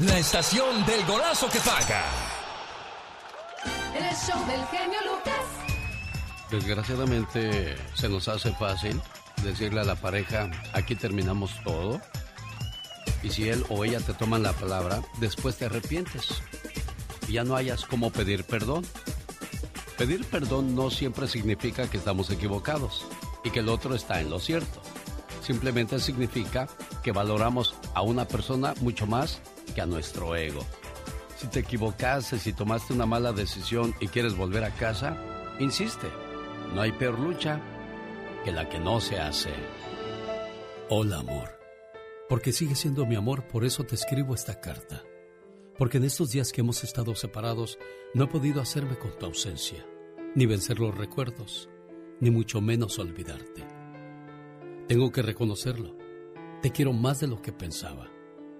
la 0.00 0.16
estación 0.16 0.86
del 0.86 1.04
golazo 1.06 1.48
que 1.50 1.58
paga. 1.58 2.04
El 3.96 4.14
show 4.14 4.46
del 4.46 4.64
genio 4.66 4.98
Lucas. 5.02 5.44
Desgraciadamente 6.50 7.76
se 7.94 8.08
nos 8.08 8.28
hace 8.28 8.52
fácil 8.52 9.00
decirle 9.42 9.80
a 9.80 9.84
la 9.84 9.96
pareja, 9.96 10.50
aquí 10.72 10.94
terminamos 10.94 11.52
todo. 11.64 12.00
Y 13.24 13.30
si 13.30 13.48
él 13.48 13.64
o 13.70 13.84
ella 13.84 13.98
te 13.98 14.14
toman 14.14 14.44
la 14.44 14.52
palabra, 14.52 15.02
después 15.18 15.56
te 15.56 15.64
arrepientes. 15.64 16.42
Y 17.26 17.32
ya 17.32 17.42
no 17.42 17.56
hayas 17.56 17.84
cómo 17.84 18.10
pedir 18.10 18.44
perdón. 18.44 18.86
Pedir 19.96 20.24
perdón 20.26 20.76
no 20.76 20.90
siempre 20.90 21.26
significa 21.26 21.90
que 21.90 21.96
estamos 21.96 22.30
equivocados 22.30 23.04
y 23.42 23.50
que 23.50 23.60
el 23.60 23.68
otro 23.68 23.96
está 23.96 24.20
en 24.20 24.30
lo 24.30 24.38
cierto. 24.38 24.80
Simplemente 25.42 25.98
significa 25.98 26.68
que 27.02 27.10
valoramos 27.10 27.74
a 27.94 28.02
una 28.02 28.28
persona 28.28 28.74
mucho 28.80 29.06
más 29.06 29.40
que 29.74 29.80
a 29.80 29.86
nuestro 29.86 30.34
ego. 30.36 30.64
Si 31.36 31.46
te 31.46 31.60
equivocaste, 31.60 32.38
si 32.38 32.52
tomaste 32.52 32.92
una 32.92 33.06
mala 33.06 33.32
decisión 33.32 33.94
y 34.00 34.08
quieres 34.08 34.36
volver 34.36 34.64
a 34.64 34.74
casa, 34.74 35.16
insiste. 35.60 36.08
No 36.74 36.80
hay 36.80 36.92
peor 36.92 37.18
lucha 37.18 37.60
que 38.44 38.52
la 38.52 38.68
que 38.68 38.78
no 38.78 39.00
se 39.00 39.18
hace. 39.18 39.50
Hola 40.90 41.18
amor. 41.18 41.58
Porque 42.28 42.52
sigue 42.52 42.74
siendo 42.74 43.06
mi 43.06 43.14
amor, 43.14 43.46
por 43.46 43.64
eso 43.64 43.84
te 43.84 43.94
escribo 43.94 44.34
esta 44.34 44.60
carta. 44.60 45.02
Porque 45.78 45.98
en 45.98 46.04
estos 46.04 46.30
días 46.30 46.52
que 46.52 46.60
hemos 46.60 46.82
estado 46.82 47.14
separados, 47.14 47.78
no 48.14 48.24
he 48.24 48.26
podido 48.26 48.60
hacerme 48.60 48.98
con 48.98 49.16
tu 49.16 49.26
ausencia, 49.26 49.86
ni 50.34 50.44
vencer 50.44 50.80
los 50.80 50.96
recuerdos, 50.96 51.70
ni 52.20 52.30
mucho 52.30 52.60
menos 52.60 52.98
olvidarte. 52.98 53.64
Tengo 54.88 55.12
que 55.12 55.22
reconocerlo. 55.22 55.96
Te 56.62 56.72
quiero 56.72 56.92
más 56.92 57.20
de 57.20 57.28
lo 57.28 57.40
que 57.40 57.52
pensaba. 57.52 58.10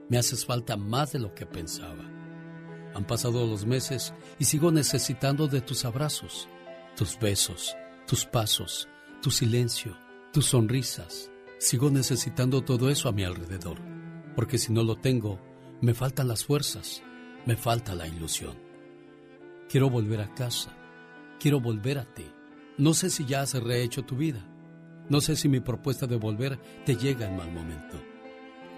Me 0.09 0.17
haces 0.17 0.47
falta 0.47 0.77
más 0.77 1.13
de 1.13 1.19
lo 1.19 1.35
que 1.35 1.45
pensaba. 1.45 2.05
Han 2.95 3.07
pasado 3.07 3.47
los 3.47 3.67
meses 3.67 4.15
y 4.39 4.45
sigo 4.45 4.71
necesitando 4.71 5.47
de 5.47 5.61
tus 5.61 5.85
abrazos, 5.85 6.49
tus 6.97 7.19
besos, 7.19 7.77
tus 8.07 8.25
pasos, 8.25 8.89
tu 9.23 9.31
silencio, 9.31 9.97
tus 10.33 10.47
sonrisas. 10.47 11.31
Sigo 11.59 11.91
necesitando 11.91 12.63
todo 12.63 12.89
eso 12.89 13.09
a 13.09 13.13
mi 13.13 13.25
alrededor, 13.25 13.79
porque 14.35 14.59
si 14.59 14.73
no 14.73 14.83
lo 14.83 14.97
tengo, 14.97 15.41
me 15.81 15.93
faltan 15.93 16.29
las 16.29 16.45
fuerzas, 16.45 17.03
me 17.45 17.57
falta 17.57 17.95
la 17.95 18.07
ilusión. 18.07 18.57
Quiero 19.69 19.91
volver 19.91 20.21
a 20.21 20.35
casa, 20.35 20.75
quiero 21.39 21.61
volver 21.61 21.99
a 21.99 22.05
ti. 22.15 22.25
No 22.79 22.95
sé 22.95 23.11
si 23.11 23.27
ya 23.27 23.43
has 23.43 23.55
rehecho 23.55 24.05
tu 24.05 24.17
vida, 24.17 24.49
no 25.09 25.21
sé 25.21 25.37
si 25.37 25.49
mi 25.49 25.61
propuesta 25.61 26.07
de 26.07 26.17
volver 26.17 26.59
te 26.87 26.97
llega 26.97 27.27
en 27.27 27.37
mal 27.37 27.53
momento. 27.53 28.01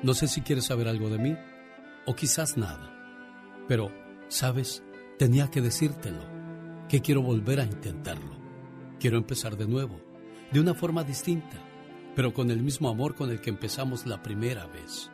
No 0.03 0.15
sé 0.15 0.29
si 0.29 0.41
quieres 0.41 0.67
saber 0.67 0.89
algo 0.89 1.11
de 1.11 1.19
mí, 1.19 1.37
o 2.07 2.15
quizás 2.15 2.57
nada. 2.57 2.91
Pero, 3.69 3.93
¿sabes? 4.29 4.83
Tenía 5.19 5.51
que 5.51 5.61
decírtelo, 5.61 6.23
que 6.89 7.03
quiero 7.03 7.21
volver 7.23 7.61
a 7.61 7.65
intentarlo. 7.65 8.39
Quiero 8.99 9.19
empezar 9.19 9.57
de 9.59 9.67
nuevo, 9.67 10.01
de 10.51 10.61
una 10.61 10.75
forma 10.75 11.05
distinta, 11.05 11.59
pero 12.17 12.33
con 12.33 12.51
el 12.51 12.63
mismo 12.63 12.89
amor 12.89 13.15
con 13.15 13.31
el 13.31 13.41
que 13.41 13.51
empezamos 13.51 14.07
la 14.07 14.23
primera 14.23 14.67
vez. 14.67 15.11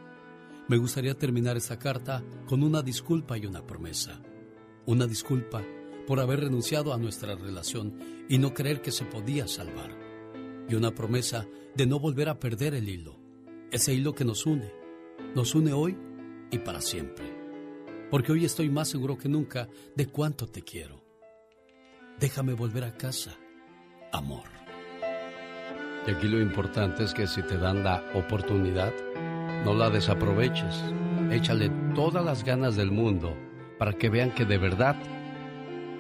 Me 0.69 0.77
gustaría 0.77 1.15
terminar 1.15 1.57
esta 1.57 1.79
carta 1.79 2.23
con 2.47 2.63
una 2.63 2.83
disculpa 2.83 3.37
y 3.37 3.47
una 3.47 3.67
promesa. 3.67 4.21
Una 4.87 5.07
disculpa 5.07 5.63
por 6.07 6.21
haber 6.21 6.41
renunciado 6.41 6.95
a 6.95 6.99
nuestra 6.99 7.35
relación 7.35 7.99
y 8.29 8.39
no 8.39 8.55
creer 8.55 8.83
que 8.83 8.93
se 8.93 9.05
podía 9.05 9.49
salvar. 9.49 9.91
Y 10.69 10.75
una 10.77 10.95
promesa 10.95 11.47
de 11.75 11.87
no 11.87 11.99
volver 11.99 12.29
a 12.29 12.39
perder 12.39 12.75
el 12.75 12.89
hilo, 12.89 13.26
ese 13.71 13.95
hilo 13.95 14.15
que 14.15 14.25
nos 14.25 14.47
une, 14.47 14.73
nos 15.35 15.55
une 15.55 15.73
hoy 15.73 15.97
y 16.51 16.59
para 16.59 16.81
siempre. 16.81 17.25
Porque 18.11 18.33
hoy 18.33 18.45
estoy 18.45 18.71
más 18.71 18.89
seguro 18.89 19.19
que 19.19 19.29
nunca 19.29 19.69
de 19.95 20.07
cuánto 20.07 20.47
te 20.47 20.63
quiero. 20.63 21.03
Déjame 22.19 22.55
volver 22.55 22.85
a 22.85 22.97
casa, 22.97 23.37
amor. 24.13 24.45
Y 26.07 26.11
aquí 26.11 26.29
lo 26.29 26.41
importante 26.41 27.05
es 27.05 27.13
que 27.13 27.27
si 27.27 27.43
te 27.43 27.59
dan 27.59 27.83
la 27.83 28.05
oportunidad, 28.15 28.93
no 29.65 29.75
la 29.75 29.91
desaproveches. 29.91 30.83
Échale 31.31 31.71
todas 31.95 32.25
las 32.25 32.45
ganas 32.45 32.77
del 32.77 32.93
mundo 32.93 33.37
para 33.79 33.93
que 33.93 34.09
vean 34.09 34.33
que 34.33 34.45
de 34.45 34.59
verdad 34.59 34.97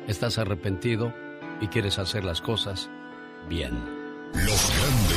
estás 0.06 0.38
arrepentido 0.38 1.12
y 1.60 1.66
quieres 1.66 1.98
hacer 1.98 2.24
las 2.24 2.40
cosas 2.40 2.88
bien. 3.48 3.74
Los 4.32 4.72
grandes 4.78 5.15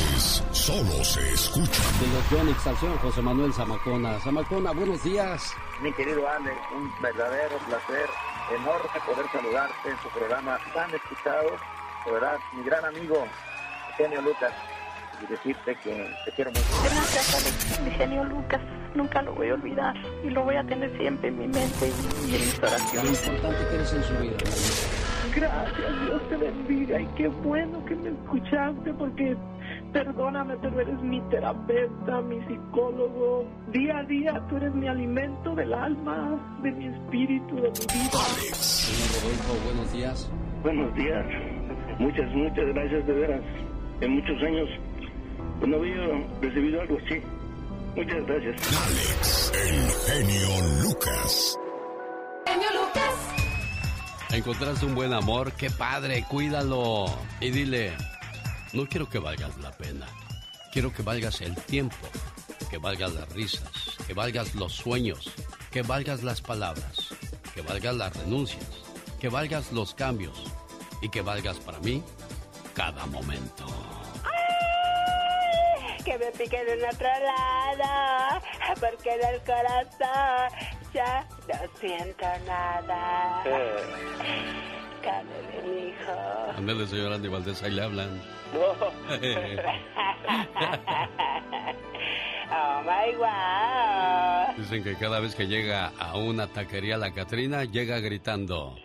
solo 0.70 1.04
se 1.04 1.34
escuchan. 1.34 1.86
De 2.00 2.08
los 2.14 2.30
Yonix 2.30 2.62
Salción, 2.62 2.96
José 2.98 3.22
Manuel 3.22 3.52
Zamacona. 3.54 4.20
Zamacona, 4.20 4.72
buenos 4.72 5.04
días. 5.04 5.56
Mi 5.82 5.92
querido 5.94 6.28
Alex, 6.30 6.58
un 6.76 6.92
verdadero 7.02 7.58
placer, 7.68 8.06
enorme 8.56 9.00
poder 9.06 9.26
saludarte 9.32 9.90
en 9.90 9.98
tu 9.98 10.10
programa 10.10 10.60
tan 10.74 10.94
escuchado. 10.94 11.50
De 12.06 12.12
verdad, 12.12 12.38
mi 12.56 12.64
gran 12.64 12.86
amigo, 12.86 13.26
Genio 13.98 14.22
Lucas, 14.22 14.54
y 15.24 15.32
decirte 15.32 15.76
que 15.84 16.08
te 16.26 16.32
quiero 16.34 16.52
mucho. 16.52 16.66
Gracias, 16.84 17.36
Alex, 17.36 17.80
mi 17.82 17.92
genio 17.92 18.24
Lucas. 18.26 18.62
Nunca 18.94 19.22
lo 19.22 19.34
voy 19.34 19.50
a 19.50 19.54
olvidar 19.56 19.96
y 20.24 20.30
lo 20.30 20.44
voy 20.44 20.56
a 20.56 20.64
tener 20.64 20.96
siempre 20.98 21.30
en 21.30 21.40
mi 21.40 21.48
mente 21.48 21.88
y, 21.88 22.36
en 22.36 22.42
mis 22.42 22.60
Lo 22.60 22.68
oraciones. 22.68 23.28
importante 23.28 23.68
que 23.70 23.76
eres 23.76 23.94
en 23.94 24.04
su 24.04 24.14
vida. 24.18 24.38
Gracias, 25.36 26.02
Dios 26.06 26.30
te 26.30 26.38
bendiga 26.38 27.00
y 27.02 27.06
qué 27.16 27.28
bueno 27.28 27.86
que 27.86 27.96
me 27.96 28.10
escuchaste 28.10 28.94
porque 28.94 29.38
perdóname, 29.92 30.56
pero 30.62 30.80
eres 30.80 31.02
mi 31.02 31.22
terapeuta, 31.30 32.22
mi 32.22 32.40
psicólogo. 32.46 33.46
Día 33.72 34.00
a 34.00 34.04
día 34.04 34.42
tú 34.50 34.58
eres 34.58 34.74
mi 34.74 34.88
alimento 34.88 35.56
del 35.56 35.74
alma, 35.74 36.40
de 36.62 36.72
mi 36.72 36.88
espíritu, 36.88 37.56
de 37.56 37.70
mi 37.70 37.86
vida. 37.94 38.20
Señor 38.56 39.10
Rodolfo, 39.24 39.66
buenos 39.66 39.94
días. 39.94 40.32
Buenos 40.64 40.96
días. 40.96 41.26
Muchas, 42.00 42.32
muchas 42.34 42.66
gracias 42.74 43.08
de 43.08 43.14
veras. 43.14 43.42
En 44.02 44.12
muchos 44.14 44.42
años 44.44 44.70
pues, 45.60 45.72
no 45.72 45.78
había 45.78 45.96
recibido 46.42 46.82
algo 46.82 46.98
así. 47.06 47.22
Muchas 47.96 48.26
gracias. 48.26 48.56
Alex, 48.86 49.54
el 49.56 50.14
genio 50.14 50.84
Lucas. 50.84 51.60
Genio 52.46 52.68
Lucas. 52.74 53.36
Encontraste 54.32 54.86
un 54.86 54.96
buen 54.96 55.12
amor, 55.14 55.52
qué 55.54 55.70
padre, 55.70 56.24
cuídalo. 56.30 57.06
Y 57.42 57.50
dile, 57.50 57.94
no 58.74 58.88
quiero 58.88 59.10
que 59.10 59.20
valgas 59.20 59.58
la 59.58 59.72
pena, 59.72 60.06
quiero 60.72 60.94
que 60.94 61.02
valgas 61.02 61.42
el 61.42 61.56
tiempo, 61.56 62.08
que 62.70 62.78
valgas 62.78 63.14
las 63.14 63.30
risas, 63.34 63.72
que 64.06 64.14
valgas 64.14 64.56
los 64.56 64.74
sueños, 64.74 65.32
que 65.72 65.82
valgas 65.82 66.24
las 66.24 66.42
palabras, 66.42 67.10
que 67.54 67.62
valgas 67.62 67.96
las 67.96 68.16
renuncias, 68.16 68.68
que 69.20 69.30
valgas 69.30 69.72
los 69.72 69.94
cambios 69.94 70.44
y 71.02 71.10
que 71.10 71.22
valgas 71.22 71.58
para 71.58 71.80
mí 71.80 72.04
cada 72.74 73.06
momento. 73.08 73.66
Que 76.06 76.18
me 76.18 76.32
piquen 76.32 76.68
en 76.68 76.86
otro 76.86 77.08
lado, 77.08 78.42
porque 78.80 79.14
en 79.14 79.34
el 79.34 79.42
corazón 79.42 80.50
ya 80.94 81.28
no 81.48 81.80
siento 81.80 82.26
nada. 82.48 83.44
Cállate, 85.10 85.62
mi 85.68 85.90
hijo. 85.90 86.14
Ándale, 86.58 86.88
señor 86.88 87.14
Andy 87.14 87.28
Valdés, 87.28 87.64
ahí 87.64 87.72
le 87.72 87.82
hablan. 87.82 88.22
Oh 92.52 92.82
my 92.82 93.14
wow. 93.16 94.56
Dicen 94.58 94.84
que 94.84 94.96
cada 94.96 95.20
vez 95.20 95.36
que 95.36 95.46
llega 95.48 95.92
a 96.00 96.18
una 96.18 96.48
taquería 96.48 96.98
la 96.98 97.14
Catrina, 97.14 97.64
llega 97.64 98.00
gritando. 98.00 98.76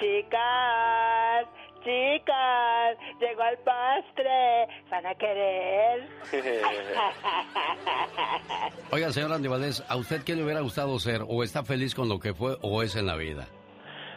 Chicas, 0.00 1.46
chicas, 1.84 2.98
llegó 3.20 3.44
el 3.44 3.56
postre. 3.58 4.66
¿Van 4.90 5.06
a 5.06 5.14
querer? 5.14 6.08
Oiga, 8.90 9.12
señor 9.12 9.32
Andy 9.32 9.46
Valdés, 9.48 9.84
¿a 9.88 9.96
usted 9.96 10.22
qué 10.22 10.34
le 10.34 10.42
hubiera 10.44 10.60
gustado 10.60 10.98
ser? 10.98 11.22
¿O 11.26 11.42
está 11.44 11.64
feliz 11.64 11.94
con 11.94 12.08
lo 12.08 12.18
que 12.18 12.34
fue 12.34 12.56
o 12.62 12.82
es 12.82 12.96
en 12.96 13.06
la 13.06 13.14
vida? 13.16 13.46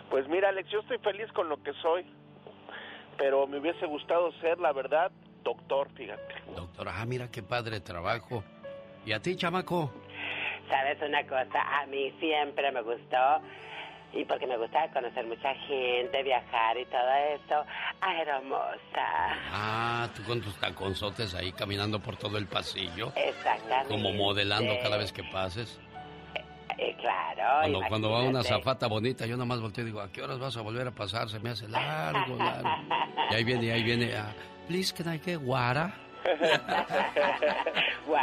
Pues 0.09 0.27
mira, 0.27 0.49
Alex, 0.49 0.69
yo 0.69 0.79
estoy 0.79 0.97
feliz 0.99 1.31
con 1.33 1.49
lo 1.49 1.61
que 1.61 1.73
soy, 1.81 2.05
pero 3.17 3.47
me 3.47 3.59
hubiese 3.59 3.85
gustado 3.85 4.31
ser, 4.39 4.59
la 4.59 4.71
verdad, 4.71 5.11
doctor, 5.43 5.89
fíjate. 5.95 6.35
Doctor, 6.55 6.87
ah, 6.89 7.05
mira 7.05 7.29
qué 7.29 7.43
padre 7.43 7.79
trabajo. 7.79 8.43
¿Y 9.05 9.11
a 9.11 9.21
ti, 9.21 9.35
chamaco? 9.35 9.91
¿Sabes 10.69 11.01
una 11.01 11.23
cosa? 11.23 11.81
A 11.81 11.85
mí 11.85 12.11
siempre 12.19 12.71
me 12.71 12.81
gustó, 12.81 13.41
y 14.13 14.23
porque 14.25 14.47
me 14.47 14.57
gustaba 14.57 14.87
conocer 14.91 15.25
mucha 15.25 15.53
gente, 15.53 16.23
viajar 16.23 16.77
y 16.77 16.85
todo 16.85 17.13
eso, 17.35 17.65
a 18.01 18.21
hermosa. 18.21 19.07
Ah, 19.51 20.09
tú 20.15 20.23
con 20.23 20.41
tus 20.41 20.55
taconzotes 20.59 21.35
ahí 21.35 21.51
caminando 21.51 21.99
por 21.99 22.15
todo 22.17 22.37
el 22.37 22.47
pasillo. 22.47 23.11
Exactamente. 23.15 23.89
Como 23.89 24.13
modelando 24.13 24.73
cada 24.81 24.97
vez 24.97 25.11
que 25.11 25.23
pases. 25.23 25.79
Eh, 26.77 26.95
claro. 26.99 27.61
Cuando, 27.61 27.81
cuando 27.89 28.11
va 28.11 28.23
una 28.23 28.43
zafata 28.43 28.87
bonita, 28.87 29.25
yo 29.25 29.35
nada 29.35 29.45
más 29.45 29.59
volteo 29.59 29.83
y 29.83 29.87
digo, 29.87 29.99
¿a 30.01 30.11
qué 30.11 30.21
horas 30.21 30.37
vas 30.37 30.55
a 30.57 30.61
volver 30.61 30.87
a 30.87 30.91
pasar? 30.91 31.29
Se 31.29 31.39
me 31.39 31.49
hace 31.49 31.67
largo, 31.67 32.35
largo. 32.35 32.69
Y 33.31 33.35
ahí 33.35 33.43
viene, 33.43 33.71
ahí 33.71 33.83
viene, 33.83 34.15
ah, 34.15 34.33
please, 34.67 34.93
can 34.93 35.13
I 35.13 35.19
get 35.19 35.39
water? 35.43 35.91
wow. 38.07 38.15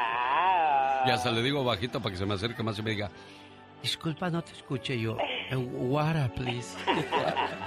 Y 1.07 1.11
hasta 1.11 1.31
le 1.31 1.43
digo 1.43 1.65
bajito 1.65 2.01
para 2.01 2.13
que 2.13 2.19
se 2.19 2.27
me 2.27 2.35
acerque 2.35 2.63
más 2.63 2.79
y 2.79 2.83
me 2.83 2.91
diga, 2.91 3.11
Disculpa, 3.85 4.31
no 4.31 4.43
te 4.43 4.53
escuché 4.53 4.99
yo. 4.99 5.19
Eh, 5.51 5.57
water, 5.57 6.33
please. 6.33 6.75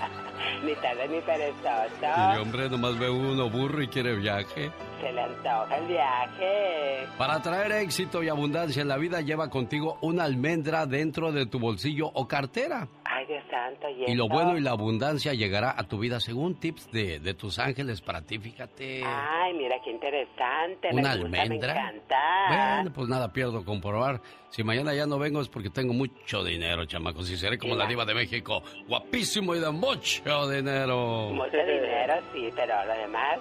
ni 0.63 0.75
tarde 0.75 1.07
ni 1.07 1.21
perezoso. 1.21 1.89
Sí, 1.99 2.41
hombre, 2.41 2.69
nomás 2.69 2.97
ve 2.97 3.09
uno 3.09 3.49
burro 3.49 3.81
y 3.81 3.87
quiere 3.87 4.15
viaje. 4.15 4.71
Se 5.01 5.11
le 5.11 5.21
antoja 5.21 5.77
el 5.77 5.87
viaje. 5.87 7.07
Para 7.17 7.41
traer 7.41 7.71
éxito 7.73 8.23
y 8.23 8.29
abundancia 8.29 8.81
en 8.81 8.87
la 8.87 8.97
vida, 8.97 9.21
lleva 9.21 9.49
contigo 9.49 9.97
una 10.01 10.23
almendra 10.23 10.85
dentro 10.85 11.31
de 11.31 11.45
tu 11.45 11.59
bolsillo 11.59 12.07
o 12.13 12.27
cartera. 12.27 12.87
Ay, 13.17 13.25
Dios 13.25 13.43
santo. 13.49 13.87
Y, 13.89 14.13
lo 14.13 14.27
bueno 14.27 14.59
y 14.59 14.61
la 14.61 14.71
abundancia 14.71 15.33
llegará 15.33 15.73
a 15.75 15.87
tu 15.87 15.97
vida 15.97 16.19
según 16.19 16.59
tips 16.59 16.91
de, 16.91 17.19
de 17.19 17.33
tus 17.33 17.57
ángeles 17.57 17.99
para 17.99 18.21
ti, 18.21 18.37
fíjate. 18.37 19.01
Ay, 19.03 19.55
mira 19.55 19.75
qué 19.83 19.89
interesante. 19.89 20.89
¿Una 20.91 21.15
me 21.15 21.21
gusta, 21.21 21.41
almendra? 21.41 21.73
Me 21.73 21.79
encanta. 21.79 22.75
Bueno, 22.75 22.93
pues 22.93 23.07
nada 23.09 23.33
pierdo 23.33 23.65
comprobar. 23.65 24.21
Si 24.49 24.63
mañana 24.63 24.93
ya 24.93 25.07
no 25.07 25.17
vengo 25.17 25.41
es 25.41 25.49
porque 25.49 25.71
tengo 25.71 25.93
mucho 25.93 26.43
dinero, 26.43 26.85
chamacos. 26.85 27.27
Y 27.31 27.37
seré 27.37 27.57
como 27.57 27.73
la 27.73 27.87
diva 27.87 28.05
de 28.05 28.13
México. 28.13 28.61
Guapísimo 28.87 29.55
y 29.55 29.61
de 29.61 29.71
mucho 29.71 30.47
dinero. 30.47 31.31
Mucho 31.31 31.57
dinero, 31.57 32.13
sí, 32.33 32.51
pero 32.55 32.85
lo 32.85 32.93
demás, 32.93 33.39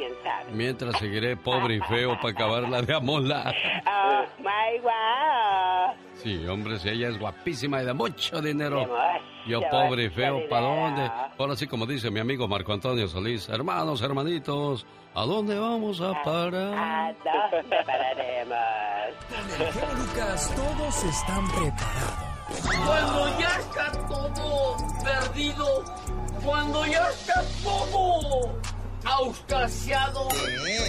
quién 0.00 0.14
sabe. 0.22 0.52
Mientras 0.52 0.98
seguiré 0.98 1.36
pobre 1.36 1.76
y 1.76 1.80
feo 1.80 2.16
para 2.16 2.30
acabarla 2.30 2.80
de 2.82 2.94
amolar. 2.94 3.54
Oh, 3.86 4.24
my 4.38 4.80
wow. 4.80 5.94
Sí, 6.14 6.46
hombre, 6.46 6.78
si 6.78 6.88
ella 6.88 7.08
es 7.08 7.18
guapísima 7.18 7.82
y 7.82 7.86
de 7.86 7.92
mucho 7.92 8.40
dinero. 8.40 8.80
De 8.80 8.86
mucho, 8.86 9.00
Yo 9.46 9.60
pobre 9.70 10.04
y 10.04 10.10
feo, 10.10 10.48
¿para 10.48 10.66
dónde? 10.66 11.10
Ahora 11.38 11.56
sí, 11.56 11.66
como 11.66 11.86
dice 11.86 12.10
mi 12.10 12.20
amigo 12.20 12.48
Marco 12.48 12.72
Antonio 12.72 13.08
Solís, 13.08 13.48
hermanos, 13.48 14.00
hermanitos, 14.02 14.86
¿a 15.14 15.22
dónde 15.24 15.58
vamos 15.58 16.00
a 16.00 16.22
parar? 16.22 16.74
¿A 16.74 17.14
dónde 17.52 17.76
pararemos? 17.84 18.56
Con 19.28 19.66
el 19.66 19.72
genio 19.72 19.94
Lucas 19.98 20.54
todos 20.54 21.04
están 21.04 21.46
preparados. 21.48 22.30
Cuando 22.86 23.38
ya 23.38 23.56
está 23.58 23.92
todo 24.08 24.76
perdido, 25.04 25.84
cuando 26.44 26.86
ya 26.86 27.08
está 27.08 27.42
todo 27.62 28.60
auscasiado, 29.04 30.28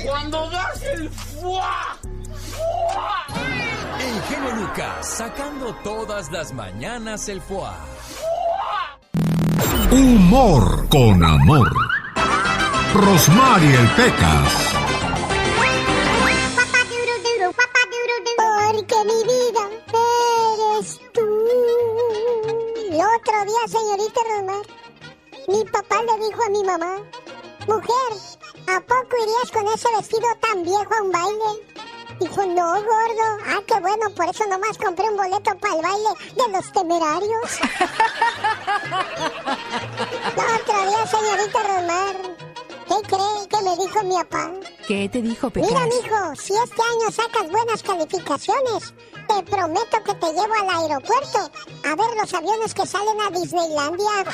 cuando 0.06 0.50
das 0.50 0.82
el 0.84 1.10
fuá, 1.10 1.98
fuá. 2.34 3.26
El 4.00 4.22
genio 4.24 4.56
Lucas 4.56 5.08
sacando 5.08 5.74
todas 5.84 6.32
las 6.32 6.54
mañanas 6.54 7.30
el 7.30 7.42
foie. 7.42 7.70
Humor 9.92 10.88
con 10.90 11.24
amor. 11.24 11.72
Rosmarie 12.94 13.78
Pecas. 13.96 14.68
Porque 18.38 18.96
mi 19.06 19.24
vida 19.24 19.64
eres 20.80 21.00
tú. 21.14 21.28
El 22.90 23.00
otro 23.02 23.46
día, 23.46 23.68
señorita 23.68 24.22
Romar, 24.30 24.66
mi 25.48 25.64
papá 25.66 26.02
le 26.04 26.26
dijo 26.26 26.42
a 26.44 26.50
mi 26.50 26.64
mamá, 26.64 26.96
mujer, 27.68 28.12
¿a 28.68 28.80
poco 28.82 29.16
irías 29.24 29.52
con 29.52 29.68
ese 29.68 29.88
vestido 29.96 30.28
tan 30.40 30.64
viejo 30.64 30.94
a 30.94 31.02
un 31.02 31.12
baile? 31.12 31.66
Dijo, 32.20 32.46
no, 32.46 32.74
gordo. 32.74 33.38
Ah, 33.48 33.62
qué 33.66 33.80
bueno, 33.80 34.10
por 34.16 34.30
eso 34.30 34.46
nomás 34.48 34.78
compré 34.78 35.10
un 35.10 35.18
boleto 35.18 35.58
para 35.58 35.74
el 35.76 35.82
baile 35.82 36.10
de 36.36 36.48
los 36.52 36.72
temerarios. 36.72 37.52
El 40.38 40.62
otro 40.62 40.78
día, 40.88 41.04
señorita 41.08 41.60
Romar, 41.64 42.16
¿qué 42.88 42.96
cree 43.08 43.48
que 43.50 43.62
me 43.64 43.76
dijo 43.76 44.04
mi 44.04 44.16
papá? 44.18 44.52
¿Qué 44.88 45.10
te 45.10 45.20
dijo, 45.22 45.50
Pecas? 45.50 45.70
Mira, 45.70 45.86
mijo, 45.86 46.36
si 46.36 46.54
este 46.54 46.82
año 46.82 47.10
sacas 47.12 47.50
buenas 47.50 47.82
calificaciones, 47.82 48.94
te 49.28 49.42
prometo 49.44 50.04
que 50.04 50.14
te 50.16 50.28
llevo 50.28 50.54
al 50.62 50.70
aeropuerto 50.70 51.50
a 51.86 51.96
ver 51.96 52.18
los 52.20 52.34
aviones 52.34 52.74
que 52.74 52.86
salen 52.86 53.22
a 53.22 53.30
Disneylandia. 53.32 54.12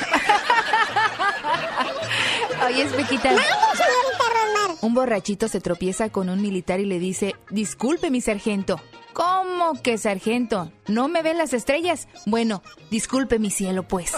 Oye, 2.66 2.86
Pequita. 2.86 3.28
¡Mande, 3.28 3.42
señorita 3.72 4.24
Rosmar! 4.34 4.76
Un 4.80 4.94
borrachito 4.94 5.48
se 5.48 5.60
tropieza 5.60 6.10
con 6.10 6.28
un 6.28 6.40
militar 6.42 6.80
y 6.80 6.86
le 6.86 6.98
dice, 6.98 7.36
disculpe 7.50 8.10
mi 8.10 8.20
sargento. 8.20 8.80
¿Cómo 9.12 9.80
que 9.82 9.98
sargento? 9.98 10.70
¿No 10.86 11.08
me 11.08 11.22
ven 11.22 11.38
las 11.38 11.52
estrellas? 11.52 12.06
Bueno, 12.26 12.62
disculpe 12.90 13.38
mi 13.38 13.50
cielo, 13.50 13.82
pues. 13.82 14.12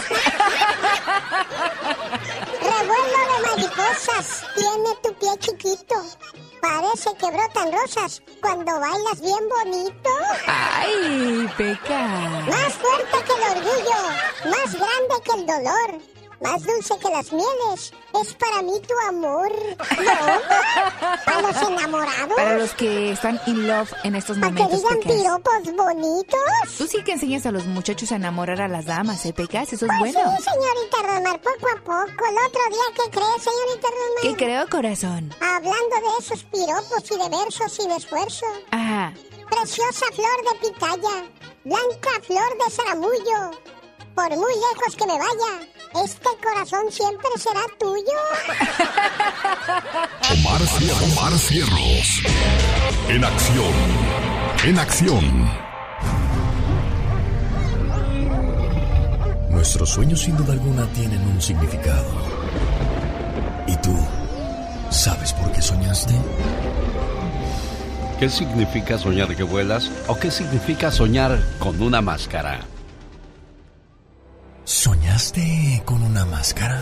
Revuelo 2.61 3.19
de 3.33 3.41
mariposas 3.47 4.43
tiene 4.55 4.95
tu 5.01 5.13
pie 5.15 5.29
chiquito. 5.39 5.95
Parece 6.61 7.09
que 7.19 7.31
brotan 7.31 7.71
rosas 7.71 8.21
cuando 8.41 8.79
bailas 8.79 9.19
bien 9.21 9.49
bonito. 9.49 10.09
¡Ay, 10.45 11.49
Peca! 11.57 12.07
Más 12.47 12.73
fuerte 12.73 13.17
que 13.25 13.33
el 13.33 13.57
orgullo, 13.57 13.99
más 14.45 14.73
grande 14.75 15.15
que 15.23 15.31
el 15.39 15.45
dolor, 15.47 15.99
más 16.41 16.63
dulce 16.63 16.97
que 16.99 17.09
las 17.09 17.31
mieles. 17.31 17.93
Es 18.21 18.33
para 18.33 18.61
mí 18.61 18.73
tu 18.87 18.93
amor. 19.07 19.51
¿No? 19.77 21.25
Para 21.25 21.41
los 21.41 21.55
enamorados. 21.61 22.35
Para 22.35 22.57
los 22.57 22.73
que 22.73 23.11
están 23.11 23.39
in 23.45 23.67
love 23.67 23.91
en 24.03 24.15
estos 24.15 24.37
Para 24.37 24.53
que 24.53 24.63
momentos, 24.63 24.81
digan 24.83 24.99
piropos 25.17 25.75
bonitos. 25.75 26.39
Tú 26.77 26.87
sí 26.87 27.03
que 27.03 27.13
enseñas 27.13 27.45
a 27.45 27.51
los 27.51 27.65
muchachos 27.65 28.11
a 28.11 28.15
enamorar 28.15 28.61
a 28.61 28.67
las 28.67 28.85
damas, 28.85 29.25
¿eh, 29.25 29.33
Pecas? 29.33 29.71
Eso 29.73 29.85
es 29.85 29.91
Pues 29.99 30.13
bueno. 30.13 30.35
sí, 30.37 30.43
señorita 30.43 30.97
Rosmar, 31.03 31.41
poco 31.41 31.67
a 31.69 31.75
poco. 31.81 32.25
El 32.25 32.37
otro 32.47 32.61
día, 32.69 32.87
¿qué 32.95 33.11
crees, 33.11 33.43
señorita 33.43 33.87
Rosmar? 33.87 34.21
¿Qué 34.21 34.35
creo, 34.35 34.69
corazón? 34.69 35.33
Hablando 35.39 35.95
de 35.95 36.17
esos 36.19 36.43
piropos 36.43 37.11
y 37.11 37.17
de 37.17 37.29
versos 37.37 37.79
y 37.79 37.87
de 37.87 37.95
esfuerzo. 37.95 38.45
Ajá. 38.71 39.13
Preciosa 39.49 40.05
flor 40.13 40.61
de 40.61 40.69
pitaya, 40.69 41.25
blanca 41.65 42.09
flor 42.23 42.57
de 42.57 42.71
zaramullo. 42.71 43.51
Por 44.15 44.29
muy 44.29 44.53
lejos 44.53 44.95
que 44.97 45.05
me 45.07 45.13
vaya, 45.17 46.03
este 46.05 46.29
corazón 46.43 46.91
siempre 46.91 47.29
será 47.37 47.61
tuyo. 47.79 48.03
Omar, 50.33 50.61
Cier- 50.61 51.13
Omar 51.17 51.33
Cierros. 51.37 52.21
En 53.09 53.23
acción. 53.23 53.73
En 54.65 54.79
acción. 54.79 55.49
Nuestros 59.49 59.89
sueños 59.89 60.21
sin 60.21 60.35
duda 60.37 60.53
alguna 60.53 60.85
tienen 60.93 61.21
un 61.27 61.41
significado. 61.41 62.11
¿Y 63.67 63.75
tú 63.77 63.95
sabes 64.89 65.33
por 65.33 65.51
qué 65.51 65.61
soñaste? 65.61 66.13
¿Qué 68.19 68.29
significa 68.29 68.97
soñar 68.97 69.35
que 69.35 69.43
vuelas 69.43 69.89
o 70.07 70.17
qué 70.19 70.29
significa 70.31 70.91
soñar 70.91 71.39
con 71.59 71.81
una 71.81 72.01
máscara? 72.01 72.59
¿Soñaste 74.71 75.83
con 75.83 76.01
una 76.01 76.23
máscara? 76.23 76.81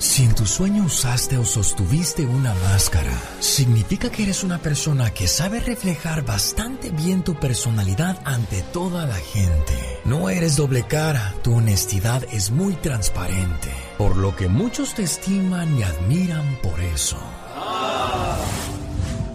Si 0.00 0.24
en 0.24 0.34
tu 0.34 0.44
sueño 0.44 0.86
usaste 0.86 1.38
o 1.38 1.44
sostuviste 1.44 2.26
una 2.26 2.52
máscara, 2.52 3.12
significa 3.38 4.10
que 4.10 4.24
eres 4.24 4.42
una 4.42 4.58
persona 4.58 5.14
que 5.14 5.28
sabe 5.28 5.60
reflejar 5.60 6.24
bastante 6.24 6.90
bien 6.90 7.22
tu 7.22 7.36
personalidad 7.36 8.20
ante 8.24 8.62
toda 8.62 9.06
la 9.06 9.14
gente. 9.14 10.00
No 10.04 10.30
eres 10.30 10.56
doble 10.56 10.82
cara, 10.82 11.32
tu 11.42 11.54
honestidad 11.54 12.24
es 12.32 12.50
muy 12.50 12.74
transparente, 12.74 13.72
por 13.96 14.16
lo 14.16 14.34
que 14.34 14.48
muchos 14.48 14.94
te 14.94 15.04
estiman 15.04 15.78
y 15.78 15.84
admiran 15.84 16.58
por 16.60 16.80
eso. 16.80 17.18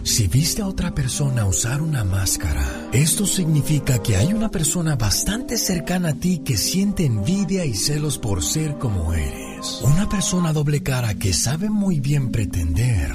Si 0.03 0.27
viste 0.27 0.61
a 0.61 0.67
otra 0.67 0.93
persona 0.93 1.45
usar 1.45 1.81
una 1.81 2.03
máscara, 2.03 2.89
esto 2.91 3.25
significa 3.25 4.03
que 4.03 4.17
hay 4.17 4.33
una 4.33 4.49
persona 4.49 4.97
bastante 4.97 5.57
cercana 5.57 6.09
a 6.09 6.13
ti 6.13 6.41
que 6.45 6.57
siente 6.57 7.05
envidia 7.05 7.63
y 7.63 7.73
celos 7.73 8.17
por 8.17 8.43
ser 8.43 8.77
como 8.77 9.13
eres. 9.13 9.81
Una 9.81 10.09
persona 10.09 10.51
doble 10.51 10.83
cara 10.83 11.13
que 11.15 11.31
sabe 11.31 11.69
muy 11.69 12.01
bien 12.01 12.31
pretender 12.31 13.13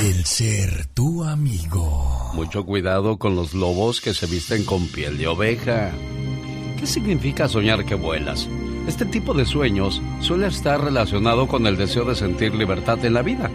el 0.00 0.24
ser 0.24 0.86
tu 0.86 1.22
amigo. 1.22 2.32
Mucho 2.34 2.66
cuidado 2.66 3.16
con 3.16 3.36
los 3.36 3.54
lobos 3.54 4.00
que 4.00 4.12
se 4.12 4.26
visten 4.26 4.64
con 4.64 4.88
piel 4.88 5.16
de 5.16 5.28
oveja. 5.28 5.92
¿Qué 6.80 6.86
significa 6.86 7.48
soñar 7.48 7.86
que 7.86 7.94
vuelas? 7.94 8.48
Este 8.88 9.04
tipo 9.04 9.34
de 9.34 9.44
sueños 9.44 10.02
suele 10.20 10.48
estar 10.48 10.82
relacionado 10.82 11.46
con 11.46 11.64
el 11.68 11.76
deseo 11.76 12.04
de 12.04 12.16
sentir 12.16 12.56
libertad 12.56 13.04
en 13.04 13.14
la 13.14 13.22
vida. 13.22 13.52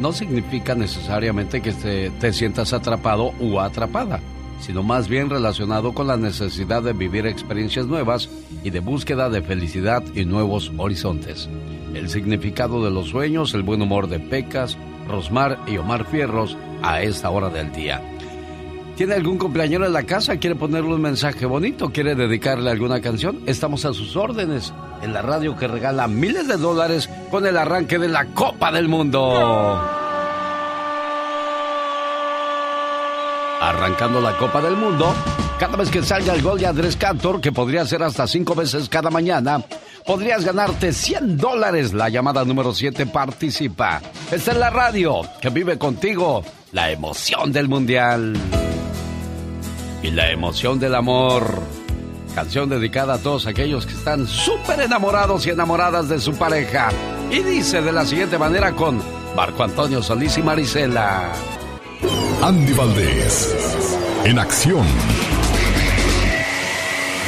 No 0.00 0.12
significa 0.12 0.74
necesariamente 0.74 1.62
que 1.62 1.72
te, 1.72 2.10
te 2.10 2.32
sientas 2.32 2.72
atrapado 2.72 3.32
o 3.40 3.60
atrapada, 3.60 4.20
sino 4.60 4.82
más 4.82 5.08
bien 5.08 5.30
relacionado 5.30 5.94
con 5.94 6.06
la 6.06 6.16
necesidad 6.16 6.82
de 6.82 6.92
vivir 6.92 7.26
experiencias 7.26 7.86
nuevas 7.86 8.28
y 8.62 8.70
de 8.70 8.80
búsqueda 8.80 9.30
de 9.30 9.42
felicidad 9.42 10.02
y 10.14 10.24
nuevos 10.24 10.70
horizontes. 10.76 11.48
El 11.94 12.10
significado 12.10 12.84
de 12.84 12.90
los 12.90 13.08
sueños, 13.08 13.54
el 13.54 13.62
buen 13.62 13.80
humor 13.80 14.08
de 14.08 14.20
Pecas, 14.20 14.76
Rosmar 15.08 15.58
y 15.66 15.78
Omar 15.78 16.04
Fierros 16.04 16.56
a 16.82 17.00
esta 17.02 17.30
hora 17.30 17.48
del 17.48 17.72
día. 17.72 18.02
¿Tiene 18.96 19.14
algún 19.14 19.36
cumpleañero 19.36 19.84
en 19.84 19.92
la 19.92 20.04
casa? 20.04 20.38
¿Quiere 20.38 20.56
ponerle 20.56 20.94
un 20.94 21.02
mensaje 21.02 21.44
bonito? 21.44 21.90
¿Quiere 21.90 22.14
dedicarle 22.14 22.70
alguna 22.70 23.02
canción? 23.02 23.40
Estamos 23.44 23.84
a 23.84 23.92
sus 23.92 24.16
órdenes 24.16 24.72
en 25.02 25.12
la 25.12 25.20
radio 25.20 25.54
que 25.54 25.68
regala 25.68 26.08
miles 26.08 26.48
de 26.48 26.56
dólares 26.56 27.10
con 27.30 27.46
el 27.46 27.58
arranque 27.58 27.98
de 27.98 28.08
la 28.08 28.24
Copa 28.26 28.72
del 28.72 28.88
Mundo. 28.88 29.82
arrancando 33.60 34.20
la 34.20 34.36
Copa 34.36 34.60
del 34.60 34.76
Mundo. 34.76 35.12
Cada 35.58 35.76
vez 35.76 35.90
que 35.90 36.02
salga 36.02 36.34
el 36.34 36.42
gol 36.42 36.58
de 36.58 36.66
Andrés 36.66 36.96
Cantor, 36.96 37.40
que 37.40 37.52
podría 37.52 37.84
ser 37.86 38.02
hasta 38.02 38.26
cinco 38.26 38.54
veces 38.54 38.88
cada 38.88 39.10
mañana, 39.10 39.62
podrías 40.04 40.44
ganarte 40.44 40.92
100 40.92 41.36
dólares. 41.36 41.92
La 41.92 42.08
llamada 42.08 42.44
número 42.44 42.74
7 42.74 43.06
participa. 43.06 44.00
Esta 44.30 44.52
es 44.52 44.58
la 44.58 44.70
radio 44.70 45.22
que 45.40 45.50
vive 45.50 45.78
contigo 45.78 46.44
la 46.72 46.90
emoción 46.90 47.52
del 47.52 47.68
mundial 47.68 48.34
y 50.02 50.10
la 50.10 50.30
emoción 50.30 50.78
del 50.78 50.94
amor. 50.94 51.62
Canción 52.34 52.68
dedicada 52.68 53.14
a 53.14 53.18
todos 53.18 53.46
aquellos 53.46 53.86
que 53.86 53.94
están 53.94 54.26
súper 54.26 54.80
enamorados 54.80 55.46
y 55.46 55.50
enamoradas 55.50 56.08
de 56.08 56.20
su 56.20 56.34
pareja. 56.36 56.90
Y 57.30 57.40
dice 57.40 57.80
de 57.80 57.92
la 57.92 58.04
siguiente 58.04 58.38
manera 58.38 58.72
con 58.72 59.02
Marco 59.34 59.64
Antonio 59.64 60.02
Solís 60.02 60.36
y 60.38 60.42
Marisela. 60.42 61.32
Andy 62.42 62.72
Valdés, 62.74 63.96
en 64.24 64.38
acción. 64.38 64.86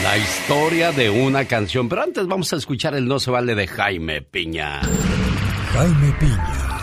La 0.02 0.16
historia 0.16 0.92
de 0.92 1.10
una 1.10 1.44
canción. 1.46 1.88
Pero 1.88 2.02
antes 2.02 2.26
vamos 2.26 2.52
a 2.52 2.56
escuchar 2.56 2.94
el 2.94 3.06
No 3.06 3.18
se 3.18 3.30
vale 3.30 3.54
de 3.54 3.66
Jaime 3.66 4.22
Piña. 4.22 4.80
Jaime 5.72 6.12
Piña, 6.20 6.80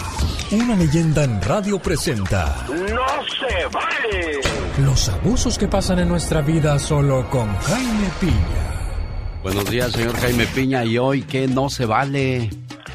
una 0.52 0.76
leyenda 0.76 1.24
en 1.24 1.42
radio 1.42 1.80
presenta. 1.80 2.66
¡No 2.70 3.08
se 3.40 3.66
vale! 3.68 4.65
Los 4.80 5.08
abusos 5.08 5.58
que 5.58 5.70
pasan 5.70 6.00
en 6.00 6.10
nuestra 6.10 6.42
vida 6.42 6.78
solo 6.80 7.30
con 7.30 7.48
Jaime 7.60 8.10
Piña. 8.20 9.42
Buenos 9.42 9.70
días, 9.70 9.94
señor 9.94 10.18
Jaime 10.18 10.46
Piña. 10.48 10.84
¿Y 10.84 10.98
hoy 10.98 11.22
qué 11.22 11.48
no 11.48 11.70
se 11.70 11.86
vale? 11.86 12.50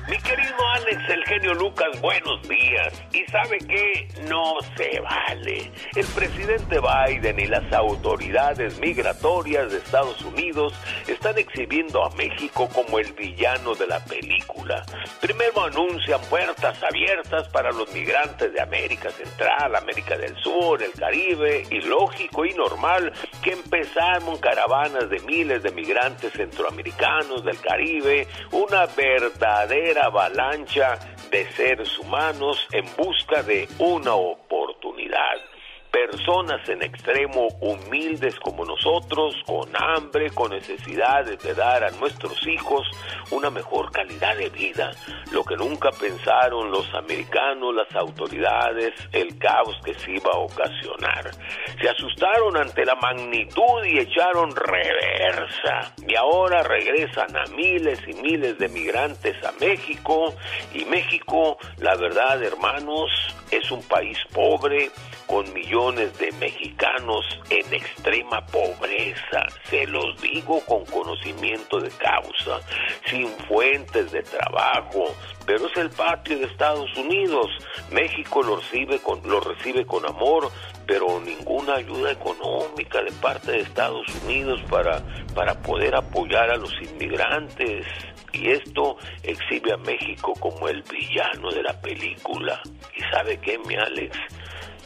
Mi 0.07 0.19
querido 0.19 0.57
Alex, 0.75 1.01
el 1.09 1.20
genio 1.31 1.55
Lucas, 1.55 2.01
buenos 2.01 2.43
días. 2.49 3.05
¿Y 3.13 3.25
sabe 3.31 3.59
qué? 3.59 4.09
No 4.29 4.55
se 4.77 4.99
vale. 4.99 5.71
El 5.95 6.07
presidente 6.07 6.81
Biden 6.81 7.39
y 7.39 7.47
las 7.47 7.73
autoridades 7.73 8.81
migratorias 8.81 9.71
de 9.71 9.79
Estados 9.79 10.21
Unidos 10.23 10.75
están 11.07 11.39
exhibiendo 11.39 12.05
a 12.05 12.11
México 12.17 12.69
como 12.75 12.99
el 12.99 13.13
villano 13.13 13.77
de 13.77 13.87
la 13.87 14.05
película. 14.05 14.85
Primero 15.21 15.63
anuncian 15.67 16.21
puertas 16.23 16.83
abiertas 16.83 17.49
para 17.51 17.71
los 17.71 17.93
migrantes 17.95 18.53
de 18.53 18.61
América 18.61 19.11
Central, 19.11 19.77
América 19.77 20.19
del 20.19 20.37
Sur, 20.43 20.83
el 20.83 20.93
Caribe, 20.93 21.63
y 21.71 21.81
lógico 21.83 22.45
y 22.45 22.55
normal 22.55 23.13
que 23.41 23.53
empezaron 23.53 24.37
caravanas 24.39 25.09
de 25.09 25.21
miles 25.21 25.63
de 25.63 25.71
migrantes 25.71 26.33
centroamericanos 26.33 27.45
del 27.45 27.61
Caribe, 27.61 28.27
una 28.51 28.87
verdadera 28.87 30.07
avalancha 30.07 30.99
de 31.31 31.47
seres 31.53 31.99
humanos 31.99 32.67
en 32.73 32.85
busca 32.97 33.43
de 33.43 33.69
una 33.79 34.15
oportunidad. 34.15 35.50
Personas 35.91 36.69
en 36.69 36.83
extremo 36.83 37.49
humildes 37.61 38.39
como 38.39 38.65
nosotros, 38.65 39.35
con 39.45 39.69
hambre, 39.75 40.31
con 40.31 40.53
necesidades 40.53 41.41
de 41.41 41.53
dar 41.53 41.83
a 41.83 41.91
nuestros 41.91 42.47
hijos 42.47 42.87
una 43.33 43.51
mejor 43.51 43.91
calidad 43.91 44.37
de 44.37 44.51
vida. 44.51 44.93
Lo 45.33 45.43
que 45.43 45.57
nunca 45.57 45.91
pensaron 45.91 46.71
los 46.71 46.87
americanos, 46.95 47.75
las 47.75 47.93
autoridades, 47.97 48.95
el 49.11 49.37
caos 49.39 49.77
que 49.85 49.95
se 49.95 50.13
iba 50.13 50.31
a 50.33 50.39
ocasionar. 50.39 51.33
Se 51.81 51.89
asustaron 51.89 52.57
ante 52.57 52.85
la 52.85 52.95
magnitud 52.95 53.85
y 53.85 53.99
echaron 53.99 54.55
reversa. 54.55 55.93
Y 56.07 56.15
ahora 56.15 56.63
regresan 56.63 57.37
a 57.37 57.47
miles 57.57 57.99
y 58.07 58.15
miles 58.15 58.59
de 58.59 58.69
migrantes 58.69 59.37
a 59.45 59.51
México. 59.59 60.35
Y 60.73 60.85
México, 60.85 61.59
la 61.79 61.97
verdad, 61.97 62.41
hermanos, 62.45 63.11
es 63.51 63.69
un 63.73 63.83
país 63.83 64.19
pobre 64.33 64.91
con 65.27 65.53
millones 65.53 65.80
de 65.81 66.31
mexicanos 66.39 67.25
en 67.49 67.73
extrema 67.73 68.45
pobreza. 68.47 69.47
Se 69.71 69.87
los 69.87 70.21
digo 70.21 70.61
con 70.67 70.85
conocimiento 70.85 71.81
de 71.81 71.89
causa, 71.89 72.61
sin 73.07 73.27
fuentes 73.49 74.13
de 74.13 74.23
trabajo. 74.23 75.07
Pero 75.47 75.67
es 75.67 75.77
el 75.79 75.89
patio 75.89 76.39
de 76.39 76.45
Estados 76.45 76.95
Unidos. 76.99 77.47
México 77.91 78.43
lo 78.43 78.57
recibe 78.57 78.99
con, 78.99 79.23
lo 79.27 79.41
recibe 79.41 79.87
con 79.87 80.05
amor, 80.05 80.51
pero 80.87 81.19
ninguna 81.19 81.77
ayuda 81.77 82.13
económica 82.13 83.03
de 83.03 83.13
parte 83.13 83.53
de 83.53 83.61
Estados 83.61 84.07
Unidos 84.25 84.61
para, 84.69 85.03
para 85.35 85.55
poder 85.63 85.97
apoyar 85.97 86.51
a 86.51 86.57
los 86.57 86.75
inmigrantes. 86.83 87.87
Y 88.35 88.51
esto 88.51 88.99
exhibe 89.23 89.73
a 89.73 89.79
México 89.79 90.35
como 90.39 90.69
el 90.69 90.83
villano 90.83 91.51
de 91.51 91.63
la 91.63 91.81
película. 91.81 92.61
¿Y 92.95 93.01
sabe 93.11 93.41
qué, 93.41 93.59
mi 93.67 93.77
Alex? 93.77 94.17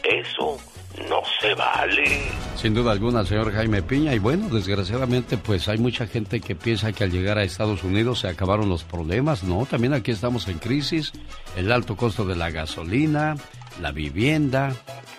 Eso 0.05 0.57
no 1.09 1.21
se 1.41 1.55
vale. 1.55 2.23
Sin 2.57 2.75
duda 2.75 2.93
alguna, 2.93 3.25
señor 3.25 3.53
Jaime 3.53 3.83
Piña. 3.83 4.15
Y 4.15 4.19
bueno, 4.19 4.49
desgraciadamente, 4.49 5.37
pues 5.37 5.69
hay 5.69 5.79
mucha 5.79 6.07
gente 6.07 6.41
que 6.41 6.55
piensa 6.55 6.93
que 6.93 7.05
al 7.05 7.11
llegar 7.11 7.39
a 7.39 7.43
Estados 7.43 7.83
Unidos 7.85 8.21
se 8.21 8.29
acabaron 8.29 8.69
los 8.69 8.85
problemas. 8.85 9.43
No, 9.45 9.67
también 9.67 9.93
aquí 9.95 10.11
estamos 10.13 10.49
en 10.49 10.59
crisis. 10.59 11.13
El 11.57 11.71
alto 11.73 11.97
costo 11.97 12.25
de 12.25 12.37
la 12.37 12.51
gasolina, 12.51 13.37
la 13.81 13.91
vivienda, 13.93 14.73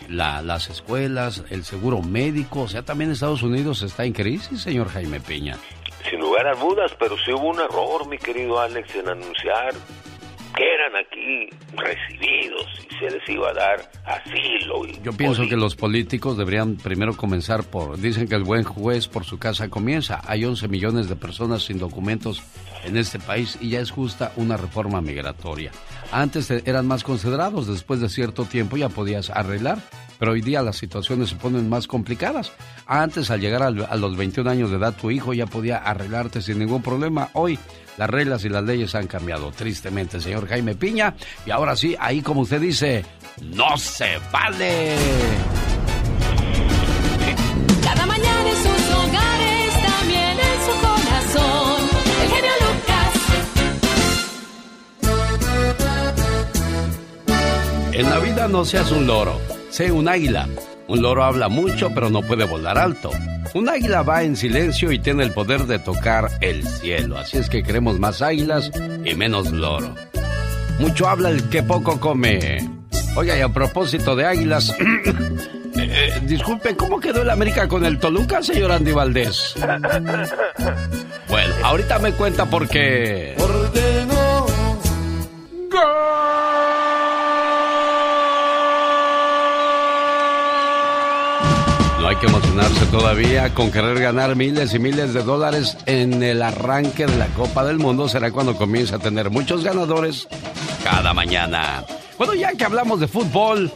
la- 0.10 0.41
las 0.41 0.70
escuelas, 0.70 1.44
el 1.50 1.63
seguro 1.63 2.01
médico. 2.01 2.62
O 2.62 2.67
sea, 2.67 2.84
también 2.84 3.12
Estados 3.12 3.44
Unidos 3.44 3.82
está 3.82 4.05
en 4.05 4.13
crisis, 4.13 4.62
señor 4.62 4.89
Jaime 4.89 5.20
Piña. 5.20 5.58
Sin 6.10 6.20
lugar 6.20 6.48
a 6.48 6.53
dudas, 6.55 6.91
pero 7.00 7.15
sí 7.17 7.32
hubo 7.34 7.50
un 7.50 7.60
error, 7.60 8.08
mi 8.08 8.17
querido 8.17 8.60
Alex, 8.60 8.94
en 8.96 9.10
anunciar 9.10 9.74
que 10.55 10.63
eran 10.63 10.95
aquí 10.95 11.50
recibidos 11.75 12.65
y 12.89 12.95
se 12.95 13.12
les 13.12 13.29
iba 13.29 13.50
a 13.50 13.53
dar 13.53 13.91
asilo. 14.05 14.85
Y 14.88 15.00
Yo 15.03 15.12
pienso 15.13 15.47
que 15.47 15.57
los 15.57 15.75
políticos 15.75 16.38
deberían 16.38 16.77
primero 16.77 17.15
comenzar 17.15 17.63
por... 17.63 17.97
Dicen 18.00 18.27
que 18.27 18.35
el 18.35 18.43
buen 18.43 18.63
juez 18.63 19.07
por 19.07 19.25
su 19.25 19.38
casa 19.38 19.69
comienza. 19.69 20.21
Hay 20.25 20.45
11 20.45 20.67
millones 20.67 21.09
de 21.09 21.15
personas 21.15 21.63
sin 21.63 21.77
documentos 21.77 22.43
en 22.85 22.97
este 22.97 23.19
país 23.19 23.57
y 23.59 23.71
ya 23.71 23.79
es 23.81 23.91
justa 23.91 24.31
una 24.38 24.57
reforma 24.57 25.01
migratoria. 25.01 25.71
Antes 26.12 26.50
eh, 26.51 26.63
eran 26.65 26.88
más 26.88 27.03
considerados, 27.03 27.67
después 27.67 28.00
de 28.00 28.09
cierto 28.09 28.45
tiempo 28.45 28.77
ya 28.77 28.89
podías 28.89 29.29
arreglar, 29.29 29.79
pero 30.19 30.31
hoy 30.31 30.41
día 30.41 30.62
las 30.62 30.77
situaciones 30.77 31.29
se 31.29 31.35
ponen 31.35 31.67
más 31.67 31.88
complicadas. 31.88 32.53
Antes 32.85 33.31
al 33.31 33.41
llegar 33.41 33.63
a 33.63 33.71
los 33.71 34.15
21 34.15 34.50
años 34.50 34.69
de 34.69 34.77
edad 34.77 34.95
tu 34.95 35.12
hijo 35.12 35.33
ya 35.33 35.47
podía 35.47 35.77
arreglarte 35.77 36.41
sin 36.41 36.59
ningún 36.59 36.81
problema. 36.81 37.29
Hoy 37.33 37.59
las 37.98 38.10
reglas 38.10 38.44
y 38.46 38.50
las 38.50 38.64
leyes 38.64 38.96
han 38.96 39.08
cambiado 39.08 39.52
tristemente, 39.52 40.20
señor 40.20 40.48
Jaime 40.48 40.75
Piña. 40.75 41.16
Y 41.46 41.52
ahora 41.52 41.75
sí, 41.75 41.96
ahí 42.00 42.22
como 42.22 42.42
usted 42.42 42.60
dice, 42.62 43.06
no 43.42 43.78
se 43.78 44.18
vale. 44.32 44.96
Cada 47.84 48.06
mañana 48.06 48.50
en 48.50 48.58
sus 48.58 48.96
hogares, 48.96 49.74
también 49.86 50.38
en 50.40 50.60
su 50.66 50.74
corazón. 50.82 51.90
El 52.22 52.30
genio 52.30 52.52
Lucas. 52.62 53.14
En 57.94 58.10
la 58.10 58.20
vida 58.20 58.48
no 58.48 58.66
seas 58.66 58.92
un 58.92 59.08
loro, 59.08 59.40
sé 59.70 59.92
un 59.92 60.08
águila. 60.08 60.48
Un 60.88 61.01
loro 61.01 61.24
habla 61.24 61.50
mucho 61.50 61.89
pero 61.94 62.10
no 62.10 62.22
puede 62.22 62.46
volar 62.46 62.77
alto. 62.77 63.12
Un 63.54 63.70
águila 63.70 64.04
va 64.04 64.24
en 64.24 64.36
silencio 64.36 64.92
y 64.92 65.00
tiene 65.00 65.24
el 65.24 65.32
poder 65.32 65.65
de 65.65 65.80
tocar 65.80 66.30
el 66.42 66.68
cielo. 66.68 67.18
Así 67.18 67.38
es 67.38 67.50
que 67.50 67.63
queremos 67.63 68.00
más 68.00 68.22
águilas 68.22 68.72
y 69.04 69.15
menos 69.15 69.51
loro. 69.51 69.96
Mucho 70.80 71.08
habla 71.08 71.30
el 71.30 71.50
que 71.50 71.63
poco 71.63 72.00
come. 72.00 72.70
Oiga, 73.15 73.38
y 73.38 73.42
a 73.42 73.50
propósito 73.50 74.15
de 74.15 74.25
águilas, 74.25 74.70
eh, 74.80 75.13
eh, 75.77 76.22
disculpe, 76.24 76.75
¿cómo 76.75 77.00
quedó 77.00 77.22
el 77.22 77.30
América 77.30 77.68
con 77.68 77.86
el 77.86 77.98
Toluca, 77.98 78.44
señor 78.44 78.74
Andy 78.74 78.92
Valdés? 78.92 79.56
Bueno, 81.30 81.56
ahorita 81.63 82.00
me 82.00 82.12
cuenta 82.12 82.46
por 82.46 82.68
qué. 82.68 83.36
No 83.38 83.48
hay 92.15 92.22
que 92.22 92.27
emocionarse 92.27 92.86
todavía 92.88 93.53
con 93.53 93.72
querer 93.72 94.00
ganar 94.00 94.36
miles 94.36 94.74
y 94.74 94.79
miles 94.79 95.13
de 95.13 95.22
dólares 95.24 95.77
en 95.86 96.24
el 96.24 96.41
arranque 96.41 97.05
de 97.05 97.17
la 97.17 97.27
Copa 97.27 97.65
del 97.65 97.77
Mundo. 97.77 98.07
Será 98.07 98.31
cuando 98.31 98.55
comience 98.55 98.95
a 98.95 99.00
tener 99.00 99.29
muchos 99.29 99.63
ganadores 99.63 100.27
cada 100.84 101.13
mañana. 101.13 101.84
Bueno, 102.17 102.34
ya 102.34 102.53
que 102.53 102.63
hablamos 102.63 103.00
de 103.00 103.07
fútbol, 103.07 103.72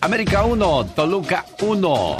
América 0.00 0.44
1, 0.44 0.86
Toluca 0.94 1.44
1. 1.60 2.16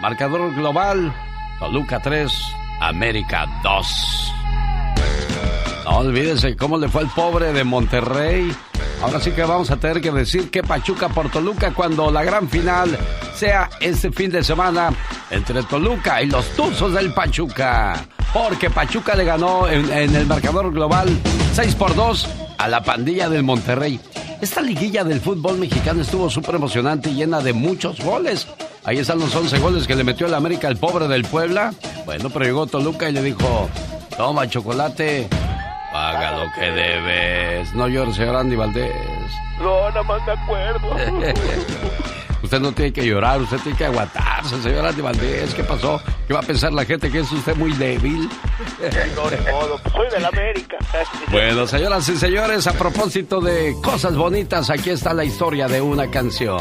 Marcador 0.00 0.54
global, 0.54 1.14
Toluca 1.60 2.00
3, 2.00 2.32
América 2.80 3.46
2. 3.62 4.32
No 5.84 6.56
cómo 6.58 6.78
le 6.78 6.88
fue 6.88 7.02
al 7.02 7.08
pobre 7.08 7.52
de 7.52 7.64
Monterrey. 7.64 8.52
Ahora 9.00 9.20
sí 9.20 9.30
que 9.30 9.42
vamos 9.42 9.70
a 9.70 9.76
tener 9.76 10.00
que 10.00 10.10
decir 10.10 10.50
que 10.50 10.62
Pachuca 10.62 11.08
por 11.08 11.30
Toluca 11.30 11.72
cuando 11.72 12.10
la 12.10 12.24
gran 12.24 12.48
final 12.48 12.98
sea 13.32 13.70
este 13.80 14.10
fin 14.10 14.30
de 14.30 14.42
semana 14.42 14.90
entre 15.30 15.62
Toluca 15.62 16.20
y 16.20 16.26
los 16.26 16.44
Tuzos 16.56 16.92
del 16.92 17.14
Pachuca. 17.14 17.94
Porque 18.34 18.70
Pachuca 18.70 19.14
le 19.14 19.24
ganó 19.24 19.68
en, 19.68 19.90
el 19.92 20.26
marcador 20.26 20.72
global 20.72 21.08
6 21.54 21.76
por 21.76 21.94
2 21.94 22.28
a 22.58 22.68
la 22.68 22.82
pandilla 22.82 23.28
del 23.28 23.44
Monterrey. 23.44 24.00
Esta 24.40 24.60
liguilla 24.60 25.04
del 25.04 25.20
fútbol 25.20 25.58
mexicano 25.58 26.02
estuvo 26.02 26.28
súper 26.28 26.56
emocionante 26.56 27.10
y 27.10 27.14
llena 27.14 27.40
de 27.40 27.52
muchos 27.52 28.00
goles. 28.00 28.48
Ahí 28.84 28.98
están 28.98 29.20
los 29.20 29.34
11 29.34 29.58
goles 29.60 29.86
que 29.86 29.94
le 29.94 30.02
metió 30.02 30.26
el 30.26 30.34
América 30.34 30.66
al 30.66 30.76
pobre 30.76 31.06
del 31.06 31.24
Puebla. 31.24 31.72
Bueno, 32.04 32.30
pero 32.30 32.44
llegó 32.44 32.66
Toluca 32.66 33.08
y 33.08 33.12
le 33.12 33.22
dijo, 33.22 33.68
toma 34.16 34.48
chocolate, 34.48 35.28
paga 35.92 36.32
lo 36.38 36.52
que 36.52 36.70
debes. 36.70 37.74
No 37.74 37.88
llores, 37.88 38.16
señor 38.16 38.36
Andy 38.36 38.56
Valdés. 38.56 38.92
No, 39.60 39.88
nada 39.88 40.02
más 40.02 40.24
me 40.26 40.32
acuerdo. 40.32 40.96
Usted 42.42 42.60
no 42.60 42.72
tiene 42.72 42.92
que 42.92 43.04
llorar, 43.04 43.40
usted 43.40 43.58
tiene 43.58 43.76
que 43.76 43.84
aguantarse, 43.84 44.62
señor 44.62 44.86
Andy 44.86 45.02
Valdés. 45.02 45.52
¿Qué 45.54 45.64
pasó? 45.64 46.00
¿Qué 46.26 46.32
va 46.32 46.40
a 46.40 46.42
pensar 46.44 46.72
la 46.72 46.84
gente 46.84 47.10
que 47.10 47.18
es 47.18 47.32
usted 47.32 47.56
muy 47.56 47.72
débil? 47.72 48.28
No, 49.16 49.28
de 49.28 49.50
modo, 49.50 49.78
pues 49.82 49.92
soy 49.92 50.10
del 50.10 50.24
América. 50.24 50.76
Bueno, 51.32 51.66
señoras 51.66 52.08
y 52.08 52.16
señores, 52.16 52.66
a 52.68 52.72
propósito 52.74 53.40
de 53.40 53.74
cosas 53.82 54.14
bonitas, 54.14 54.70
aquí 54.70 54.90
está 54.90 55.12
la 55.12 55.24
historia 55.24 55.66
de 55.66 55.80
una 55.80 56.08
canción. 56.10 56.60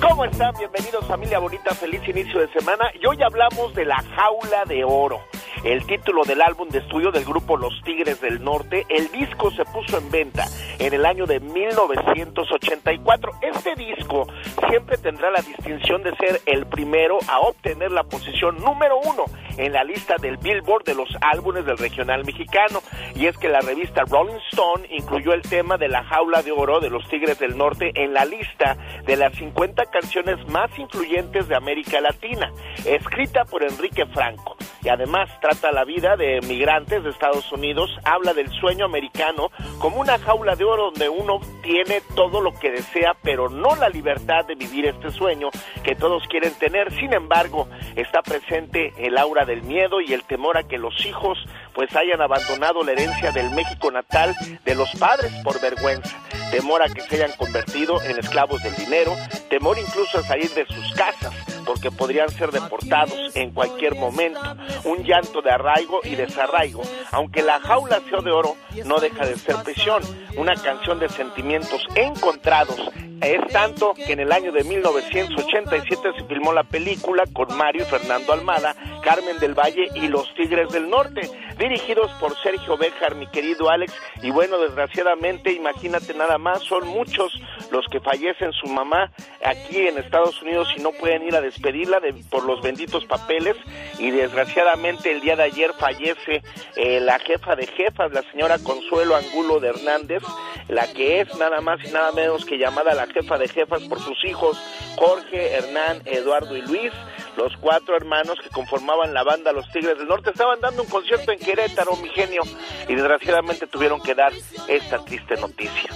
¿Cómo 0.00 0.24
están? 0.24 0.54
Bienvenidos 0.58 1.06
familia 1.06 1.38
bonita, 1.38 1.74
feliz 1.74 2.00
inicio 2.08 2.40
de 2.40 2.52
semana. 2.52 2.90
Y 3.00 3.06
hoy 3.06 3.22
hablamos 3.22 3.74
de 3.74 3.84
la 3.84 3.96
jaula 3.96 4.64
de 4.66 4.84
oro 4.84 5.20
el 5.64 5.86
título 5.86 6.24
del 6.24 6.42
álbum 6.42 6.68
de 6.68 6.78
estudio 6.78 7.12
del 7.12 7.24
grupo 7.24 7.56
Los 7.56 7.80
Tigres 7.84 8.20
del 8.20 8.42
Norte. 8.42 8.84
El 8.88 9.10
disco 9.12 9.50
se 9.52 9.64
puso 9.64 9.98
en 9.98 10.10
venta 10.10 10.46
en 10.78 10.92
el 10.92 11.06
año 11.06 11.26
de 11.26 11.38
1984. 11.38 13.32
Este 13.42 13.76
disco 13.76 14.26
siempre 14.68 14.98
tendrá 14.98 15.30
la 15.30 15.40
distinción 15.40 16.02
de 16.02 16.16
ser 16.16 16.40
el 16.46 16.66
primero 16.66 17.18
a 17.28 17.40
obtener 17.40 17.92
la 17.92 18.02
posición 18.04 18.58
número 18.58 18.98
uno 18.98 19.24
en 19.56 19.72
la 19.72 19.84
lista 19.84 20.16
del 20.20 20.36
Billboard 20.38 20.84
de 20.84 20.94
los 20.94 21.08
álbumes 21.20 21.64
del 21.64 21.78
regional 21.78 22.24
mexicano. 22.24 22.82
Y 23.14 23.26
es 23.26 23.36
que 23.38 23.48
la 23.48 23.60
revista 23.60 24.02
Rolling 24.02 24.40
Stone 24.50 24.88
incluyó 24.90 25.32
el 25.32 25.42
tema 25.42 25.76
de 25.76 25.88
la 25.88 26.02
jaula 26.04 26.42
de 26.42 26.50
oro 26.50 26.80
de 26.80 26.90
los 26.90 27.06
Tigres 27.08 27.38
del 27.38 27.56
Norte 27.56 27.92
en 27.94 28.14
la 28.14 28.24
lista 28.24 28.76
de 29.04 29.16
las 29.16 29.32
50 29.34 29.71
canciones 29.90 30.36
más 30.48 30.70
influyentes 30.78 31.48
de 31.48 31.56
América 31.56 32.00
Latina, 32.00 32.52
escrita 32.84 33.44
por 33.44 33.62
Enrique 33.62 34.06
Franco. 34.06 34.56
Y 34.84 34.88
además 34.88 35.30
trata 35.40 35.70
la 35.70 35.84
vida 35.84 36.16
de 36.16 36.40
migrantes 36.40 37.04
de 37.04 37.10
Estados 37.10 37.50
Unidos, 37.52 37.90
habla 38.04 38.34
del 38.34 38.50
sueño 38.50 38.84
americano 38.84 39.50
como 39.78 40.00
una 40.00 40.18
jaula 40.18 40.56
de 40.56 40.64
oro 40.64 40.90
donde 40.90 41.08
uno 41.08 41.40
tiene 41.62 42.00
todo 42.16 42.40
lo 42.40 42.52
que 42.58 42.70
desea, 42.70 43.14
pero 43.22 43.48
no 43.48 43.76
la 43.76 43.88
libertad 43.88 44.44
de 44.46 44.56
vivir 44.56 44.86
este 44.86 45.10
sueño 45.10 45.50
que 45.84 45.94
todos 45.94 46.24
quieren 46.28 46.52
tener. 46.54 46.92
Sin 46.94 47.12
embargo, 47.12 47.68
está 47.94 48.22
presente 48.22 48.92
el 48.98 49.16
aura 49.18 49.44
del 49.44 49.62
miedo 49.62 50.00
y 50.00 50.12
el 50.12 50.24
temor 50.24 50.58
a 50.58 50.64
que 50.64 50.78
los 50.78 51.06
hijos 51.06 51.38
pues 51.74 51.94
hayan 51.94 52.20
abandonado 52.20 52.82
la 52.82 52.92
herencia 52.92 53.30
del 53.30 53.50
México 53.50 53.90
natal 53.90 54.34
de 54.64 54.74
los 54.74 54.90
padres 54.98 55.32
por 55.44 55.60
vergüenza, 55.60 56.16
temor 56.52 56.82
a 56.82 56.88
que 56.88 57.00
se 57.00 57.16
hayan 57.16 57.32
convertido 57.32 58.00
en 58.02 58.18
esclavos 58.18 58.62
del 58.62 58.76
dinero, 58.76 59.16
temor 59.48 59.78
incluso 59.78 60.18
a 60.18 60.22
salir 60.22 60.50
de 60.50 60.66
sus 60.66 60.92
casas 60.92 61.51
porque 61.64 61.90
podrían 61.90 62.28
ser 62.30 62.50
deportados 62.50 63.34
en 63.34 63.52
cualquier 63.52 63.94
momento, 63.94 64.40
un 64.84 65.04
llanto 65.04 65.42
de 65.42 65.50
arraigo 65.50 66.00
y 66.04 66.14
desarraigo, 66.14 66.82
aunque 67.10 67.42
la 67.42 67.60
jaula 67.60 68.00
sea 68.08 68.20
de 68.20 68.30
oro 68.30 68.56
no 68.84 68.98
deja 68.98 69.26
de 69.26 69.36
ser 69.36 69.56
prisión, 69.62 70.02
una 70.36 70.54
canción 70.54 70.98
de 70.98 71.08
sentimientos 71.08 71.82
encontrados 71.94 72.80
es 73.22 73.40
tanto 73.52 73.94
que 73.94 74.14
en 74.14 74.18
el 74.18 74.32
año 74.32 74.50
de 74.50 74.64
1987 74.64 76.10
se 76.18 76.24
filmó 76.24 76.52
la 76.52 76.64
película 76.64 77.22
con 77.32 77.56
Mario 77.56 77.82
y 77.82 77.86
Fernando 77.86 78.32
Almada, 78.32 78.74
Carmen 79.00 79.38
del 79.38 79.54
Valle 79.54 79.86
y 79.94 80.08
Los 80.08 80.34
Tigres 80.34 80.70
del 80.70 80.90
Norte, 80.90 81.20
dirigidos 81.56 82.10
por 82.18 82.36
Sergio 82.42 82.76
Béjar, 82.76 83.14
mi 83.14 83.28
querido 83.28 83.70
Alex. 83.70 83.94
Y 84.22 84.32
bueno, 84.32 84.58
desgraciadamente, 84.58 85.52
imagínate 85.52 86.14
nada 86.14 86.36
más, 86.36 86.64
son 86.64 86.88
muchos 86.88 87.32
los 87.70 87.86
que 87.92 88.00
fallecen 88.00 88.52
su 88.52 88.66
mamá 88.66 89.12
aquí 89.44 89.86
en 89.86 89.98
Estados 89.98 90.42
Unidos 90.42 90.66
y 90.76 90.80
no 90.80 90.90
pueden 90.90 91.22
ir 91.22 91.36
a 91.36 91.40
despedirla 91.52 92.00
por 92.30 92.44
los 92.44 92.62
benditos 92.62 93.04
papeles. 93.04 93.56
Y 93.98 94.10
desgraciadamente 94.10 95.12
el 95.12 95.20
día 95.20 95.36
de 95.36 95.44
ayer 95.44 95.72
fallece 95.78 96.42
eh, 96.76 97.00
la 97.00 97.18
jefa 97.18 97.54
de 97.54 97.66
jefas, 97.66 98.12
la 98.12 98.22
señora 98.30 98.58
Consuelo 98.58 99.14
Angulo 99.14 99.60
de 99.60 99.68
Hernández, 99.68 100.22
la 100.68 100.92
que 100.92 101.20
es 101.20 101.34
nada 101.36 101.60
más 101.60 101.78
y 101.84 101.90
nada 101.92 102.12
menos 102.12 102.44
que 102.44 102.58
llamada 102.58 102.94
la 102.94 103.06
jefa 103.06 103.38
de 103.38 103.48
jefas 103.48 103.82
por 103.84 104.00
sus 104.00 104.24
hijos 104.24 104.58
Jorge, 104.96 105.54
Hernán, 105.54 106.02
Eduardo 106.04 106.56
y 106.56 106.62
Luis, 106.62 106.92
los 107.36 107.56
cuatro 107.58 107.96
hermanos 107.96 108.38
que 108.42 108.50
conformaban 108.50 109.14
la 109.14 109.22
banda 109.22 109.52
Los 109.52 109.70
Tigres 109.72 109.98
del 109.98 110.06
Norte. 110.06 110.30
Estaban 110.30 110.60
dando 110.60 110.82
un 110.82 110.88
concierto 110.88 111.32
en 111.32 111.38
Querétaro, 111.38 111.96
mi 111.96 112.08
genio, 112.10 112.42
y 112.88 112.94
desgraciadamente 112.94 113.66
tuvieron 113.66 114.00
que 114.00 114.14
dar 114.14 114.32
esta 114.68 115.04
triste 115.04 115.36
noticia. 115.36 115.90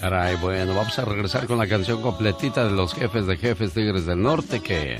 Caray, 0.00 0.36
bueno, 0.36 0.74
vamos 0.74 0.98
a 0.98 1.04
regresar 1.04 1.46
con 1.46 1.58
la 1.58 1.66
canción 1.66 2.00
completita 2.00 2.64
de 2.64 2.70
los 2.70 2.94
jefes 2.94 3.26
de 3.26 3.36
jefes 3.36 3.74
Tigres 3.74 4.06
del 4.06 4.22
Norte 4.22 4.60
que 4.60 4.98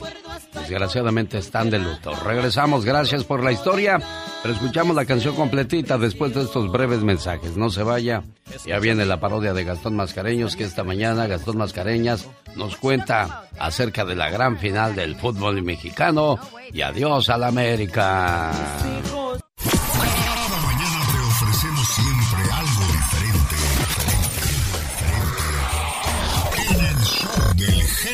desgraciadamente 0.52 1.38
están 1.38 1.70
de 1.70 1.78
luto. 1.78 2.14
Regresamos, 2.16 2.84
gracias 2.84 3.24
por 3.24 3.42
la 3.42 3.50
historia, 3.50 3.98
pero 4.42 4.52
escuchamos 4.52 4.94
la 4.94 5.06
canción 5.06 5.34
completita 5.34 5.96
después 5.96 6.34
de 6.34 6.42
estos 6.42 6.70
breves 6.70 7.02
mensajes. 7.02 7.56
No 7.56 7.70
se 7.70 7.82
vaya, 7.82 8.24
ya 8.66 8.78
viene 8.78 9.06
la 9.06 9.20
parodia 9.20 9.54
de 9.54 9.64
Gastón 9.64 9.96
Mascareños 9.96 10.54
que 10.54 10.64
esta 10.64 10.84
mañana 10.84 11.26
Gastón 11.26 11.56
Mascareñas 11.56 12.28
nos 12.54 12.76
cuenta 12.76 13.44
acerca 13.58 14.04
de 14.04 14.16
la 14.16 14.28
gran 14.28 14.58
final 14.58 14.94
del 14.94 15.16
fútbol 15.16 15.62
mexicano 15.62 16.38
y 16.74 16.82
adiós 16.82 17.30
a 17.30 17.38
la 17.38 17.48
América. 17.48 18.52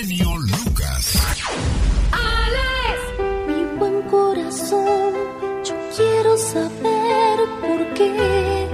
Genio 0.06 0.36
Lucas. 0.36 1.04
Alex, 2.12 2.98
mi 3.48 3.64
buen 3.78 4.02
corazón, 4.02 5.12
yo 5.64 5.74
quiero 5.96 6.36
saber 6.36 7.38
por 7.60 7.94
qué 7.94 8.68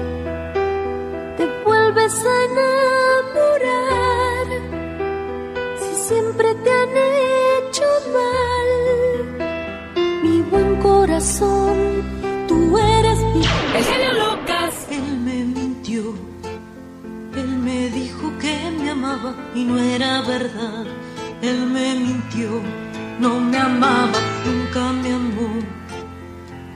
te 1.37 1.47
vuelves 1.65 2.15
a 2.33 2.45
enamorar 2.51 4.47
si 5.81 5.93
siempre 6.09 6.55
te 6.57 6.71
han 6.71 6.91
hecho 6.91 7.89
mal. 8.19 8.69
Mi 10.23 10.43
buen 10.43 10.77
corazón, 10.83 11.77
tú 12.47 12.79
eres 12.79 13.19
mi 13.35 13.43
el 13.77 13.85
genio 13.85 14.13
Lucas. 14.25 14.75
Él 14.91 15.19
me 15.25 15.45
mintió. 15.45 16.03
Él 17.35 17.49
me 17.49 17.89
dijo 17.89 18.31
que 18.39 18.71
me 18.79 18.91
amaba 18.91 19.35
y 19.55 19.65
no 19.65 19.79
era 19.79 20.21
verdad 20.23 20.85
él 21.43 21.67
me 21.67 21.95
mintió, 21.97 22.51
no 23.19 23.41
me 23.41 23.59
amaba, 23.59 24.19
nunca 24.47 24.93
me 25.03 25.13
amó. 25.13 25.59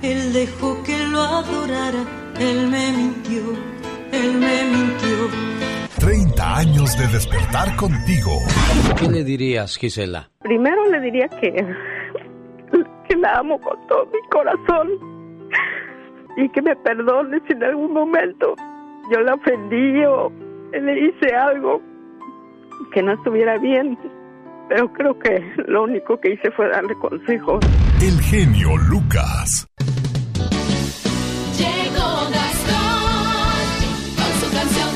Él 0.02 0.32
dejó 0.32 0.82
que 0.82 0.98
lo 1.06 1.20
adorara, 1.20 2.04
él 2.40 2.68
me 2.68 2.92
mintió, 2.92 3.42
él 4.12 4.34
me 4.34 4.64
mintió. 4.64 5.30
30 6.00 6.56
años 6.56 6.98
de 6.98 7.06
despertar 7.06 7.76
contigo. 7.76 8.32
¿Qué 8.98 9.08
le 9.08 9.22
dirías, 9.22 9.76
Gisela? 9.78 10.28
Primero 10.40 10.90
le 10.90 11.00
diría 11.00 11.28
que, 11.28 11.52
que 13.08 13.16
la 13.16 13.38
amo 13.38 13.60
con 13.60 13.86
todo 13.86 14.06
mi 14.06 14.20
corazón 14.30 14.88
y 16.36 16.48
que 16.50 16.60
me 16.60 16.74
perdone 16.76 17.40
si 17.46 17.52
en 17.52 17.62
algún 17.62 17.92
momento 17.92 18.54
yo 19.12 19.20
la 19.20 19.34
ofendí 19.34 20.04
o 20.04 20.30
le 20.72 21.06
hice 21.06 21.34
algo 21.34 21.80
que 22.92 23.02
no 23.02 23.12
estuviera 23.12 23.56
bien 23.58 23.96
pero 24.68 24.92
creo 24.92 25.18
que 25.18 25.42
lo 25.66 25.84
único 25.84 26.18
que 26.20 26.32
hice 26.34 26.50
fue 26.50 26.68
darle 26.68 26.94
consejos. 26.96 27.64
El 28.00 28.20
genio 28.20 28.76
Lucas. 28.76 29.68
Llegó 31.56 32.28
Gastón 32.30 33.66
con 34.16 34.32
su 34.40 34.50
canción. 34.54 34.90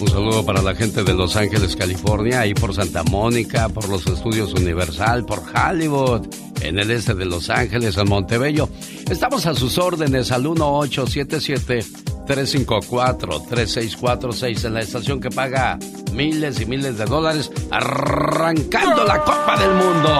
Un 0.00 0.08
saludo 0.08 0.44
para 0.44 0.62
la 0.62 0.74
gente 0.74 1.02
de 1.02 1.14
Los 1.14 1.36
Ángeles, 1.36 1.76
California, 1.76 2.40
ahí 2.40 2.54
por 2.54 2.74
Santa 2.74 3.02
Mónica, 3.04 3.68
por 3.68 3.88
los 3.88 4.06
estudios 4.06 4.52
Universal, 4.54 5.24
por 5.24 5.38
Hollywood, 5.40 6.26
en 6.60 6.78
el 6.78 6.90
este 6.90 7.14
de 7.14 7.24
Los 7.24 7.50
Ángeles, 7.50 7.96
en 7.96 8.08
Montebello. 8.08 8.68
Estamos 9.10 9.46
a 9.46 9.54
sus 9.54 9.78
órdenes 9.78 10.32
al 10.32 10.42
1877 10.42 12.08
354-3646 12.28 14.66
en 14.66 14.74
la 14.74 14.80
estación 14.80 15.20
que 15.20 15.30
paga 15.30 15.78
miles 16.12 16.60
y 16.60 16.66
miles 16.66 16.98
de 16.98 17.06
dólares 17.06 17.50
arrancando 17.70 19.04
la 19.04 19.24
Copa 19.24 19.56
del 19.58 19.70
Mundo. 19.70 20.10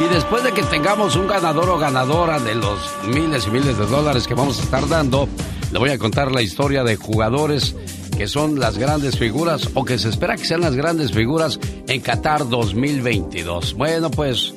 Y 0.00 0.04
después 0.12 0.44
de 0.44 0.52
que 0.52 0.62
tengamos 0.62 1.16
un 1.16 1.26
ganador 1.26 1.68
o 1.70 1.78
ganadora 1.78 2.38
de 2.38 2.54
los 2.54 2.78
miles 3.06 3.46
y 3.46 3.50
miles 3.50 3.78
de 3.78 3.86
dólares 3.86 4.28
que 4.28 4.34
vamos 4.34 4.60
a 4.60 4.62
estar 4.62 4.88
dando, 4.88 5.28
le 5.72 5.78
voy 5.78 5.90
a 5.90 5.98
contar 5.98 6.32
la 6.32 6.42
historia 6.42 6.84
de 6.84 6.96
jugadores 6.96 7.74
que 8.16 8.28
son 8.28 8.60
las 8.60 8.78
grandes 8.78 9.18
figuras 9.18 9.68
o 9.74 9.84
que 9.84 9.98
se 9.98 10.08
espera 10.08 10.36
que 10.36 10.44
sean 10.44 10.60
las 10.60 10.76
grandes 10.76 11.10
figuras 11.10 11.58
en 11.88 12.00
Qatar 12.00 12.48
2022. 12.48 13.74
Bueno, 13.74 14.08
pues 14.10 14.54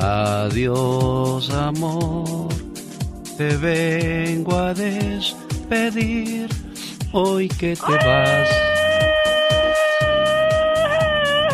adiós 0.00 1.50
amor, 1.50 2.48
te 3.36 3.56
vengo 3.56 4.56
a 4.58 4.74
des 4.74 5.36
hoy 7.12 7.48
que 7.48 7.76
te 7.76 7.92
vas. 7.92 8.48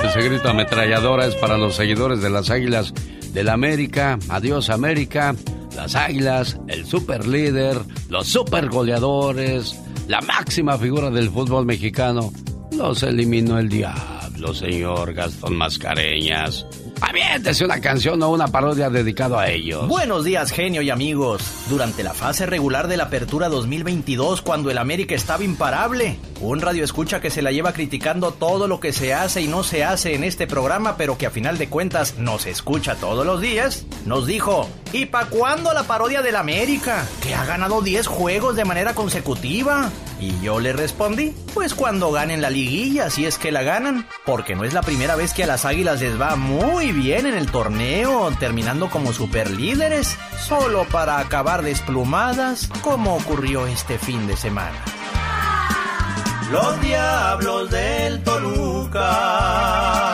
Ese 0.05 0.23
grito 0.23 0.49
ametralladora 0.49 1.27
es 1.27 1.35
para 1.35 1.59
los 1.59 1.75
seguidores 1.75 2.23
de 2.23 2.31
las 2.31 2.51
Águilas 2.51 2.95
del 3.33 3.49
América. 3.49 4.19
Adiós 4.29 4.71
América. 4.71 5.35
Las 5.77 5.95
Águilas, 5.95 6.59
el 6.67 6.87
super 6.87 7.27
líder, 7.27 7.79
los 8.09 8.27
super 8.27 8.69
goleadores, 8.69 9.79
la 10.09 10.21
máxima 10.23 10.77
figura 10.77 11.11
del 11.11 11.31
fútbol 11.31 11.67
mexicano. 11.67 12.33
Los 12.73 13.03
eliminó 13.03 13.59
el 13.59 13.69
diablo, 13.69 14.55
señor 14.55 15.15
Gastón 15.15 15.57
Mascareñas. 15.57 16.67
Aviéntese 17.01 17.65
una 17.65 17.81
canción 17.81 18.23
o 18.23 18.31
una 18.31 18.49
parodia 18.49 18.91
dedicado 18.91 19.39
a 19.39 19.49
ellos. 19.49 19.87
Buenos 19.87 20.25
días, 20.25 20.51
genio 20.51 20.83
y 20.83 20.91
amigos. 20.91 21.43
Durante 21.69 22.03
la 22.03 22.13
fase 22.13 22.47
regular 22.47 22.89
de 22.89 22.97
la 22.97 23.05
Apertura 23.05 23.49
2022, 23.49 24.43
cuando 24.43 24.71
el 24.71 24.79
América 24.79 25.15
estaba 25.15 25.45
imparable, 25.45 26.19
un 26.41 26.61
radio 26.61 26.83
escucha 26.83 27.21
que 27.21 27.31
se 27.31 27.43
la 27.43 27.53
lleva 27.53 27.73
criticando 27.73 28.33
todo 28.33 28.67
lo 28.67 28.81
que 28.81 28.93
se 28.93 29.15
hace 29.15 29.43
y 29.43 29.47
no 29.47 29.63
se 29.63 29.85
hace 29.85 30.15
en 30.15 30.25
este 30.25 30.47
programa, 30.47 30.97
pero 30.97 31.17
que 31.17 31.27
a 31.27 31.31
final 31.31 31.57
de 31.57 31.69
cuentas 31.69 32.19
nos 32.19 32.47
escucha 32.47 32.97
todos 32.97 33.25
los 33.25 33.41
días, 33.41 33.87
nos 34.05 34.27
dijo: 34.27 34.69
¿Y 34.93 35.07
pa' 35.07 35.27
cuándo 35.27 35.73
la 35.73 35.85
parodia 35.85 36.23
del 36.23 36.37
América? 36.37 37.07
Que 37.23 37.35
ha 37.35 37.45
ganado 37.45 37.81
10 37.81 38.07
juegos 38.07 38.57
de 38.57 38.65
manera 38.65 38.95
consecutiva. 38.95 39.91
Y 40.21 40.41
yo 40.41 40.61
le 40.61 40.73
respondí: 40.73 41.35
Pues 41.55 41.75
cuando 41.75 42.11
ganen 42.11 42.43
la 42.43 42.51
liguilla, 42.51 43.11
si 43.11 43.27
es 43.27 43.39
que 43.39 43.53
la 43.53 43.63
ganan, 43.63 44.07
porque 44.25 44.55
no 44.57 44.65
es 44.65 44.75
la 44.75 44.83
primera 44.83 45.17
vez 45.17 45.33
que 45.33 45.45
a 45.45 45.47
las 45.47 45.65
águilas 45.65 46.01
les 46.01 46.21
va 46.21 46.37
muy 46.37 46.93
bien 46.93 47.27
en 47.27 47.35
el 47.35 47.51
torneo, 47.51 48.31
terminando 48.39 48.91
como 48.91 49.13
superlíderes, 49.13 50.17
solo 50.47 50.85
para 50.85 51.19
acabar 51.19 51.63
desplumadas, 51.63 52.69
como 52.83 53.17
ocurrió 53.17 53.67
este 53.67 53.99
fin 53.99 54.27
de 54.27 54.37
semana. 54.37 54.83
Los 56.51 56.81
diablos 56.81 57.71
del 57.71 58.23
Toluca. 58.23 60.08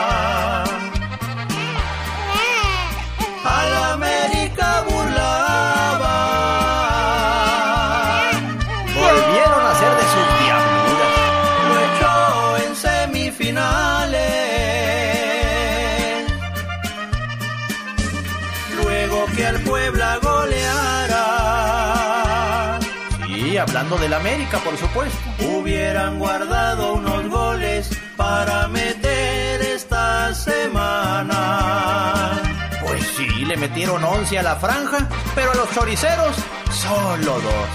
Hablando 23.95 23.97
del 23.97 24.13
América, 24.13 24.59
por 24.59 24.77
supuesto. 24.77 25.17
Hubieran 25.39 26.19
guardado 26.19 26.93
unos 26.93 27.27
goles 27.29 27.89
para 28.15 28.67
meter 28.67 29.61
esta 29.61 30.33
semana. 30.33 31.41
Pues 32.85 33.05
sí, 33.15 33.27
le 33.45 33.57
metieron 33.57 34.03
11 34.03 34.39
a 34.39 34.43
la 34.43 34.55
franja, 34.57 35.07
pero 35.33 35.51
a 35.51 35.55
los 35.55 35.71
choriceros 35.73 36.35
solo 36.71 37.39
dos. 37.41 37.69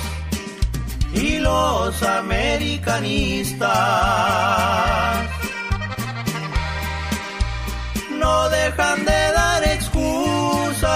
Y 1.13 1.39
los 1.39 2.03
americanistas 2.03 3.69
no 8.13 8.49
dejan 8.49 9.05
de 9.05 9.33
dar 9.33 9.65
excusas. 9.65 10.91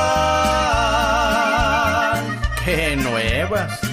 ¡Qué 2.65 2.97
nuevas! 2.97 3.84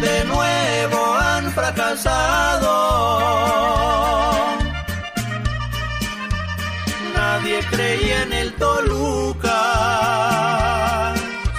De 0.00 0.24
nuevo 0.24 1.14
han 1.14 1.50
fracasado. 1.52 2.72
Nadie 7.14 7.60
creía 7.70 8.22
en 8.22 8.32
el 8.32 8.52
Toluca. 8.54 9.52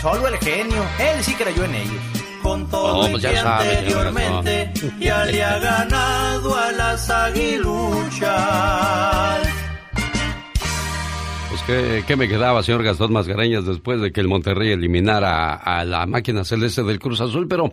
Solo 0.01 0.27
el 0.27 0.37
genio, 0.37 0.83
él 0.99 1.23
sí 1.23 1.33
creyó 1.33 1.63
en 1.63 1.75
ellos. 1.75 2.01
Con 2.43 2.69
todo 2.69 3.07
y 3.07 3.11
pues 3.11 3.23
ya 3.23 3.29
que 3.31 3.37
sabe, 3.37 3.63
señor 3.63 4.07
anteriormente 4.07 4.71
ya 4.99 5.25
le 5.25 5.43
ha 5.43 5.59
ganado 5.59 6.55
a 6.55 6.71
las 6.71 7.09
aguiluchas. 7.09 8.27
¿Qué, 11.67 12.03
qué 12.07 12.15
me 12.15 12.27
quedaba, 12.27 12.63
señor 12.63 12.83
Gastón 12.83 13.13
Mascareñas, 13.13 13.65
después 13.65 14.01
de 14.01 14.11
que 14.11 14.21
el 14.21 14.27
Monterrey 14.27 14.71
eliminara 14.71 15.53
a, 15.53 15.79
a 15.79 15.85
la 15.85 16.07
máquina 16.07 16.43
celeste 16.43 16.81
del 16.83 16.97
Cruz 16.97 17.21
Azul? 17.21 17.47
Pero, 17.47 17.71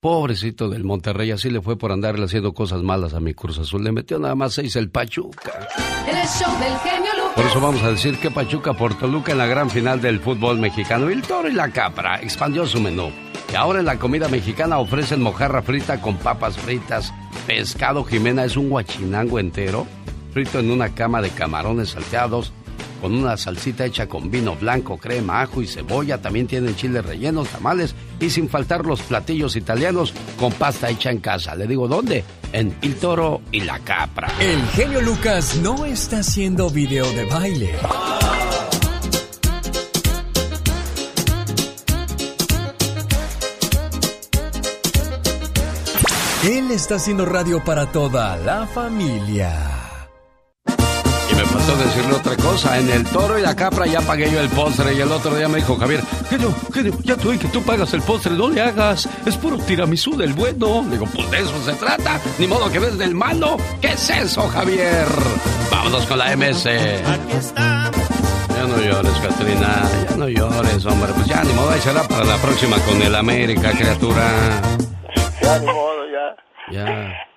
pobrecito 0.00 0.68
del 0.68 0.84
Monterrey, 0.84 1.30
así 1.30 1.48
le 1.48 1.62
fue 1.62 1.78
por 1.78 1.92
andarle 1.92 2.24
haciendo 2.24 2.52
cosas 2.52 2.82
malas 2.82 3.14
a 3.14 3.20
mi 3.20 3.32
Cruz 3.32 3.58
Azul. 3.58 3.82
Le 3.84 3.92
metió 3.92 4.18
nada 4.18 4.34
más 4.34 4.54
seis 4.54 4.76
el 4.76 4.90
Pachuca. 4.90 5.68
El 6.06 6.16
show 6.26 6.52
del 6.58 6.76
genio 6.78 7.12
Lucas. 7.16 7.34
Por 7.36 7.46
eso 7.46 7.60
vamos 7.60 7.82
a 7.82 7.90
decir 7.90 8.18
que 8.18 8.30
Pachuca 8.30 8.74
por 8.74 8.94
Toluca 8.98 9.32
en 9.32 9.38
la 9.38 9.46
gran 9.46 9.70
final 9.70 10.00
del 10.00 10.20
fútbol 10.20 10.58
mexicano. 10.58 11.08
El 11.08 11.22
toro 11.22 11.48
y 11.48 11.52
la 11.52 11.70
capra 11.70 12.20
expandió 12.20 12.66
su 12.66 12.80
menú. 12.80 13.10
Y 13.52 13.54
ahora 13.54 13.78
en 13.78 13.86
la 13.86 13.98
comida 13.98 14.28
mexicana 14.28 14.78
ofrecen 14.78 15.22
mojarra 15.22 15.62
frita 15.62 16.00
con 16.00 16.16
papas 16.16 16.58
fritas. 16.58 17.14
Pescado 17.46 18.04
Jimena 18.04 18.44
es 18.44 18.56
un 18.56 18.68
guachinango 18.68 19.38
entero, 19.38 19.86
frito 20.34 20.58
en 20.58 20.70
una 20.70 20.90
cama 20.90 21.22
de 21.22 21.30
camarones 21.30 21.90
salteados, 21.90 22.52
con 23.00 23.14
una 23.14 23.36
salsita 23.36 23.84
hecha 23.84 24.06
con 24.06 24.30
vino 24.30 24.56
blanco, 24.56 24.98
crema, 24.98 25.42
ajo 25.42 25.62
y 25.62 25.66
cebolla. 25.66 26.18
También 26.18 26.46
tienen 26.46 26.76
chiles 26.76 27.04
rellenos, 27.04 27.48
tamales 27.48 27.94
y 28.20 28.30
sin 28.30 28.48
faltar 28.48 28.84
los 28.84 29.00
platillos 29.02 29.56
italianos 29.56 30.12
con 30.38 30.52
pasta 30.52 30.90
hecha 30.90 31.10
en 31.10 31.18
casa. 31.18 31.54
Le 31.54 31.66
digo, 31.66 31.88
¿dónde? 31.88 32.24
En 32.52 32.74
El 32.82 32.96
Toro 32.96 33.42
y 33.52 33.60
la 33.60 33.78
Capra. 33.80 34.32
El 34.40 34.62
genio 34.68 35.00
Lucas 35.00 35.56
no 35.62 35.84
está 35.84 36.18
haciendo 36.20 36.70
video 36.70 37.10
de 37.12 37.24
baile. 37.26 37.74
Él 46.44 46.70
está 46.70 46.94
haciendo 46.94 47.26
radio 47.26 47.62
para 47.64 47.90
toda 47.90 48.36
la 48.36 48.66
familia. 48.66 49.87
Faltó 51.52 51.76
decirle 51.76 52.14
otra 52.14 52.36
cosa. 52.36 52.78
En 52.78 52.90
el 52.90 53.04
toro 53.04 53.38
y 53.38 53.42
la 53.42 53.54
capra 53.54 53.86
ya 53.86 54.00
pagué 54.00 54.30
yo 54.30 54.40
el 54.40 54.48
postre. 54.48 54.94
Y 54.94 55.00
el 55.00 55.10
otro 55.10 55.34
día 55.34 55.48
me 55.48 55.56
dijo 55.58 55.76
Javier, 55.76 56.02
genio, 56.28 56.54
genio, 56.72 56.92
ya 57.02 57.16
tú 57.16 57.30
que 57.38 57.48
tú 57.48 57.62
pagas 57.62 57.92
el 57.94 58.02
postre, 58.02 58.32
no 58.32 58.48
le 58.48 58.60
hagas. 58.60 59.08
Es 59.26 59.36
puro 59.36 59.58
tiramisú 59.58 60.16
del 60.16 60.32
bueno. 60.32 60.84
Le 60.84 60.92
digo, 60.92 61.06
pues 61.06 61.30
de 61.30 61.38
eso 61.38 61.64
se 61.64 61.72
trata. 61.74 62.20
Ni 62.38 62.46
modo 62.46 62.70
que 62.70 62.78
ves 62.78 62.98
del 62.98 63.14
malo. 63.14 63.56
¿Qué 63.80 63.88
es 63.88 64.10
eso, 64.10 64.48
Javier? 64.48 65.06
Vámonos 65.70 66.06
con 66.06 66.18
la 66.18 66.36
MS. 66.36 66.66
Aquí 66.66 67.36
está. 67.38 67.90
Ya 68.54 68.64
no 68.66 68.76
llores, 68.78 69.12
Katrina. 69.22 69.82
Ya 70.10 70.16
no 70.16 70.28
llores, 70.28 70.84
hombre. 70.86 71.12
Pues 71.14 71.26
ya, 71.26 71.44
ni 71.44 71.52
modo, 71.52 71.70
ahí 71.70 71.80
será 71.80 72.02
para 72.02 72.24
la 72.24 72.36
próxima 72.38 72.76
con 72.80 73.00
el 73.00 73.14
América, 73.14 73.70
criatura. 73.70 74.60
Ya, 75.40 75.58
ni 75.60 75.66
modo, 75.66 76.04
ya. 76.10 76.36
Ya. 76.72 77.27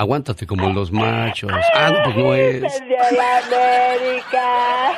Aguántate 0.00 0.46
como 0.46 0.70
los 0.70 0.90
machos. 0.90 1.52
Ah, 1.74 1.90
no, 1.90 2.04
pues 2.04 2.16
no 2.16 2.34
es. 2.34 2.62
La 2.62 3.36
América. 3.36 4.92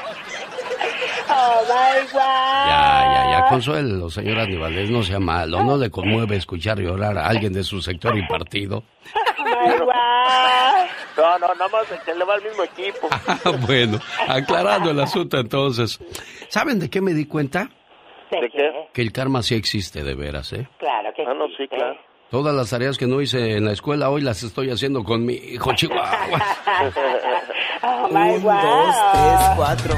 Oh 1.29 1.63
my 1.67 2.07
God. 2.13 2.19
Ya, 2.69 3.03
ya, 3.13 3.31
ya, 3.33 3.47
consuelo, 3.49 4.09
señor 4.11 4.39
Aníbal, 4.39 4.93
no 4.93 5.03
sea 5.03 5.19
malo, 5.19 5.65
no 5.65 5.77
le 5.77 5.91
conmueve 5.91 6.37
escuchar 6.37 6.79
llorar 6.79 7.19
a 7.19 7.27
alguien 7.27 7.53
de 7.53 7.65
su 7.65 7.83
sector 7.83 8.17
y 8.17 8.25
partido. 8.29 8.85
Oh 9.41 9.43
my 9.45 9.77
God. 9.81 9.87
No, 11.17 11.39
no, 11.41 11.55
nada 11.55 11.69
más 11.73 11.91
de 11.91 11.99
que 12.05 12.15
le 12.15 12.25
va 12.25 12.35
al 12.35 12.43
mismo 12.45 12.63
equipo. 12.63 13.09
Ah, 13.27 13.57
bueno, 13.67 13.99
aclarando 14.29 14.93
el 14.93 15.01
asunto 15.01 15.37
entonces. 15.37 15.99
¿Saben 16.47 16.79
de 16.79 16.89
qué 16.89 17.01
me 17.01 17.13
di 17.13 17.27
cuenta? 17.27 17.69
¿De 18.31 18.49
qué? 18.51 18.71
Que 18.93 19.03
el 19.03 19.11
karma 19.11 19.43
sí 19.43 19.57
existe 19.57 20.05
de 20.05 20.15
veras, 20.15 20.53
¿eh? 20.53 20.69
Claro 20.79 21.13
que 21.17 21.23
Ah, 21.23 21.35
no, 21.35 21.49
sí, 21.57 21.67
claro. 21.67 21.99
Todas 22.33 22.55
las 22.55 22.71
tareas 22.71 22.97
que 22.97 23.07
no 23.07 23.21
hice 23.21 23.59
en 23.59 23.67
la 23.67 23.73
escuela 23.73 24.09
hoy 24.09 24.23
las 24.23 24.43
estoy 24.43 24.71
haciendo 24.71 25.05
con 25.05 25.23
mi 25.27 25.35
hijo 25.35 25.71
Chihuahua. 25.77 26.43
Oh 27.83 28.09
my 28.11 28.37
Un, 28.37 28.43
dos, 28.43 28.97
tres, 29.13 29.41
cuatro. 29.55 29.97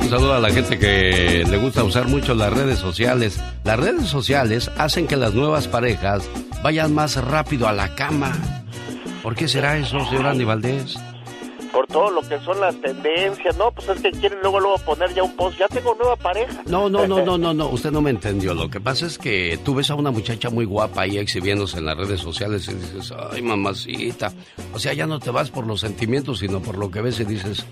Un 0.00 0.08
saludo 0.08 0.34
a 0.36 0.40
la 0.40 0.48
gente 0.48 0.78
que 0.78 1.44
le 1.46 1.58
gusta 1.58 1.84
usar 1.84 2.08
mucho 2.08 2.34
las 2.34 2.50
redes 2.50 2.78
sociales. 2.78 3.38
Las 3.62 3.78
redes 3.78 4.06
sociales 4.06 4.70
hacen 4.78 5.06
que 5.06 5.16
las 5.16 5.34
nuevas 5.34 5.68
parejas 5.68 6.26
vayan 6.62 6.94
más 6.94 7.22
rápido 7.22 7.68
a 7.68 7.74
la 7.74 7.94
cama. 7.94 8.32
¿Por 9.22 9.34
qué 9.34 9.48
será 9.48 9.76
eso, 9.76 10.02
señor 10.06 10.28
Andy 10.28 10.44
Valdés? 10.44 10.98
Por 11.72 11.86
todo 11.86 12.10
lo 12.10 12.22
que 12.22 12.38
son 12.40 12.60
las 12.60 12.74
tendencias, 12.80 13.56
¿no? 13.56 13.70
Pues 13.70 13.88
es 13.88 14.00
que 14.00 14.10
quieren 14.10 14.38
luego, 14.40 14.60
luego 14.60 14.78
poner 14.78 15.14
ya 15.14 15.22
un 15.22 15.34
post. 15.36 15.58
Ya 15.58 15.68
tengo 15.68 15.94
nueva 15.94 16.16
pareja. 16.16 16.62
No, 16.66 16.88
no, 16.88 17.06
no, 17.06 17.24
no, 17.24 17.38
no, 17.38 17.54
no, 17.54 17.68
usted 17.70 17.90
no 17.90 18.00
me 18.00 18.10
entendió. 18.10 18.54
Lo 18.54 18.70
que 18.70 18.80
pasa 18.80 19.06
es 19.06 19.18
que 19.18 19.58
tú 19.64 19.74
ves 19.74 19.90
a 19.90 19.94
una 19.94 20.10
muchacha 20.10 20.50
muy 20.50 20.64
guapa 20.64 21.02
ahí 21.02 21.18
exhibiéndose 21.18 21.78
en 21.78 21.86
las 21.86 21.96
redes 21.96 22.20
sociales 22.20 22.68
y 22.68 22.74
dices, 22.74 23.12
ay, 23.32 23.42
mamacita. 23.42 24.32
O 24.74 24.78
sea, 24.78 24.92
ya 24.92 25.06
no 25.06 25.18
te 25.20 25.30
vas 25.30 25.50
por 25.50 25.66
los 25.66 25.80
sentimientos, 25.80 26.38
sino 26.38 26.60
por 26.60 26.76
lo 26.78 26.90
que 26.90 27.00
ves 27.00 27.20
y 27.20 27.24
dices... 27.24 27.64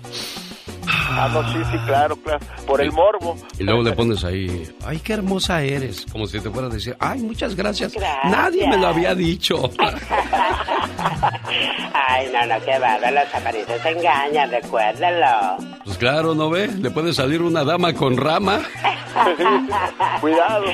Ah, 0.89 1.29
no, 1.33 1.41
sí, 1.51 1.57
sí, 1.71 1.77
claro, 1.85 2.15
claro. 2.17 2.45
Por 2.65 2.81
el 2.81 2.91
morbo. 2.91 3.37
Y 3.57 3.63
luego 3.63 3.81
le 3.81 3.91
pones 3.93 4.23
ahí, 4.23 4.67
ay, 4.85 4.99
qué 4.99 5.13
hermosa 5.13 5.63
eres. 5.63 6.05
Como 6.11 6.27
si 6.27 6.39
te 6.39 6.49
fuera 6.49 6.67
a 6.67 6.71
decir, 6.71 6.95
ay, 6.99 7.21
muchas 7.21 7.55
gracias. 7.55 7.93
Gracias. 7.93 8.31
Nadie 8.31 8.67
me 8.67 8.77
lo 8.77 8.87
había 8.87 9.15
dicho. 9.15 9.71
Ay, 11.93 12.29
no, 12.31 12.45
no, 12.45 12.65
qué 12.65 12.79
bárbaro. 12.79 13.15
Los 13.15 13.85
apariencias 13.87 13.97
engañan, 13.97 14.51
recuérdalo. 14.51 15.57
Pues 15.83 15.97
claro, 15.97 16.35
¿no 16.35 16.49
ve? 16.49 16.67
Le 16.67 16.91
puede 16.91 17.13
salir 17.13 17.41
una 17.41 17.63
dama 17.63 17.93
con 17.93 18.17
rama. 18.17 18.59
Cuidado. 20.21 20.65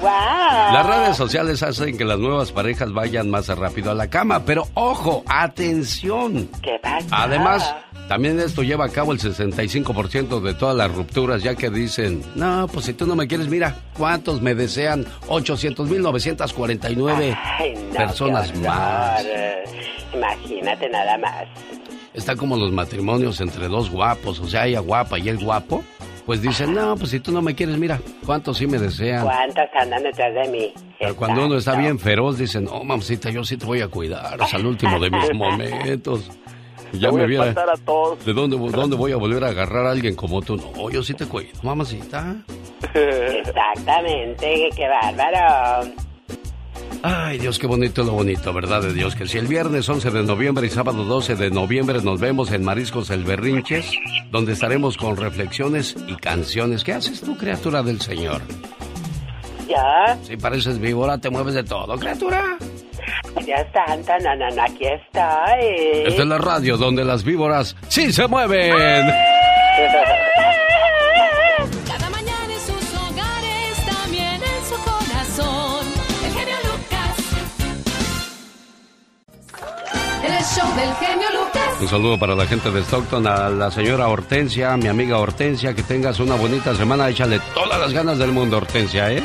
wow. 0.00 0.72
Las 0.72 0.86
redes 0.86 1.14
sociales 1.16 1.60
hacen 1.62 1.98
que 1.98 2.04
las 2.04 2.18
nuevas 2.18 2.50
parejas 2.52 2.92
vayan 2.92 3.30
más 3.30 3.48
rápido 3.48 3.90
a 3.90 3.94
la 3.94 4.08
cama, 4.08 4.44
pero 4.44 4.68
ojo, 4.74 5.24
atención. 5.26 6.48
¿Qué 6.62 6.78
pasa? 6.80 7.06
Además, 7.10 7.74
también 8.08 8.38
esto 8.40 8.62
lleva 8.62 8.86
a 8.86 8.90
cabo 8.90 9.12
el 9.12 9.18
65% 9.18 10.40
de 10.40 10.54
todas 10.54 10.74
las 10.76 10.90
rupturas, 10.92 11.42
ya 11.42 11.54
que 11.54 11.68
dicen, 11.70 12.22
no, 12.34 12.66
pues 12.68 12.86
si 12.86 12.94
tú 12.94 13.06
no 13.06 13.14
me 13.16 13.26
quieres, 13.26 13.48
mira, 13.48 13.74
¿cuántos 13.96 14.40
me 14.42 14.54
desean? 14.54 15.04
800.949 15.28 17.38
Ay, 17.58 17.74
no, 17.74 17.94
personas 17.96 18.54
más. 18.58 19.24
Imagínate 20.14 20.88
nada 20.90 21.18
más. 21.18 21.44
Está 22.14 22.36
como 22.36 22.56
los 22.56 22.70
matrimonios 22.72 23.40
entre 23.40 23.68
dos 23.68 23.90
guapos, 23.90 24.38
o 24.40 24.46
sea, 24.46 24.66
ella 24.66 24.80
guapa 24.80 25.18
y 25.18 25.28
él 25.28 25.38
guapo. 25.38 25.82
Pues 26.24 26.40
dicen, 26.40 26.72
no, 26.72 26.96
pues 26.96 27.10
si 27.10 27.20
tú 27.20 27.32
no 27.32 27.42
me 27.42 27.54
quieres, 27.54 27.76
mira, 27.76 28.00
¿cuántos 28.24 28.56
sí 28.56 28.66
me 28.66 28.78
desean? 28.78 29.24
¿Cuántos 29.24 29.64
andan 29.78 30.02
detrás 30.04 30.32
de 30.34 30.48
mí? 30.48 30.72
Pero 30.98 31.14
cuando 31.16 31.44
uno 31.44 31.58
está 31.58 31.76
bien 31.76 31.98
feroz, 31.98 32.38
dicen, 32.38 32.66
oh, 32.70 32.82
mamacita, 32.82 33.28
yo 33.30 33.44
sí 33.44 33.58
te 33.58 33.66
voy 33.66 33.82
a 33.82 33.88
cuidar 33.88 34.40
hasta 34.40 34.56
el 34.56 34.64
último 34.64 34.98
de 34.98 35.10
mis 35.10 35.34
momentos. 35.34 36.30
Ya 36.94 37.10
voy 37.10 37.18
me 37.18 37.24
a 37.24 37.26
viera. 37.26 37.50
a 37.50 37.76
todos. 37.84 38.24
¿De 38.24 38.32
dónde, 38.32 38.56
dónde 38.56 38.96
voy 38.96 39.12
a 39.12 39.16
volver 39.16 39.44
a 39.44 39.48
agarrar 39.48 39.84
a 39.86 39.90
alguien 39.90 40.14
como 40.14 40.40
tú? 40.40 40.56
No, 40.56 40.88
yo 40.88 41.02
sí 41.02 41.12
te 41.12 41.26
cuido, 41.26 41.50
mamacita. 41.62 42.36
Exactamente, 42.94 44.70
qué 44.74 44.88
bárbaro. 44.88 45.90
Ay, 47.02 47.38
Dios, 47.38 47.58
qué 47.58 47.66
bonito 47.66 48.02
lo 48.02 48.12
bonito, 48.12 48.52
¿verdad 48.52 48.80
de 48.80 48.92
Dios? 48.94 49.14
Que 49.14 49.26
si 49.26 49.36
el 49.36 49.46
viernes 49.46 49.88
11 49.88 50.10
de 50.10 50.22
noviembre 50.22 50.66
y 50.66 50.70
sábado 50.70 51.04
12 51.04 51.36
de 51.36 51.50
noviembre 51.50 52.00
nos 52.02 52.18
vemos 52.18 52.50
en 52.50 52.64
Mariscos 52.64 53.10
El 53.10 53.24
Berrinches, 53.24 53.90
donde 54.30 54.52
estaremos 54.52 54.96
con 54.96 55.16
reflexiones 55.16 55.96
y 56.06 56.16
canciones. 56.16 56.82
¿Qué 56.82 56.94
haces 56.94 57.20
tú, 57.20 57.36
criatura 57.36 57.82
del 57.82 58.00
Señor? 58.00 58.40
¿Ya? 59.68 60.16
Si 60.22 60.36
pareces 60.36 60.78
víbora, 60.78 61.18
te 61.18 61.28
mueves 61.28 61.54
de 61.54 61.64
todo, 61.64 61.98
criatura. 61.98 62.56
No, 63.34 64.36
no, 64.36 64.50
no, 64.50 64.62
aquí 64.62 64.84
estoy. 64.84 66.06
Esta 66.06 66.22
es 66.22 66.28
la 66.28 66.38
radio 66.38 66.76
donde 66.76 67.04
las 67.04 67.24
víboras 67.24 67.76
sí 67.88 68.12
se 68.12 68.26
mueven. 68.26 68.74
En 80.24 80.32
el 80.32 80.42
show 80.42 80.66
del 80.74 80.94
genio 80.94 81.28
Lucas. 81.32 81.80
Un 81.80 81.88
saludo 81.88 82.18
para 82.18 82.34
la 82.34 82.46
gente 82.46 82.70
de 82.70 82.80
Stockton, 82.80 83.26
a 83.26 83.50
la 83.50 83.70
señora 83.70 84.08
Hortensia, 84.08 84.74
mi 84.78 84.88
amiga 84.88 85.18
Hortensia, 85.18 85.74
que 85.74 85.82
tengas 85.82 86.18
una 86.18 86.34
bonita 86.34 86.74
semana. 86.74 87.10
Échale 87.10 87.40
todas 87.52 87.78
las 87.78 87.92
ganas 87.92 88.16
del 88.16 88.32
mundo, 88.32 88.56
Hortensia, 88.56 89.12
¿eh? 89.12 89.22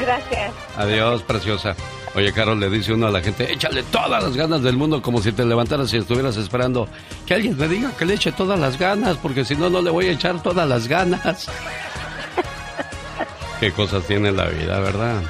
Gracias. 0.00 0.52
Adiós, 0.76 1.22
preciosa. 1.22 1.76
Oye, 2.16 2.32
Carol, 2.32 2.58
le 2.58 2.68
dice 2.70 2.92
uno 2.92 3.06
a 3.06 3.10
la 3.10 3.20
gente, 3.20 3.52
échale 3.52 3.84
todas 3.84 4.22
las 4.24 4.36
ganas 4.36 4.62
del 4.62 4.76
mundo 4.76 5.00
como 5.00 5.22
si 5.22 5.30
te 5.30 5.44
levantaras 5.44 5.92
y 5.94 5.98
estuvieras 5.98 6.36
esperando 6.38 6.88
que 7.24 7.34
alguien 7.34 7.56
me 7.56 7.68
diga 7.68 7.92
que 7.96 8.04
le 8.04 8.14
eche 8.14 8.32
todas 8.32 8.58
las 8.58 8.76
ganas, 8.76 9.16
porque 9.18 9.44
si 9.44 9.54
no, 9.54 9.70
no 9.70 9.80
le 9.80 9.90
voy 9.90 10.06
a 10.06 10.12
echar 10.12 10.42
todas 10.42 10.68
las 10.68 10.88
ganas. 10.88 11.46
Qué 13.60 13.70
cosas 13.70 14.04
tiene 14.06 14.32
la 14.32 14.46
vida, 14.46 14.80
¿verdad? 14.80 15.22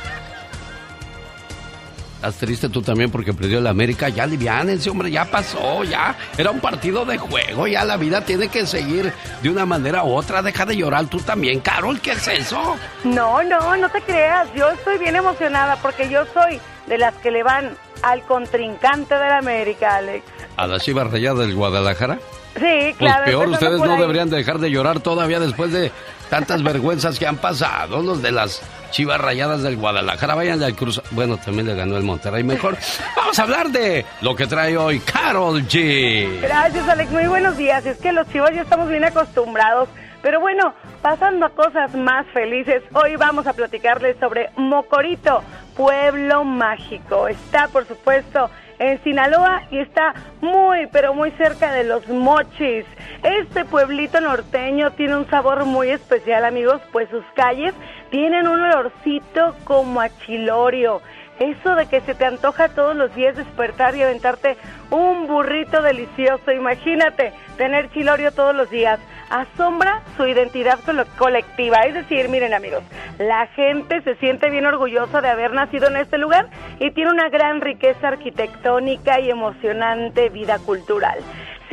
¿Estás 2.26 2.40
triste 2.40 2.70
tú 2.70 2.80
también 2.80 3.10
porque 3.10 3.34
perdió 3.34 3.58
el 3.58 3.66
América? 3.66 4.08
Ya 4.08 4.22
aliviánense, 4.22 4.88
hombre, 4.88 5.10
ya 5.10 5.26
pasó, 5.26 5.84
ya. 5.84 6.16
Era 6.38 6.50
un 6.52 6.58
partido 6.60 7.04
de 7.04 7.18
juego, 7.18 7.66
ya 7.66 7.84
la 7.84 7.98
vida 7.98 8.22
tiene 8.22 8.48
que 8.48 8.66
seguir 8.66 9.12
de 9.42 9.50
una 9.50 9.66
manera 9.66 10.04
u 10.04 10.14
otra. 10.14 10.40
Deja 10.40 10.64
de 10.64 10.74
llorar 10.74 11.04
tú 11.08 11.18
también, 11.18 11.60
Carol, 11.60 12.00
¿qué 12.00 12.12
es 12.12 12.26
eso? 12.26 12.76
No, 13.04 13.42
no, 13.42 13.76
no 13.76 13.90
te 13.90 14.00
creas. 14.00 14.48
Yo 14.56 14.70
estoy 14.70 14.96
bien 14.96 15.16
emocionada 15.16 15.76
porque 15.82 16.08
yo 16.08 16.24
soy 16.32 16.58
de 16.86 16.96
las 16.96 17.12
que 17.16 17.30
le 17.30 17.42
van 17.42 17.76
al 18.02 18.22
contrincante 18.22 19.14
de 19.14 19.20
la 19.28 19.36
América, 19.36 19.96
Alex. 19.96 20.24
¿A 20.56 20.66
la 20.66 20.80
Chivas 20.80 21.10
Rayada 21.10 21.40
del 21.42 21.54
Guadalajara? 21.54 22.18
Sí, 22.54 22.60
Pues 22.60 22.96
claro. 22.96 23.24
peor, 23.26 23.44
empezando 23.44 23.52
ustedes 23.76 23.86
no 23.86 23.94
ahí. 23.96 24.00
deberían 24.00 24.30
dejar 24.30 24.60
de 24.60 24.70
llorar 24.70 25.00
todavía 25.00 25.40
después 25.40 25.72
de 25.72 25.92
tantas 26.30 26.62
vergüenzas 26.62 27.18
que 27.18 27.26
han 27.26 27.36
pasado. 27.36 28.00
Los 28.00 28.22
de 28.22 28.32
las 28.32 28.62
chivas 28.94 29.20
rayadas 29.20 29.64
del 29.64 29.76
Guadalajara, 29.76 30.36
vayan 30.36 30.62
al 30.62 30.76
Cruz. 30.76 31.02
Bueno, 31.10 31.36
también 31.36 31.66
le 31.66 31.74
ganó 31.74 31.96
el 31.96 32.04
Monterrey 32.04 32.44
mejor. 32.44 32.76
Vamos 33.16 33.36
a 33.36 33.42
hablar 33.42 33.70
de 33.70 34.06
lo 34.20 34.36
que 34.36 34.46
trae 34.46 34.76
hoy 34.76 35.00
Carol 35.00 35.66
G. 35.66 36.40
Gracias, 36.40 36.88
Alex. 36.88 37.10
Muy 37.10 37.26
buenos 37.26 37.56
días. 37.56 37.84
Es 37.86 37.98
que 37.98 38.12
los 38.12 38.28
chivos 38.28 38.50
ya 38.54 38.62
estamos 38.62 38.88
bien 38.88 39.02
acostumbrados. 39.02 39.88
Pero 40.22 40.38
bueno, 40.38 40.74
pasando 41.02 41.44
a 41.44 41.50
cosas 41.50 41.92
más 41.96 42.24
felices, 42.28 42.84
hoy 42.92 43.16
vamos 43.16 43.48
a 43.48 43.52
platicarles 43.52 44.16
sobre 44.20 44.50
Mocorito, 44.56 45.42
pueblo 45.76 46.44
mágico. 46.44 47.26
Está, 47.26 47.66
por 47.66 47.88
supuesto, 47.88 48.48
en 48.78 49.02
Sinaloa 49.02 49.62
y 49.70 49.78
está 49.78 50.14
muy, 50.40 50.86
pero 50.88 51.14
muy 51.14 51.30
cerca 51.32 51.72
de 51.72 51.84
los 51.84 52.08
mochis. 52.08 52.84
Este 53.22 53.64
pueblito 53.64 54.20
norteño 54.20 54.92
tiene 54.92 55.16
un 55.16 55.28
sabor 55.30 55.64
muy 55.64 55.90
especial, 55.90 56.44
amigos, 56.44 56.80
pues 56.92 57.08
sus 57.10 57.24
calles 57.34 57.74
tienen 58.10 58.46
un 58.46 58.60
olorcito 58.60 59.54
como 59.64 60.00
a 60.00 60.08
chilorio. 60.20 61.00
Eso 61.38 61.74
de 61.74 61.86
que 61.86 62.00
se 62.02 62.14
te 62.14 62.24
antoja 62.24 62.68
todos 62.68 62.94
los 62.94 63.12
días 63.14 63.36
despertar 63.36 63.96
y 63.96 64.02
aventarte 64.02 64.56
un 64.90 65.26
burrito 65.26 65.82
delicioso. 65.82 66.52
Imagínate 66.52 67.32
tener 67.56 67.90
chilorio 67.90 68.30
todos 68.32 68.54
los 68.54 68.70
días. 68.70 69.00
Asombra 69.30 70.02
su 70.16 70.26
identidad 70.26 70.78
colectiva. 71.18 71.80
Es 71.82 71.94
decir, 71.94 72.28
miren 72.28 72.54
amigos, 72.54 72.82
la 73.18 73.46
gente 73.48 74.02
se 74.02 74.16
siente 74.16 74.50
bien 74.50 74.66
orgullosa 74.66 75.20
de 75.20 75.28
haber 75.28 75.52
nacido 75.52 75.88
en 75.88 75.96
este 75.96 76.18
lugar 76.18 76.48
y 76.78 76.90
tiene 76.92 77.10
una 77.10 77.28
gran 77.28 77.60
riqueza 77.60 78.08
arquitectónica 78.08 79.20
y 79.20 79.30
emocionante 79.30 80.28
vida 80.28 80.58
cultural. 80.58 81.18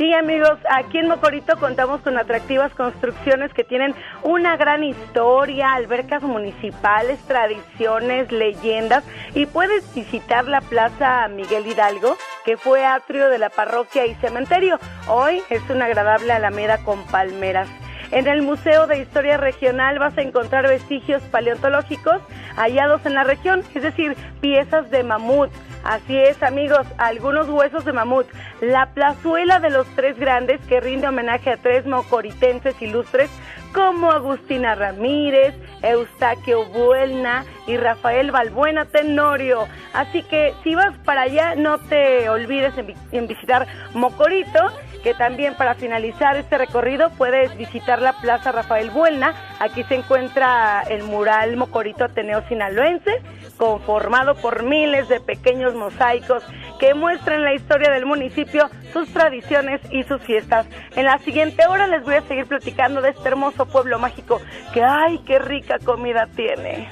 Sí, 0.02 0.12
amigos, 0.12 0.58
aquí 0.68 0.98
en 0.98 1.06
Mocorito 1.06 1.56
contamos 1.58 2.00
con 2.00 2.18
atractivas 2.18 2.74
construcciones 2.74 3.54
que 3.54 3.62
tienen 3.62 3.94
una 4.24 4.56
gran 4.56 4.82
historia, 4.82 5.74
albercas 5.74 6.24
municipales, 6.24 7.20
tradiciones, 7.28 8.32
leyendas 8.32 9.04
y 9.32 9.46
puedes 9.46 9.94
visitar 9.94 10.48
la 10.48 10.60
Plaza 10.60 11.28
Miguel 11.28 11.68
Hidalgo, 11.68 12.16
que 12.44 12.56
fue 12.56 12.84
atrio 12.84 13.28
de 13.28 13.38
la 13.38 13.48
parroquia 13.48 14.04
y 14.06 14.16
cementerio. 14.16 14.80
Hoy 15.06 15.40
es 15.50 15.62
una 15.70 15.84
agradable 15.84 16.32
alameda 16.32 16.78
con 16.78 17.06
palmeras. 17.06 17.68
En 18.12 18.28
el 18.28 18.42
Museo 18.42 18.86
de 18.86 18.98
Historia 18.98 19.38
Regional 19.38 19.98
vas 19.98 20.16
a 20.18 20.22
encontrar 20.22 20.68
vestigios 20.68 21.22
paleontológicos 21.30 22.20
hallados 22.56 23.06
en 23.06 23.14
la 23.14 23.24
región, 23.24 23.62
es 23.74 23.82
decir, 23.82 24.16
piezas 24.42 24.90
de 24.90 25.02
mamut. 25.02 25.50
Así 25.82 26.18
es, 26.18 26.42
amigos, 26.42 26.86
algunos 26.98 27.48
huesos 27.48 27.86
de 27.86 27.94
mamut. 27.94 28.26
La 28.60 28.90
plazuela 28.92 29.60
de 29.60 29.70
los 29.70 29.86
tres 29.96 30.18
grandes 30.18 30.60
que 30.68 30.80
rinde 30.80 31.08
homenaje 31.08 31.50
a 31.50 31.56
tres 31.56 31.86
mocoritenses 31.86 32.80
ilustres 32.82 33.30
como 33.72 34.12
Agustina 34.12 34.74
Ramírez, 34.74 35.54
Eustaquio 35.82 36.66
Buelna 36.66 37.46
y 37.66 37.78
Rafael 37.78 38.30
Balbuena 38.30 38.84
Tenorio. 38.84 39.66
Así 39.94 40.22
que 40.22 40.52
si 40.62 40.74
vas 40.74 40.96
para 40.98 41.22
allá, 41.22 41.54
no 41.54 41.78
te 41.78 42.28
olvides 42.28 42.76
en, 42.76 42.94
en 43.10 43.26
visitar 43.26 43.66
Mocorito, 43.94 44.70
que 45.02 45.14
también 45.14 45.54
para 45.54 45.74
finalizar 45.74 46.36
este 46.36 46.58
recorrido 46.58 47.10
puedes 47.18 47.56
visitar 47.56 48.00
la 48.00 48.12
Plaza 48.20 48.52
Rafael 48.52 48.90
Buelna. 48.90 49.34
Aquí 49.60 49.82
se 49.84 49.96
encuentra 49.96 50.82
el 50.82 51.02
mural 51.02 51.56
Mocorito 51.56 52.04
Ateneo 52.04 52.42
Sinaloense, 52.48 53.22
conformado 53.56 54.34
por 54.36 54.62
miles 54.62 55.08
de 55.08 55.20
pequeños 55.20 55.74
mosaicos 55.74 56.42
que 56.78 56.94
muestran 56.94 57.44
la 57.44 57.54
historia 57.54 57.90
del 57.90 58.06
municipio, 58.06 58.68
sus 58.92 59.08
tradiciones 59.12 59.80
y 59.90 60.02
sus 60.04 60.20
fiestas. 60.22 60.66
En 60.96 61.04
la 61.04 61.18
siguiente 61.18 61.66
hora 61.66 61.86
les 61.86 62.02
voy 62.04 62.14
a 62.14 62.22
seguir 62.22 62.46
platicando 62.46 63.00
de 63.00 63.10
este 63.10 63.28
hermoso 63.28 63.66
pueblo 63.66 63.98
mágico 63.98 64.40
que, 64.72 64.82
ay, 64.82 65.20
qué 65.26 65.38
rica 65.38 65.78
comida 65.84 66.28
tiene. 66.34 66.88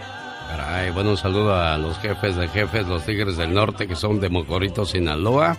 Bueno, 0.94 1.10
un 1.10 1.16
saludo 1.16 1.54
a 1.54 1.78
los 1.78 1.98
jefes 1.98 2.36
de 2.36 2.48
jefes, 2.48 2.86
los 2.86 3.04
Tigres 3.04 3.36
del 3.36 3.54
Norte, 3.54 3.86
que 3.86 3.94
son 3.94 4.20
de 4.20 4.28
Mocorito, 4.28 4.84
Sinaloa. 4.84 5.56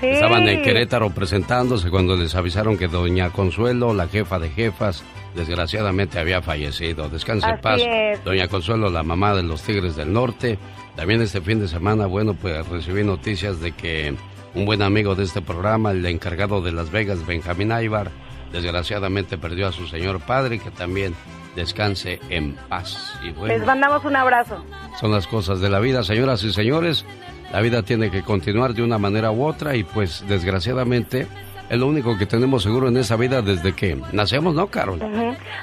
Sí. 0.00 0.06
Estaban 0.06 0.48
en 0.48 0.62
Querétaro 0.62 1.10
presentándose 1.10 1.90
cuando 1.90 2.16
les 2.16 2.34
avisaron 2.34 2.76
que 2.78 2.86
doña 2.88 3.30
Consuelo, 3.30 3.92
la 3.94 4.06
jefa 4.08 4.38
de 4.38 4.50
jefas, 4.50 5.02
desgraciadamente 5.34 6.18
había 6.18 6.40
fallecido. 6.42 7.08
Descanse 7.08 7.48
en 7.48 7.60
paz. 7.60 7.80
es. 7.84 8.22
Doña 8.24 8.48
Consuelo, 8.48 8.90
la 8.90 9.02
mamá 9.02 9.34
de 9.34 9.42
los 9.42 9.62
Tigres 9.62 9.96
del 9.96 10.12
Norte. 10.12 10.58
También 10.96 11.22
este 11.22 11.40
fin 11.40 11.60
de 11.60 11.68
semana, 11.68 12.06
bueno, 12.06 12.34
pues 12.34 12.66
recibí 12.68 13.04
noticias 13.04 13.60
de 13.60 13.72
que 13.72 14.14
un 14.54 14.64
buen 14.66 14.82
amigo 14.82 15.14
de 15.14 15.24
este 15.24 15.40
programa, 15.42 15.90
el 15.92 16.04
encargado 16.06 16.60
de 16.60 16.72
Las 16.72 16.90
Vegas, 16.90 17.24
Benjamín 17.26 17.70
Aybar, 17.72 18.10
desgraciadamente 18.52 19.38
perdió 19.38 19.68
a 19.68 19.72
su 19.72 19.86
señor 19.86 20.20
padre, 20.20 20.58
que 20.58 20.70
también 20.70 21.14
descanse 21.54 22.18
en 22.30 22.54
paz. 22.68 23.18
Y 23.22 23.30
bueno, 23.30 23.54
Les 23.54 23.66
mandamos 23.66 24.04
un 24.04 24.16
abrazo. 24.16 24.64
son 25.00 25.12
las 25.12 25.26
cosas 25.26 25.60
de 25.60 25.68
la 25.68 25.80
vida, 25.80 26.02
señoras 26.02 26.42
y 26.44 26.52
señores. 26.52 27.04
La 27.52 27.60
vida 27.60 27.82
tiene 27.82 28.10
que 28.10 28.22
continuar 28.22 28.74
de 28.74 28.82
una 28.82 28.98
manera 28.98 29.30
u 29.30 29.44
otra 29.44 29.74
y 29.74 29.84
pues 29.84 30.24
desgraciadamente 30.28 31.26
es 31.68 31.78
lo 31.78 31.86
único 31.86 32.16
que 32.16 32.26
tenemos 32.26 32.62
seguro 32.62 32.88
en 32.88 32.96
esa 32.96 33.16
vida 33.16 33.42
desde 33.42 33.74
que 33.74 33.98
nacemos, 34.12 34.54
¿no, 34.54 34.68
Carol? 34.68 35.00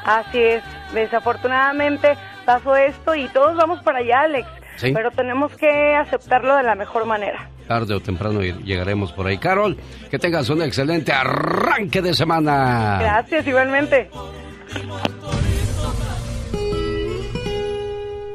Así 0.04 0.40
es. 0.40 0.64
Desafortunadamente 0.94 2.16
pasó 2.46 2.76
esto 2.76 3.16
y 3.16 3.28
todos 3.30 3.56
vamos 3.56 3.82
para 3.84 4.00
allá, 4.00 4.22
Alex. 4.22 4.48
Sí. 4.78 4.92
Pero 4.94 5.10
tenemos 5.12 5.56
que 5.56 5.96
aceptarlo 5.96 6.56
de 6.58 6.64
la 6.64 6.76
mejor 6.76 7.06
manera. 7.06 7.50
Tarde 7.68 7.96
o 7.96 8.00
temprano 8.00 8.42
llegaremos 8.42 9.12
por 9.14 9.26
ahí. 9.26 9.38
Carol, 9.38 9.78
que 10.12 10.20
tengas 10.20 10.50
un 10.50 10.62
excelente 10.62 11.12
arranque 11.14 12.02
de 12.02 12.14
semana. 12.14 12.98
Gracias, 13.00 13.48
igualmente. 13.48 14.10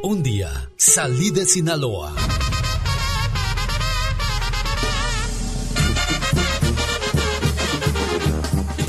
Un 0.02 0.22
día 0.22 0.48
salí 0.76 1.30
de 1.30 1.44
Sinaloa. 1.44 2.12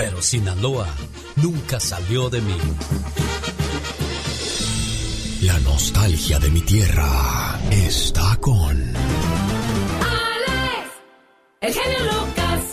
Pero 0.04 0.20
Sinaloa 0.20 0.88
nunca 1.36 1.80
salió 1.80 2.28
de 2.28 2.42
mí. 2.42 2.58
La 5.44 5.60
nostalgia 5.60 6.40
de 6.40 6.50
mi 6.50 6.62
tierra 6.62 7.60
está 7.70 8.36
con... 8.38 8.96
Alex, 10.02 10.90
el 11.62 11.72
genio 11.72 12.00
Lucas. 12.06 12.64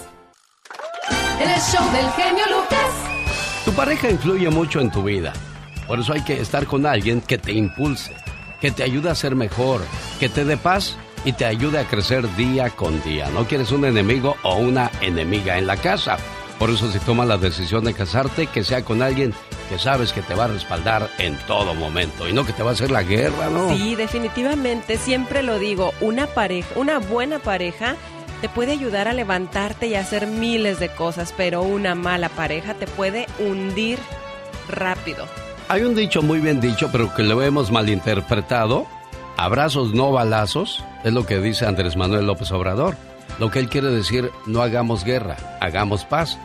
En 1.38 1.50
el 1.50 1.60
show 1.60 1.92
del 1.92 2.10
genio 2.12 2.44
Lucas. 2.46 2.94
Tu 3.66 3.72
pareja 3.74 4.08
influye 4.08 4.48
mucho 4.48 4.80
en 4.80 4.90
tu 4.90 5.02
vida. 5.02 5.34
Por 5.86 6.00
eso 6.00 6.14
hay 6.14 6.24
que 6.24 6.40
estar 6.40 6.64
con 6.64 6.86
alguien 6.86 7.20
que 7.20 7.36
te 7.36 7.52
impulse, 7.52 8.16
que 8.58 8.70
te 8.70 8.84
ayude 8.84 9.10
a 9.10 9.14
ser 9.14 9.36
mejor, 9.36 9.82
que 10.18 10.30
te 10.30 10.46
dé 10.46 10.56
paz 10.56 10.96
y 11.26 11.34
te 11.34 11.44
ayude 11.44 11.78
a 11.78 11.86
crecer 11.86 12.34
día 12.36 12.70
con 12.70 13.02
día. 13.02 13.28
No 13.28 13.46
quieres 13.46 13.70
un 13.70 13.84
enemigo 13.84 14.34
o 14.44 14.56
una 14.56 14.90
enemiga 15.02 15.58
en 15.58 15.66
la 15.66 15.76
casa. 15.76 16.16
Por 16.58 16.70
eso 16.70 16.90
si 16.90 16.98
tomas 16.98 17.28
la 17.28 17.38
decisión 17.38 17.84
de 17.84 17.94
casarte, 17.94 18.48
que 18.48 18.64
sea 18.64 18.84
con 18.84 19.02
alguien 19.02 19.32
que 19.68 19.78
sabes 19.78 20.12
que 20.12 20.22
te 20.22 20.34
va 20.34 20.44
a 20.44 20.48
respaldar 20.48 21.08
en 21.18 21.36
todo 21.46 21.74
momento 21.74 22.28
y 22.28 22.32
no 22.32 22.44
que 22.44 22.52
te 22.52 22.62
va 22.62 22.70
a 22.70 22.72
hacer 22.72 22.90
la 22.90 23.02
guerra, 23.02 23.48
¿no? 23.50 23.76
Sí, 23.76 23.94
definitivamente, 23.94 24.96
siempre 24.96 25.42
lo 25.42 25.58
digo, 25.58 25.92
una 26.00 26.26
pareja, 26.26 26.68
una 26.74 26.98
buena 26.98 27.38
pareja 27.38 27.96
te 28.40 28.48
puede 28.48 28.72
ayudar 28.72 29.08
a 29.08 29.12
levantarte 29.12 29.88
y 29.88 29.94
a 29.94 30.00
hacer 30.00 30.26
miles 30.26 30.78
de 30.78 30.88
cosas, 30.88 31.34
pero 31.36 31.62
una 31.62 31.94
mala 31.94 32.28
pareja 32.28 32.74
te 32.74 32.86
puede 32.86 33.26
hundir 33.38 33.98
rápido. 34.68 35.26
Hay 35.68 35.82
un 35.82 35.94
dicho 35.94 36.22
muy 36.22 36.40
bien 36.40 36.60
dicho, 36.60 36.88
pero 36.90 37.14
que 37.14 37.22
lo 37.22 37.42
hemos 37.42 37.70
malinterpretado. 37.70 38.86
Abrazos, 39.36 39.92
no 39.92 40.12
balazos, 40.12 40.82
es 41.04 41.12
lo 41.12 41.26
que 41.26 41.38
dice 41.40 41.66
Andrés 41.66 41.96
Manuel 41.96 42.26
López 42.26 42.50
Obrador. 42.52 42.96
Lo 43.38 43.50
que 43.50 43.58
él 43.58 43.68
quiere 43.68 43.88
decir, 43.88 44.30
no 44.46 44.62
hagamos 44.62 45.04
guerra, 45.04 45.36
hagamos 45.60 46.04
paz. 46.04 46.38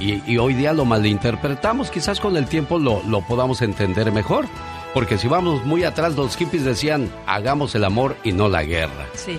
Y, 0.00 0.22
y 0.26 0.38
hoy 0.38 0.54
día 0.54 0.72
lo 0.72 0.84
malinterpretamos, 0.84 1.90
quizás 1.90 2.18
con 2.18 2.36
el 2.36 2.46
tiempo 2.46 2.78
lo, 2.78 3.02
lo 3.04 3.20
podamos 3.20 3.62
entender 3.62 4.10
mejor. 4.10 4.46
Porque 4.94 5.18
si 5.18 5.28
vamos 5.28 5.64
muy 5.64 5.84
atrás, 5.84 6.16
los 6.16 6.36
hippies 6.36 6.64
decían, 6.64 7.08
hagamos 7.26 7.74
el 7.76 7.84
amor 7.84 8.16
y 8.24 8.32
no 8.32 8.48
la 8.48 8.64
guerra. 8.64 9.06
Sí. 9.14 9.38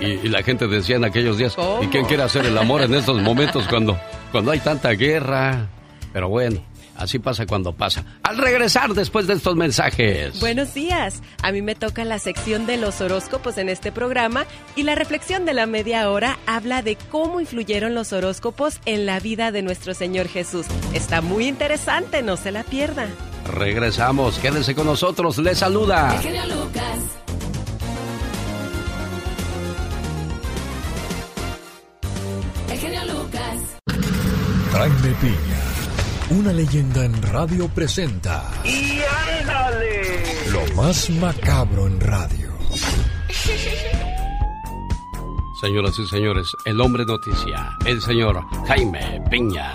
Y, 0.00 0.06
y 0.06 0.28
la 0.28 0.42
gente 0.42 0.66
decía 0.66 0.96
en 0.96 1.04
aquellos 1.04 1.36
días, 1.36 1.56
¿y 1.82 1.88
quién 1.88 2.06
quiere 2.06 2.22
hacer 2.22 2.46
el 2.46 2.56
amor 2.56 2.80
en 2.82 2.94
estos 2.94 3.20
momentos 3.20 3.66
cuando, 3.68 3.98
cuando 4.32 4.52
hay 4.52 4.60
tanta 4.60 4.90
guerra? 4.92 5.66
Pero 6.12 6.28
bueno, 6.28 6.60
así 6.98 7.18
pasa 7.18 7.46
cuando 7.46 7.72
pasa. 7.72 8.04
Al 8.22 8.36
regresar 8.36 8.92
después 8.92 9.26
de 9.26 9.34
estos 9.34 9.56
mensajes. 9.56 10.38
Buenos 10.40 10.74
días. 10.74 11.22
A 11.42 11.52
mí 11.52 11.62
me 11.62 11.74
toca 11.74 12.04
la 12.04 12.18
sección 12.18 12.66
de 12.66 12.76
los 12.76 13.00
horóscopos 13.00 13.56
en 13.56 13.68
este 13.68 13.92
programa 13.92 14.44
y 14.76 14.82
la 14.82 14.94
reflexión 14.94 15.46
de 15.46 15.54
la 15.54 15.66
media 15.66 16.10
hora 16.10 16.38
habla 16.46 16.82
de 16.82 16.96
cómo 17.10 17.40
influyeron 17.40 17.94
los 17.94 18.12
horóscopos 18.12 18.80
en 18.84 19.06
la 19.06 19.20
vida 19.20 19.50
de 19.52 19.62
nuestro 19.62 19.94
Señor 19.94 20.28
Jesús. 20.28 20.66
Está 20.92 21.20
muy 21.20 21.46
interesante, 21.46 22.22
no 22.22 22.36
se 22.36 22.52
la 22.52 22.64
pierda. 22.64 23.08
Regresamos, 23.46 24.38
quédense 24.38 24.74
con 24.74 24.86
nosotros, 24.86 25.38
les 25.38 25.58
saluda. 25.58 26.14
El 26.16 26.20
genio 26.20 26.46
Lucas. 26.46 26.98
El 32.70 32.78
genio 32.78 33.00
Lucas. 33.06 33.56
Jaime 34.72 35.14
Piña, 35.20 35.60
una 36.30 36.52
leyenda 36.52 37.04
en 37.04 37.22
radio 37.22 37.68
presenta 37.68 38.44
¡Y 38.64 39.00
ándale! 39.40 40.02
lo 40.52 40.74
más 40.74 41.08
macabro 41.10 41.86
en 41.86 42.00
radio. 42.00 42.48
Señoras 45.60 45.98
y 45.98 46.06
señores, 46.06 46.56
el 46.64 46.80
hombre 46.80 47.04
noticia, 47.04 47.70
el 47.84 48.00
señor 48.00 48.40
Jaime 48.66 49.20
Piña. 49.30 49.72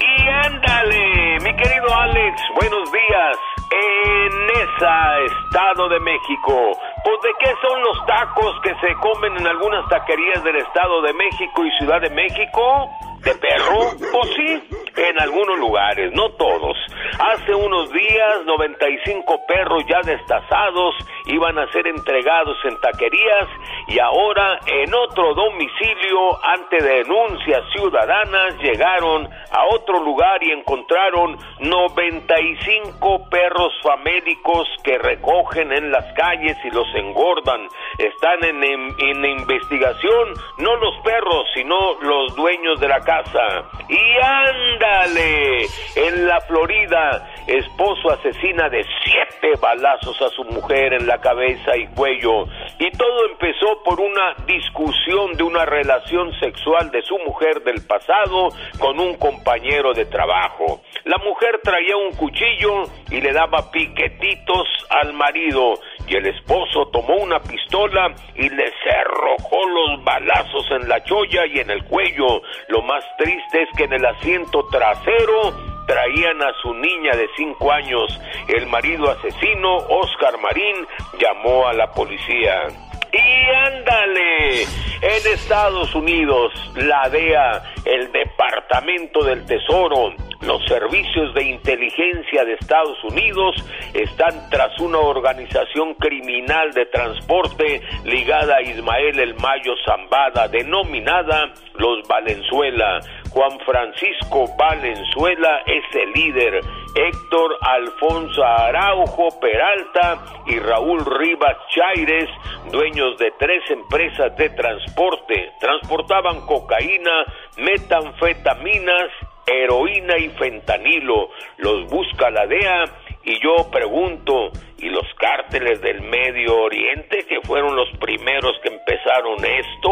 Y 0.00 0.28
ándale, 0.46 1.38
mi 1.42 1.54
querido 1.56 1.94
Alex, 1.94 2.40
buenos 2.58 2.90
días. 2.90 3.36
En 3.70 4.32
esa 4.50 5.18
Estado 5.20 5.88
de 5.90 6.00
México, 6.00 6.72
pues 7.04 7.20
de 7.22 7.30
qué 7.38 7.50
son 7.62 7.82
los 7.82 8.06
tacos 8.06 8.54
que 8.62 8.70
se 8.80 8.94
comen 9.00 9.36
en 9.36 9.46
algunas 9.46 9.86
taquerías 9.88 10.42
del 10.42 10.56
Estado 10.56 11.02
de 11.02 11.12
México 11.12 11.64
y 11.64 11.70
Ciudad 11.78 12.00
de 12.00 12.10
México? 12.10 12.88
¿De 13.24 13.34
perro? 13.34 13.90
Pues 14.12 14.30
sí, 14.36 14.62
en 14.96 15.20
algunos 15.20 15.58
lugares, 15.58 16.12
no 16.14 16.30
todos. 16.36 16.76
Hace 17.18 17.54
unos 17.54 17.90
días, 17.92 18.44
95 18.46 19.44
perros 19.46 19.82
ya 19.88 20.00
destazados 20.02 20.94
iban 21.26 21.58
a 21.58 21.70
ser 21.72 21.86
entregados 21.88 22.56
en 22.64 22.78
taquerías 22.80 23.48
y 23.88 23.98
ahora 23.98 24.58
en 24.66 24.94
otro 24.94 25.34
domicilio, 25.34 26.42
ante 26.44 26.76
denuncias 26.82 27.62
ciudadanas, 27.76 28.56
llegaron 28.62 29.26
a 29.26 29.64
otro 29.74 30.02
lugar 30.02 30.42
y 30.42 30.52
encontraron 30.52 31.36
95 31.60 33.28
perros 33.30 33.72
famélicos 33.82 34.66
que 34.84 34.98
recogen 34.98 35.72
en 35.72 35.90
las 35.90 36.04
calles 36.14 36.56
y 36.64 36.70
los 36.70 36.86
engordan. 36.94 37.68
Están 37.98 38.44
en, 38.44 38.62
en- 38.64 38.94
en 38.98 39.24
investigación 39.24 40.34
no 40.58 40.76
los 40.76 40.94
perros, 41.04 41.46
sino 41.54 41.94
los 42.00 42.34
dueños 42.36 42.80
de 42.80 42.88
la 42.88 43.00
casa. 43.08 43.64
Y 43.88 44.22
ándale, 44.22 45.62
en 45.96 46.26
la 46.26 46.38
Florida, 46.42 47.26
esposo 47.46 48.10
asesina 48.10 48.68
de 48.68 48.84
siete 49.02 49.58
balazos 49.58 50.20
a 50.20 50.28
su 50.28 50.44
mujer 50.44 50.92
en 50.92 51.06
la 51.06 51.18
cabeza 51.18 51.74
y 51.74 51.86
cuello. 51.94 52.44
Y 52.78 52.90
todo 52.90 53.30
empezó 53.30 53.82
por 53.82 53.98
una 53.98 54.34
discusión 54.46 55.32
de 55.38 55.42
una 55.42 55.64
relación 55.64 56.38
sexual 56.38 56.90
de 56.90 57.00
su 57.00 57.16
mujer 57.20 57.62
del 57.62 57.80
pasado 57.86 58.50
con 58.78 59.00
un 59.00 59.16
compañero 59.16 59.94
de 59.94 60.04
trabajo. 60.04 60.82
La 61.04 61.16
mujer 61.16 61.60
traía 61.62 61.96
un 61.96 62.14
cuchillo 62.14 62.82
y 63.10 63.22
le 63.22 63.32
daba 63.32 63.70
piquetitos 63.70 64.68
al 64.90 65.14
marido 65.14 65.80
y 66.08 66.16
el 66.16 66.26
esposo 66.26 66.88
tomó 66.88 67.16
una 67.16 67.38
pistola 67.40 68.14
y 68.34 68.48
le 68.48 68.72
cerrojó 68.82 69.68
los 69.68 70.04
balazos 70.04 70.66
en 70.70 70.88
la 70.88 71.02
cholla 71.04 71.46
y 71.46 71.60
en 71.60 71.70
el 71.70 71.84
cuello. 71.84 72.42
Lo 72.68 72.82
más 72.82 73.04
triste 73.18 73.62
es 73.62 73.68
que 73.76 73.84
en 73.84 73.92
el 73.92 74.06
asiento 74.06 74.66
trasero 74.68 75.52
traían 75.86 76.42
a 76.42 76.52
su 76.62 76.72
niña 76.74 77.12
de 77.12 77.28
cinco 77.36 77.72
años. 77.72 78.20
El 78.48 78.66
marido 78.66 79.10
asesino, 79.10 79.76
Oscar 79.76 80.38
Marín, 80.40 80.86
llamó 81.18 81.66
a 81.66 81.72
la 81.72 81.90
policía. 81.92 82.68
Y 83.12 83.50
ándale, 83.66 84.62
en 84.62 85.32
Estados 85.32 85.94
Unidos, 85.94 86.52
la 86.74 87.08
DEA, 87.08 87.62
el 87.86 88.12
Departamento 88.12 89.24
del 89.24 89.46
Tesoro, 89.46 90.12
los 90.48 90.64
servicios 90.64 91.34
de 91.34 91.44
inteligencia 91.44 92.42
de 92.42 92.54
Estados 92.54 92.96
Unidos 93.04 93.54
están 93.92 94.48
tras 94.48 94.80
una 94.80 94.96
organización 94.96 95.92
criminal 95.96 96.72
de 96.72 96.86
transporte 96.86 97.82
ligada 98.04 98.56
a 98.56 98.62
Ismael 98.62 99.20
El 99.20 99.34
Mayo 99.34 99.74
Zambada, 99.84 100.48
denominada 100.48 101.52
Los 101.74 102.08
Valenzuela. 102.08 102.98
Juan 103.30 103.60
Francisco 103.66 104.46
Valenzuela 104.56 105.60
es 105.66 105.84
el 105.94 106.12
líder. 106.12 106.60
Héctor 106.94 107.58
Alfonso 107.60 108.42
Araujo 108.42 109.28
Peralta 109.38 110.24
y 110.46 110.58
Raúl 110.60 111.04
Rivas 111.04 111.58
Chaires, 111.74 112.30
dueños 112.72 113.18
de 113.18 113.30
tres 113.38 113.62
empresas 113.70 114.34
de 114.38 114.48
transporte, 114.48 115.52
transportaban 115.60 116.40
cocaína, 116.46 117.26
metanfetaminas, 117.58 119.10
heroína 119.48 120.18
y 120.18 120.28
fentanilo. 120.30 121.30
Los 121.56 121.88
busca 121.88 122.30
la 122.30 122.46
DEA 122.46 122.84
y 123.24 123.38
yo 123.42 123.70
pregunto, 123.70 124.50
¿y 124.78 124.88
los 124.88 125.06
cárteles 125.18 125.80
del 125.82 126.00
Medio 126.02 126.62
Oriente 126.62 127.26
que 127.28 127.40
fueron 127.42 127.76
los 127.76 127.88
primeros 127.98 128.52
que 128.62 128.68
empezaron 128.68 129.44
esto? 129.44 129.90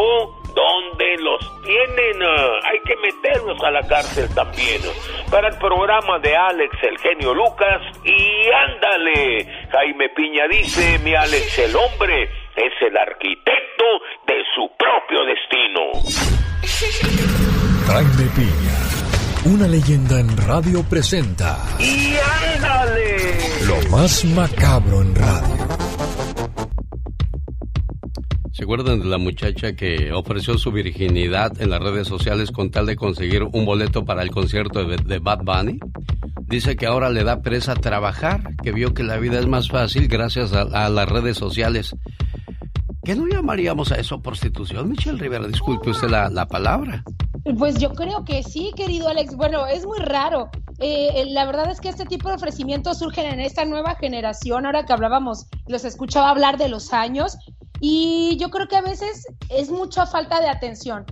¿Dónde 0.55 1.17
los 1.19 1.61
tienen? 1.61 2.23
Ah, 2.23 2.59
hay 2.63 2.79
que 2.79 2.95
meterlos 2.95 3.61
a 3.63 3.69
la 3.69 3.81
cárcel 3.87 4.27
también. 4.33 4.81
Para 5.29 5.49
el 5.49 5.57
programa 5.59 6.17
de 6.19 6.35
Alex, 6.35 6.75
el 6.81 6.97
genio 6.97 7.33
Lucas, 7.33 7.81
y 8.03 8.49
ándale, 8.49 9.45
Jaime 9.71 10.09
Piña 10.09 10.47
dice, 10.47 10.97
mi 11.03 11.13
Alex, 11.13 11.59
el 11.59 11.75
hombre 11.75 12.23
es 12.55 12.73
el 12.81 12.97
arquitecto 12.97 13.85
de 14.25 14.43
su 14.55 14.71
propio 14.77 15.25
destino. 15.25 15.91
Jaime 17.85 18.31
Piña, 18.35 18.86
una 19.47 19.67
leyenda 19.67 20.19
en 20.19 20.35
radio 20.35 20.83
presenta. 20.83 21.57
¡Y 21.79 22.15
ándale! 22.55 23.37
Lo 23.65 23.89
más 23.89 24.25
macabro 24.25 25.01
en 25.01 25.15
radio. 25.15 25.55
¿Se 28.51 28.63
acuerdan 28.63 28.99
de 28.99 29.05
la 29.05 29.17
muchacha 29.17 29.73
que 29.73 30.11
ofreció 30.11 30.57
su 30.57 30.71
virginidad 30.71 31.61
en 31.61 31.69
las 31.69 31.79
redes 31.79 32.07
sociales 32.07 32.51
con 32.51 32.71
tal 32.71 32.87
de 32.87 32.97
conseguir 32.97 33.43
un 33.43 33.65
boleto 33.65 34.03
para 34.03 34.21
el 34.21 34.31
concierto 34.31 34.83
de, 34.83 34.97
de 34.97 35.19
Bad 35.19 35.43
Bunny? 35.43 35.79
Dice 36.41 36.75
que 36.75 36.85
ahora 36.85 37.09
le 37.09 37.23
da 37.23 37.41
presa 37.41 37.75
trabajar, 37.75 38.55
que 38.61 38.73
vio 38.73 38.93
que 38.93 39.03
la 39.03 39.17
vida 39.17 39.39
es 39.39 39.47
más 39.47 39.69
fácil 39.69 40.07
gracias 40.09 40.51
a, 40.53 40.63
a 40.63 40.89
las 40.89 41.07
redes 41.07 41.37
sociales. 41.37 41.95
¿Qué 43.07 43.15
no 43.15 43.25
llamaríamos 43.25 43.93
a 43.93 43.95
eso 43.95 44.19
prostitución, 44.21 44.89
Michelle 44.89 45.17
Rivera? 45.17 45.47
Disculpe 45.47 45.91
usted 45.91 46.09
la, 46.09 46.29
la 46.29 46.45
palabra. 46.45 47.05
Pues 47.57 47.79
yo 47.79 47.93
creo 47.93 48.25
que 48.25 48.43
sí, 48.43 48.73
querido 48.75 49.07
Alex. 49.07 49.37
Bueno, 49.37 49.65
es 49.65 49.85
muy 49.85 49.99
raro. 49.99 50.49
Eh, 50.79 51.23
la 51.29 51.45
verdad 51.45 51.71
es 51.71 51.79
que 51.79 51.87
este 51.87 52.03
tipo 52.03 52.27
de 52.27 52.35
ofrecimientos 52.35 52.99
surgen 52.99 53.27
en 53.27 53.39
esta 53.39 53.63
nueva 53.63 53.95
generación. 53.95 54.65
Ahora 54.65 54.85
que 54.85 54.91
hablábamos, 54.91 55.45
los 55.67 55.85
escuchaba 55.85 56.31
hablar 56.31 56.57
de 56.57 56.67
los 56.67 56.91
años. 56.91 57.37
Y 57.79 58.35
yo 58.41 58.49
creo 58.49 58.67
que 58.67 58.75
a 58.75 58.81
veces 58.81 59.25
es 59.47 59.69
mucha 59.69 60.05
falta 60.05 60.41
de 60.41 60.49
atención. 60.49 61.05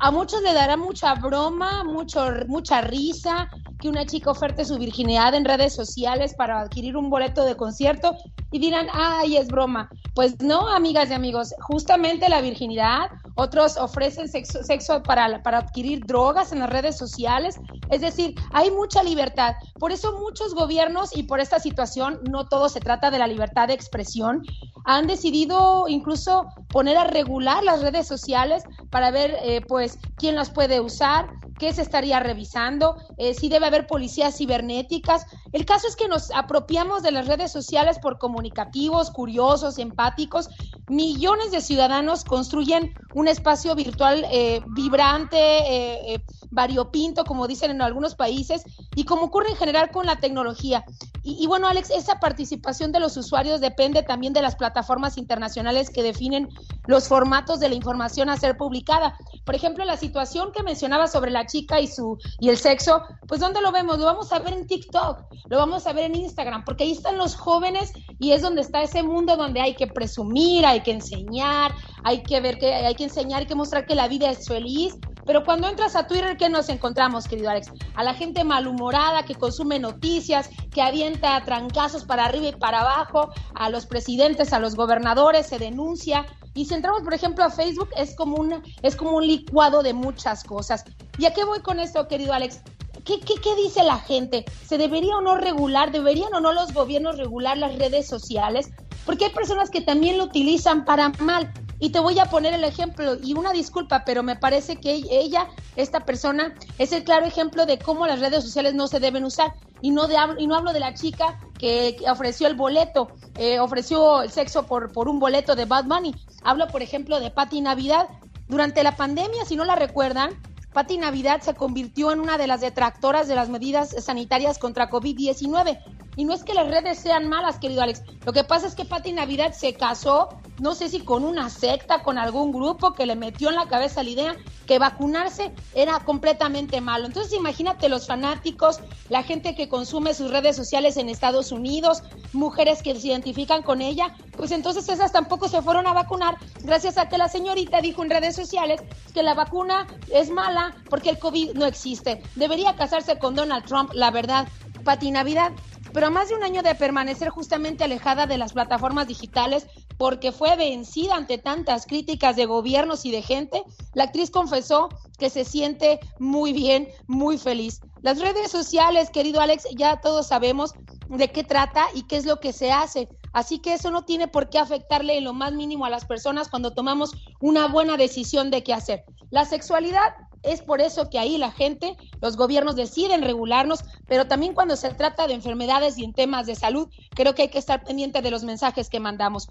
A 0.00 0.12
muchos 0.12 0.42
le 0.42 0.54
dará 0.54 0.76
mucha 0.76 1.14
broma, 1.14 1.82
mucho, 1.82 2.24
mucha 2.46 2.80
risa 2.80 3.48
que 3.80 3.88
una 3.88 4.06
chica 4.06 4.30
oferte 4.30 4.64
su 4.64 4.78
virginidad 4.78 5.34
en 5.34 5.44
redes 5.44 5.74
sociales 5.74 6.34
para 6.36 6.60
adquirir 6.60 6.96
un 6.96 7.10
boleto 7.10 7.44
de 7.44 7.56
concierto 7.56 8.16
y 8.50 8.58
dirán, 8.58 8.86
ay, 8.92 9.36
es 9.36 9.48
broma. 9.48 9.90
Pues 10.14 10.40
no, 10.40 10.68
amigas 10.68 11.10
y 11.10 11.14
amigos, 11.14 11.54
justamente 11.60 12.28
la 12.28 12.40
virginidad, 12.40 13.10
otros 13.36 13.76
ofrecen 13.76 14.28
sexo, 14.28 14.64
sexo 14.64 15.02
para, 15.02 15.42
para 15.42 15.58
adquirir 15.58 16.04
drogas 16.06 16.52
en 16.52 16.60
las 16.60 16.70
redes 16.70 16.96
sociales, 16.96 17.60
es 17.90 18.00
decir, 18.00 18.34
hay 18.52 18.70
mucha 18.70 19.02
libertad. 19.02 19.54
Por 19.78 19.92
eso 19.92 20.18
muchos 20.18 20.54
gobiernos 20.54 21.16
y 21.16 21.24
por 21.24 21.40
esta 21.40 21.60
situación, 21.60 22.18
no 22.28 22.48
todo 22.48 22.68
se 22.68 22.80
trata 22.80 23.10
de 23.10 23.18
la 23.18 23.26
libertad 23.26 23.68
de 23.68 23.74
expresión, 23.74 24.42
han 24.84 25.06
decidido 25.06 25.86
incluso 25.86 26.46
poner 26.70 26.96
a 26.96 27.04
regular 27.04 27.62
las 27.62 27.82
redes 27.82 28.08
sociales 28.08 28.64
para 28.90 29.10
ver, 29.10 29.36
eh, 29.42 29.60
pues, 29.68 29.87
quién 30.16 30.34
las 30.34 30.50
puede 30.50 30.80
usar, 30.80 31.28
qué 31.58 31.72
se 31.72 31.82
estaría 31.82 32.20
revisando, 32.20 32.96
eh, 33.16 33.34
si 33.34 33.48
debe 33.48 33.66
haber 33.66 33.86
policías 33.86 34.36
cibernéticas. 34.36 35.26
El 35.52 35.64
caso 35.64 35.88
es 35.88 35.96
que 35.96 36.08
nos 36.08 36.30
apropiamos 36.30 37.02
de 37.02 37.12
las 37.12 37.26
redes 37.26 37.50
sociales 37.52 37.98
por 37.98 38.18
comunicativos, 38.18 39.10
curiosos, 39.10 39.78
empáticos. 39.78 40.48
Millones 40.88 41.50
de 41.50 41.60
ciudadanos 41.60 42.24
construyen 42.24 42.94
un 43.14 43.28
espacio 43.28 43.74
virtual 43.74 44.24
eh, 44.30 44.60
vibrante, 44.74 45.36
eh, 45.38 46.14
eh, 46.14 46.24
variopinto, 46.50 47.24
como 47.24 47.46
dicen 47.46 47.70
en 47.70 47.82
algunos 47.82 48.14
países, 48.14 48.62
y 48.94 49.04
como 49.04 49.24
ocurre 49.24 49.50
en 49.50 49.56
general 49.56 49.90
con 49.90 50.06
la 50.06 50.16
tecnología. 50.16 50.84
Y, 51.22 51.42
y 51.42 51.46
bueno, 51.46 51.68
Alex, 51.68 51.90
esa 51.90 52.20
participación 52.20 52.92
de 52.92 53.00
los 53.00 53.16
usuarios 53.16 53.60
depende 53.60 54.02
también 54.02 54.32
de 54.32 54.42
las 54.42 54.56
plataformas 54.56 55.18
internacionales 55.18 55.90
que 55.90 56.02
definen 56.02 56.48
los 56.86 57.08
formatos 57.08 57.60
de 57.60 57.68
la 57.68 57.74
información 57.74 58.30
a 58.30 58.36
ser 58.36 58.56
publicada. 58.56 59.16
Por 59.44 59.54
ejemplo, 59.54 59.77
la 59.84 59.96
situación 59.96 60.52
que 60.52 60.62
mencionaba 60.62 61.06
sobre 61.06 61.30
la 61.30 61.46
chica 61.46 61.80
y 61.80 61.86
su 61.86 62.18
y 62.40 62.48
el 62.48 62.56
sexo, 62.56 63.02
pues 63.26 63.40
¿dónde 63.40 63.60
lo 63.60 63.72
vemos? 63.72 63.98
Lo 63.98 64.04
vamos 64.04 64.32
a 64.32 64.38
ver 64.38 64.52
en 64.52 64.66
TikTok, 64.66 65.24
lo 65.48 65.56
vamos 65.56 65.86
a 65.86 65.92
ver 65.92 66.04
en 66.04 66.16
Instagram, 66.16 66.64
porque 66.64 66.84
ahí 66.84 66.92
están 66.92 67.18
los 67.18 67.36
jóvenes 67.36 67.92
y 68.18 68.32
es 68.32 68.42
donde 68.42 68.62
está 68.62 68.82
ese 68.82 69.02
mundo 69.02 69.36
donde 69.36 69.60
hay 69.60 69.74
que 69.74 69.86
presumir, 69.86 70.66
hay 70.66 70.80
que 70.80 70.92
enseñar, 70.92 71.72
hay 72.04 72.22
que 72.22 72.40
ver 72.40 72.58
que 72.58 72.74
hay 72.74 72.94
que 72.94 73.04
enseñar, 73.04 73.40
hay 73.40 73.46
que 73.46 73.54
mostrar 73.54 73.86
que 73.86 73.94
la 73.94 74.08
vida 74.08 74.30
es 74.30 74.46
feliz. 74.46 74.96
Pero 75.28 75.44
cuando 75.44 75.68
entras 75.68 75.94
a 75.94 76.06
Twitter, 76.06 76.38
¿qué 76.38 76.48
nos 76.48 76.70
encontramos, 76.70 77.28
querido 77.28 77.50
Alex? 77.50 77.70
A 77.94 78.02
la 78.02 78.14
gente 78.14 78.44
malhumorada 78.44 79.24
que 79.24 79.34
consume 79.34 79.78
noticias, 79.78 80.48
que 80.72 80.80
avienta 80.80 81.38
trancazos 81.44 82.06
para 82.06 82.24
arriba 82.24 82.46
y 82.46 82.52
para 82.52 82.80
abajo, 82.80 83.30
a 83.54 83.68
los 83.68 83.84
presidentes, 83.84 84.54
a 84.54 84.58
los 84.58 84.74
gobernadores, 84.74 85.46
se 85.46 85.58
denuncia. 85.58 86.24
Y 86.58 86.64
si 86.64 86.74
entramos, 86.74 87.02
por 87.02 87.14
ejemplo, 87.14 87.44
a 87.44 87.50
Facebook, 87.50 87.88
es 87.96 88.16
como 88.16 88.34
un, 88.34 88.60
es 88.82 88.96
como 88.96 89.12
un 89.12 89.24
licuado 89.24 89.84
de 89.84 89.92
muchas 89.92 90.42
cosas. 90.42 90.84
¿Y 91.16 91.24
a 91.24 91.32
qué 91.32 91.44
voy 91.44 91.60
con 91.60 91.78
esto, 91.78 92.08
querido 92.08 92.32
Alex? 92.32 92.62
¿Qué, 93.04 93.20
qué, 93.20 93.34
qué 93.40 93.54
dice 93.54 93.84
la 93.84 93.98
gente? 94.00 94.44
¿Se 94.66 94.76
debería 94.76 95.18
o 95.18 95.20
no 95.20 95.36
regular? 95.36 95.92
¿Deberían 95.92 96.34
o 96.34 96.40
no 96.40 96.52
los 96.52 96.74
gobiernos 96.74 97.16
regular 97.16 97.56
las 97.56 97.78
redes 97.78 98.08
sociales? 98.08 98.70
Porque 99.06 99.26
hay 99.26 99.30
personas 99.30 99.70
que 99.70 99.82
también 99.82 100.18
lo 100.18 100.24
utilizan 100.24 100.84
para 100.84 101.10
mal. 101.20 101.48
Y 101.78 101.90
te 101.90 102.00
voy 102.00 102.18
a 102.18 102.24
poner 102.24 102.52
el 102.54 102.64
ejemplo, 102.64 103.16
y 103.22 103.34
una 103.34 103.52
disculpa, 103.52 104.02
pero 104.04 104.24
me 104.24 104.34
parece 104.34 104.80
que 104.80 105.00
ella, 105.12 105.46
esta 105.76 106.04
persona, 106.04 106.56
es 106.78 106.90
el 106.90 107.04
claro 107.04 107.24
ejemplo 107.24 107.66
de 107.66 107.78
cómo 107.78 108.04
las 108.08 108.18
redes 108.18 108.42
sociales 108.42 108.74
no 108.74 108.88
se 108.88 108.98
deben 108.98 109.24
usar. 109.24 109.52
Y 109.80 109.90
no, 109.90 110.08
de, 110.08 110.16
y 110.38 110.46
no 110.46 110.56
hablo 110.56 110.72
de 110.72 110.80
la 110.80 110.94
chica 110.94 111.38
que, 111.58 111.96
ofreció 112.10 112.46
el 112.46 112.54
boleto, 112.54 113.08
eh, 113.36 113.60
ofreció 113.60 114.22
el 114.22 114.30
sexo 114.30 114.64
por, 114.64 114.92
por 114.92 115.08
un 115.08 115.18
boleto 115.18 115.54
de 115.54 115.64
Bad 115.64 115.84
Bunny. 115.84 116.14
Hablo, 116.42 116.68
por 116.68 116.82
ejemplo, 116.82 117.20
de 117.20 117.30
Patti 117.30 117.60
Navidad. 117.60 118.08
Durante 118.48 118.82
la 118.82 118.96
pandemia, 118.96 119.44
si 119.44 119.56
no 119.56 119.64
la 119.64 119.76
recuerdan, 119.76 120.30
Pati 120.72 120.98
Navidad 120.98 121.40
se 121.40 121.54
convirtió 121.54 122.12
en 122.12 122.20
una 122.20 122.38
de 122.38 122.46
las 122.46 122.60
detractoras 122.60 123.28
de 123.28 123.34
las 123.34 123.48
medidas 123.48 123.90
sanitarias 124.04 124.58
contra 124.58 124.90
COVID-19. 124.90 125.78
Y 126.18 126.24
no 126.24 126.34
es 126.34 126.42
que 126.42 126.52
las 126.52 126.66
redes 126.66 126.98
sean 126.98 127.28
malas, 127.28 127.60
querido 127.60 127.80
Alex. 127.80 128.02
Lo 128.26 128.32
que 128.32 128.42
pasa 128.42 128.66
es 128.66 128.74
que 128.74 128.84
Pati 128.84 129.12
Navidad 129.12 129.52
se 129.52 129.74
casó, 129.74 130.30
no 130.58 130.74
sé 130.74 130.88
si 130.88 130.98
con 130.98 131.22
una 131.22 131.48
secta, 131.48 132.02
con 132.02 132.18
algún 132.18 132.50
grupo 132.50 132.92
que 132.92 133.06
le 133.06 133.14
metió 133.14 133.50
en 133.50 133.54
la 133.54 133.68
cabeza 133.68 134.02
la 134.02 134.10
idea 134.10 134.36
que 134.66 134.80
vacunarse 134.80 135.52
era 135.76 136.00
completamente 136.00 136.80
malo. 136.80 137.06
Entonces 137.06 137.32
imagínate 137.34 137.88
los 137.88 138.08
fanáticos, 138.08 138.80
la 139.08 139.22
gente 139.22 139.54
que 139.54 139.68
consume 139.68 140.12
sus 140.12 140.32
redes 140.32 140.56
sociales 140.56 140.96
en 140.96 141.08
Estados 141.08 141.52
Unidos, 141.52 142.02
mujeres 142.32 142.82
que 142.82 142.96
se 142.96 143.06
identifican 143.06 143.62
con 143.62 143.80
ella, 143.80 144.16
pues 144.36 144.50
entonces 144.50 144.88
esas 144.88 145.12
tampoco 145.12 145.48
se 145.48 145.62
fueron 145.62 145.86
a 145.86 145.92
vacunar 145.92 146.36
gracias 146.64 146.98
a 146.98 147.08
que 147.08 147.16
la 147.16 147.28
señorita 147.28 147.80
dijo 147.80 148.02
en 148.02 148.10
redes 148.10 148.34
sociales 148.34 148.80
que 149.14 149.22
la 149.22 149.34
vacuna 149.34 149.86
es 150.12 150.30
mala 150.30 150.74
porque 150.90 151.10
el 151.10 151.18
COVID 151.20 151.54
no 151.54 151.64
existe. 151.64 152.20
Debería 152.34 152.74
casarse 152.74 153.20
con 153.20 153.36
Donald 153.36 153.64
Trump, 153.66 153.92
la 153.94 154.10
verdad. 154.10 154.48
Pati 154.84 155.10
Navidad, 155.10 155.52
pero 155.92 156.06
a 156.06 156.10
más 156.10 156.28
de 156.28 156.34
un 156.34 156.44
año 156.44 156.62
de 156.62 156.74
permanecer 156.74 157.28
justamente 157.28 157.84
alejada 157.84 158.26
de 158.26 158.38
las 158.38 158.52
plataformas 158.52 159.08
digitales 159.08 159.66
porque 159.96 160.32
fue 160.32 160.56
vencida 160.56 161.16
ante 161.16 161.38
tantas 161.38 161.86
críticas 161.86 162.36
de 162.36 162.46
gobiernos 162.46 163.04
y 163.04 163.10
de 163.10 163.22
gente, 163.22 163.62
la 163.94 164.04
actriz 164.04 164.30
confesó 164.30 164.88
que 165.18 165.30
se 165.30 165.44
siente 165.44 166.00
muy 166.18 166.52
bien, 166.52 166.88
muy 167.06 167.38
feliz. 167.38 167.80
Las 168.02 168.20
redes 168.20 168.50
sociales, 168.50 169.10
querido 169.10 169.40
Alex, 169.40 169.64
ya 169.76 170.00
todos 170.00 170.28
sabemos 170.28 170.72
de 171.08 171.28
qué 171.28 171.42
trata 171.42 171.86
y 171.94 172.02
qué 172.06 172.16
es 172.16 172.26
lo 172.26 172.38
que 172.38 172.52
se 172.52 172.70
hace. 172.70 173.08
Así 173.32 173.58
que 173.58 173.74
eso 173.74 173.90
no 173.90 174.04
tiene 174.04 174.28
por 174.28 174.48
qué 174.48 174.58
afectarle 174.58 175.18
en 175.18 175.24
lo 175.24 175.34
más 175.34 175.52
mínimo 175.52 175.84
a 175.84 175.90
las 175.90 176.04
personas 176.04 176.48
cuando 176.48 176.74
tomamos 176.74 177.12
una 177.40 177.66
buena 177.66 177.96
decisión 177.96 178.50
de 178.50 178.62
qué 178.62 178.72
hacer. 178.72 179.04
La 179.30 179.44
sexualidad 179.44 180.14
es 180.42 180.62
por 180.62 180.80
eso 180.80 181.08
que 181.10 181.18
ahí 181.18 181.38
la 181.38 181.50
gente, 181.50 181.96
los 182.20 182.36
gobiernos 182.36 182.76
deciden 182.76 183.22
regularnos, 183.22 183.84
pero 184.06 184.26
también 184.26 184.54
cuando 184.54 184.76
se 184.76 184.90
trata 184.90 185.26
de 185.26 185.34
enfermedades 185.34 185.98
y 185.98 186.04
en 186.04 186.14
temas 186.14 186.46
de 186.46 186.54
salud, 186.54 186.88
creo 187.14 187.34
que 187.34 187.42
hay 187.42 187.48
que 187.48 187.58
estar 187.58 187.82
pendiente 187.84 188.22
de 188.22 188.30
los 188.30 188.44
mensajes 188.44 188.88
que 188.88 189.00
mandamos. 189.00 189.48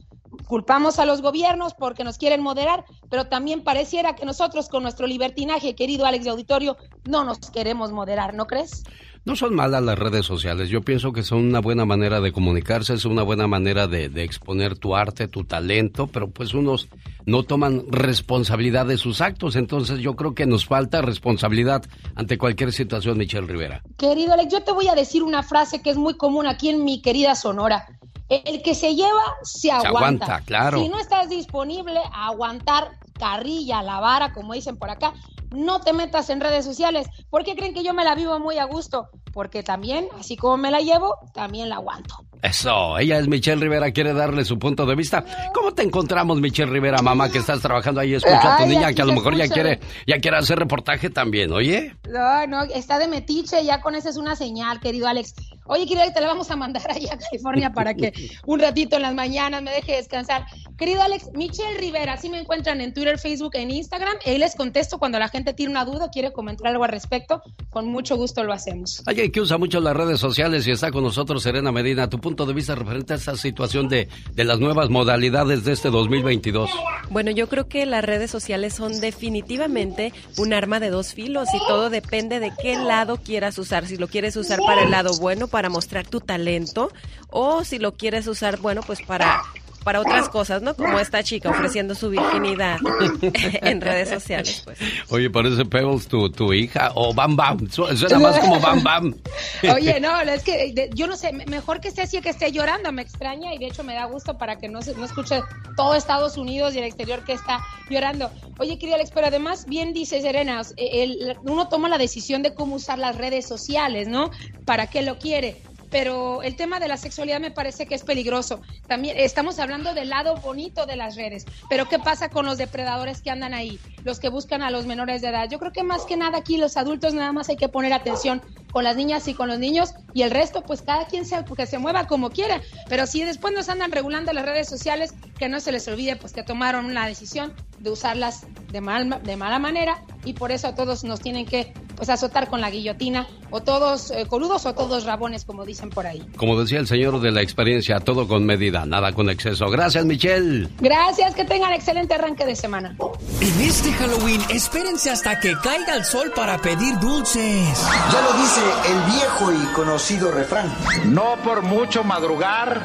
Culpamos 0.48 1.00
a 1.00 1.06
los 1.06 1.22
gobiernos 1.22 1.74
porque 1.74 2.04
nos 2.04 2.18
quieren 2.18 2.42
moderar, 2.42 2.86
pero 3.10 3.28
también 3.28 3.64
pareciera 3.64 4.16
que 4.16 4.26
nosotros 4.26 4.70
con 4.70 4.84
nuestro 4.84 5.08
libertinaje, 5.08 5.76
querido 5.76 6.06
Alex 6.06 6.26
de 6.26 6.32
Auditorio, 6.32 6.78
no 7.06 7.24
nos 7.24 7.40
queremos 7.52 7.92
moderar, 7.92 8.34
¿no 8.34 8.48
crees? 8.48 8.84
No 9.28 9.36
son 9.36 9.56
malas 9.56 9.84
las 9.84 10.00
redes 10.00 10.26
sociales, 10.26 10.70
yo 10.70 10.84
pienso 10.84 11.12
que 11.12 11.22
son 11.22 11.40
una 11.40 11.60
buena 11.60 11.84
manera 11.84 12.22
de 12.22 12.32
comunicarse, 12.32 12.94
es 12.94 13.04
una 13.04 13.24
buena 13.24 13.46
manera 13.46 13.86
de, 13.86 14.08
de, 14.08 14.24
exponer 14.24 14.78
tu 14.78 14.96
arte, 14.96 15.28
tu 15.28 15.44
talento, 15.44 16.08
pero 16.08 16.30
pues 16.30 16.54
unos 16.54 16.88
no 17.26 17.44
toman 17.44 17.84
responsabilidad 17.90 18.86
de 18.86 18.96
sus 18.96 19.20
actos, 19.20 19.58
entonces 19.58 20.00
yo 20.00 20.16
creo 20.16 20.34
que 20.34 20.46
nos 20.46 20.66
falta 20.66 21.02
responsabilidad 21.02 21.84
ante 22.16 22.38
cualquier 22.38 22.72
situación, 22.72 23.18
Michelle 23.18 23.46
Rivera. 23.46 23.82
Querido 23.98 24.32
Alex, 24.32 24.50
yo 24.50 24.64
te 24.64 24.72
voy 24.72 24.88
a 24.88 24.96
decir 24.96 25.24
una 25.24 25.44
frase 25.44 25.82
que 25.82 25.90
es 25.90 25.98
muy 25.98 26.16
común 26.16 26.48
aquí 26.48 26.70
en 26.70 26.86
mi 26.86 27.02
querida 27.02 27.36
Sonora. 27.36 27.86
El 28.30 28.62
que 28.62 28.76
se 28.76 28.96
lleva, 28.96 29.36
se 29.44 29.72
aguanta. 29.72 29.90
Se 29.90 29.98
aguanta, 30.32 30.42
claro. 30.46 30.80
Si 30.82 30.88
no 30.88 31.00
estás 31.00 31.28
disponible 31.28 32.00
a 32.14 32.28
aguantar 32.28 32.92
carrilla, 33.20 33.82
la 33.82 34.00
vara, 34.00 34.32
como 34.32 34.54
dicen 34.54 34.78
por 34.78 34.90
acá, 34.90 35.14
no 35.52 35.82
te 35.82 35.94
metas 35.94 36.30
en 36.30 36.42
redes 36.42 36.66
sociales. 36.66 37.08
¿Por 37.30 37.44
qué 37.44 37.56
creen 37.56 37.74
que 37.74 37.84
yo 37.84 37.94
me 37.94 38.04
la 38.04 38.16
vivo 38.16 38.40
muy 38.40 38.58
a 38.58 38.66
gusto? 38.66 39.10
Porque 39.34 39.64
también, 39.64 40.08
así 40.20 40.36
como 40.36 40.58
me 40.58 40.72
la 40.72 40.80
llevo, 40.80 41.16
también 41.34 41.70
la 41.70 41.76
aguanto. 41.76 42.16
Eso, 42.42 42.98
ella 43.00 43.18
es 43.18 43.28
Michelle 43.28 43.62
Rivera, 43.62 43.92
quiere 43.92 44.14
darle 44.14 44.46
su 44.46 44.60
punto 44.60 44.86
de 44.86 44.96
vista. 44.96 45.26
¿Cómo 45.54 45.74
te 45.74 45.82
encontramos, 45.82 46.40
Michelle 46.40 46.72
Rivera, 46.72 47.02
mamá, 47.02 47.32
que 47.32 47.40
estás 47.40 47.62
trabajando 47.62 48.02
ahí? 48.02 48.14
Escucha 48.14 48.56
a 48.56 48.58
tu 48.58 48.66
niña, 48.68 48.94
que 48.94 49.02
a 49.02 49.06
lo 49.06 49.14
mejor 49.14 49.36
ya 49.36 49.48
quiere, 49.48 49.80
ya 50.06 50.20
quiere 50.20 50.38
hacer 50.38 50.60
reportaje 50.60 51.10
también, 51.10 51.52
¿oye? 51.52 51.96
No, 52.10 52.48
no, 52.48 52.64
está 52.64 53.00
de 53.00 53.08
metiche, 53.08 53.64
ya 53.64 53.82
con 53.82 53.96
eso 53.96 54.10
es 54.10 54.18
una 54.18 54.36
señal, 54.36 54.80
querido 54.80 55.08
Alex. 55.08 55.34
Oye, 55.66 55.86
querida, 55.86 56.14
te 56.14 56.22
la 56.22 56.28
vamos 56.28 56.50
a 56.52 56.56
mandar 56.56 56.90
allá 56.92 57.14
a 57.14 57.18
California 57.18 57.74
para 57.74 57.94
que 57.94 58.14
un 58.46 58.60
ratito 58.60 58.96
en 58.96 59.02
las 59.02 59.14
mañanas 59.14 59.62
me 59.62 59.72
deje 59.72 59.96
descansar. 59.96 60.46
Querido 60.78 61.02
Alex, 61.02 61.32
Michelle 61.34 61.78
Rivera, 61.80 62.14
así 62.14 62.30
me 62.30 62.40
encuentran 62.40 62.82
en 62.82 62.94
Twitter, 62.94 63.18
Facebook, 63.18 63.56
en 63.56 63.72
Instagram. 63.72 64.16
Ahí 64.26 64.38
les 64.38 64.56
contesto 64.56 65.00
cuando 65.00 65.18
la 65.20 65.28
gente 65.28 65.37
tiene 65.44 65.72
una 65.72 65.86
duda, 65.86 66.10
quiere 66.12 66.32
comentar 66.32 66.68
algo 66.68 66.84
al 66.84 66.92
respecto. 66.92 67.42
Con 67.70 67.88
mucho 67.88 68.16
gusto 68.16 68.44
lo 68.44 68.54
hacemos. 68.54 69.04
Alguien 69.06 69.32
que 69.32 69.42
usa 69.42 69.58
mucho 69.58 69.80
las 69.80 69.96
redes 69.96 70.20
sociales 70.20 70.68
y 70.68 70.72
está 70.72 70.92
con 70.92 71.04
nosotros, 71.04 71.44
Serena 71.44 71.72
Medina. 71.72 72.10
Tu 72.10 72.20
punto 72.20 72.46
de 72.46 72.54
vista 72.54 72.76
referente 72.76 73.14
a 73.14 73.16
esa 73.18 73.36
situación 73.36 73.88
de, 73.88 74.08
de 74.34 74.44
las 74.44 74.60
nuevas 74.60 74.90
modalidades 74.90 75.64
de 75.64 75.74
este 75.74 75.90
2022. 75.90 76.70
Bueno, 77.10 77.32
yo 77.32 77.48
creo 77.48 77.68
que 77.68 77.86
las 77.86 78.04
redes 78.04 78.32
sociales 78.32 78.74
son 78.74 79.00
definitivamente 79.00 80.14
un 80.38 80.54
arma 80.54 80.80
de 80.80 80.90
dos 80.90 81.14
filos 81.14 81.50
y 81.54 81.60
todo 81.68 81.90
depende 81.90 82.40
de 82.40 82.52
qué 82.62 82.76
lado 82.76 83.18
quieras 83.18 83.58
usar. 83.58 83.86
Si 83.86 83.98
lo 83.98 84.08
quieres 84.08 84.36
usar 84.36 84.60
para 84.66 84.84
el 84.84 84.92
lado 84.92 85.18
bueno, 85.20 85.48
para 85.48 85.70
mostrar 85.70 86.08
tu 86.08 86.20
talento, 86.20 86.92
o 87.30 87.64
si 87.64 87.80
lo 87.80 87.94
quieres 87.94 88.28
usar, 88.28 88.60
bueno, 88.60 88.82
pues 88.86 89.02
para 89.02 89.42
para 89.88 90.02
otras 90.02 90.28
cosas, 90.28 90.62
¿no? 90.62 90.76
Como 90.76 91.00
esta 91.00 91.24
chica 91.24 91.50
ofreciendo 91.50 91.96
su 91.96 92.10
virginidad 92.10 92.78
en 93.62 93.80
redes 93.80 94.10
sociales, 94.10 94.64
pues. 94.66 94.78
Oye, 95.08 95.30
parece 95.30 95.64
Pebbles 95.64 96.10
tu, 96.10 96.30
tu 96.30 96.52
hija, 96.52 96.92
o 96.94 97.14
Bam 97.14 97.38
Bam, 97.38 97.70
suena 97.72 98.20
más 98.20 98.38
como 98.40 98.60
Bam 98.60 98.84
Bam. 98.84 99.16
Oye, 99.74 100.02
no, 100.02 100.20
es 100.20 100.44
que 100.44 100.90
yo 100.94 101.08
no 101.08 101.16
sé, 101.16 101.32
mejor 101.32 101.80
que 101.80 101.88
esté 101.88 102.02
así 102.02 102.20
que 102.20 102.28
esté 102.28 102.52
llorando, 102.52 102.92
me 102.92 103.02
extraña 103.02 103.54
y 103.54 103.60
de 103.60 103.68
hecho 103.68 103.86
me 103.86 103.94
da 103.94 104.04
gusto 104.04 104.38
para 104.38 104.58
que 104.58 104.68
no, 104.68 104.82
se, 104.82 104.94
no 104.94 105.06
escuche 105.06 105.42
todo 105.78 105.96
Estados 105.96 106.36
Unidos 106.36 106.76
y 106.76 106.80
el 106.80 106.84
exterior 106.84 107.24
que 107.24 107.32
está 107.32 107.62
llorando. 107.90 108.30
Oye, 108.60 108.78
querida 108.78 108.96
Alex, 108.96 109.12
pero 109.14 109.28
además 109.28 109.68
bien 109.68 109.94
dice 109.94 110.22
Serena, 110.22 110.64
el, 110.76 111.38
uno 111.44 111.70
toma 111.70 111.88
la 111.88 111.98
decisión 111.98 112.44
de 112.44 112.54
cómo 112.54 112.76
usar 112.76 113.00
las 113.00 113.16
redes 113.16 113.48
sociales, 113.48 114.10
¿no? 114.10 114.32
¿Para 114.66 114.88
qué 114.88 115.02
lo 115.02 115.18
quiere? 115.18 115.62
Pero 116.00 116.44
el 116.44 116.56
tema 116.56 116.80
de 116.80 116.88
la 116.88 116.96
sexualidad 116.96 117.40
me 117.40 117.50
parece 117.50 117.88
que 117.88 117.96
es 117.96 118.04
peligroso. 118.04 118.62
También 118.86 119.18
estamos 119.18 119.58
hablando 119.58 119.96
del 119.96 120.10
lado 120.10 120.36
bonito 120.36 120.86
de 120.86 120.96
las 120.96 121.16
redes, 121.16 121.44
pero 121.72 121.90
¿qué 121.90 121.98
pasa 121.98 122.30
con 122.30 122.46
los 122.46 122.60
depredadores 122.60 123.24
que 123.24 123.32
andan 123.32 123.56
ahí, 123.56 123.80
los 124.04 124.20
que 124.20 124.30
buscan 124.30 124.62
a 124.62 124.70
los 124.70 124.86
menores 124.86 125.24
de 125.24 125.30
edad? 125.30 125.50
Yo 125.50 125.58
creo 125.58 125.72
que 125.72 125.82
más 125.82 126.06
que 126.06 126.16
nada 126.16 126.38
aquí 126.38 126.58
los 126.58 126.78
adultos 126.78 127.16
nada 127.16 127.32
más 127.32 127.50
hay 127.50 127.58
que 127.58 127.68
poner 127.68 127.94
atención 127.94 128.44
con 128.72 128.84
las 128.84 128.96
niñas 128.96 129.28
y 129.28 129.34
con 129.34 129.48
los 129.48 129.60
niños 129.60 129.94
y 130.14 130.24
el 130.24 130.32
resto 130.32 130.62
pues 130.62 130.82
cada 130.82 131.06
quien 131.08 131.26
se, 131.26 131.44
que 131.56 131.66
se 131.66 131.78
mueva 131.78 132.08
como 132.08 132.30
quiera, 132.30 132.62
pero 132.90 133.08
si 133.08 133.24
después 133.24 133.54
nos 133.54 133.70
andan 133.70 133.92
regulando 133.92 134.34
las 134.34 134.46
redes 134.46 134.68
sociales, 134.68 135.14
que 135.38 135.50
no 135.50 135.60
se 135.60 135.72
les 135.72 135.88
olvide 135.88 136.16
pues 136.16 136.34
que 136.34 136.44
tomaron 136.44 136.86
una 136.86 137.06
decisión 137.06 137.54
de 137.80 137.92
usarlas 137.92 138.46
de, 138.72 138.82
mal, 138.82 139.22
de 139.24 139.36
mala 139.38 139.60
manera 139.60 140.04
y 140.26 140.34
por 140.34 140.52
eso 140.52 140.68
a 140.68 140.76
todos 140.76 141.04
nos 141.04 141.20
tienen 141.20 141.46
que 141.46 141.74
pues 141.96 142.10
azotar 142.10 142.50
con 142.50 142.62
la 142.62 142.70
guillotina 142.70 143.28
o 143.50 143.62
todos 143.62 144.12
eh, 144.12 144.26
coludos 144.28 144.66
o 144.66 144.74
todos 144.74 145.06
rabones 145.06 145.46
como 145.46 145.66
dicen 145.66 145.90
por 145.90 146.06
ahí. 146.06 146.24
Como 146.38 146.60
decía 146.60 146.80
el 146.80 146.88
señor 146.88 147.20
de 147.22 147.32
la 147.32 147.42
experiencia, 147.42 148.00
todo 148.00 148.28
con 148.28 148.46
medida, 148.46 148.86
nada 148.86 149.14
con 149.14 149.30
exceso. 149.30 149.70
Gracias 149.70 150.06
Michelle. 150.06 150.68
Gracias, 150.80 151.34
que 151.34 151.46
tengan 151.46 151.74
excelente 151.74 152.14
arranque 152.14 152.46
de 152.46 152.56
semana. 152.56 152.96
En 153.42 153.62
este 153.62 153.92
Halloween 153.94 154.42
espérense 154.50 155.10
hasta 155.10 155.40
que 155.40 155.56
caiga 155.64 155.96
el 155.96 156.04
sol 156.04 156.32
para 156.36 156.58
pedir 156.60 157.00
dulces. 157.00 157.88
Ya 158.12 158.22
lo 158.22 158.34
dice 158.42 158.62
el 158.68 159.12
viejo 159.12 159.52
y 159.52 159.74
conocido 159.74 160.32
refrán. 160.32 160.74
No 161.06 161.36
por 161.44 161.62
mucho 161.62 162.04
madrugar 162.04 162.82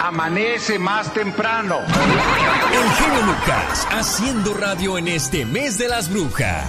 amanece 0.00 0.78
más 0.78 1.12
temprano. 1.12 1.78
El 2.72 2.90
genio 2.90 3.26
Lucas 3.26 3.86
haciendo 3.90 4.54
radio 4.54 4.98
en 4.98 5.08
este 5.08 5.44
mes 5.44 5.78
de 5.78 5.88
las 5.88 6.10
brujas. 6.10 6.64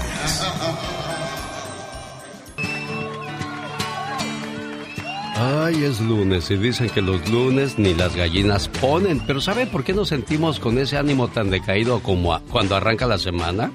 Ay, 5.40 5.84
es 5.84 6.02
lunes 6.02 6.50
y 6.50 6.58
dicen 6.58 6.90
que 6.90 7.02
los 7.02 7.30
lunes 7.30 7.78
ni 7.78 7.94
las 7.94 8.16
gallinas 8.16 8.68
ponen. 8.70 9.20
Pero 9.20 9.40
¿sabe 9.40 9.68
por 9.68 9.84
qué 9.84 9.94
nos 9.94 10.10
sentimos 10.10 10.60
con 10.60 10.80
ese 10.80 10.98
ánimo 10.98 11.28
tan 11.28 11.52
decaído 11.52 12.00
como 12.00 12.40
cuando 12.50 12.76
arranca 12.76 13.06
la 13.06 13.20
semana? 13.20 13.72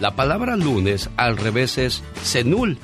La 0.00 0.14
palabra 0.14 0.56
lunes 0.56 1.10
al 1.16 1.36
revés 1.36 1.76
es 1.78 2.02
senul, 2.22 2.78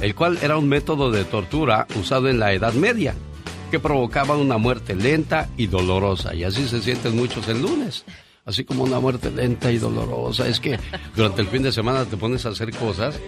el 0.00 0.14
cual 0.14 0.38
era 0.42 0.58
un 0.58 0.68
método 0.68 1.10
de 1.10 1.24
tortura 1.24 1.86
usado 1.98 2.28
en 2.28 2.38
la 2.38 2.52
Edad 2.52 2.74
Media 2.74 3.14
que 3.70 3.80
provocaba 3.80 4.36
una 4.36 4.58
muerte 4.58 4.94
lenta 4.94 5.48
y 5.56 5.66
dolorosa. 5.66 6.34
Y 6.34 6.44
así 6.44 6.68
se 6.68 6.80
sienten 6.80 7.16
muchos 7.16 7.48
el 7.48 7.62
lunes. 7.62 8.04
Así 8.44 8.64
como 8.64 8.84
una 8.84 9.00
muerte 9.00 9.32
lenta 9.32 9.72
y 9.72 9.78
dolorosa. 9.78 10.46
Es 10.46 10.60
que 10.60 10.78
durante 11.16 11.42
el 11.42 11.48
fin 11.48 11.64
de 11.64 11.72
semana 11.72 12.04
te 12.04 12.16
pones 12.16 12.46
a 12.46 12.50
hacer 12.50 12.70
cosas 12.70 13.18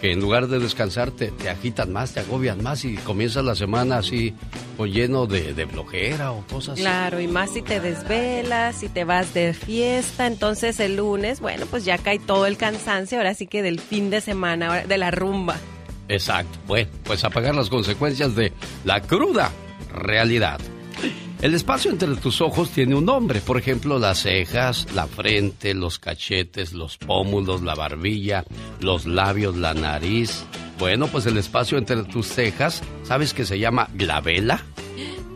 que 0.00 0.12
en 0.12 0.20
lugar 0.20 0.46
de 0.46 0.60
descansar 0.60 1.10
te, 1.10 1.32
agitan 1.50 1.92
más, 1.92 2.14
te 2.14 2.20
agobian 2.20 2.62
más 2.62 2.84
y 2.84 2.94
comienzas 2.98 3.44
la 3.44 3.56
semana 3.56 3.98
así 3.98 4.34
o 4.76 4.86
lleno 4.86 5.26
de, 5.26 5.52
de 5.52 5.66
flojera 5.66 6.30
o 6.30 6.46
cosas. 6.46 6.78
Claro, 6.78 7.20
y 7.20 7.26
más 7.26 7.50
si 7.50 7.62
te 7.62 7.80
desvelas, 7.80 8.76
si 8.76 8.88
te 8.88 9.02
vas 9.02 9.34
de 9.34 9.52
fiesta, 9.52 10.28
entonces 10.28 10.78
el 10.78 10.94
lunes, 10.94 11.40
bueno, 11.40 11.66
pues 11.66 11.84
ya 11.84 11.98
cae 11.98 12.20
todo 12.20 12.46
el 12.46 12.56
cansancio, 12.56 13.18
ahora 13.18 13.34
sí 13.34 13.48
que 13.48 13.62
del 13.62 13.80
fin 13.80 14.10
de 14.10 14.20
semana, 14.20 14.82
de 14.82 14.98
la 14.98 15.10
rumba. 15.10 15.56
Exacto, 16.08 16.58
bueno, 16.66 16.90
pues 17.04 17.24
a 17.24 17.30
pagar 17.30 17.54
las 17.54 17.68
consecuencias 17.68 18.34
de 18.34 18.52
la 18.84 19.00
cruda 19.00 19.50
realidad. 19.92 20.60
El 21.40 21.54
espacio 21.54 21.92
entre 21.92 22.16
tus 22.16 22.40
ojos 22.40 22.70
tiene 22.70 22.96
un 22.96 23.04
nombre, 23.04 23.40
por 23.40 23.58
ejemplo, 23.58 24.00
las 24.00 24.22
cejas, 24.22 24.88
la 24.92 25.06
frente, 25.06 25.72
los 25.72 26.00
cachetes, 26.00 26.72
los 26.72 26.98
pómulos, 26.98 27.62
la 27.62 27.76
barbilla, 27.76 28.44
los 28.80 29.06
labios, 29.06 29.56
la 29.56 29.72
nariz. 29.72 30.44
Bueno, 30.80 31.06
pues 31.06 31.26
el 31.26 31.36
espacio 31.36 31.78
entre 31.78 32.02
tus 32.02 32.26
cejas, 32.26 32.82
¿sabes 33.04 33.34
que 33.34 33.44
se 33.44 33.58
llama 33.58 33.88
glabela? 33.94 34.64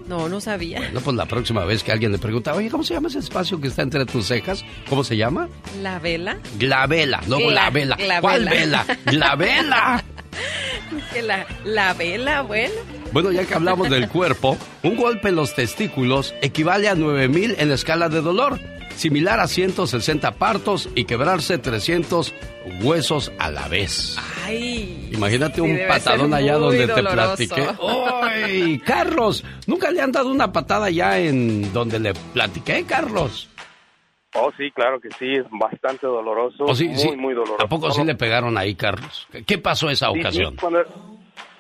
No, 0.09 0.29
no 0.29 0.41
sabía. 0.41 0.79
Bueno, 0.79 1.01
pues 1.01 1.17
la 1.17 1.27
próxima 1.27 1.65
vez 1.65 1.85
que 1.85 1.93
alguien 1.93 2.11
le 2.11 2.19
pregunta, 2.19 2.53
oye, 2.53 2.69
¿cómo 2.69 2.83
se 2.83 2.95
llama 2.95 3.09
ese 3.09 3.21
espacio 3.21 3.61
que 3.61 3.69
está 3.69 3.83
entre 3.83 4.05
tus 4.05 4.27
cejas? 4.27 4.65
¿Cómo 4.89 5.05
se 5.05 5.17
llama? 5.17 5.49
¿La 5.83 6.01
vela? 6.01 6.39
Glabela, 6.59 7.23
no 7.29 7.39
la 7.39 7.71
vela. 7.71 7.97
¿Cuál 8.21 8.45
vela? 8.45 8.85
¡La 9.13 9.37
vela! 9.37 10.05
La, 11.23 11.47
la 11.65 11.95
vela, 11.95 12.43
bueno. 12.43 12.75
Bueno, 13.13 13.31
ya 13.31 13.45
que 13.45 13.55
hablamos 13.55 13.91
del 13.91 14.09
cuerpo, 14.09 14.57
un 14.83 14.97
golpe 14.97 15.29
en 15.29 15.37
los 15.37 15.55
testículos 15.55 16.35
equivale 16.41 16.89
a 16.89 16.95
9000 16.95 17.57
en 17.59 17.69
la 17.69 17.75
escala 17.75 18.09
de 18.09 18.23
dolor, 18.23 18.59
similar 18.97 19.39
a 19.41 19.49
160 19.49 20.33
partos 20.33 20.89
y 20.95 21.05
quebrarse 21.05 21.59
300 21.59 22.33
huesos 22.83 23.31
a 23.39 23.51
la 23.51 23.69
vez. 23.69 24.17
Ay. 24.47 25.11
Imagínate 25.13 25.61
un 25.61 25.79
patadón 25.87 26.33
allá 26.33 26.57
donde 26.57 26.87
te 26.87 27.03
platiqué. 27.03 27.69
¡Ay! 28.23 28.79
Carlos, 28.85 29.45
¿nunca 29.67 29.91
le 29.91 30.01
han 30.01 30.13
dado 30.13 30.31
una 30.31 30.53
patada 30.53 30.87
allá 30.87 31.19
en 31.19 31.73
donde 31.73 31.99
le 31.99 32.15
platiqué, 32.33 32.85
Carlos? 32.85 33.49
Oh, 34.35 34.51
sí, 34.57 34.71
claro 34.71 35.01
que 35.01 35.11
sí, 35.19 35.35
es 35.35 35.45
bastante 35.51 36.07
doloroso. 36.07 36.65
Oh, 36.65 36.75
sí, 36.75 36.89
muy, 36.89 37.17
muy 37.17 37.35
doloroso. 37.35 37.63
¿A 37.63 37.69
poco 37.69 37.91
sí 37.91 38.03
le 38.05 38.15
pegaron 38.15 38.57
ahí, 38.57 38.75
Carlos? 38.75 39.29
¿Qué 39.47 39.59
pasó 39.59 39.91
esa 39.91 40.11
ocasión? 40.11 40.57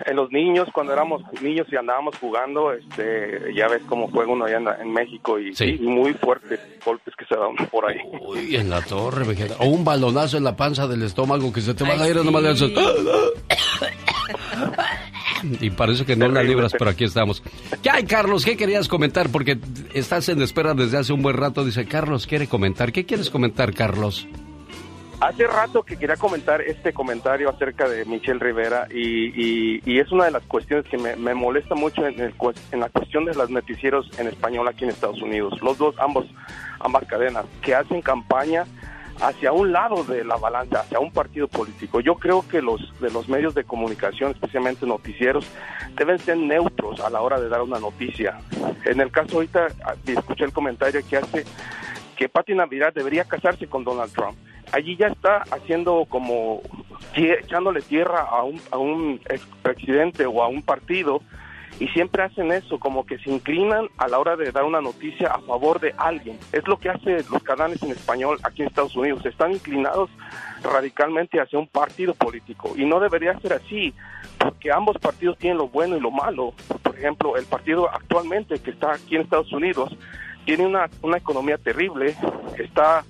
en 0.07 0.17
los 0.17 0.31
niños, 0.31 0.69
cuando 0.73 0.93
éramos 0.93 1.23
niños 1.41 1.67
y 1.71 1.77
andábamos 1.77 2.17
jugando, 2.19 2.73
este, 2.73 3.55
ya 3.55 3.69
ves 3.69 3.83
cómo 3.87 4.09
juega 4.09 4.33
uno 4.33 4.45
allá 4.47 4.59
en, 4.81 4.93
México 4.93 5.39
y, 5.39 5.53
muy 5.81 6.13
fuertes 6.15 6.61
golpes 6.85 7.15
que 7.17 7.25
se 7.25 7.37
dan 7.37 7.55
por 7.71 7.89
ahí. 7.89 7.99
Uy, 8.21 8.57
en 8.57 8.71
la 8.71 8.83
torre, 8.83 9.25
O 9.59 9.67
un 9.67 9.85
balonazo 9.85 10.37
en 10.37 10.45
la 10.45 10.57
panza 10.57 10.87
del 10.87 11.03
estómago 11.03 11.53
que 11.53 11.61
se 11.61 11.75
te 11.75 11.85
va 11.85 12.03
a 12.03 12.09
ir 12.09 12.17
nomás 12.17 12.43
de 12.43 12.53
Y 15.61 15.71
parece 15.71 16.05
que 16.05 16.17
no 16.17 16.29
la 16.29 16.43
libras, 16.43 16.73
pero 16.79 16.91
aquí 16.91 17.05
estamos. 17.05 17.43
¿Qué 17.83 17.91
hay, 17.91 18.05
Carlos? 18.05 18.45
¿Qué 18.45 18.57
querías 18.57 18.89
comentar? 18.89 19.29
Porque 19.31 19.59
estás 19.93 20.29
en 20.29 20.41
espera 20.43 20.75
desde 20.75 20.99
hace 20.99 21.13
un 21.13 21.23
buen 21.23 21.37
rato. 21.37 21.65
Dice, 21.65 21.87
Carlos 21.87 22.27
quiere 22.27 22.47
comentar. 22.47 22.93
¿Qué 22.93 23.05
quieres 23.05 23.31
comentar, 23.31 23.75
Carlos? 23.75 24.27
Hace 25.23 25.47
rato 25.47 25.85
que 25.85 25.97
quería 25.97 26.17
comentar 26.17 26.61
este 26.63 26.93
comentario 26.93 27.49
acerca 27.49 27.89
de 27.89 28.05
Michelle 28.05 28.41
Rivera 28.41 28.89
y, 28.93 29.79
es 29.87 30.11
una 30.11 30.25
de 30.25 30.33
las 30.33 30.43
cuestiones 30.43 30.85
que 30.87 30.99
me, 30.99 31.35
molesta 31.35 31.77
mucho 31.77 32.05
en, 32.05 32.21
en, 32.21 32.81
la 32.81 32.89
cuestión 32.89 33.25
de 33.27 33.35
los 33.35 33.49
noticieros 33.49 34.11
en 34.19 34.27
español 34.27 34.67
aquí 34.67 34.83
en 34.83 34.91
Estados 34.91 35.23
Unidos. 35.23 35.63
Los 35.63 35.79
dos, 35.79 35.95
ambos, 36.01 36.27
ambas 36.81 37.05
cadenas, 37.05 37.45
que 37.63 37.73
hacen 37.73 38.03
campaña 38.03 38.65
hacia 39.21 39.53
un 39.53 39.73
lado 39.73 40.05
de 40.05 40.25
la 40.25 40.37
balanza, 40.37 40.81
hacia 40.81 41.01
un 41.01 41.13
partido 41.13 41.49
político. 41.49 42.01
Yo 42.01 42.15
creo 42.17 42.47
que 42.49 42.63
los 42.63 42.81
de 43.01 43.11
los 43.11 43.29
medios 43.29 43.55
de 43.55 43.65
comunicación, 43.65 44.33
especialmente 44.33 44.87
noticieros, 44.87 45.47
deben 45.97 46.19
ser 46.19 46.39
neutros 46.39 47.01
a 47.01 47.11
la 47.11 47.21
hora 47.21 47.41
de 47.41 47.49
dar 47.49 47.63
una 47.63 47.79
noticia. 47.79 48.39
En 48.85 49.01
el 49.01 49.11
caso 49.11 49.37
ahorita 49.37 49.69
ah, 49.85 49.95
escuché 50.07 50.45
el 50.45 50.53
comentario 50.53 51.01
que 51.09 51.17
hace 51.17 51.45
que 52.17 52.29
Pati 52.29 52.55
Navidad 52.55 52.93
debería 52.95 53.25
casarse 53.25 53.67
con 53.67 53.85
Donald 53.85 54.13
Trump. 54.13 54.37
Allí 54.73 54.97
ya 54.97 55.09
está 55.09 55.39
haciendo 55.51 56.07
como 56.09 56.63
echándole 57.15 57.83
tierra 57.83 58.23
a 58.23 58.43
un, 58.43 58.61
a 58.71 58.79
un 58.79 59.21
expresidente 59.29 60.25
o 60.27 60.43
a 60.43 60.49
un 60.49 60.63
partido 60.63 61.21
y 61.83 61.89
siempre 61.89 62.23
hacen 62.23 62.53
eso, 62.53 62.79
como 62.79 63.05
que 63.05 63.19
se 63.19 63.29
inclinan 63.29 63.89
a 63.99 64.07
la 64.07 64.21
hora 64.21 64.37
de 64.37 64.53
dar 64.53 64.63
una 64.63 64.81
noticia 64.81 65.33
a 65.33 65.41
favor 65.41 65.81
de 65.81 65.93
alguien. 65.99 66.39
Es 66.53 66.69
lo 66.69 66.79
que 66.79 66.89
hacen 66.89 67.17
los 67.29 67.43
canales 67.43 67.83
en 67.83 67.91
español 67.91 68.39
aquí 68.45 68.63
en 68.63 68.69
Estados 68.69 68.95
Unidos. 68.95 69.27
Están 69.27 69.51
inclinados 69.51 70.09
radicalmente 70.63 71.41
hacia 71.41 71.59
un 71.59 71.67
partido 71.67 72.15
político 72.15 72.75
y 72.77 72.85
no 72.85 73.01
debería 73.01 73.37
ser 73.41 73.55
así, 73.55 73.93
porque 74.39 74.71
ambos 74.71 74.97
partidos 74.99 75.37
tienen 75.39 75.59
lo 75.59 75.67
bueno 75.67 75.97
y 75.97 76.01
lo 76.01 76.13
malo. 76.13 76.55
Por 76.85 76.97
ejemplo, 76.97 77.37
el 77.37 77.47
partido 77.47 77.91
actualmente 77.91 78.61
que 78.61 78.71
está 78.71 78.93
aquí 78.93 79.17
en 79.17 79.23
Estados 79.23 79.53
Unidos 79.53 79.93
tiene 80.45 80.65
una, 80.65 80.89
una 81.03 81.17
economía 81.17 81.59
terrible, 81.59 82.15
está 82.59 83.05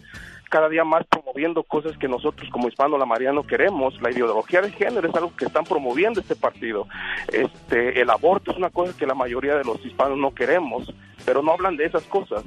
cada 0.52 0.68
día 0.68 0.84
más 0.84 1.06
promoviendo 1.06 1.62
cosas 1.62 1.96
que 1.96 2.06
nosotros 2.06 2.50
como 2.50 2.68
hispano 2.68 2.98
la 2.98 3.06
María 3.06 3.32
no 3.32 3.42
queremos. 3.42 3.98
La 4.02 4.10
ideología 4.10 4.60
de 4.60 4.70
género 4.70 5.08
es 5.08 5.14
algo 5.14 5.34
que 5.34 5.46
están 5.46 5.64
promoviendo 5.64 6.20
este 6.20 6.36
partido. 6.36 6.86
Este, 7.32 7.98
el 7.98 8.10
aborto 8.10 8.50
es 8.50 8.58
una 8.58 8.68
cosa 8.68 8.94
que 8.94 9.06
la 9.06 9.14
mayoría 9.14 9.56
de 9.56 9.64
los 9.64 9.82
hispanos 9.82 10.18
no 10.18 10.34
queremos, 10.34 10.92
pero 11.24 11.42
no 11.42 11.52
hablan 11.52 11.78
de 11.78 11.86
esas 11.86 12.02
cosas. 12.04 12.44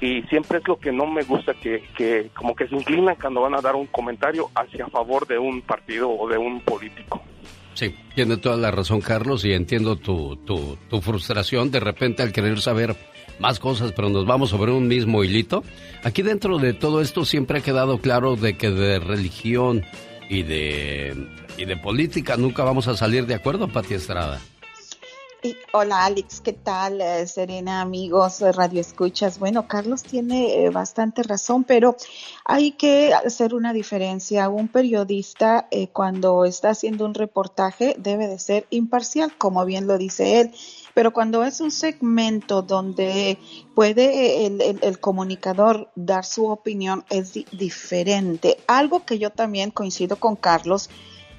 Y 0.00 0.22
siempre 0.22 0.58
es 0.58 0.68
lo 0.68 0.78
que 0.78 0.92
no 0.92 1.04
me 1.06 1.24
gusta, 1.24 1.52
que, 1.54 1.82
que 1.96 2.30
como 2.32 2.54
que 2.54 2.68
se 2.68 2.76
inclinan 2.76 3.16
cuando 3.20 3.40
van 3.40 3.56
a 3.56 3.60
dar 3.60 3.74
un 3.74 3.86
comentario 3.86 4.48
hacia 4.54 4.86
favor 4.86 5.26
de 5.26 5.38
un 5.38 5.62
partido 5.62 6.10
o 6.10 6.28
de 6.28 6.38
un 6.38 6.60
político. 6.60 7.20
Sí, 7.74 7.92
tiene 8.14 8.36
toda 8.36 8.56
la 8.56 8.70
razón 8.70 9.00
Carlos 9.00 9.44
y 9.44 9.52
entiendo 9.52 9.96
tu, 9.96 10.36
tu, 10.44 10.78
tu 10.88 11.00
frustración 11.00 11.72
de 11.72 11.80
repente 11.80 12.22
al 12.22 12.32
querer 12.32 12.60
saber 12.60 12.94
más 13.38 13.58
cosas, 13.58 13.92
pero 13.92 14.08
nos 14.08 14.26
vamos 14.26 14.50
sobre 14.50 14.72
un 14.72 14.88
mismo 14.88 15.24
hilito. 15.24 15.64
Aquí 16.04 16.22
dentro 16.22 16.58
de 16.58 16.72
todo 16.72 17.00
esto 17.00 17.24
siempre 17.24 17.58
ha 17.58 17.62
quedado 17.62 17.98
claro 17.98 18.36
de 18.36 18.56
que 18.56 18.70
de 18.70 18.98
religión 18.98 19.84
y 20.28 20.42
de, 20.42 21.28
y 21.56 21.64
de 21.64 21.76
política 21.76 22.36
nunca 22.36 22.64
vamos 22.64 22.88
a 22.88 22.96
salir 22.96 23.26
de 23.26 23.34
acuerdo, 23.34 23.68
Pati 23.68 23.94
Estrada. 23.94 24.40
hola 25.72 26.04
Alex, 26.04 26.40
¿qué 26.40 26.52
tal? 26.52 27.00
Eh, 27.00 27.26
Serena, 27.26 27.80
amigos, 27.80 28.40
Radio 28.40 28.80
Escuchas. 28.80 29.38
Bueno, 29.38 29.68
Carlos 29.68 30.02
tiene 30.02 30.64
eh, 30.64 30.70
bastante 30.70 31.22
razón, 31.22 31.64
pero 31.64 31.96
hay 32.44 32.72
que 32.72 33.12
hacer 33.12 33.54
una 33.54 33.72
diferencia. 33.72 34.48
Un 34.48 34.68
periodista 34.68 35.66
eh, 35.70 35.88
cuando 35.88 36.44
está 36.44 36.70
haciendo 36.70 37.04
un 37.04 37.14
reportaje 37.14 37.94
debe 37.98 38.26
de 38.26 38.38
ser 38.38 38.66
imparcial, 38.70 39.36
como 39.36 39.64
bien 39.64 39.86
lo 39.86 39.98
dice 39.98 40.40
él 40.40 40.52
pero 40.94 41.12
cuando 41.12 41.44
es 41.44 41.60
un 41.60 41.70
segmento 41.70 42.62
donde 42.62 43.38
puede 43.74 44.46
el, 44.46 45.00
comunicador 45.00 45.90
dar 45.94 46.24
su 46.24 46.46
opinión 46.46 47.04
es 47.10 47.32
diferente. 47.52 48.58
Algo 48.66 49.04
que 49.04 49.18
yo 49.18 49.30
también 49.30 49.70
coincido 49.70 50.16
con 50.16 50.36
Carlos 50.36 50.90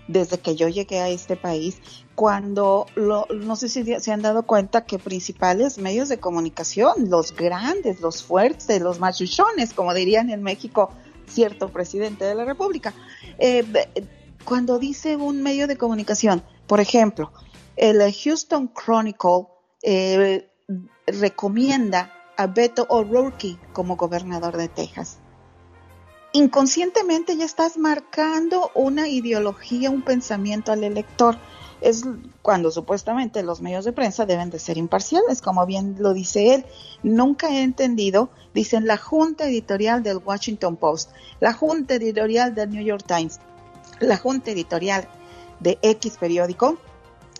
desde 0.07 0.37
que 0.37 0.55
yo 0.55 0.67
llegué 0.67 0.99
a 0.99 1.09
este 1.09 1.37
país, 1.37 1.77
cuando 2.15 2.87
no 2.95 3.55
sé 3.55 3.69
si 3.69 3.83
se 3.99 4.11
han 4.11 4.21
dado 4.21 4.43
cuenta 4.43 4.85
que 4.85 4.99
principales 4.99 5.77
medios 5.77 6.09
de 6.09 6.19
comunicación, 6.19 7.09
los 7.09 7.33
grandes, 7.33 8.01
los 8.01 8.23
fuertes, 8.23 8.81
los 8.81 8.99
machuchones, 8.99 9.73
como 9.73 9.93
dirían 9.93 10.29
en 10.29 10.43
México 10.43 10.91
cierto 11.27 11.69
presidente 11.69 12.25
de 12.25 12.35
la 12.35 12.43
República, 12.43 12.93
eh, 13.39 13.65
cuando 14.43 14.77
dice 14.77 15.15
un 15.15 15.41
medio 15.41 15.67
de 15.67 15.77
comunicación, 15.77 16.43
por 16.67 16.81
ejemplo, 16.81 17.31
el 17.75 18.13
Houston 18.13 18.71
Chronicle 18.73 19.47
eh, 19.81 20.49
recomienda 21.07 22.11
a 22.37 22.47
Beto 22.47 22.85
O'Rourke 22.89 23.57
como 23.73 23.95
gobernador 23.95 24.57
de 24.57 24.67
Texas. 24.69 25.19
Inconscientemente 26.31 27.37
ya 27.37 27.45
estás 27.45 27.77
marcando 27.77 28.71
una 28.73 29.07
ideología, 29.07 29.91
un 29.91 30.01
pensamiento 30.01 30.71
al 30.71 30.83
elector. 30.83 31.37
Es 31.79 32.05
cuando 32.41 32.71
supuestamente 32.71 33.43
los 33.43 33.61
medios 33.61 33.85
de 33.85 33.91
prensa 33.91 34.25
deben 34.25 34.49
de 34.49 34.57
ser 34.57 34.77
imparciales, 34.77 35.41
como 35.41 35.65
bien 35.65 35.97
lo 35.99 36.13
dice 36.13 36.55
él. 36.55 36.65
Nunca 37.03 37.49
he 37.49 37.61
entendido, 37.61 38.29
dicen 38.53 38.87
la 38.87 38.97
junta 38.97 39.47
editorial 39.47 40.01
del 40.01 40.17
Washington 40.17 40.77
Post, 40.77 41.11
la 41.39 41.53
junta 41.53 41.95
editorial 41.95 42.55
del 42.55 42.71
New 42.71 42.83
York 42.83 43.03
Times, 43.05 43.39
la 43.99 44.17
junta 44.17 44.51
editorial 44.51 45.07
de 45.59 45.77
X 45.81 46.17
periódico, 46.17 46.79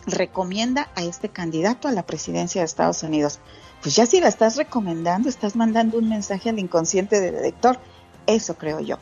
recomienda 0.06 0.90
a 0.96 1.04
este 1.04 1.30
candidato 1.30 1.88
a 1.88 1.92
la 1.92 2.06
presidencia 2.06 2.62
de 2.62 2.66
Estados 2.66 3.04
Unidos. 3.04 3.40
Pues 3.82 3.96
ya 3.96 4.06
si 4.06 4.20
la 4.20 4.28
estás 4.28 4.56
recomendando, 4.56 5.30
estás 5.30 5.56
mandando 5.56 5.98
un 5.98 6.10
mensaje 6.10 6.50
al 6.50 6.60
inconsciente 6.60 7.20
del 7.20 7.36
elector. 7.36 7.80
Eso 8.26 8.56
creo 8.56 8.80
yo. 8.80 8.98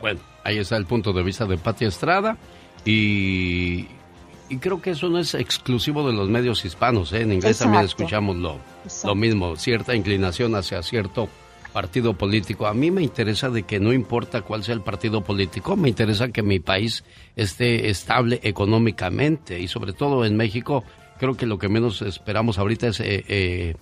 Bueno, 0.00 0.20
ahí 0.44 0.58
está 0.58 0.76
el 0.76 0.86
punto 0.86 1.12
de 1.12 1.22
vista 1.22 1.46
de 1.46 1.58
Pati 1.58 1.84
Estrada 1.84 2.36
y, 2.84 3.86
y 4.48 4.58
creo 4.58 4.80
que 4.80 4.90
eso 4.90 5.08
no 5.08 5.18
es 5.18 5.34
exclusivo 5.34 6.06
de 6.06 6.12
los 6.12 6.28
medios 6.28 6.64
hispanos. 6.64 7.12
¿eh? 7.12 7.22
En 7.22 7.32
inglés 7.32 7.58
también 7.58 7.84
escuchamos 7.84 8.36
lo, 8.36 8.58
lo 9.04 9.14
mismo, 9.14 9.56
cierta 9.56 9.94
inclinación 9.94 10.54
hacia 10.54 10.82
cierto 10.82 11.28
partido 11.72 12.14
político. 12.14 12.66
A 12.66 12.74
mí 12.74 12.90
me 12.90 13.02
interesa 13.02 13.50
de 13.50 13.62
que 13.62 13.80
no 13.80 13.92
importa 13.92 14.42
cuál 14.42 14.64
sea 14.64 14.74
el 14.74 14.82
partido 14.82 15.22
político, 15.22 15.76
me 15.76 15.88
interesa 15.88 16.28
que 16.28 16.42
mi 16.42 16.60
país 16.60 17.04
esté 17.36 17.88
estable 17.90 18.40
económicamente 18.42 19.60
y 19.60 19.68
sobre 19.68 19.92
todo 19.92 20.24
en 20.24 20.36
México 20.36 20.84
creo 21.18 21.36
que 21.36 21.46
lo 21.46 21.58
que 21.58 21.68
menos 21.68 22.02
esperamos 22.02 22.58
ahorita 22.58 22.88
es 22.88 23.00
eh, 23.00 23.24
eh, 23.28 23.76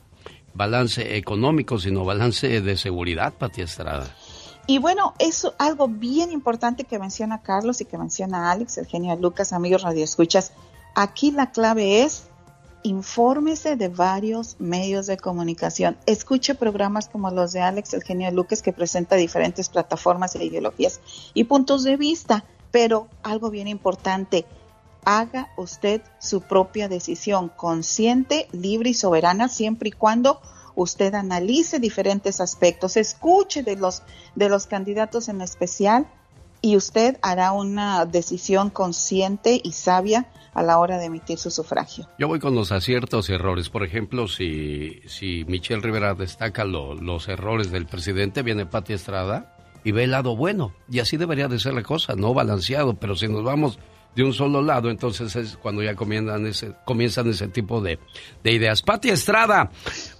balance 0.54 1.16
económico, 1.16 1.78
sino 1.78 2.04
balance 2.04 2.60
de 2.60 2.76
seguridad, 2.76 3.34
Pati 3.34 3.62
Estrada. 3.62 4.06
Y 4.66 4.78
bueno, 4.78 5.14
eso 5.20 5.54
algo 5.58 5.86
bien 5.86 6.32
importante 6.32 6.84
que 6.84 6.98
menciona 6.98 7.42
Carlos 7.42 7.80
y 7.80 7.84
que 7.84 7.98
menciona 7.98 8.50
Alex, 8.50 8.78
el 8.78 8.86
genio 8.86 9.14
Lucas, 9.14 9.52
amigos 9.52 9.82
radioescuchas. 9.82 10.52
Aquí 10.96 11.30
la 11.30 11.52
clave 11.52 12.02
es 12.02 12.26
infórmese 12.86 13.74
de 13.74 13.88
varios 13.88 14.56
medios 14.60 15.06
de 15.06 15.16
comunicación, 15.16 15.98
escuche 16.06 16.54
programas 16.54 17.08
como 17.08 17.30
los 17.30 17.52
de 17.52 17.60
Alex 17.60 17.94
Eugenio 17.94 18.30
Lucas 18.30 18.62
que 18.62 18.72
presenta 18.72 19.16
diferentes 19.16 19.68
plataformas 19.68 20.36
e 20.36 20.44
ideologías 20.44 21.00
y 21.34 21.44
puntos 21.44 21.82
de 21.82 21.96
vista, 21.96 22.44
pero 22.70 23.08
algo 23.24 23.50
bien 23.50 23.66
importante, 23.66 24.46
haga 25.04 25.48
usted 25.56 26.00
su 26.20 26.42
propia 26.42 26.88
decisión 26.88 27.48
consciente, 27.48 28.46
libre 28.52 28.90
y 28.90 28.94
soberana 28.94 29.48
siempre 29.48 29.88
y 29.88 29.92
cuando 29.92 30.40
usted 30.76 31.12
analice 31.14 31.80
diferentes 31.80 32.40
aspectos, 32.40 32.96
escuche 32.96 33.64
de 33.64 33.74
los 33.74 34.04
de 34.36 34.48
los 34.48 34.68
candidatos 34.68 35.28
en 35.28 35.40
especial 35.40 36.06
y 36.60 36.76
usted 36.76 37.18
hará 37.22 37.52
una 37.52 38.04
decisión 38.06 38.70
consciente 38.70 39.60
y 39.62 39.72
sabia 39.72 40.26
a 40.54 40.62
la 40.62 40.78
hora 40.78 40.98
de 40.98 41.06
emitir 41.06 41.38
su 41.38 41.50
sufragio. 41.50 42.08
Yo 42.18 42.28
voy 42.28 42.40
con 42.40 42.54
los 42.54 42.72
aciertos 42.72 43.28
y 43.28 43.34
errores. 43.34 43.68
Por 43.68 43.84
ejemplo, 43.84 44.26
si, 44.26 45.02
si 45.06 45.44
Michelle 45.46 45.82
Rivera 45.82 46.14
destaca 46.14 46.64
los 46.64 47.28
errores 47.28 47.70
del 47.70 47.86
presidente, 47.86 48.42
viene 48.42 48.64
Pati 48.64 48.94
Estrada 48.94 49.54
y 49.84 49.92
ve 49.92 50.04
el 50.04 50.12
lado 50.12 50.34
bueno. 50.34 50.72
Y 50.90 51.00
así 51.00 51.18
debería 51.18 51.48
de 51.48 51.58
ser 51.58 51.74
la 51.74 51.82
cosa, 51.82 52.14
no 52.16 52.32
balanceado. 52.32 52.94
Pero 52.94 53.16
si 53.16 53.28
nos 53.28 53.44
vamos 53.44 53.78
de 54.16 54.24
un 54.24 54.32
solo 54.32 54.62
lado, 54.62 54.88
entonces 54.88 55.36
es 55.36 55.58
cuando 55.58 55.82
ya 55.82 55.94
comienzan 55.94 56.46
ese, 56.46 56.72
comienzan 56.86 57.28
ese 57.28 57.48
tipo 57.48 57.82
de, 57.82 57.98
de 58.42 58.52
ideas. 58.52 58.80
Pati 58.80 59.10
Estrada, 59.10 59.70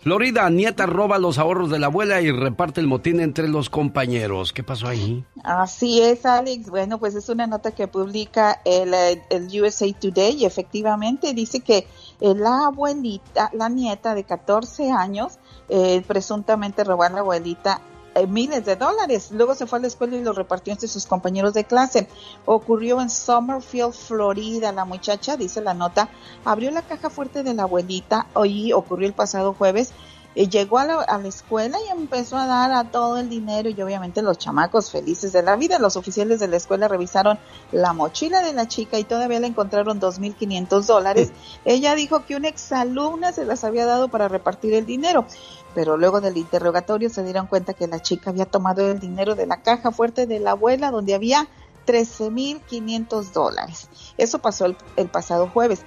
Florida, 0.03 0.49
nieta 0.51 0.85
roba 0.85 1.19
los 1.19 1.39
ahorros 1.39 1.71
de 1.71 1.79
la 1.79 1.87
abuela 1.87 2.21
y 2.21 2.31
reparte 2.31 2.83
el 2.83 2.89
motín 2.89 3.21
entre 3.21 3.49
los 3.49 3.71
compañeros. 3.71 4.53
¿Qué 4.53 4.63
pasó 4.63 4.89
ahí? 4.89 5.25
Así 5.43 6.03
es, 6.03 6.27
Alex. 6.27 6.69
Bueno, 6.69 6.99
pues 6.99 7.15
es 7.15 7.31
una 7.31 7.47
nota 7.47 7.71
que 7.71 7.89
publica 7.89 8.61
el, 8.67 8.93
el 9.31 9.63
USA 9.63 9.87
Today 9.99 10.43
y 10.43 10.45
efectivamente 10.45 11.33
dice 11.33 11.61
que 11.61 11.87
la 12.21 12.67
abuelita, 12.67 13.51
la 13.55 13.71
nieta 13.71 14.15
de 14.15 14.25
14 14.25 14.91
años, 14.91 15.39
eh, 15.71 16.03
presuntamente 16.07 16.85
robó 16.85 17.05
a 17.05 17.09
la 17.09 17.21
abuelita 17.21 17.81
eh, 18.17 18.27
miles 18.27 18.65
de 18.65 18.77
dólares. 18.77 19.31
Luego 19.31 19.55
se 19.55 19.67
fue 19.67 19.79
a 19.79 19.83
la 19.83 19.89
escuela 19.89 20.17
y 20.17 20.23
lo 20.23 20.33
repartió 20.33 20.73
entre 20.73 20.89
sus 20.89 21.07
compañeros 21.07 21.55
de 21.55 21.65
clase. 21.65 22.09
Ocurrió 22.45 23.01
en 23.01 23.11
Summerfield, 23.11 23.93
Florida. 23.93 24.73
La 24.73 24.85
muchacha, 24.85 25.37
dice 25.37 25.61
la 25.61 25.75
nota, 25.75 26.09
abrió 26.45 26.71
la 26.71 26.83
caja 26.83 27.11
fuerte 27.11 27.43
de 27.43 27.55
la 27.55 27.65
abuelita. 27.65 28.27
Hoy 28.35 28.73
ocurrió 28.73 29.07
el 29.07 29.15
pasado 29.15 29.53
jueves. 29.53 29.93
Eh, 30.35 30.49
llegó 30.49 30.79
a 30.79 30.85
la, 30.85 31.01
a 31.01 31.19
la, 31.19 31.29
escuela 31.29 31.79
y 31.87 31.91
empezó 31.91 32.37
a 32.37 32.47
dar 32.47 32.71
a 32.71 32.91
todo 32.91 33.17
el 33.17 33.31
dinero 33.31 33.71
y 33.71 33.81
obviamente 33.81 34.21
los 34.21 34.37
chamacos 34.37 34.91
felices 34.91 35.33
de 35.33 35.43
la 35.43 35.57
vida. 35.57 35.79
Los 35.79 35.97
oficiales 35.97 36.41
de 36.41 36.49
la 36.49 36.59
escuela 36.59 36.89
revisaron 36.89 37.39
la 37.73 37.95
mochila 37.95 38.43
de 38.43 38.53
la 38.53 38.69
chica 38.69 38.99
y 38.99 39.05
todavía 39.05 39.41
le 39.41 39.47
encontraron 39.47 39.99
2.500 39.99 40.85
dólares. 40.85 41.33
Ella 41.65 41.95
dijo 41.95 42.27
que 42.27 42.37
una 42.37 42.49
exalumna 42.49 43.33
se 43.33 43.47
las 43.47 43.65
había 43.65 43.87
dado 43.87 44.09
para 44.09 44.29
repartir 44.29 44.75
el 44.75 44.85
dinero 44.85 45.25
pero 45.77 45.99
luego 45.99 46.23
del 46.23 46.39
interrogatorio 46.39 47.11
se 47.11 47.23
dieron 47.23 47.49
cuenta 47.49 47.75
que 47.75 47.87
la 47.87 48.01
chica 48.01 48.31
había 48.31 48.47
tomado 48.47 48.91
el 48.91 48.99
dinero 48.99 49.35
de 49.35 49.47
la 49.47 49.61
caja 49.61 49.91
fuerte 49.91 50.27
de 50.27 50.41
la 50.41 50.53
abuela 50.53 50.91
donde 50.91 51.15
había 51.15 51.49
13.500 51.87 53.33
dólares. 53.33 53.91
Eso 54.17 54.39
pasó 54.39 54.65
el, 54.65 55.09
pasado 55.09 55.51
jueves. 55.51 55.83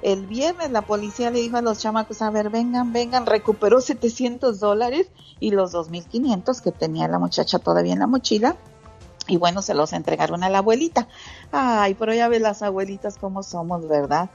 El 0.00 0.26
viernes 0.26 0.70
la 0.70 0.80
policía 0.80 1.30
le 1.30 1.40
dijo 1.40 1.58
a 1.58 1.60
los 1.60 1.78
chamacos, 1.78 2.22
a 2.22 2.30
ver, 2.30 2.48
vengan, 2.48 2.94
vengan, 2.94 3.26
recuperó 3.26 3.82
700 3.82 4.60
dólares 4.60 5.08
y 5.40 5.50
los 5.50 5.74
2.500 5.74 6.62
que 6.62 6.72
tenía 6.72 7.06
la 7.06 7.18
muchacha 7.18 7.58
todavía 7.58 7.92
en 7.92 7.98
la 7.98 8.06
mochila. 8.06 8.56
Y 9.28 9.36
bueno, 9.36 9.60
se 9.60 9.74
los 9.74 9.92
entregaron 9.92 10.42
a 10.42 10.48
la 10.48 10.58
abuelita. 10.58 11.06
Ay, 11.52 11.92
pero 11.92 12.14
ya 12.14 12.28
ve 12.28 12.40
las 12.40 12.62
abuelitas 12.62 13.18
cómo 13.18 13.42
somos, 13.42 13.86
¿verdad? 13.88 14.30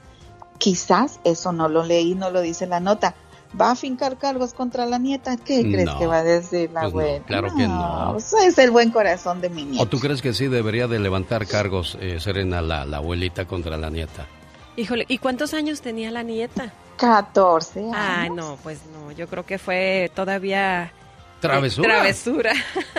Quizás 0.60 1.20
eso 1.24 1.52
no 1.52 1.68
lo 1.68 1.84
leí, 1.84 2.14
no 2.14 2.30
lo 2.30 2.42
dice 2.42 2.68
la 2.68 2.80
nota 2.80 3.16
va 3.60 3.72
a 3.72 3.76
fincar 3.76 4.18
cargos 4.18 4.54
contra 4.54 4.86
la 4.86 4.98
nieta. 4.98 5.38
¿Qué 5.38 5.62
crees 5.62 5.90
que 5.98 6.08
va 6.08 6.20
a 6.20 6.24
decir 6.24 6.72
la 6.72 6.90
pues 6.90 7.22
claro 7.24 7.54
que 7.56 7.68
no. 7.68 8.10
Pues 8.14 8.34
es 8.34 8.58
el 8.58 8.72
buen 8.72 8.92
corazón 8.92 9.42
de 9.42 9.50
mi 9.50 9.64
nieta. 9.64 9.84
¿O 9.84 9.88
tú 9.88 10.00
crees 10.00 10.22
que 10.22 10.34
sí 10.34 10.48
debería 10.48 10.88
de 10.88 11.00
levantar 11.00 11.48
cargos, 11.48 11.98
eh, 12.02 12.20
Serena, 12.20 12.62
la, 12.62 12.86
la 12.86 12.98
abuelita 12.98 13.46
contra 13.46 13.78
la 13.78 13.90
nieta? 13.90 14.28
Híjole, 14.76 15.06
¿y 15.08 15.18
cuántos 15.18 15.54
años 15.54 15.82
tenía 15.82 16.12
la 16.12 16.24
nieta? 16.24 16.72
14 16.98 17.80
años. 17.80 17.96
Ah, 17.96 18.28
no, 18.34 18.58
pues 18.62 18.80
no, 18.94 19.12
yo 19.12 19.28
creo 19.28 19.46
que 19.46 19.58
fue 19.58 20.12
todavía... 20.16 20.92
Travesura. 21.40 21.88
Travesura. 21.90 22.54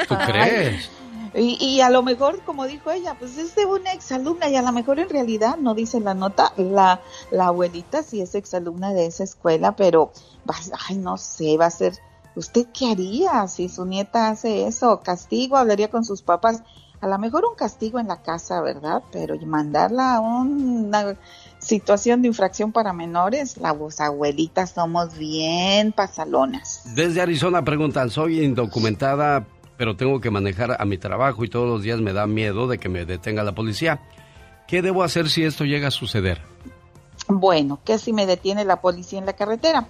¿Tú 0.09 0.17
crees? 0.27 0.91
Y, 1.35 1.57
y, 1.65 1.81
a 1.81 1.91
lo 1.91 2.03
mejor, 2.03 2.43
como 2.43 2.67
dijo 2.67 2.91
ella, 2.91 3.15
pues 3.19 3.39
es 3.39 3.55
de 3.55 3.65
una 3.65 3.93
exalumna 3.93 4.49
y 4.49 4.57
a 4.57 4.63
lo 4.63 4.73
mejor 4.73 4.99
en 4.99 5.09
realidad 5.09 5.57
no 5.59 5.75
dice 5.75 6.01
la 6.01 6.15
nota, 6.15 6.53
la, 6.57 7.01
la 7.31 7.47
abuelita 7.47 8.03
sí 8.03 8.21
es 8.21 8.35
exalumna 8.35 8.93
de 8.93 9.07
esa 9.07 9.25
escuela, 9.25 9.77
pero, 9.77 10.13
ay, 10.89 10.97
no 10.97 11.17
sé, 11.17 11.57
va 11.57 11.67
a 11.67 11.71
ser, 11.71 11.95
¿usted 12.35 12.67
qué 12.73 12.91
haría 12.91 13.47
si 13.47 13.69
su 13.69 13.85
nieta 13.85 14.29
hace 14.29 14.67
eso? 14.67 15.01
¿Castigo? 15.05 15.57
¿Hablaría 15.57 15.89
con 15.89 16.05
sus 16.05 16.23
papás? 16.23 16.63
A 17.01 17.07
lo 17.07 17.19
mejor 17.19 17.45
un 17.47 17.55
castigo 17.55 17.99
en 17.99 18.09
la 18.09 18.23
casa, 18.23 18.61
¿verdad? 18.61 19.03
Pero 19.11 19.35
mandarla 19.47 20.17
a 20.17 20.21
una 20.21 21.17
situación 21.59 22.23
de 22.23 22.29
infracción 22.29 22.73
para 22.73 22.93
menores, 22.93 23.57
las 23.57 24.01
abuelitas 24.01 24.71
somos 24.71 25.17
bien 25.17 25.93
pasalonas. 25.93 26.83
Desde 26.95 27.23
Arizona 27.23 27.65
preguntan, 27.65 28.11
soy 28.11 28.43
indocumentada, 28.43 29.47
pero 29.81 29.97
tengo 29.97 30.21
que 30.21 30.31
manejar 30.31 30.77
a 30.79 30.85
mi 30.85 30.99
trabajo 30.99 31.43
y 31.43 31.49
todos 31.49 31.67
los 31.67 31.81
días 31.81 32.03
me 32.03 32.13
da 32.13 32.27
miedo 32.27 32.69
de 32.69 32.77
que 32.77 32.91
me 32.91 33.07
detenga 33.07 33.43
la 33.43 33.55
policía. 33.55 34.03
¿Qué 34.69 34.83
debo 34.83 35.03
hacer 35.03 35.31
si 35.31 35.43
esto 35.43 35.65
llega 35.65 35.89
a 35.89 35.91
suceder? 35.91 36.43
Bueno, 37.29 37.81
¿qué 37.83 37.97
si 37.97 38.13
me 38.13 38.27
detiene 38.27 38.67
la 38.67 38.83
policía 38.83 39.19
en 39.19 39.25
la 39.25 39.33
carretera? 39.33 39.87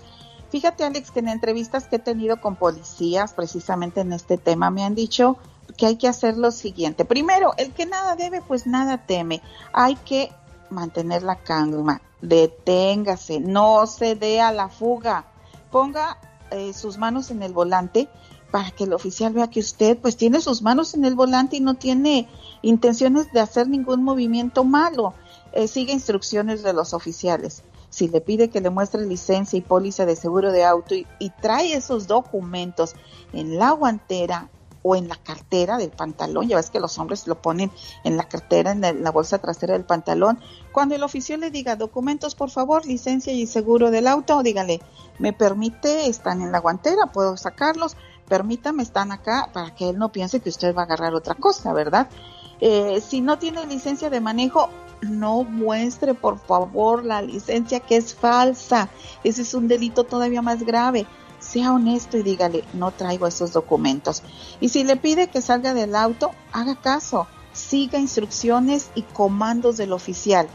Fíjate, 0.49 0.85
Alex, 0.85 1.11
que 1.11 1.19
en 1.19 1.27
entrevistas 1.27 1.89
que 1.89 1.97
he 1.97 1.99
tenido 1.99 2.41
con 2.41 2.55
policías 2.55 3.33
precisamente 3.33 4.03
en 4.03 4.13
este 4.13 4.39
tema 4.39 4.71
me 4.71 4.85
han 4.85 4.95
dicho 4.95 5.39
que 5.77 5.87
hay 5.87 5.97
que 5.97 6.07
hacer 6.07 6.37
lo 6.37 6.53
siguiente. 6.53 7.05
Primero, 7.05 7.55
el 7.57 7.73
que 7.73 7.87
nada 7.87 8.15
debe, 8.15 8.43
pues 8.47 8.69
nada 8.69 9.07
teme. 9.07 9.43
Hay 9.73 9.97
que 9.97 10.31
mantener 10.71 11.25
la 11.25 11.35
calma, 11.35 12.01
deténgase, 12.23 13.41
no 13.41 13.89
se 13.89 14.15
dé 14.15 14.41
a 14.41 14.53
la 14.53 14.69
fuga, 14.69 15.25
ponga 15.73 16.17
eh, 16.51 16.73
sus 16.73 16.99
manos 16.99 17.31
en 17.31 17.43
el 17.43 17.53
volante 17.53 18.09
para 18.51 18.71
que 18.71 18.85
el 18.85 18.93
oficial 18.93 19.33
vea 19.33 19.49
que 19.49 19.61
usted 19.61 19.97
pues 19.99 20.17
tiene 20.17 20.41
sus 20.41 20.63
manos 20.63 20.95
en 20.95 21.05
el 21.05 21.15
volante 21.15 21.57
y 21.57 21.61
no 21.61 21.75
tiene 21.75 22.29
intenciones 22.63 23.33
de 23.33 23.41
hacer 23.41 23.69
ningún 23.69 24.03
movimiento 24.03 24.65
malo. 24.65 25.15
Eh, 25.53 25.69
sigue 25.69 25.93
instrucciones 25.93 26.63
de 26.63 26.73
los 26.73 26.93
oficiales. 26.93 27.63
Si 27.89 28.09
le 28.09 28.21
pide 28.21 28.51
que 28.51 28.61
le 28.61 28.71
muestre 28.71 29.05
licencia 29.07 29.57
y 29.57 29.63
póliza 29.63 30.07
de 30.07 30.17
seguro 30.17 30.53
de 30.53 30.65
auto 30.65 30.95
y, 30.95 31.07
y 31.19 31.31
trae 31.31 31.75
esos 31.75 32.07
documentos 32.07 32.95
en 33.33 33.59
la 33.59 33.73
guantera 33.73 34.49
o 34.83 34.97
en 34.97 35.09
la 35.09 35.17
cartera 35.17 35.77
del 35.77 35.91
pantalón, 35.91 36.49
ya 36.49 36.57
ves 36.57 36.71
que 36.71 36.81
los 36.81 36.99
hombres 36.99 37.27
lo 37.27 37.41
ponen 37.41 37.71
en 38.05 38.17
la 38.17 38.29
cartera, 38.29 38.73
en 38.73 39.03
la 39.03 39.11
bolsa 39.11 39.39
trasera 39.39 39.75
del 39.75 39.85
pantalón. 39.85 40.39
Cuando 40.73 40.95
el 40.95 41.03
oficial 41.03 41.41
le 41.41 41.51
diga 41.51 41.77
documentos, 41.77 42.35
por 42.35 42.51
favor, 42.51 42.87
licencia 42.87 43.33
y 43.33 43.47
seguro 43.47 43.91
del 43.91 44.07
auto, 44.07 44.43
dígale, 44.43 44.81
me 45.19 45.33
permite, 45.33 46.07
están 46.07 46.41
en 46.41 46.53
la 46.53 46.61
guantera, 46.61 47.07
puedo 47.13 47.37
sacarlos, 47.37 47.97
permítame, 48.29 48.83
están 48.83 49.13
acá, 49.13 49.51
para 49.53 49.75
que 49.75 49.91
él 49.91 49.99
no 49.99 50.13
piense 50.13 50.41
que 50.41 50.49
usted 50.49 50.75
va 50.75 50.83
a 50.83 50.85
agarrar 50.85 51.15
otra 51.15 51.35
cosa, 51.35 51.73
¿verdad? 51.73 52.09
Eh, 52.61 53.03
si 53.07 53.21
no 53.21 53.39
tiene 53.39 53.67
licencia 53.67 54.11
de 54.11 54.21
manejo, 54.21 54.69
no 55.03 55.45
muestre 55.45 56.13
por 56.15 56.39
favor 56.39 57.05
la 57.05 57.23
licencia 57.23 57.81
que 57.81 57.97
es 57.97 58.15
falsa. 58.15 58.91
Ese 59.25 59.43
es 59.43 59.55
un 59.55 59.67
delito 59.67 60.05
todavía 60.05 60.43
más 60.43 60.63
grave 60.63 61.07
sea 61.51 61.73
honesto 61.73 62.17
y 62.17 62.23
dígale, 62.23 62.65
no 62.75 62.93
traigo 62.93 63.27
esos 63.27 63.53
documentos. 63.53 64.23
Y 64.61 64.69
si 64.69 64.85
le 64.85 64.97
pide 64.97 65.29
que 65.29 65.41
salga 65.41 65.75
del 65.75 65.97
auto, 65.97 66.31
haga 66.53 66.77
caso, 66.77 67.27
siga 67.53 67.99
instrucciones 67.99 68.91
y 68.95 69.03
comandos 69.03 69.77
del 69.77 69.93
oficial. 69.93 70.49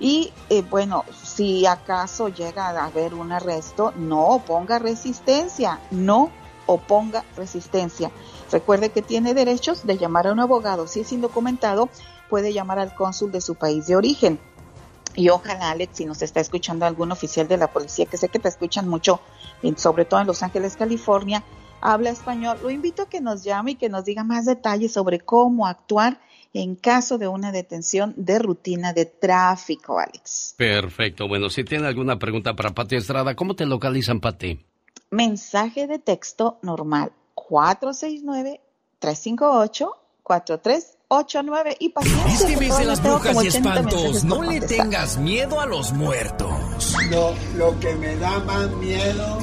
Y 0.00 0.32
eh, 0.50 0.62
bueno, 0.68 1.04
si 1.22 1.66
acaso 1.66 2.28
llega 2.28 2.68
a 2.68 2.86
haber 2.86 3.14
un 3.14 3.30
arresto, 3.30 3.92
no 3.96 4.26
oponga 4.26 4.78
resistencia, 4.78 5.78
no 5.90 6.30
oponga 6.66 7.24
resistencia. 7.36 8.10
Recuerde 8.50 8.90
que 8.90 9.02
tiene 9.02 9.34
derechos 9.34 9.86
de 9.86 9.98
llamar 9.98 10.26
a 10.26 10.32
un 10.32 10.40
abogado. 10.40 10.88
Si 10.88 11.00
es 11.00 11.12
indocumentado, 11.12 11.88
puede 12.28 12.52
llamar 12.52 12.80
al 12.80 12.94
cónsul 12.94 13.30
de 13.30 13.40
su 13.40 13.54
país 13.54 13.86
de 13.86 13.96
origen. 13.96 14.40
Y 15.16 15.28
ojalá, 15.28 15.70
Alex, 15.70 15.96
si 15.96 16.04
nos 16.04 16.22
está 16.22 16.40
escuchando 16.40 16.86
algún 16.86 17.12
oficial 17.12 17.46
de 17.46 17.56
la 17.56 17.68
policía, 17.68 18.06
que 18.06 18.16
sé 18.16 18.28
que 18.28 18.38
te 18.38 18.48
escuchan 18.48 18.88
mucho, 18.88 19.20
sobre 19.76 20.04
todo 20.04 20.20
en 20.20 20.26
Los 20.26 20.42
Ángeles, 20.42 20.76
California, 20.76 21.44
habla 21.80 22.10
español, 22.10 22.58
lo 22.62 22.70
invito 22.70 23.02
a 23.02 23.08
que 23.08 23.20
nos 23.20 23.44
llame 23.44 23.72
y 23.72 23.74
que 23.76 23.88
nos 23.88 24.04
diga 24.04 24.24
más 24.24 24.46
detalles 24.46 24.92
sobre 24.92 25.20
cómo 25.20 25.66
actuar 25.66 26.18
en 26.52 26.76
caso 26.76 27.18
de 27.18 27.28
una 27.28 27.52
detención 27.52 28.14
de 28.16 28.38
rutina 28.38 28.92
de 28.92 29.06
tráfico, 29.06 29.98
Alex. 29.98 30.54
Perfecto. 30.56 31.26
Bueno, 31.28 31.50
si 31.50 31.64
tiene 31.64 31.86
alguna 31.86 32.18
pregunta 32.18 32.54
para 32.54 32.70
Pati 32.70 32.96
Estrada, 32.96 33.34
¿cómo 33.34 33.54
te 33.54 33.66
localizan, 33.66 34.20
Pati? 34.20 34.64
Mensaje 35.10 35.86
de 35.86 35.98
texto 35.98 36.58
normal 36.62 37.12
469 37.34 38.60
358 38.98 39.96
43 40.22 40.98
89 41.18 41.76
y 41.80 41.88
pacientes. 41.90 42.40
Este 42.40 42.56
mes 42.56 42.78
de 42.78 42.84
las 42.84 43.02
brujas 43.02 43.44
y 43.44 43.46
espantos, 43.48 44.24
no 44.24 44.42
le 44.42 44.60
tengas 44.60 45.18
miedo 45.18 45.60
a 45.60 45.66
los 45.66 45.92
muertos. 45.92 46.94
Lo, 47.10 47.34
lo 47.56 47.78
que 47.80 47.94
me 47.94 48.16
da 48.16 48.38
más 48.40 48.70
miedo. 48.76 49.38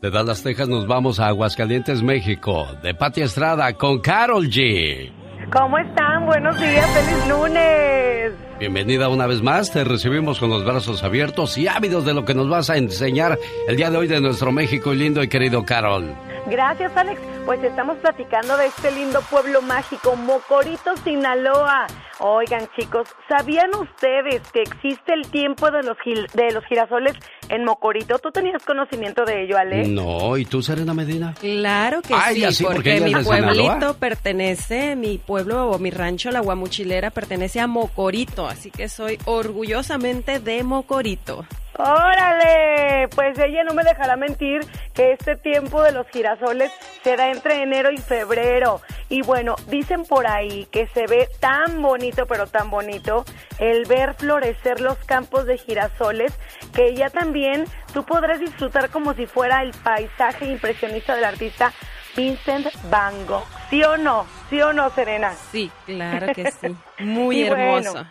De 0.00 0.10
Dallas, 0.10 0.42
Texas 0.42 0.68
nos 0.68 0.86
vamos 0.86 1.18
a 1.18 1.28
Aguascalientes, 1.28 2.02
México. 2.02 2.66
De 2.82 2.94
Pati 2.94 3.22
Estrada 3.22 3.72
con 3.72 4.00
Carol 4.00 4.48
G. 4.48 5.12
¿Cómo 5.52 5.78
están? 5.78 6.26
Buenos 6.26 6.58
días, 6.60 6.86
feliz 6.90 7.28
lunes. 7.28 8.32
Bienvenida 8.58 9.08
una 9.08 9.26
vez 9.26 9.40
más, 9.40 9.70
te 9.70 9.84
recibimos 9.84 10.40
con 10.40 10.50
los 10.50 10.64
brazos 10.64 11.04
abiertos 11.04 11.56
y 11.56 11.68
ávidos 11.68 12.04
de 12.04 12.12
lo 12.12 12.24
que 12.24 12.34
nos 12.34 12.48
vas 12.48 12.70
a 12.70 12.76
enseñar 12.76 13.38
el 13.68 13.76
día 13.76 13.88
de 13.88 13.96
hoy 13.96 14.08
de 14.08 14.20
nuestro 14.20 14.50
México 14.50 14.92
lindo 14.92 15.22
y 15.22 15.28
querido 15.28 15.64
Carol. 15.64 16.14
Gracias, 16.50 16.96
Alex. 16.96 17.20
Pues 17.44 17.62
estamos 17.62 17.98
platicando 17.98 18.56
de 18.56 18.66
este 18.66 18.90
lindo 18.90 19.20
pueblo 19.30 19.62
mágico, 19.62 20.16
Mocorito, 20.16 20.96
Sinaloa. 21.04 21.86
Oigan, 22.20 22.68
chicos, 22.76 23.08
¿sabían 23.28 23.70
ustedes 23.74 24.42
que 24.50 24.62
existe 24.62 25.14
el 25.14 25.30
tiempo 25.30 25.70
de 25.70 25.82
los, 25.82 25.96
de 26.34 26.52
los 26.52 26.64
girasoles 26.64 27.14
en 27.48 27.64
Mocorito? 27.64 28.18
¿Tú 28.18 28.30
tenías 28.32 28.64
conocimiento 28.64 29.24
de 29.24 29.44
ello, 29.44 29.56
Alex? 29.56 29.88
No, 29.88 30.36
¿y 30.36 30.44
tú, 30.44 30.60
Serena 30.60 30.94
Medina? 30.94 31.34
Claro 31.38 32.02
que 32.02 32.14
sí, 32.52 32.64
porque, 32.64 33.00
mi 33.00 33.14
pueblito 33.14 33.94
pertenece, 33.94 34.96
mi 34.96 35.18
pueblo 35.18 35.70
o 35.70 35.78
mi 35.78 35.90
rancho, 35.90 36.30
la 36.30 36.40
Guamuchilera, 36.40 37.10
pertenece 37.10 37.60
a 37.60 37.66
Mocorito, 37.66 38.48
así 38.48 38.70
que 38.70 38.88
soy 38.88 39.18
orgullosamente 39.26 40.40
de 40.40 40.64
Mocorito. 40.64 41.44
Órale, 41.78 43.06
pues 43.14 43.38
ella 43.38 43.62
no 43.62 43.72
me 43.72 43.84
dejará 43.84 44.16
mentir 44.16 44.66
que 44.94 45.12
este 45.12 45.36
tiempo 45.36 45.80
de 45.80 45.92
los 45.92 46.08
girasoles 46.08 46.72
se 47.04 47.16
da 47.16 47.30
entre 47.30 47.62
enero 47.62 47.92
y 47.92 47.98
febrero. 47.98 48.80
Y 49.08 49.22
bueno, 49.22 49.54
dicen 49.68 50.04
por 50.04 50.26
ahí 50.26 50.66
que 50.72 50.88
se 50.88 51.06
ve 51.06 51.28
tan 51.38 51.80
bonito, 51.80 52.26
pero 52.26 52.48
tan 52.48 52.68
bonito, 52.68 53.24
el 53.60 53.84
ver 53.86 54.14
florecer 54.14 54.80
los 54.80 54.98
campos 55.04 55.46
de 55.46 55.56
girasoles, 55.56 56.36
que 56.74 56.96
ya 56.96 57.10
también 57.10 57.64
tú 57.94 58.04
podrás 58.04 58.40
disfrutar 58.40 58.90
como 58.90 59.14
si 59.14 59.26
fuera 59.26 59.62
el 59.62 59.70
paisaje 59.70 60.46
impresionista 60.46 61.14
del 61.14 61.26
artista 61.26 61.72
Vincent 62.16 62.66
Van 62.90 63.24
Gogh. 63.26 63.46
¿Sí 63.70 63.84
o 63.84 63.96
no? 63.96 64.26
¿Sí 64.50 64.60
o 64.60 64.72
no, 64.72 64.90
Serena? 64.90 65.32
Sí, 65.52 65.70
claro 65.86 66.34
que 66.34 66.50
sí. 66.50 66.76
Muy 66.98 67.42
hermoso. 67.46 68.04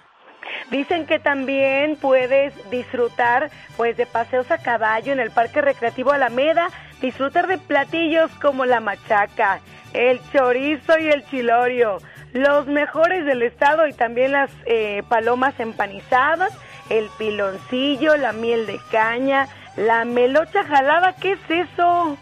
Dicen 0.72 1.06
que 1.06 1.20
también 1.20 1.95
puedes 1.95 2.54
disfrutar 2.70 3.50
pues 3.76 3.98
de 3.98 4.06
paseos 4.06 4.50
a 4.52 4.58
caballo 4.58 5.14
en 5.14 5.20
el 5.20 5.32
Parque 5.32 5.62
Recreativo 5.62 6.12
Alameda, 6.12 6.70
disfrutar 7.02 7.48
de 7.48 7.58
platillos 7.58 8.32
como 8.41 8.66
la 8.66 8.80
machaca, 8.80 9.60
el 9.93 10.20
chorizo 10.32 10.98
y 11.00 11.08
el 11.08 11.26
chilorio, 11.30 12.00
los 12.34 12.68
mejores 12.68 13.26
del 13.26 13.41
estado 13.43 13.88
y 13.88 13.93
también 13.93 14.34
las 14.34 14.52
eh, 14.66 15.04
palomas 15.08 15.60
empanizadas, 15.60 16.54
el 16.89 17.10
piloncillo, 17.18 18.18
la 18.18 18.34
miel 18.34 18.66
de 18.66 18.80
caña, 18.91 19.48
la 19.76 20.06
melocha 20.06 20.64
jalada, 20.64 21.16
¿qué 21.16 21.34
es 21.34 21.68
eso? 21.70 22.18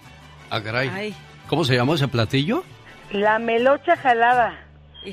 Ah, 0.50 0.62
caray. 0.62 1.16
¿Cómo 1.48 1.64
se 1.64 1.76
llamó 1.76 1.96
ese 1.96 2.08
platillo? 2.08 2.64
La 3.12 3.40
melocha 3.40 3.96
jalada. 3.96 4.60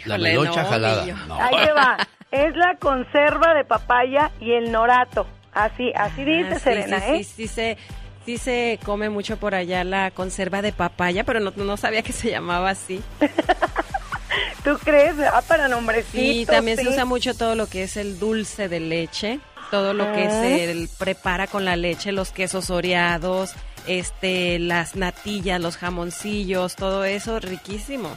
la 0.07 0.19
melocha 0.19 0.65
jalada. 0.65 1.03
Ahí 1.03 1.69
va. 1.77 1.97
Es 2.33 2.57
la 2.57 2.77
conserva 2.81 3.55
de 3.55 3.65
papaya 3.65 4.31
y 4.41 4.53
el 4.53 4.73
norato. 4.73 5.27
Así, 5.53 5.93
así 5.95 6.25
dice 6.25 6.49
Ah, 6.51 6.55
sí, 6.55 6.61
Serena, 6.61 6.99
sí, 7.01 7.05
¿eh? 7.13 7.25
Sí, 7.25 7.25
sí, 7.25 7.49
se, 7.49 7.77
sí 8.25 8.39
se 8.39 8.79
come 8.85 9.11
mucho 9.11 9.37
por 9.37 9.55
allá 9.55 9.85
la 9.85 10.11
conserva 10.11 10.63
de 10.63 10.73
papaya, 10.73 11.25
pero 11.25 11.41
no, 11.41 11.53
no 11.55 11.77
sabía 11.77 12.03
que 12.03 12.13
se 12.13 12.31
llamaba 12.31 12.71
así. 12.71 13.03
¿Tú 14.65 14.79
crees? 14.83 15.15
Ah, 15.21 15.43
para 15.47 15.69
nombrecitos. 15.69 16.13
Sí, 16.21 16.47
también 16.47 16.79
sí. 16.79 16.85
se 16.85 16.91
usa 16.91 17.05
mucho 17.05 17.35
todo 17.35 17.55
lo 17.55 17.67
que 17.69 17.83
es 17.83 17.97
el 17.97 18.19
dulce 18.19 18.69
de 18.69 18.81
leche, 18.81 19.41
todo 19.71 19.93
lo 19.93 20.11
que 20.13 20.27
Ah. 20.29 20.31
se 20.31 20.89
prepara 20.99 21.47
con 21.49 21.65
la 21.65 21.77
leche, 21.77 22.13
los 22.13 22.31
quesos 22.31 22.71
oreados, 22.71 23.53
este, 23.87 24.59
las 24.59 24.95
natillas, 24.97 25.61
los 25.61 25.77
jamoncillos, 25.77 26.77
todo 26.77 27.05
eso, 27.05 27.41
riquísimo. 27.41 28.09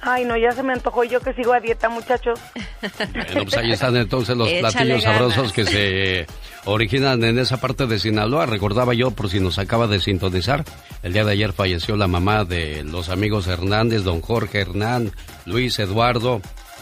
Ay, 0.00 0.24
no, 0.24 0.36
ya 0.36 0.52
se 0.52 0.62
me 0.62 0.72
antojó 0.72 1.04
yo 1.04 1.20
que 1.20 1.32
sigo 1.34 1.52
a 1.52 1.60
dieta, 1.60 1.88
muchachos. 1.88 2.38
Bueno, 2.80 3.42
pues 3.44 3.56
ahí 3.56 3.72
están 3.72 3.96
entonces 3.96 4.36
los 4.36 4.48
Échale 4.48 4.60
platillos 4.72 5.02
ganas. 5.04 5.18
sabrosos 5.18 5.52
que 5.52 5.64
se 5.64 6.26
originan 6.64 7.22
en 7.24 7.38
esa 7.38 7.60
parte 7.60 7.86
de 7.86 7.98
Sinaloa. 7.98 8.46
Recordaba 8.46 8.94
yo, 8.94 9.12
por 9.12 9.28
si 9.28 9.38
nos 9.40 9.58
acaba 9.58 9.86
de 9.86 10.00
sintonizar, 10.00 10.64
el 11.02 11.12
día 11.12 11.24
de 11.24 11.32
ayer 11.32 11.52
falleció 11.52 11.96
la 11.96 12.08
mamá 12.08 12.44
de 12.44 12.82
los 12.82 13.08
amigos 13.10 13.46
Hernández, 13.46 14.02
don 14.02 14.20
Jorge 14.20 14.60
Hernán, 14.60 15.12
Luis 15.46 15.78
Eduardo, 15.78 16.40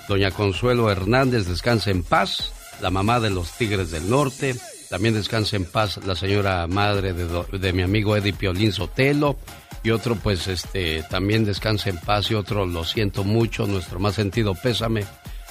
doña 0.09 0.31
Consuelo 0.31 0.91
Hernández, 0.91 1.47
descanse 1.47 1.91
en 1.91 2.03
paz, 2.03 2.53
la 2.81 2.91
mamá 2.91 3.21
de 3.21 3.31
los 3.31 3.53
Tigres 3.53 3.91
del 3.91 4.09
Norte. 4.09 4.57
También 4.89 5.15
descanse 5.15 5.55
en 5.57 5.67
paz 5.67 6.01
la 6.05 6.17
señora 6.17 6.67
madre 6.67 7.13
de, 7.13 7.25
do- 7.25 7.47
de 7.53 7.73
mi 7.73 7.83
amigo 7.83 8.17
Eddie 8.17 8.33
Piolín 8.33 8.73
Sotelo. 8.73 9.37
Y 9.83 9.91
otro, 9.91 10.17
pues, 10.17 10.47
este, 10.49 11.03
también 11.05 11.45
descanse 11.45 11.91
en 11.91 11.99
paz. 11.99 12.31
Y 12.31 12.35
otro, 12.35 12.67
lo 12.67 12.85
siento 12.85 13.25
mucho, 13.25 13.67
nuestro 13.67 13.99
más 13.99 14.15
sentido 14.15 14.55
pésame 14.55 15.05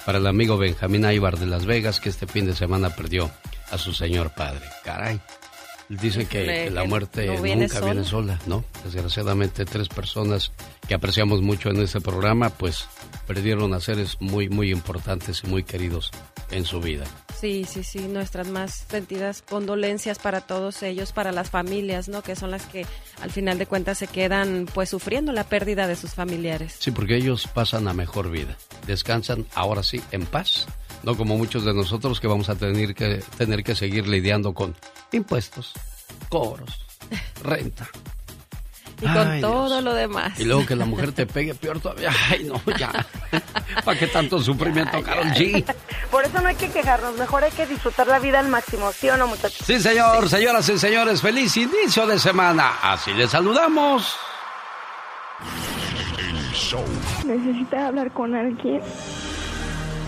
para 0.04 0.18
el 0.18 0.26
amigo 0.26 0.56
Benjamín 0.56 1.04
Aybar 1.04 1.38
de 1.38 1.46
Las 1.46 1.66
Vegas, 1.66 2.00
que 2.00 2.08
este 2.08 2.26
fin 2.26 2.46
de 2.46 2.54
semana 2.54 2.90
perdió 2.90 3.30
a 3.70 3.78
su 3.78 3.92
señor 3.92 4.30
padre. 4.30 4.64
Caray. 4.84 5.20
Dice 5.88 6.26
que, 6.26 6.70
la 6.70 6.84
muerte 6.84 7.26
no 7.26 7.42
viene 7.42 7.66
nunca 7.66 7.80
viene 7.80 8.04
sola, 8.04 8.38
¿no? 8.46 8.64
Desgraciadamente, 8.84 9.64
tres 9.64 9.88
personas 9.88 10.52
que 10.86 10.94
apreciamos 10.94 11.42
mucho 11.42 11.70
en 11.70 11.80
este 11.80 12.00
programa, 12.00 12.50
pues 12.50 12.86
perdieron 13.30 13.72
a 13.74 13.80
seres 13.80 14.16
muy, 14.18 14.48
muy 14.48 14.72
importantes 14.72 15.42
y 15.44 15.46
muy 15.46 15.62
queridos 15.62 16.10
en 16.50 16.64
su 16.64 16.80
vida. 16.80 17.04
Sí, 17.38 17.64
sí, 17.64 17.84
sí, 17.84 18.08
nuestras 18.08 18.48
más 18.48 18.86
sentidas 18.90 19.40
condolencias 19.48 20.18
para 20.18 20.40
todos 20.40 20.82
ellos, 20.82 21.12
para 21.12 21.30
las 21.30 21.48
familias, 21.48 22.08
¿no? 22.08 22.22
Que 22.22 22.34
son 22.34 22.50
las 22.50 22.66
que 22.66 22.84
al 23.22 23.30
final 23.30 23.56
de 23.56 23.66
cuentas 23.66 23.98
se 23.98 24.08
quedan 24.08 24.66
pues 24.74 24.88
sufriendo 24.88 25.30
la 25.30 25.44
pérdida 25.44 25.86
de 25.86 25.94
sus 25.94 26.12
familiares. 26.12 26.74
Sí, 26.80 26.90
porque 26.90 27.14
ellos 27.14 27.46
pasan 27.46 27.86
a 27.86 27.94
mejor 27.94 28.32
vida. 28.32 28.58
Descansan 28.88 29.46
ahora 29.54 29.84
sí 29.84 30.02
en 30.10 30.26
paz. 30.26 30.66
No 31.04 31.16
como 31.16 31.38
muchos 31.38 31.64
de 31.64 31.72
nosotros 31.72 32.18
que 32.18 32.26
vamos 32.26 32.48
a 32.48 32.56
tener 32.56 32.96
que, 32.96 33.22
tener 33.38 33.62
que 33.62 33.76
seguir 33.76 34.08
lidiando 34.08 34.54
con 34.54 34.74
impuestos, 35.12 35.72
cobros, 36.28 36.84
renta. 37.44 37.88
Y 39.00 39.06
con 39.06 39.28
Ay, 39.28 39.40
todo 39.40 39.80
lo 39.80 39.94
demás. 39.94 40.38
Y 40.38 40.44
luego 40.44 40.66
que 40.66 40.76
la 40.76 40.84
mujer 40.84 41.12
te 41.12 41.26
pegue 41.26 41.54
peor 41.54 41.80
todavía. 41.80 42.12
Ay, 42.30 42.44
no, 42.44 42.60
ya. 42.76 42.90
¿Para 43.84 43.98
qué 43.98 44.06
tanto 44.08 44.40
sufrimiento, 44.40 45.02
Carol 45.02 45.28
G? 45.28 45.64
Por 46.10 46.24
eso 46.24 46.40
no 46.40 46.48
hay 46.48 46.56
que 46.56 46.68
quejarnos, 46.70 47.16
mejor 47.16 47.44
hay 47.44 47.52
que 47.52 47.66
disfrutar 47.66 48.06
la 48.06 48.18
vida 48.18 48.40
al 48.40 48.48
máximo, 48.48 48.92
¿sí 48.92 49.08
o 49.08 49.16
no, 49.16 49.26
muchachos? 49.26 49.66
Sí, 49.66 49.80
señor, 49.80 50.28
señoras 50.28 50.68
y 50.68 50.78
señores, 50.78 51.22
feliz 51.22 51.56
inicio 51.56 52.06
de 52.06 52.18
semana. 52.18 52.72
Así 52.82 53.12
les 53.14 53.30
saludamos. 53.30 54.16
Necesita 57.24 57.88
hablar 57.88 58.12
con 58.12 58.34
alguien. 58.34 58.82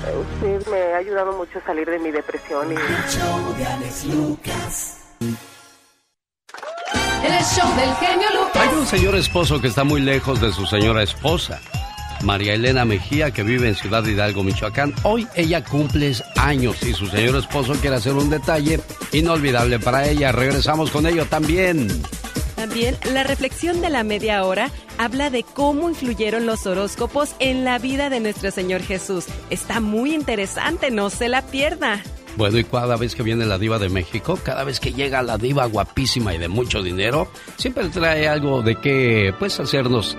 Usted 0.02 0.66
me 0.68 0.94
ha 0.94 0.96
ayudado 0.98 1.32
mucho 1.32 1.58
a 1.58 1.62
salir 1.62 1.88
de 1.88 1.98
mi 1.98 2.10
depresión 2.10 2.72
y... 2.72 2.74
El 2.74 3.08
show 3.08 3.54
del 7.22 7.94
genio 7.96 8.28
Lucas. 8.34 8.56
Hay 8.56 8.76
un 8.76 8.86
señor 8.86 9.14
esposo 9.14 9.60
que 9.60 9.68
está 9.68 9.84
muy 9.84 10.00
lejos 10.00 10.40
de 10.40 10.52
su 10.52 10.66
señora 10.66 11.02
esposa, 11.02 11.60
María 12.22 12.54
Elena 12.54 12.84
Mejía, 12.84 13.30
que 13.30 13.44
vive 13.44 13.68
en 13.68 13.76
Ciudad 13.76 14.04
Hidalgo, 14.04 14.42
Michoacán. 14.42 14.92
Hoy 15.04 15.28
ella 15.36 15.62
cumple 15.62 16.12
años 16.36 16.82
y 16.82 16.92
su 16.94 17.06
señor 17.06 17.36
esposo 17.36 17.74
quiere 17.74 17.96
hacer 17.96 18.14
un 18.14 18.28
detalle 18.28 18.80
inolvidable 19.12 19.78
para 19.78 20.08
ella. 20.08 20.32
Regresamos 20.32 20.90
con 20.90 21.06
ello 21.06 21.24
también. 21.26 21.88
También 22.56 22.96
la 23.12 23.22
reflexión 23.22 23.80
de 23.80 23.90
la 23.90 24.02
media 24.02 24.44
hora 24.44 24.70
habla 24.98 25.30
de 25.30 25.44
cómo 25.44 25.88
influyeron 25.88 26.44
los 26.46 26.66
horóscopos 26.66 27.34
en 27.38 27.64
la 27.64 27.78
vida 27.78 28.10
de 28.10 28.20
nuestro 28.20 28.50
Señor 28.50 28.82
Jesús. 28.82 29.26
Está 29.50 29.80
muy 29.80 30.14
interesante, 30.14 30.90
no 30.90 31.08
se 31.08 31.28
la 31.28 31.42
pierda. 31.42 32.02
Bueno, 32.36 32.58
y 32.58 32.64
cada 32.64 32.96
vez 32.96 33.14
que 33.14 33.22
viene 33.22 33.44
la 33.44 33.58
diva 33.58 33.78
de 33.78 33.88
México, 33.88 34.38
cada 34.42 34.64
vez 34.64 34.80
que 34.80 34.92
llega 34.92 35.22
la 35.22 35.36
diva 35.38 35.66
guapísima 35.66 36.34
y 36.34 36.38
de 36.38 36.48
mucho 36.48 36.82
dinero, 36.82 37.28
siempre 37.56 37.88
trae 37.88 38.26
algo 38.28 38.62
de 38.62 38.76
que, 38.76 39.34
pues, 39.38 39.60
hacernos 39.60 40.16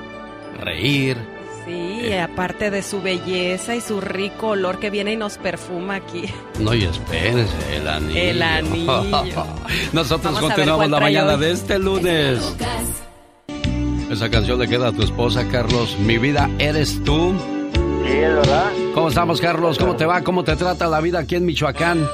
reír. 0.59 1.17
Sí, 1.65 2.13
aparte 2.13 2.69
de 2.69 2.83
su 2.83 3.01
belleza 3.01 3.73
y 3.75 3.79
su 3.81 4.01
rico 4.01 4.49
olor 4.49 4.79
que 4.79 4.89
viene 4.89 5.13
y 5.13 5.15
nos 5.15 5.37
perfuma 5.37 5.95
aquí. 5.95 6.25
No, 6.59 6.73
y 6.73 6.83
espérense, 6.83 7.55
el 7.77 7.87
anillo. 7.87 8.19
El 8.19 8.41
anillo. 8.41 9.03
Nosotros 9.93 10.33
Vamos 10.35 10.49
continuamos 10.49 10.89
la 10.89 10.99
mañana 10.99 11.33
hoy. 11.35 11.39
de 11.39 11.51
este 11.51 11.79
lunes. 11.79 12.55
Esa 14.11 14.29
canción 14.29 14.59
le 14.59 14.67
queda 14.67 14.89
a 14.89 14.91
tu 14.91 15.03
esposa, 15.03 15.47
Carlos. 15.49 15.97
Mi 15.99 16.17
vida 16.17 16.49
eres 16.59 17.01
tú. 17.03 17.33
Es 18.13 18.35
verdad. 18.35 18.71
¿Cómo 18.93 19.07
estamos, 19.09 19.41
Carlos? 19.41 19.77
¿Cómo 19.77 19.95
te 19.95 20.05
va? 20.05 20.21
¿Cómo 20.21 20.43
te 20.43 20.55
trata 20.55 20.87
la 20.87 21.01
vida 21.01 21.19
aquí 21.19 21.35
en 21.35 21.45
Michoacán? 21.45 22.07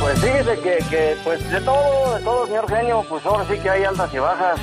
Pues 0.00 0.18
fíjese 0.20 0.58
que, 0.60 0.78
que, 0.90 1.16
pues 1.24 1.50
de 1.50 1.60
todo, 1.60 2.14
de 2.16 2.22
todo, 2.22 2.46
señor 2.46 2.68
genio, 2.68 3.04
pues 3.08 3.26
ahora 3.26 3.44
sí 3.50 3.58
que 3.60 3.68
hay 3.68 3.84
altas 3.84 4.12
y 4.14 4.18
bajas. 4.18 4.58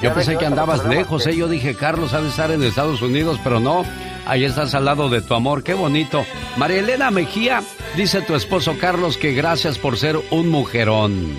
Yo 0.00 0.08
Ya 0.10 0.14
pensé 0.14 0.36
que 0.36 0.46
andabas 0.46 0.84
lejos, 0.84 1.24
que- 1.24 1.30
¿eh? 1.30 1.36
Yo 1.36 1.48
dije, 1.48 1.74
Carlos 1.74 2.12
ha 2.12 2.20
de 2.20 2.28
estar 2.28 2.50
en 2.50 2.62
Estados 2.62 3.02
Unidos, 3.02 3.40
pero 3.42 3.58
no. 3.60 3.84
Ahí 4.26 4.44
estás 4.44 4.74
al 4.74 4.84
lado 4.84 5.08
de 5.08 5.22
tu 5.22 5.34
amor, 5.34 5.62
qué 5.64 5.74
bonito. 5.74 6.24
María 6.56 6.80
Elena 6.80 7.10
Mejía, 7.10 7.62
dice 7.96 8.20
tu 8.22 8.34
esposo 8.34 8.76
Carlos 8.80 9.16
que 9.16 9.32
gracias 9.32 9.78
por 9.78 9.96
ser 9.96 10.18
un 10.30 10.48
mujerón. 10.50 11.34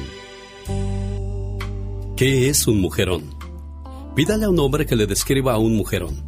¿Qué 2.16 2.50
es 2.50 2.66
un 2.68 2.82
mujerón? 2.82 3.24
Pídale 4.16 4.46
a 4.46 4.50
un 4.50 4.60
hombre 4.60 4.86
que 4.86 4.96
le 4.96 5.06
describa 5.06 5.54
a 5.54 5.58
un 5.58 5.76
mujerón. 5.78 6.28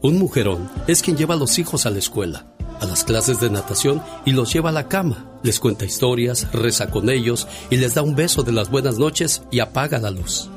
Un 0.00 0.16
mujerón 0.16 0.70
es 0.86 1.02
quien 1.02 1.16
lleva 1.16 1.34
a 1.34 1.36
los 1.36 1.58
hijos 1.58 1.84
a 1.84 1.90
la 1.90 1.98
escuela, 1.98 2.46
a 2.80 2.86
las 2.86 3.02
clases 3.02 3.40
de 3.40 3.50
natación 3.50 4.00
y 4.24 4.30
los 4.30 4.52
lleva 4.52 4.70
a 4.70 4.72
la 4.72 4.86
cama, 4.86 5.40
les 5.42 5.58
cuenta 5.58 5.84
historias, 5.84 6.46
reza 6.52 6.88
con 6.88 7.10
ellos 7.10 7.48
y 7.68 7.78
les 7.78 7.94
da 7.94 8.02
un 8.02 8.14
beso 8.14 8.44
de 8.44 8.52
las 8.52 8.70
buenas 8.70 8.98
noches 8.98 9.42
y 9.50 9.58
apaga 9.58 9.98
la 9.98 10.12
luz. 10.12 10.50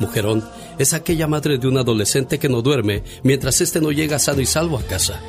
Mujerón 0.00 0.42
es 0.78 0.94
aquella 0.94 1.26
madre 1.26 1.58
de 1.58 1.68
un 1.68 1.76
adolescente 1.76 2.38
que 2.38 2.48
no 2.48 2.62
duerme 2.62 3.02
mientras 3.22 3.60
éste 3.60 3.82
no 3.82 3.92
llega 3.92 4.18
sano 4.18 4.40
y 4.40 4.46
salvo 4.46 4.78
a 4.78 4.82
casa, 4.82 5.20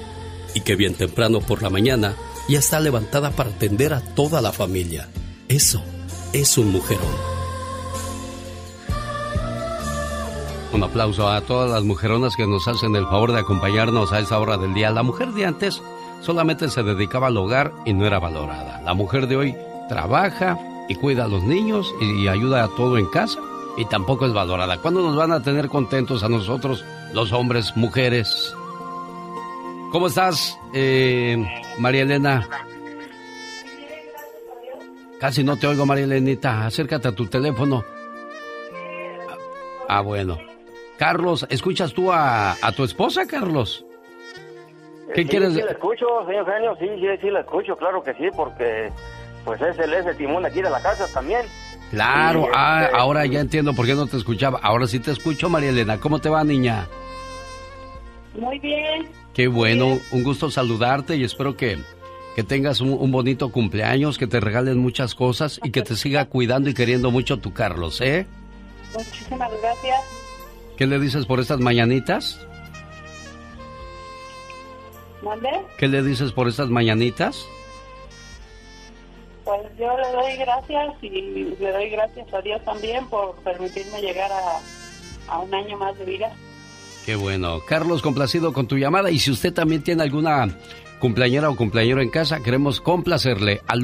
y 0.53 0.61
que 0.61 0.77
bien 0.77 0.93
temprano 0.93 1.41
por 1.41 1.61
la 1.61 1.69
mañana 1.69 2.15
ya 2.47 2.59
está 2.59 2.79
levantada 2.79 3.31
para 3.31 3.49
atender 3.49 3.93
a 3.93 3.99
toda 3.99 4.41
la 4.41 4.53
familia. 4.53 5.09
Eso 5.49 5.83
es 6.31 6.57
un 6.57 6.71
mujerón. 6.71 7.36
Un 10.73 10.83
aplauso 10.83 11.29
a 11.29 11.41
todas 11.41 11.71
las 11.71 11.83
mujeronas 11.83 12.35
que 12.35 12.45
nos 12.45 12.67
hacen 12.67 12.95
el 12.95 13.05
favor 13.05 13.31
de 13.31 13.39
acompañarnos 13.39 14.11
a 14.11 14.19
esa 14.19 14.37
hora 14.37 14.57
del 14.57 14.73
día. 14.73 14.91
La 14.91 15.01
mujer 15.01 15.29
de 15.29 15.45
antes 15.45 15.81
solamente 16.21 16.69
se 16.69 16.83
dedicaba 16.83 17.27
al 17.27 17.37
hogar 17.37 17.73
y 17.85 17.93
no 17.93 18.05
era 18.05 18.19
valorada. 18.19 18.81
La 18.83 18.93
mujer 18.93 19.27
de 19.27 19.37
hoy 19.37 19.55
trabaja 19.87 20.57
y 20.89 20.95
cuida 20.95 21.25
a 21.25 21.27
los 21.27 21.43
niños 21.43 21.93
y 22.01 22.27
ayuda 22.27 22.63
a 22.63 22.67
todo 22.67 22.97
en 22.97 23.07
casa 23.07 23.39
y 23.77 23.85
tampoco 23.85 24.25
es 24.25 24.33
valorada. 24.33 24.77
¿Cuándo 24.77 25.01
nos 25.01 25.15
van 25.15 25.31
a 25.31 25.41
tener 25.41 25.69
contentos 25.69 26.23
a 26.23 26.29
nosotros, 26.29 26.83
los 27.13 27.31
hombres, 27.31 27.75
mujeres? 27.75 28.53
¿Cómo 29.91 30.07
estás, 30.07 30.59
eh, 30.73 31.43
María 31.79 32.01
Elena? 32.01 32.47
Casi 35.19 35.43
no 35.43 35.57
te 35.57 35.65
oigo, 35.65 35.85
María 35.85 36.03
Elenita. 36.03 36.65
Acércate 36.65 37.07
a 37.07 37.11
tu 37.13 37.25
teléfono. 37.25 37.83
Ah, 39.87 40.01
bueno. 40.01 40.37
Carlos, 40.97 41.45
¿escuchas 41.49 41.93
tú 41.93 42.11
a, 42.11 42.53
a 42.53 42.71
tu 42.71 42.83
esposa, 42.83 43.25
Carlos? 43.27 43.85
¿Qué 45.13 45.23
sí, 45.23 45.27
quieres? 45.29 45.53
Sí, 45.53 45.61
la 45.61 45.71
escucho, 45.71 46.05
señor 46.27 46.45
genio, 46.45 46.75
sí, 46.79 46.87
sí, 46.99 47.07
sí, 47.21 47.29
la 47.29 47.41
escucho, 47.41 47.77
claro 47.77 48.03
que 48.03 48.13
sí, 48.15 48.25
porque 48.35 48.91
pues 49.45 49.61
es 49.61 49.79
el, 49.79 49.93
es 49.93 50.05
el 50.05 50.17
timón 50.17 50.45
aquí 50.45 50.61
de 50.61 50.69
la 50.69 50.81
casa 50.81 51.07
también. 51.13 51.45
Claro, 51.91 52.49
ah, 52.53 52.83
este, 52.85 52.97
ahora 52.97 53.25
ya 53.25 53.39
entiendo 53.39 53.73
por 53.73 53.85
qué 53.85 53.93
no 53.93 54.07
te 54.07 54.17
escuchaba. 54.17 54.59
Ahora 54.61 54.87
sí 54.87 54.99
te 54.99 55.11
escucho, 55.11 55.49
María 55.49 55.69
Elena. 55.69 55.99
¿Cómo 55.99 56.19
te 56.19 56.27
va, 56.27 56.43
niña? 56.43 56.85
Muy 58.37 58.59
bien. 58.59 59.07
Qué 59.33 59.47
bueno, 59.47 59.97
un 60.11 60.23
gusto 60.23 60.51
saludarte 60.51 61.15
y 61.15 61.23
espero 61.23 61.55
que, 61.55 61.77
que 62.35 62.43
tengas 62.43 62.81
un, 62.81 62.91
un 62.91 63.11
bonito 63.11 63.51
cumpleaños, 63.51 64.17
que 64.17 64.27
te 64.27 64.41
regalen 64.41 64.79
muchas 64.79 65.15
cosas 65.15 65.61
y 65.63 65.71
que 65.71 65.81
te 65.81 65.95
siga 65.95 66.25
cuidando 66.25 66.69
y 66.69 66.73
queriendo 66.73 67.11
mucho 67.11 67.37
tu 67.37 67.53
Carlos, 67.53 68.01
¿eh? 68.01 68.27
Muchísimas 68.93 69.51
gracias. 69.61 70.26
¿Qué 70.77 70.85
le 70.85 70.99
dices 70.99 71.25
por 71.25 71.39
estas 71.39 71.59
mañanitas? 71.59 72.39
¿Mande? 75.23 75.49
¿Qué 75.77 75.87
le 75.87 76.03
dices 76.03 76.31
por 76.31 76.47
estas 76.47 76.69
mañanitas? 76.69 77.47
Pues 79.43 79.61
yo 79.79 79.97
le 79.97 80.11
doy 80.11 80.37
gracias 80.37 80.93
y 81.01 81.09
le 81.59 81.71
doy 81.71 81.89
gracias 81.89 82.31
a 82.31 82.41
Dios 82.41 82.63
también 82.63 83.07
por 83.07 83.35
permitirme 83.37 84.01
llegar 84.01 84.31
a, 84.31 85.33
a 85.33 85.39
un 85.39 85.53
año 85.55 85.77
más 85.77 85.97
de 85.97 86.05
vida. 86.05 86.31
Qué 87.05 87.15
bueno. 87.15 87.61
Carlos, 87.67 88.01
complacido 88.03 88.53
con 88.53 88.67
tu 88.67 88.77
llamada. 88.77 89.09
Y 89.09 89.17
si 89.17 89.31
usted 89.31 89.53
también 89.53 89.81
tiene 89.81 90.03
alguna 90.03 90.47
cumpleañera 90.99 91.49
o 91.49 91.55
cumpleañero 91.55 92.01
en 92.01 92.09
casa, 92.09 92.43
queremos 92.43 92.81
complacerle 92.81 93.61
al 93.65 93.83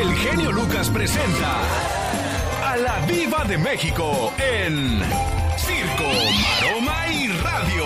El 0.00 0.14
genio 0.14 0.50
Lucas 0.52 0.88
presenta 0.90 1.60
a 2.64 2.76
la 2.76 3.00
Viva 3.06 3.44
de 3.44 3.58
México 3.58 4.32
en 4.38 5.00
Circo, 5.56 6.10
Maroma 6.62 7.08
y 7.12 7.28
Radio. 7.28 7.84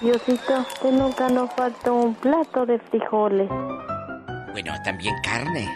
Diosito, 0.00 0.64
que 0.80 0.90
nunca 0.90 1.28
nos 1.28 1.52
falta 1.52 1.92
un 1.92 2.14
plato 2.14 2.64
de 2.64 2.78
frijoles. 2.78 3.50
Bueno, 4.52 4.74
también 4.82 5.14
carne. 5.22 5.68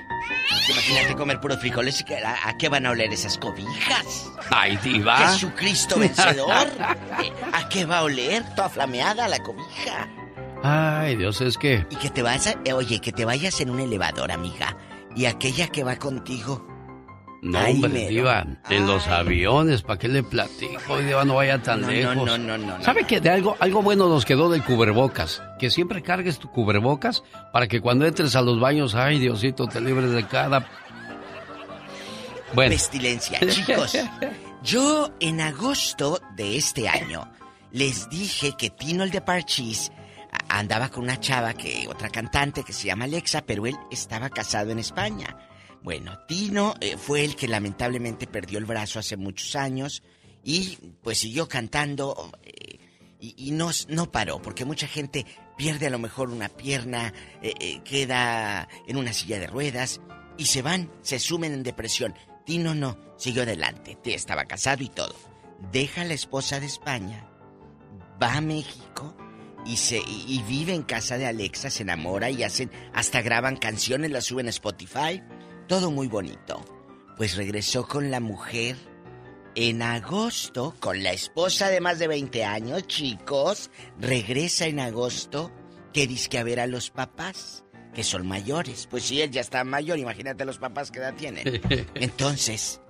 Imagínate 0.70 1.14
comer 1.16 1.40
puros 1.40 1.58
frijoles 1.58 2.00
y 2.00 2.04
que, 2.04 2.16
¿a, 2.18 2.48
a 2.48 2.56
qué 2.56 2.68
van 2.68 2.86
a 2.86 2.90
oler 2.90 3.12
esas 3.12 3.38
cobijas? 3.38 4.30
¡Ay, 4.50 4.76
diva! 4.78 5.16
Jesucristo 5.28 5.98
vencedor. 5.98 6.66
Eh, 7.22 7.32
¿A 7.52 7.68
qué 7.68 7.84
va 7.84 7.98
a 7.98 8.02
oler? 8.02 8.42
Toda 8.56 8.68
flameada 8.68 9.28
la 9.28 9.38
cobija. 9.38 10.08
Ay, 10.62 11.14
Dios, 11.16 11.40
es 11.40 11.56
que... 11.56 11.86
Y 11.90 11.96
que 11.96 12.10
te 12.10 12.22
vas 12.22 12.46
a... 12.48 12.54
eh, 12.64 12.72
oye, 12.72 13.00
que 13.00 13.12
te 13.12 13.24
vayas 13.24 13.60
en 13.60 13.70
un 13.70 13.78
elevador, 13.80 14.32
amiga. 14.32 14.76
Y 15.14 15.26
aquella 15.26 15.68
que 15.68 15.84
va 15.84 15.96
contigo. 15.96 16.66
No, 17.44 17.58
Ay, 17.58 17.74
hombre. 17.74 18.08
Diva, 18.08 18.46
en 18.70 18.86
los 18.86 19.06
aviones, 19.06 19.82
¿para 19.82 19.98
qué 19.98 20.08
le 20.08 20.22
platico? 20.22 20.96
Diva, 20.98 21.26
no 21.26 21.34
vaya 21.34 21.60
tan 21.62 21.82
No, 21.82 21.88
lejos. 21.90 22.16
no, 22.16 22.38
no, 22.38 22.56
no, 22.56 22.78
no. 22.78 22.82
¿Sabe 22.82 23.04
que 23.04 23.20
de 23.20 23.28
algo, 23.28 23.54
algo 23.60 23.82
bueno 23.82 24.08
nos 24.08 24.24
quedó 24.24 24.48
del 24.48 24.64
cubrebocas? 24.64 25.42
Que 25.58 25.68
siempre 25.68 26.02
cargues 26.02 26.38
tu 26.38 26.50
cubrebocas 26.50 27.22
para 27.52 27.66
que 27.68 27.82
cuando 27.82 28.06
entres 28.06 28.34
a 28.34 28.40
los 28.40 28.58
baños, 28.58 28.94
ay, 28.94 29.18
Diosito, 29.18 29.66
te 29.66 29.80
libres 29.82 30.10
de 30.10 30.26
cada... 30.26 30.66
Bueno. 32.54 32.70
Pestilencia, 32.70 33.38
chicos. 33.48 33.94
Yo 34.62 35.10
en 35.20 35.40
agosto 35.42 36.20
de 36.36 36.56
este 36.56 36.88
año 36.88 37.30
les 37.72 38.08
dije 38.08 38.54
que 38.56 38.70
Tino 38.70 39.04
el 39.04 39.10
de 39.10 39.20
Parchís 39.20 39.92
andaba 40.48 40.88
con 40.88 41.04
una 41.04 41.20
chava 41.20 41.52
que 41.52 41.86
otra 41.90 42.08
cantante 42.08 42.62
que 42.62 42.72
se 42.72 42.86
llama 42.86 43.04
Alexa, 43.04 43.42
pero 43.42 43.66
él 43.66 43.76
estaba 43.90 44.30
casado 44.30 44.70
en 44.70 44.78
España. 44.78 45.36
Bueno, 45.84 46.18
Tino 46.26 46.74
eh, 46.80 46.96
fue 46.96 47.26
el 47.26 47.36
que 47.36 47.46
lamentablemente 47.46 48.26
perdió 48.26 48.58
el 48.58 48.64
brazo 48.64 48.98
hace 48.98 49.18
muchos 49.18 49.54
años 49.54 50.02
y 50.42 50.78
pues 51.02 51.18
siguió 51.18 51.46
cantando 51.46 52.32
eh, 52.42 52.78
y, 53.20 53.50
no, 53.50 53.70
no 53.88 54.10
paró, 54.10 54.40
porque 54.40 54.64
mucha 54.64 54.86
gente 54.86 55.26
pierde 55.58 55.88
a 55.88 55.90
lo 55.90 55.98
mejor 55.98 56.30
una 56.30 56.48
pierna, 56.48 57.12
eh, 57.42 57.80
queda 57.84 58.66
en 58.86 58.96
una 58.96 59.12
silla 59.12 59.38
de 59.38 59.46
ruedas 59.46 60.00
y 60.38 60.46
se 60.46 60.62
van, 60.62 60.90
se 61.02 61.18
sumen 61.18 61.52
en 61.52 61.62
depresión. 61.62 62.14
Tino 62.46 62.74
no, 62.74 62.98
siguió 63.18 63.42
adelante, 63.42 63.98
estaba 64.06 64.46
casado 64.46 64.82
y 64.82 64.88
todo. 64.88 65.14
Deja 65.70 66.00
a 66.00 66.06
la 66.06 66.14
esposa 66.14 66.60
de 66.60 66.66
España, 66.66 67.28
va 68.22 68.36
a 68.36 68.40
México 68.40 69.14
y, 69.66 69.76
se, 69.76 69.98
y 69.98 70.42
vive 70.48 70.72
en 70.72 70.82
casa 70.82 71.18
de 71.18 71.26
Alexa, 71.26 71.68
se 71.68 71.82
enamora 71.82 72.30
y 72.30 72.42
hacen, 72.42 72.70
hasta 72.94 73.20
graban 73.20 73.56
canciones, 73.56 74.10
las 74.10 74.24
suben 74.24 74.46
a 74.46 74.50
Spotify, 74.50 75.22
todo 75.66 75.90
muy 75.90 76.08
bonito. 76.08 76.64
Pues 77.16 77.36
regresó 77.36 77.86
con 77.86 78.10
la 78.10 78.20
mujer 78.20 78.76
en 79.54 79.82
agosto, 79.82 80.74
con 80.80 81.02
la 81.02 81.12
esposa 81.12 81.68
de 81.68 81.80
más 81.80 81.98
de 81.98 82.08
20 82.08 82.44
años, 82.44 82.86
chicos, 82.86 83.70
regresa 84.00 84.66
en 84.66 84.80
agosto, 84.80 85.52
que 85.92 86.08
que 86.28 86.38
a 86.38 86.42
ver 86.42 86.58
a 86.58 86.66
los 86.66 86.90
papás, 86.90 87.64
que 87.94 88.02
son 88.02 88.26
mayores. 88.26 88.88
Pues 88.90 89.04
si 89.04 89.22
él 89.22 89.30
ya 89.30 89.40
está 89.40 89.62
mayor, 89.62 89.98
imagínate 89.98 90.44
los 90.44 90.58
papás 90.58 90.90
que 90.90 90.98
edad 90.98 91.14
tienen. 91.14 91.62
Entonces, 91.94 92.80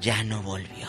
ya 0.00 0.22
no 0.22 0.42
volvió. 0.42 0.88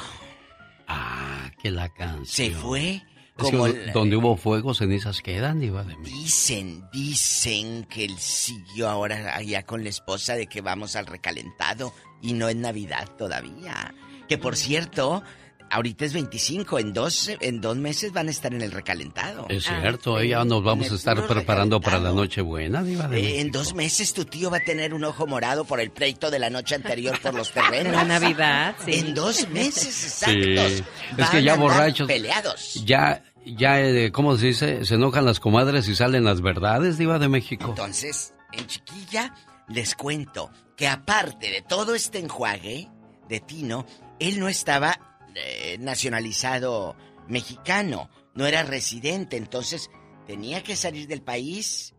Ah, 0.88 1.52
que 1.62 1.72
la 1.72 1.88
canción. 1.94 2.26
Se 2.26 2.52
fue 2.52 3.02
Es 3.44 3.52
que 3.52 3.92
donde 3.92 4.16
hubo 4.16 4.36
fuego, 4.38 4.74
cenizas 4.74 5.22
quedan, 5.22 5.60
Diva 5.60 5.84
de 5.84 5.96
mí. 5.98 6.10
Dicen, 6.10 6.84
dicen 6.92 7.86
que 7.86 8.06
él 8.06 8.18
siguió 8.18 8.90
ahora 8.90 9.36
allá 9.36 9.64
con 9.64 9.84
la 9.84 9.90
esposa 9.90 10.36
de 10.36 10.48
que 10.48 10.62
vamos 10.62 10.96
al 10.96 11.06
recalentado 11.08 11.94
y 12.22 12.34
no 12.34 12.48
es 12.50 12.56
Navidad 12.56 13.08
todavía. 13.18 13.94
Que 14.30 14.38
por 14.38 14.56
cierto, 14.56 15.24
ahorita 15.70 16.06
es 16.06 16.14
25, 16.14 16.80
en 16.80 16.94
dos, 16.94 17.30
en 17.40 17.60
dos 17.62 17.76
meses 17.78 18.12
van 18.14 18.28
a 18.28 18.32
estar 18.32 18.54
en 18.54 18.62
el 18.62 18.72
recalentado. 18.72 19.46
Es 19.50 19.64
cierto, 19.66 20.20
eh, 20.20 20.30
ya 20.30 20.44
nos 20.46 20.64
vamos 20.64 20.92
a 20.92 20.96
estar 20.96 21.26
preparando 21.28 21.82
para 21.82 22.00
la 22.00 22.12
Nochebuena, 22.12 22.84
Diva 22.84 23.08
de 23.08 23.20
Eh, 23.20 23.42
en 23.42 23.52
dos 23.52 23.74
meses 23.74 24.14
tu 24.14 24.24
tío 24.26 24.50
va 24.52 24.58
a 24.58 24.64
tener 24.64 24.94
un 24.94 25.04
ojo 25.04 25.28
morado 25.28 25.66
por 25.66 25.80
el 25.82 25.92
pleito 25.92 26.30
de 26.32 26.40
la 26.40 26.50
noche 26.50 26.76
anterior 26.76 27.20
por 27.22 27.34
los 27.34 27.52
terrenos. 27.54 27.94
La 27.94 28.04
Navidad, 28.06 28.76
sí. 28.86 28.94
En 28.94 29.14
dos 29.14 29.48
meses 29.50 29.94
Sí, 29.96 30.26
exactos. 30.26 30.84
es 31.18 31.30
que 31.30 31.44
ya 31.44 31.56
borrachos. 31.56 32.08
Peleados. 32.08 32.82
Ya, 32.86 33.24
ya, 33.46 33.82
eh, 33.82 34.12
¿cómo 34.12 34.38
se 34.38 34.48
dice? 34.48 34.86
Se 34.86 34.96
enojan 34.96 35.26
las 35.26 35.40
comadres 35.40 35.88
y 35.88 35.96
salen 35.96 36.24
las 36.24 36.42
verdades, 36.42 36.98
Diva 36.98 37.20
de 37.20 37.30
México. 37.30 37.70
Entonces, 37.70 38.34
en 38.52 38.68
chiquilla, 38.68 39.34
les 39.68 39.96
cuento 39.96 40.52
que 40.76 40.88
aparte 40.88 41.50
de 41.50 41.62
todo 41.62 41.96
este 41.96 42.20
enjuague 42.20 42.90
de 43.28 43.40
Tino, 43.40 43.86
él 44.20 44.40
no 44.40 44.48
estaba 44.48 45.20
eh, 45.36 45.78
nacionalizado 45.80 46.96
mexicano, 47.28 48.10
no 48.34 48.46
era 48.46 48.64
residente, 48.64 49.38
entonces 49.38 49.90
tenía 50.28 50.64
que 50.64 50.76
salir 50.76 51.08
del 51.08 51.22
país. 51.22 51.94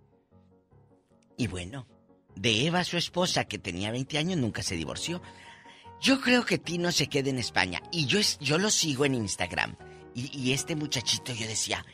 Y 1.36 1.47
bueno, 1.47 1.86
de 2.36 2.66
Eva, 2.66 2.84
su 2.84 2.97
esposa, 2.97 3.45
que 3.45 3.59
tenía 3.59 3.90
20 3.90 4.18
años, 4.18 4.38
nunca 4.38 4.62
se 4.62 4.76
divorció. 4.76 5.22
Yo 6.01 6.20
creo 6.20 6.45
que 6.45 6.59
Tino 6.59 6.90
se 6.93 7.09
queda 7.09 7.30
en 7.30 7.38
España 7.38 7.80
y 7.93 8.07
yo, 8.07 8.18
yo 8.40 8.59
lo 8.59 8.70
sigo 8.70 9.05
en 9.05 9.14
Instagram. 9.14 9.76
Y, 10.14 10.30
y 10.38 10.52
este 10.52 10.76
muchachito 10.76 11.32
yo 11.32 11.46
decía, 11.46 11.84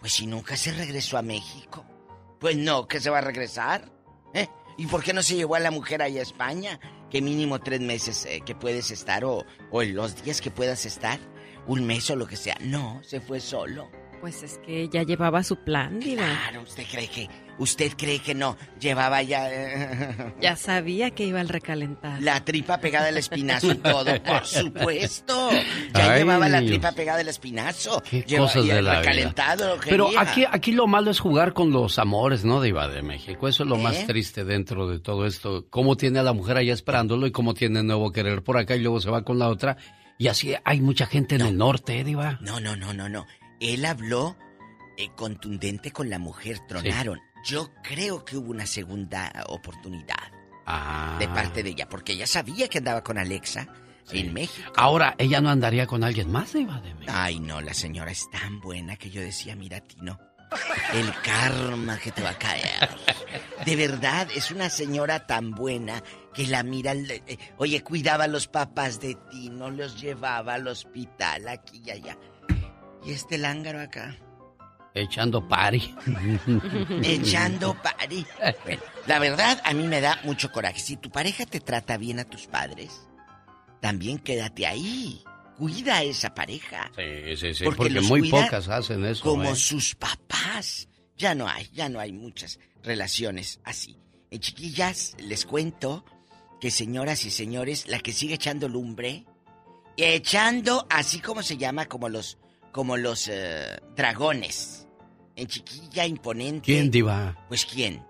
pues 0.00 0.12
si 0.12 0.26
nunca 0.26 0.56
se 0.56 0.72
regresó 0.72 1.18
a 1.18 1.22
México. 1.22 1.84
Pues 2.40 2.56
no, 2.56 2.86
que 2.86 3.00
se 3.00 3.10
va 3.10 3.18
a 3.18 3.22
regresar. 3.22 3.90
¿Eh? 4.34 4.46
¿Y 4.76 4.86
por 4.86 5.02
qué 5.02 5.12
no 5.12 5.22
se 5.22 5.34
llevó 5.34 5.56
a 5.56 5.60
la 5.60 5.70
mujer 5.70 6.02
allá 6.02 6.20
a 6.20 6.22
España? 6.22 6.78
Que 7.10 7.20
mínimo 7.20 7.58
tres 7.58 7.80
meses 7.80 8.26
eh, 8.26 8.42
que 8.44 8.54
puedes 8.54 8.90
estar 8.90 9.24
o, 9.24 9.44
o 9.70 9.82
en 9.82 9.94
los 9.96 10.22
días 10.22 10.40
que 10.40 10.50
puedas 10.50 10.86
estar, 10.86 11.18
un 11.66 11.84
mes 11.84 12.08
o 12.10 12.16
lo 12.16 12.26
que 12.26 12.36
sea. 12.36 12.56
No, 12.60 13.02
se 13.02 13.20
fue 13.20 13.40
solo. 13.40 13.90
Pues 14.20 14.42
es 14.42 14.58
que 14.58 14.88
ya 14.88 15.02
llevaba 15.02 15.42
su 15.42 15.56
plan, 15.64 15.98
Diva. 16.00 16.24
Claro, 16.24 16.62
usted 16.62 16.84
cree 16.90 17.08
que, 17.08 17.28
usted 17.58 17.92
cree 17.96 18.20
que 18.20 18.34
no, 18.34 18.56
llevaba 18.80 19.22
ya 19.22 19.48
eh, 19.50 20.34
Ya 20.40 20.56
sabía 20.56 21.10
que 21.10 21.24
iba 21.24 21.40
al 21.40 21.48
recalentado. 21.48 22.20
la 22.20 22.44
tripa 22.44 22.78
pegada 22.78 23.08
al 23.08 23.16
espinazo 23.18 23.72
y 23.72 23.76
todo, 23.76 24.22
por 24.22 24.46
supuesto. 24.88 25.50
Ya 25.94 26.12
Ay, 26.12 26.18
llevaba 26.20 26.48
la 26.48 26.60
tripa 26.60 26.92
pegada 26.92 27.20
al 27.20 27.28
espinazo. 27.28 28.02
Qué 28.08 28.24
cosas 28.36 28.66
de 28.66 28.82
la 28.82 28.90
vida. 28.92 28.98
recalentado 29.00 29.76
Pero 29.84 30.10
aquí, 30.18 30.44
aquí 30.50 30.72
lo 30.72 30.86
malo 30.86 31.10
es 31.10 31.20
jugar 31.20 31.52
con 31.52 31.70
los 31.70 31.98
amores, 31.98 32.44
¿no, 32.44 32.60
Diva 32.60 32.88
de 32.88 33.02
México? 33.02 33.48
Eso 33.48 33.62
es 33.64 33.68
lo 33.68 33.76
¿Eh? 33.76 33.82
más 33.82 34.06
triste 34.06 34.44
dentro 34.44 34.88
de 34.88 35.00
todo 35.00 35.26
esto. 35.26 35.66
Cómo 35.70 35.96
tiene 35.96 36.18
a 36.20 36.22
la 36.22 36.32
mujer 36.32 36.56
allá 36.56 36.72
esperándolo 36.74 37.26
y 37.26 37.32
cómo 37.32 37.54
tiene 37.54 37.82
nuevo 37.82 38.12
querer 38.12 38.42
por 38.42 38.56
acá 38.58 38.76
y 38.76 38.80
luego 38.80 39.00
se 39.00 39.10
va 39.10 39.22
con 39.22 39.38
la 39.38 39.48
otra. 39.48 39.76
Y 40.18 40.26
así 40.28 40.54
hay 40.64 40.80
mucha 40.80 41.06
gente 41.06 41.36
en 41.36 41.42
el 41.42 41.56
norte, 41.56 42.00
¿eh, 42.00 42.04
Diva. 42.04 42.38
No, 42.40 42.58
no, 42.60 42.74
no, 42.76 42.92
no, 42.92 43.08
no. 43.08 43.26
Él 43.60 43.84
habló 43.84 44.36
eh, 44.96 45.10
contundente 45.14 45.92
con 45.92 46.10
la 46.10 46.18
mujer, 46.18 46.58
tronaron. 46.68 47.20
Yo 47.44 47.70
creo 47.82 48.24
que 48.24 48.36
hubo 48.36 48.50
una 48.50 48.66
segunda 48.66 49.32
oportunidad 49.48 50.16
Ah. 50.66 51.16
de 51.18 51.26
parte 51.28 51.62
de 51.62 51.70
ella, 51.70 51.88
porque 51.88 52.12
ella 52.12 52.26
sabía 52.26 52.68
que 52.68 52.78
andaba 52.78 53.02
con 53.02 53.16
Alexa. 53.18 53.68
en 54.10 54.32
México. 54.32 54.72
Ahora, 54.76 55.14
ella 55.18 55.40
no 55.42 55.50
andaría 55.50 55.86
con 55.86 56.02
alguien 56.02 56.32
más, 56.32 56.54
Diva 56.54 56.80
de 56.80 56.94
México. 56.94 57.12
Ay, 57.14 57.40
no, 57.40 57.60
la 57.60 57.74
señora 57.74 58.10
es 58.10 58.30
tan 58.30 58.58
buena 58.58 58.96
que 58.96 59.10
yo 59.10 59.20
decía, 59.20 59.54
mira, 59.54 59.80
Tino, 59.80 60.18
el 60.94 61.12
karma 61.22 61.98
que 61.98 62.10
te 62.10 62.22
va 62.22 62.30
a 62.30 62.38
caer. 62.38 62.88
De 63.66 63.76
verdad, 63.76 64.26
es 64.34 64.50
una 64.50 64.70
señora 64.70 65.26
tan 65.26 65.50
buena 65.50 66.02
que 66.32 66.46
la 66.46 66.62
mira. 66.62 66.92
eh, 66.94 67.36
Oye, 67.58 67.82
cuidaba 67.82 68.24
a 68.24 68.28
los 68.28 68.48
papás 68.48 68.98
de 68.98 69.14
Tino, 69.30 69.70
los 69.70 70.00
llevaba 70.00 70.54
al 70.54 70.66
hospital 70.68 71.46
aquí 71.46 71.82
y 71.84 71.90
allá. 71.90 72.16
Y 73.04 73.12
este 73.12 73.36
lángaro 73.36 73.78
acá. 73.80 74.16
Echando 75.00 75.46
pari. 75.46 75.94
Echando 77.02 77.74
pari. 77.82 78.26
Bueno, 78.64 78.82
la 79.06 79.18
verdad, 79.18 79.60
a 79.64 79.72
mí 79.72 79.86
me 79.86 80.00
da 80.00 80.20
mucho 80.24 80.50
coraje. 80.50 80.80
Si 80.80 80.96
tu 80.96 81.10
pareja 81.10 81.46
te 81.46 81.60
trata 81.60 81.96
bien 81.96 82.18
a 82.18 82.24
tus 82.24 82.46
padres, 82.46 83.06
también 83.80 84.18
quédate 84.18 84.66
ahí. 84.66 85.22
Cuida 85.56 85.96
a 85.96 86.02
esa 86.02 86.34
pareja. 86.34 86.90
Sí, 86.96 87.36
sí, 87.36 87.54
sí. 87.54 87.64
Porque 87.64 88.00
muy 88.00 88.30
pocas 88.30 88.68
hacen 88.68 89.04
eso. 89.04 89.24
Como 89.24 89.50
¿eh? 89.50 89.56
sus 89.56 89.94
papás. 89.94 90.88
Ya 91.16 91.34
no 91.34 91.48
hay, 91.48 91.68
ya 91.72 91.88
no 91.88 91.98
hay 91.98 92.12
muchas 92.12 92.60
relaciones 92.82 93.60
así. 93.64 93.98
En 94.30 94.40
chiquillas, 94.40 95.16
les 95.18 95.46
cuento 95.46 96.04
que 96.60 96.70
señoras 96.70 97.24
y 97.24 97.30
señores, 97.30 97.88
la 97.88 97.98
que 97.98 98.12
sigue 98.12 98.34
echando 98.34 98.68
lumbre, 98.68 99.24
echando 99.96 100.86
así 100.90 101.20
como 101.20 101.42
se 101.42 101.56
llama, 101.56 101.86
como 101.86 102.08
los, 102.08 102.38
como 102.72 102.96
los 102.96 103.28
eh, 103.28 103.80
dragones. 103.96 104.77
En 105.38 105.46
chiquilla 105.46 106.04
imponente. 106.04 106.64
¿Quién, 106.64 106.90
Diva? 106.90 107.36
Pues 107.46 107.64
quién. 107.64 108.02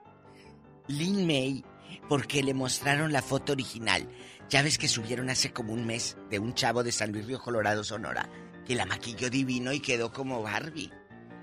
Lin 0.86 1.26
May, 1.26 1.62
porque 2.08 2.42
le 2.42 2.54
mostraron 2.54 3.12
la 3.12 3.20
foto 3.20 3.52
original. 3.52 4.08
Ya 4.48 4.62
ves 4.62 4.78
que 4.78 4.88
subieron 4.88 5.28
hace 5.28 5.52
como 5.52 5.74
un 5.74 5.86
mes 5.86 6.16
de 6.30 6.38
un 6.38 6.54
chavo 6.54 6.82
de 6.82 6.90
San 6.90 7.12
Luis 7.12 7.26
Río 7.26 7.38
Colorado, 7.38 7.84
Sonora, 7.84 8.30
que 8.66 8.74
la 8.74 8.86
maquilló 8.86 9.28
divino 9.28 9.74
y 9.74 9.80
quedó 9.80 10.10
como 10.10 10.42
Barbie. 10.42 10.90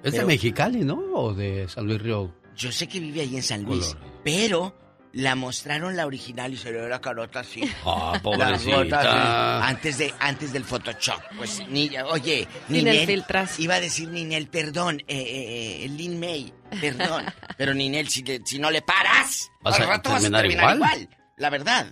Es 0.04 0.14
de 0.14 0.26
Mexicali, 0.26 0.84
¿no? 0.84 0.96
O 1.14 1.36
de 1.36 1.70
San 1.70 1.86
Luis 1.86 2.02
Río. 2.02 2.34
Yo 2.56 2.72
sé 2.72 2.88
que 2.88 3.00
vive 3.00 3.22
ahí 3.22 3.36
en 3.36 3.44
San 3.44 3.62
Luis, 3.62 3.90
Colorado. 3.90 4.22
pero 4.24 4.76
la 5.16 5.34
mostraron 5.36 5.96
la 5.96 6.06
original 6.06 6.54
y 6.54 6.58
se 6.58 6.72
le 6.74 6.82
ve 6.82 6.90
la 6.90 7.00
carota 7.00 7.40
así. 7.40 7.62
Ah, 7.86 8.20
pobrecita. 8.22 9.00
así, 9.00 9.70
antes 9.72 9.98
de 9.98 10.14
antes 10.20 10.52
del 10.52 10.66
Photoshop. 10.66 11.22
Pues 11.38 11.64
ni 11.70 11.90
oye, 12.10 12.46
Ninel, 12.68 13.08
filtras. 13.08 13.58
iba 13.60 13.76
a 13.76 13.80
decir 13.80 14.10
Ninel, 14.10 14.48
perdón, 14.50 15.00
eh, 15.02 15.06
eh, 15.08 15.86
eh, 15.86 15.90
Lin 15.90 16.20
May, 16.20 16.54
perdón, 16.82 17.26
pero 17.58 17.74
Ninel 17.74 18.10
si, 18.10 18.24
le- 18.24 18.42
si 18.46 18.60
no 18.60 18.70
le 18.70 18.82
paras, 18.82 19.50
Vas 19.62 19.76
al 19.78 19.84
a 19.84 19.86
rato 19.88 20.10
vas 20.10 20.26
a 20.26 20.30
terminar 20.30 20.76
igual. 20.76 20.76
igual. 20.76 21.10
La 21.38 21.50
verdad. 21.50 21.88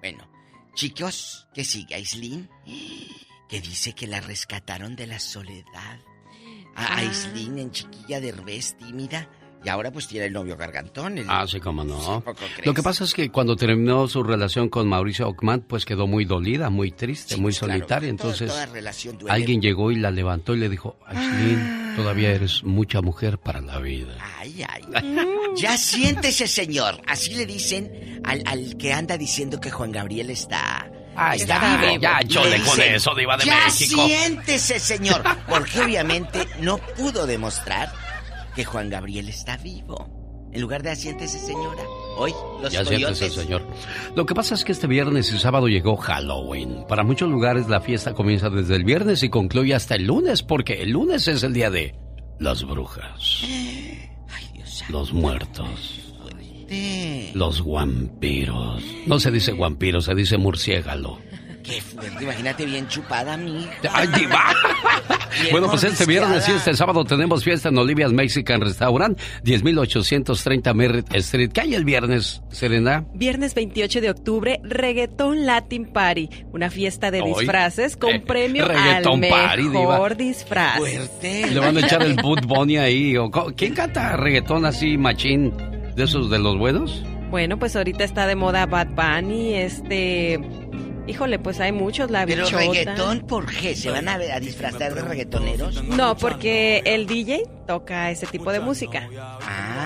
Bueno, 0.00 0.26
chicos, 0.74 1.46
que 1.54 1.64
sigue 1.64 1.94
Aislinn, 1.94 2.48
que 3.50 3.60
dice 3.60 3.92
que 3.94 4.06
la 4.06 4.20
rescataron 4.22 4.96
de 4.96 5.06
la 5.06 5.18
soledad. 5.20 6.00
A 6.74 6.86
Ah. 6.86 6.96
Aislinn 7.00 7.58
en 7.58 7.70
chiquilla 7.70 8.18
de 8.18 8.32
revés 8.32 8.78
tímida 8.78 9.28
y 9.64 9.68
ahora 9.68 9.90
pues 9.92 10.06
tiene 10.08 10.26
el 10.26 10.32
novio 10.32 10.56
gargantón. 10.56 11.18
el- 11.18 11.26
Ah, 11.28 11.44
sí, 11.48 11.60
cómo 11.60 11.84
no. 11.84 12.22
Lo 12.64 12.74
que 12.74 12.82
pasa 12.82 13.04
es 13.04 13.14
que 13.14 13.30
cuando 13.30 13.54
terminó 13.56 14.08
su 14.08 14.22
relación 14.22 14.68
con 14.68 14.88
Mauricio 14.88 15.28
Ockman, 15.28 15.60
pues 15.62 15.84
quedó 15.84 16.06
muy 16.06 16.24
dolida, 16.24 16.68
muy 16.70 16.90
triste, 16.90 17.36
muy 17.36 17.52
claro, 17.52 17.72
solitaria. 17.74 18.08
Entonces, 18.08 18.48
toda 18.48 18.66
relación 18.66 19.18
duele. 19.18 19.34
alguien 19.34 19.60
llegó 19.62 19.90
y 19.90 19.96
la 19.96 20.10
levantó 20.10 20.54
y 20.54 20.58
le 20.58 20.68
dijo, 20.68 20.96
Aislinn, 21.06 21.94
todavía 21.96 22.30
eres 22.30 22.64
mucha 22.64 23.00
mujer 23.02 23.38
para 23.38 23.60
la 23.60 23.78
vida. 23.78 24.16
Ay, 24.38 24.64
ay. 24.68 24.82
Ya 25.56 25.76
siéntese, 25.76 26.46
señor. 26.48 27.00
Así 27.06 27.34
le 27.34 27.46
dicen 27.46 28.20
al, 28.24 28.42
al 28.46 28.76
que 28.76 28.92
anda 28.92 29.16
diciendo 29.18 29.60
que 29.60 29.70
Juan 29.70 29.92
Gabriel 29.92 30.30
está. 30.30 30.90
Ay, 31.14 31.40
está 31.40 31.60
ya, 31.60 31.76
vivo. 31.90 32.00
ya, 32.00 32.20
Le 32.20 32.26
chole 32.28 32.50
con 32.56 32.64
dicen, 32.76 32.94
eso, 32.94 33.14
diva 33.14 33.36
de 33.36 33.44
ya 33.44 33.64
México". 33.66 34.06
siéntese, 34.06 34.78
señor. 34.80 35.22
Porque 35.46 35.80
obviamente 35.82 36.48
no 36.60 36.78
pudo 36.78 37.26
demostrar 37.26 37.92
que 38.54 38.64
Juan 38.64 38.90
Gabriel 38.90 39.28
está 39.28 39.56
vivo. 39.56 40.22
En 40.52 40.60
lugar 40.60 40.82
de 40.82 40.90
asiéntese, 40.90 41.38
señora. 41.38 41.82
Hoy 42.18 42.32
los 42.60 42.70
Ya 42.70 42.84
siéntese, 42.84 43.30
señor. 43.30 43.62
Lo 44.14 44.26
que 44.26 44.34
pasa 44.34 44.54
es 44.54 44.64
que 44.64 44.72
este 44.72 44.86
viernes 44.86 45.32
y 45.32 45.38
sábado 45.38 45.66
llegó 45.66 45.96
Halloween. 45.96 46.84
Para 46.86 47.04
muchos 47.04 47.30
lugares 47.30 47.68
la 47.68 47.80
fiesta 47.80 48.12
comienza 48.12 48.50
desde 48.50 48.76
el 48.76 48.84
viernes 48.84 49.22
y 49.22 49.30
concluye 49.30 49.74
hasta 49.74 49.94
el 49.94 50.06
lunes, 50.06 50.42
porque 50.42 50.82
el 50.82 50.90
lunes 50.90 51.26
es 51.26 51.42
el 51.42 51.54
día 51.54 51.70
de 51.70 51.94
las 52.38 52.64
brujas, 52.64 53.44
los 54.90 55.14
muertos, 55.14 56.12
los 57.32 57.64
vampiros. 57.64 58.82
No 59.06 59.18
se 59.20 59.30
dice 59.30 59.52
vampiro, 59.52 60.02
se 60.02 60.14
dice 60.14 60.36
murciégalo. 60.36 61.18
Qué 61.62 61.80
fuerte. 61.80 62.24
Imagínate 62.24 62.66
bien 62.66 62.88
chupada, 62.88 63.36
mi. 63.36 63.68
¡Ay, 63.92 64.08
diva! 64.18 64.54
Bueno, 65.50 65.68
pues 65.68 65.84
este 65.84 66.04
viernes 66.06 66.48
y 66.48 66.52
este 66.52 66.74
sábado 66.74 67.04
tenemos 67.04 67.42
fiesta 67.42 67.70
en 67.70 67.78
Olivia's 67.78 68.12
Mexican 68.12 68.60
Restaurant, 68.60 69.18
10.830 69.44 70.74
Merritt 70.74 71.14
Street. 71.14 71.50
¿Qué 71.52 71.62
hay 71.62 71.74
el 71.74 71.84
viernes, 71.84 72.42
Serena? 72.50 73.06
Viernes 73.14 73.54
28 73.54 74.00
de 74.00 74.10
octubre, 74.10 74.60
Reggaeton 74.62 75.46
Latin 75.46 75.86
Party, 75.86 76.28
una 76.52 76.70
fiesta 76.70 77.10
de 77.10 77.22
Hoy, 77.22 77.32
disfraces 77.40 77.96
con 77.96 78.10
eh, 78.10 78.20
premio 78.20 78.64
al 78.64 78.70
Reggaeton 78.70 79.20
Party, 79.22 79.62
mejor 79.62 80.16
diva. 80.16 80.28
disfraz. 80.28 80.80
Le 81.22 81.58
van 81.58 81.76
a 81.76 81.80
echar 81.80 82.02
el 82.02 82.14
Boot 82.16 82.44
Bunny 82.46 82.76
ahí. 82.76 83.14
¿Quién 83.56 83.74
canta 83.74 84.16
reggaetón 84.16 84.66
así, 84.66 84.98
machín, 84.98 85.52
de 85.96 86.04
esos 86.04 86.30
de 86.30 86.38
los 86.38 86.58
buenos? 86.58 87.02
Bueno, 87.30 87.58
pues 87.58 87.74
ahorita 87.76 88.04
está 88.04 88.26
de 88.26 88.36
moda 88.36 88.66
Bad 88.66 88.88
Bunny, 88.88 89.54
este... 89.54 90.38
Híjole, 91.06 91.38
pues 91.40 91.58
hay 91.58 91.72
muchos, 91.72 92.10
la 92.10 92.24
Pero 92.26 92.44
bichota. 92.44 92.62
reggaetón, 92.62 93.20
¿por 93.26 93.46
qué? 93.46 93.74
¿Se 93.74 93.90
van 93.90 94.08
a, 94.08 94.14
a 94.14 94.40
disfrazar 94.40 94.94
de 94.94 95.02
reggaetoneros? 95.02 95.82
No, 95.82 96.16
porque 96.16 96.80
el 96.84 97.06
DJ 97.08 97.42
toca 97.66 98.10
ese 98.10 98.26
tipo 98.28 98.52
de 98.52 98.60
música. 98.60 99.08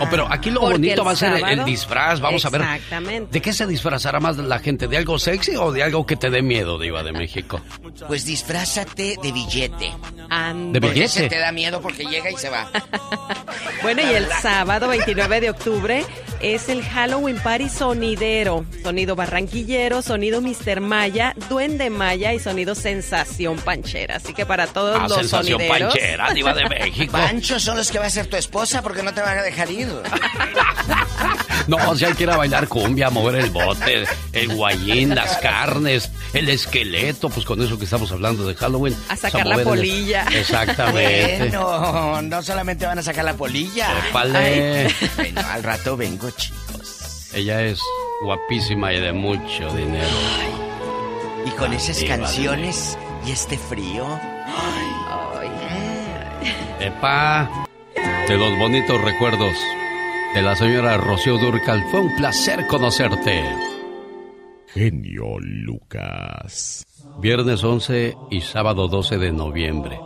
Oh, 0.00 0.06
pero 0.10 0.30
aquí 0.30 0.50
lo 0.50 0.60
Porque 0.60 0.74
bonito 0.74 1.04
va 1.04 1.12
a 1.12 1.16
ser 1.16 1.42
el 1.48 1.64
disfraz. 1.64 2.20
Vamos 2.20 2.44
a 2.44 2.50
ver. 2.50 2.60
Exactamente. 2.60 3.32
¿De 3.32 3.40
qué 3.40 3.52
se 3.54 3.66
disfrazará 3.66 4.20
más 4.20 4.36
la 4.36 4.58
gente? 4.58 4.88
¿De 4.88 4.98
algo 4.98 5.18
sexy 5.18 5.56
o 5.56 5.72
de 5.72 5.82
algo 5.82 6.04
que 6.04 6.16
te 6.16 6.28
dé 6.28 6.42
miedo, 6.42 6.78
Diva 6.78 7.02
de 7.02 7.12
México? 7.12 7.60
Pues 8.06 8.26
disfrázate 8.26 9.16
de 9.22 9.32
billete. 9.32 9.86
¿De 9.86 10.80
Porque 10.80 10.80
billete? 10.80 11.04
ese 11.04 11.28
te 11.30 11.38
da 11.38 11.50
miedo 11.50 11.80
porque 11.80 12.04
llega 12.04 12.30
y 12.30 12.36
se 12.36 12.50
va. 12.50 12.70
Bueno, 13.82 14.02
y 14.02 14.14
el 14.14 14.26
sábado 14.42 14.88
29 14.88 15.40
de 15.40 15.50
octubre 15.50 16.04
es 16.40 16.68
el 16.68 16.82
Halloween 16.82 17.38
Party 17.38 17.68
sonidero. 17.68 18.64
Sonido 18.82 19.16
barranquillero, 19.16 20.02
sonido 20.02 20.40
Mr. 20.40 20.80
Maya, 20.80 21.34
Duende 21.48 21.90
Maya 21.90 22.32
y 22.34 22.38
sonido 22.38 22.74
Sensación 22.74 23.56
Panchera. 23.58 24.16
Así 24.16 24.32
que 24.34 24.46
para 24.46 24.66
todos 24.66 24.96
Ah, 25.00 25.08
los 25.08 25.18
sensación 25.18 25.58
sonideros... 25.60 25.92
panchera, 25.94 26.32
diva 26.32 26.54
de 26.54 26.68
México. 26.68 27.12
Pancho 27.12 27.58
son 27.60 27.76
los 27.76 27.90
que 27.90 27.98
va 27.98 28.06
a 28.06 28.10
ser 28.10 28.26
tu 28.26 28.36
esposa 28.36 28.82
porque 28.82 29.02
no 29.02 29.12
te 29.14 29.20
van 29.20 29.38
a 29.38 29.42
dejar 29.42 29.70
ir. 29.70 29.88
No, 31.66 31.96
si 31.96 32.04
hay 32.04 32.12
que 32.14 32.22
ir 32.22 32.30
a 32.30 32.36
bailar 32.36 32.68
cumbia, 32.68 33.10
mover 33.10 33.36
el 33.36 33.50
bote, 33.50 34.04
el 34.32 34.54
guayín, 34.54 35.14
las 35.16 35.38
carnes, 35.38 36.12
el 36.38 36.48
esqueleto, 36.48 37.28
pues 37.30 37.44
con 37.46 37.60
eso 37.62 37.78
que 37.78 37.84
estamos 37.84 38.10
hablando 38.12 38.46
de 38.46 38.54
Halloween. 38.54 38.94
A 39.08 39.16
sacar 39.16 39.46
la 39.46 39.56
el- 39.56 39.64
polilla. 39.64 40.26
Exactamente. 40.32 41.38
Bueno, 41.50 42.22
no 42.22 42.42
solamente 42.42 42.86
van 42.86 42.98
a 42.98 43.02
sacar 43.02 43.24
la 43.24 43.34
polilla. 43.34 43.88
Épale. 44.08 44.88
Bueno, 45.16 45.40
al 45.50 45.62
rato 45.62 45.96
vengo, 45.96 46.30
chicos. 46.30 47.28
Ella 47.34 47.62
es 47.62 47.80
guapísima 48.22 48.92
y 48.92 49.00
de 49.00 49.12
mucho 49.12 49.68
dinero. 49.74 50.08
Y 51.46 51.50
con 51.50 51.72
esas 51.72 52.02
canciones 52.04 52.96
y 53.26 53.30
este 53.30 53.56
frío. 53.58 54.06
Epa, 56.80 57.50
de 58.28 58.36
los 58.36 58.58
bonitos 58.58 59.00
recuerdos 59.00 59.56
de 60.34 60.42
la 60.42 60.54
señora 60.56 60.96
Rocío 60.98 61.38
Durcal, 61.38 61.82
fue 61.90 62.00
un 62.00 62.14
placer 62.16 62.66
conocerte. 62.66 63.42
Genio 64.76 65.38
Lucas. 65.40 66.84
Viernes 67.18 67.64
11 67.64 68.14
y 68.30 68.42
sábado 68.42 68.88
12 68.88 69.16
de 69.16 69.32
noviembre. 69.32 69.98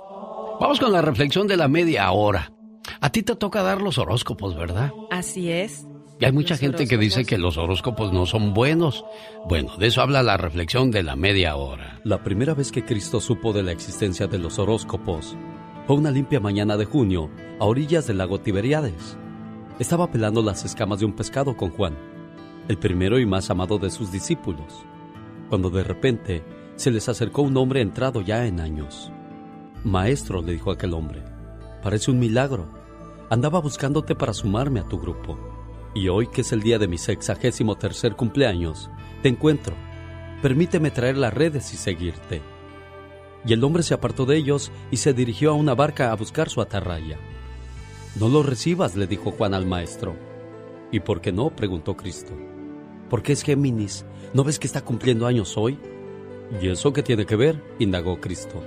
Vamos 0.59 0.79
con 0.79 0.91
la 0.91 1.01
reflexión 1.01 1.47
de 1.47 1.57
la 1.57 1.67
media 1.67 2.11
hora. 2.11 2.53
A 3.01 3.09
ti 3.09 3.23
te 3.23 3.35
toca 3.35 3.63
dar 3.63 3.81
los 3.81 3.97
horóscopos, 3.97 4.55
¿verdad? 4.55 4.91
Así 5.09 5.51
es. 5.51 5.87
Y 6.19 6.25
hay 6.25 6.31
mucha 6.31 6.55
gente 6.55 6.87
que 6.87 6.97
dice 6.97 7.25
que 7.25 7.39
los 7.39 7.57
horóscopos 7.57 8.13
no 8.13 8.25
son 8.27 8.53
buenos. 8.53 9.03
Bueno, 9.49 9.75
de 9.77 9.87
eso 9.87 10.01
habla 10.01 10.21
la 10.21 10.37
reflexión 10.37 10.91
de 10.91 11.01
la 11.01 11.15
media 11.15 11.55
hora. 11.55 11.99
La 12.03 12.23
primera 12.23 12.53
vez 12.53 12.71
que 12.71 12.85
Cristo 12.85 13.19
supo 13.19 13.51
de 13.51 13.63
la 13.63 13.71
existencia 13.71 14.27
de 14.27 14.37
los 14.37 14.59
horóscopos 14.59 15.35
fue 15.87 15.95
una 15.95 16.11
limpia 16.11 16.39
mañana 16.39 16.77
de 16.77 16.85
junio 16.85 17.29
a 17.59 17.65
orillas 17.65 18.07
del 18.07 18.19
lago 18.19 18.39
Tiberiades. 18.39 19.17
Estaba 19.79 20.11
pelando 20.11 20.43
las 20.43 20.65
escamas 20.65 20.99
de 20.99 21.05
un 21.05 21.13
pescado 21.13 21.57
con 21.57 21.71
Juan, 21.71 21.97
el 22.67 22.77
primero 22.77 23.19
y 23.19 23.25
más 23.25 23.49
amado 23.49 23.79
de 23.79 23.89
sus 23.89 24.11
discípulos, 24.11 24.85
cuando 25.49 25.71
de 25.71 25.83
repente 25.83 26.43
se 26.75 26.91
les 26.91 27.09
acercó 27.09 27.41
un 27.41 27.57
hombre 27.57 27.81
entrado 27.81 28.21
ya 28.21 28.45
en 28.45 28.59
años. 28.59 29.11
Maestro, 29.83 30.43
le 30.43 30.53
dijo 30.53 30.69
aquel 30.69 30.93
hombre, 30.93 31.23
parece 31.81 32.11
un 32.11 32.19
milagro. 32.19 32.69
Andaba 33.31 33.59
buscándote 33.59 34.13
para 34.13 34.33
sumarme 34.33 34.79
a 34.79 34.87
tu 34.87 34.99
grupo. 34.99 35.39
Y 35.95 36.07
hoy, 36.07 36.27
que 36.27 36.41
es 36.41 36.51
el 36.51 36.61
día 36.61 36.77
de 36.77 36.87
mi 36.87 36.99
sexagésimo 36.99 37.75
tercer 37.75 38.15
cumpleaños, 38.15 38.91
te 39.23 39.29
encuentro. 39.29 39.75
Permíteme 40.43 40.91
traer 40.91 41.17
las 41.17 41.33
redes 41.33 41.73
y 41.73 41.77
seguirte. 41.77 42.43
Y 43.43 43.53
el 43.53 43.63
hombre 43.63 43.81
se 43.81 43.95
apartó 43.95 44.27
de 44.27 44.37
ellos 44.37 44.71
y 44.91 44.97
se 44.97 45.13
dirigió 45.13 45.49
a 45.49 45.55
una 45.55 45.73
barca 45.73 46.11
a 46.11 46.15
buscar 46.15 46.49
su 46.49 46.61
atarraya. 46.61 47.17
No 48.19 48.29
lo 48.29 48.43
recibas, 48.43 48.95
le 48.95 49.07
dijo 49.07 49.31
Juan 49.31 49.53
al 49.53 49.65
maestro. 49.65 50.15
¿Y 50.91 50.99
por 50.99 51.21
qué 51.21 51.31
no? 51.31 51.49
preguntó 51.49 51.95
Cristo. 51.97 52.33
Porque 53.09 53.33
es 53.33 53.43
Géminis. 53.43 54.05
¿No 54.33 54.43
ves 54.43 54.59
que 54.59 54.67
está 54.67 54.81
cumpliendo 54.81 55.25
años 55.25 55.57
hoy? 55.57 55.79
¿Y 56.61 56.67
eso 56.67 56.93
qué 56.93 57.03
tiene 57.03 57.25
que 57.25 57.35
ver? 57.35 57.63
indagó 57.79 58.19
Cristo. 58.21 58.61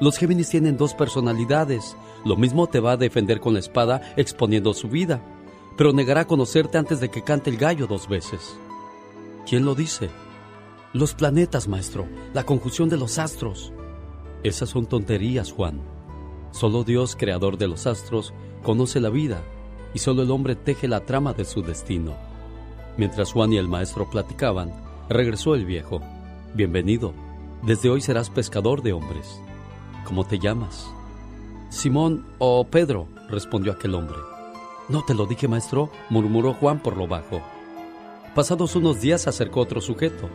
Los 0.00 0.18
Géminis 0.18 0.50
tienen 0.50 0.76
dos 0.76 0.94
personalidades. 0.94 1.96
Lo 2.24 2.36
mismo 2.36 2.66
te 2.66 2.80
va 2.80 2.92
a 2.92 2.96
defender 2.96 3.40
con 3.40 3.54
la 3.54 3.60
espada 3.60 4.14
exponiendo 4.16 4.74
su 4.74 4.88
vida 4.88 5.22
pero 5.76 5.92
negará 5.92 6.26
conocerte 6.26 6.78
antes 6.78 7.00
de 7.00 7.10
que 7.10 7.22
cante 7.22 7.50
el 7.50 7.58
gallo 7.58 7.86
dos 7.86 8.08
veces. 8.08 8.58
¿Quién 9.48 9.64
lo 9.64 9.74
dice? 9.74 10.08
Los 10.92 11.14
planetas, 11.14 11.68
maestro, 11.68 12.06
la 12.32 12.44
conjunción 12.44 12.88
de 12.88 12.96
los 12.96 13.18
astros. 13.18 13.72
Esas 14.42 14.70
son 14.70 14.86
tonterías, 14.86 15.52
Juan. 15.52 15.80
Solo 16.50 16.84
Dios, 16.84 17.16
creador 17.16 17.58
de 17.58 17.68
los 17.68 17.86
astros, 17.86 18.32
conoce 18.66 18.98
la 18.98 19.10
vida 19.10 19.40
y 19.94 20.00
solo 20.00 20.24
el 20.24 20.30
hombre 20.32 20.56
teje 20.56 20.88
la 20.88 20.98
trama 20.98 21.32
de 21.32 21.44
su 21.44 21.62
destino. 21.62 22.16
Mientras 22.96 23.30
Juan 23.30 23.52
y 23.52 23.58
el 23.58 23.68
maestro 23.68 24.10
platicaban, 24.10 24.72
regresó 25.08 25.54
el 25.54 25.64
viejo. 25.64 26.00
Bienvenido. 26.52 27.14
Desde 27.62 27.90
hoy 27.90 28.00
serás 28.00 28.28
pescador 28.28 28.82
de 28.82 28.92
hombres. 28.92 29.40
¿Cómo 30.04 30.26
te 30.26 30.40
llamas? 30.40 30.84
Simón 31.70 32.26
o 32.40 32.66
Pedro, 32.66 33.06
respondió 33.28 33.70
aquel 33.70 33.94
hombre. 33.94 34.18
No 34.88 35.04
te 35.04 35.14
lo 35.14 35.26
dije, 35.26 35.46
maestro, 35.46 35.92
murmuró 36.10 36.52
Juan 36.52 36.82
por 36.82 36.96
lo 36.96 37.06
bajo. 37.06 37.40
Pasados 38.34 38.74
unos 38.74 39.00
días 39.00 39.22
se 39.22 39.30
acercó 39.30 39.60
otro 39.60 39.80
sujeto. 39.80 40.28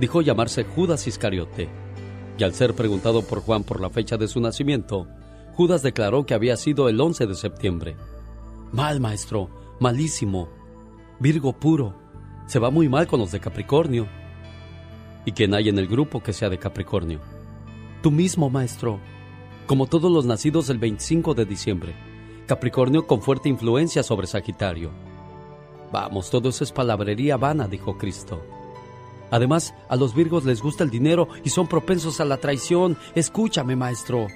Dijo 0.00 0.20
llamarse 0.20 0.64
Judas 0.64 1.06
Iscariote. 1.06 1.68
Y 2.38 2.42
al 2.42 2.54
ser 2.54 2.74
preguntado 2.74 3.22
por 3.22 3.40
Juan 3.40 3.62
por 3.62 3.80
la 3.80 3.88
fecha 3.88 4.16
de 4.16 4.26
su 4.26 4.40
nacimiento, 4.40 5.06
Judas 5.58 5.82
declaró 5.82 6.24
que 6.24 6.34
había 6.34 6.56
sido 6.56 6.88
el 6.88 7.00
11 7.00 7.26
de 7.26 7.34
septiembre. 7.34 7.96
Mal, 8.70 9.00
maestro, 9.00 9.50
malísimo. 9.80 10.48
Virgo 11.18 11.52
puro. 11.52 11.96
Se 12.46 12.60
va 12.60 12.70
muy 12.70 12.88
mal 12.88 13.08
con 13.08 13.18
los 13.18 13.32
de 13.32 13.40
Capricornio. 13.40 14.06
¿Y 15.24 15.32
quién 15.32 15.54
hay 15.54 15.68
en 15.68 15.80
el 15.80 15.88
grupo 15.88 16.22
que 16.22 16.32
sea 16.32 16.48
de 16.48 16.60
Capricornio? 16.60 17.18
Tú 18.04 18.12
mismo, 18.12 18.48
maestro. 18.48 19.00
Como 19.66 19.88
todos 19.88 20.12
los 20.12 20.26
nacidos 20.26 20.70
el 20.70 20.78
25 20.78 21.34
de 21.34 21.44
diciembre. 21.44 21.96
Capricornio 22.46 23.08
con 23.08 23.20
fuerte 23.20 23.48
influencia 23.48 24.04
sobre 24.04 24.28
Sagitario. 24.28 24.92
Vamos, 25.90 26.30
todo 26.30 26.50
eso 26.50 26.62
es 26.62 26.70
palabrería 26.70 27.36
vana, 27.36 27.66
dijo 27.66 27.98
Cristo. 27.98 28.40
Además, 29.32 29.74
a 29.88 29.96
los 29.96 30.14
Virgos 30.14 30.44
les 30.44 30.62
gusta 30.62 30.84
el 30.84 30.90
dinero 30.90 31.26
y 31.42 31.50
son 31.50 31.66
propensos 31.66 32.20
a 32.20 32.24
la 32.24 32.36
traición. 32.36 32.96
Escúchame, 33.16 33.74
maestro. 33.74 34.28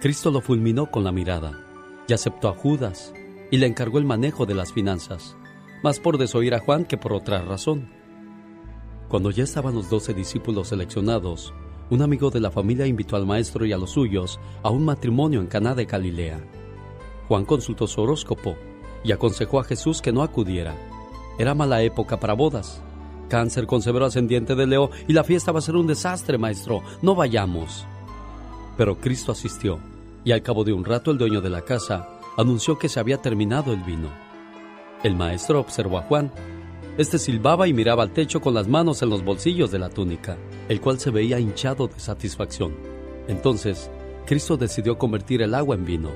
Cristo 0.00 0.30
lo 0.30 0.40
fulminó 0.40 0.92
con 0.92 1.02
la 1.02 1.10
mirada 1.10 1.60
y 2.06 2.12
aceptó 2.12 2.48
a 2.48 2.54
Judas 2.54 3.12
y 3.50 3.56
le 3.56 3.66
encargó 3.66 3.98
el 3.98 4.04
manejo 4.04 4.46
de 4.46 4.54
las 4.54 4.72
finanzas, 4.72 5.36
más 5.82 5.98
por 5.98 6.18
desoír 6.18 6.54
a 6.54 6.60
Juan 6.60 6.84
que 6.84 6.96
por 6.96 7.12
otra 7.12 7.42
razón. 7.42 7.90
Cuando 9.08 9.32
ya 9.32 9.42
estaban 9.42 9.74
los 9.74 9.90
doce 9.90 10.14
discípulos 10.14 10.68
seleccionados, 10.68 11.52
un 11.90 12.02
amigo 12.02 12.30
de 12.30 12.38
la 12.38 12.52
familia 12.52 12.86
invitó 12.86 13.16
al 13.16 13.26
maestro 13.26 13.66
y 13.66 13.72
a 13.72 13.76
los 13.76 13.90
suyos 13.90 14.38
a 14.62 14.70
un 14.70 14.84
matrimonio 14.84 15.40
en 15.40 15.48
Caná 15.48 15.74
de 15.74 15.86
Galilea. 15.86 16.44
Juan 17.26 17.44
consultó 17.44 17.88
su 17.88 18.00
horóscopo 18.00 18.54
y 19.02 19.10
aconsejó 19.10 19.58
a 19.58 19.64
Jesús 19.64 20.00
que 20.00 20.12
no 20.12 20.22
acudiera. 20.22 20.76
Era 21.40 21.54
mala 21.54 21.82
época 21.82 22.20
para 22.20 22.34
bodas. 22.34 22.82
Cáncer 23.28 23.66
con 23.66 23.82
severo 23.82 24.04
ascendiente 24.04 24.54
de 24.54 24.66
Leo 24.66 24.90
y 25.08 25.12
la 25.12 25.24
fiesta 25.24 25.50
va 25.50 25.58
a 25.58 25.62
ser 25.62 25.74
un 25.74 25.88
desastre, 25.88 26.38
maestro. 26.38 26.82
No 27.02 27.16
vayamos. 27.16 27.86
Pero 28.78 28.98
Cristo 28.98 29.32
asistió 29.32 29.80
y 30.24 30.32
al 30.32 30.42
cabo 30.42 30.64
de 30.64 30.72
un 30.72 30.84
rato 30.84 31.10
el 31.10 31.18
dueño 31.18 31.40
de 31.40 31.50
la 31.50 31.62
casa 31.62 32.08
anunció 32.36 32.78
que 32.78 32.88
se 32.88 33.00
había 33.00 33.18
terminado 33.18 33.72
el 33.72 33.82
vino. 33.82 34.08
El 35.02 35.16
maestro 35.16 35.60
observó 35.60 35.98
a 35.98 36.02
Juan. 36.02 36.32
Este 36.96 37.18
silbaba 37.18 37.68
y 37.68 37.72
miraba 37.72 38.04
al 38.04 38.12
techo 38.12 38.40
con 38.40 38.54
las 38.54 38.68
manos 38.68 39.02
en 39.02 39.10
los 39.10 39.24
bolsillos 39.24 39.70
de 39.70 39.78
la 39.78 39.90
túnica, 39.90 40.36
el 40.68 40.80
cual 40.80 40.98
se 41.00 41.10
veía 41.10 41.40
hinchado 41.40 41.88
de 41.88 41.98
satisfacción. 41.98 42.74
Entonces, 43.26 43.90
Cristo 44.26 44.56
decidió 44.56 44.96
convertir 44.96 45.42
el 45.42 45.54
agua 45.54 45.74
en 45.74 45.84
vino 45.84 46.10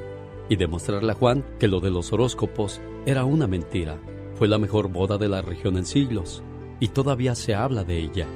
y 0.48 0.56
demostrarle 0.56 1.12
a 1.12 1.16
Juan 1.16 1.44
que 1.58 1.68
lo 1.68 1.80
de 1.80 1.90
los 1.90 2.12
horóscopos 2.12 2.80
era 3.06 3.24
una 3.24 3.46
mentira. 3.46 3.98
Fue 4.36 4.46
la 4.46 4.58
mejor 4.58 4.88
boda 4.88 5.18
de 5.18 5.28
la 5.28 5.42
región 5.42 5.76
en 5.76 5.86
siglos 5.86 6.42
y 6.78 6.88
todavía 6.88 7.34
se 7.34 7.54
habla 7.54 7.84
de 7.84 7.98
ella. 7.98 8.26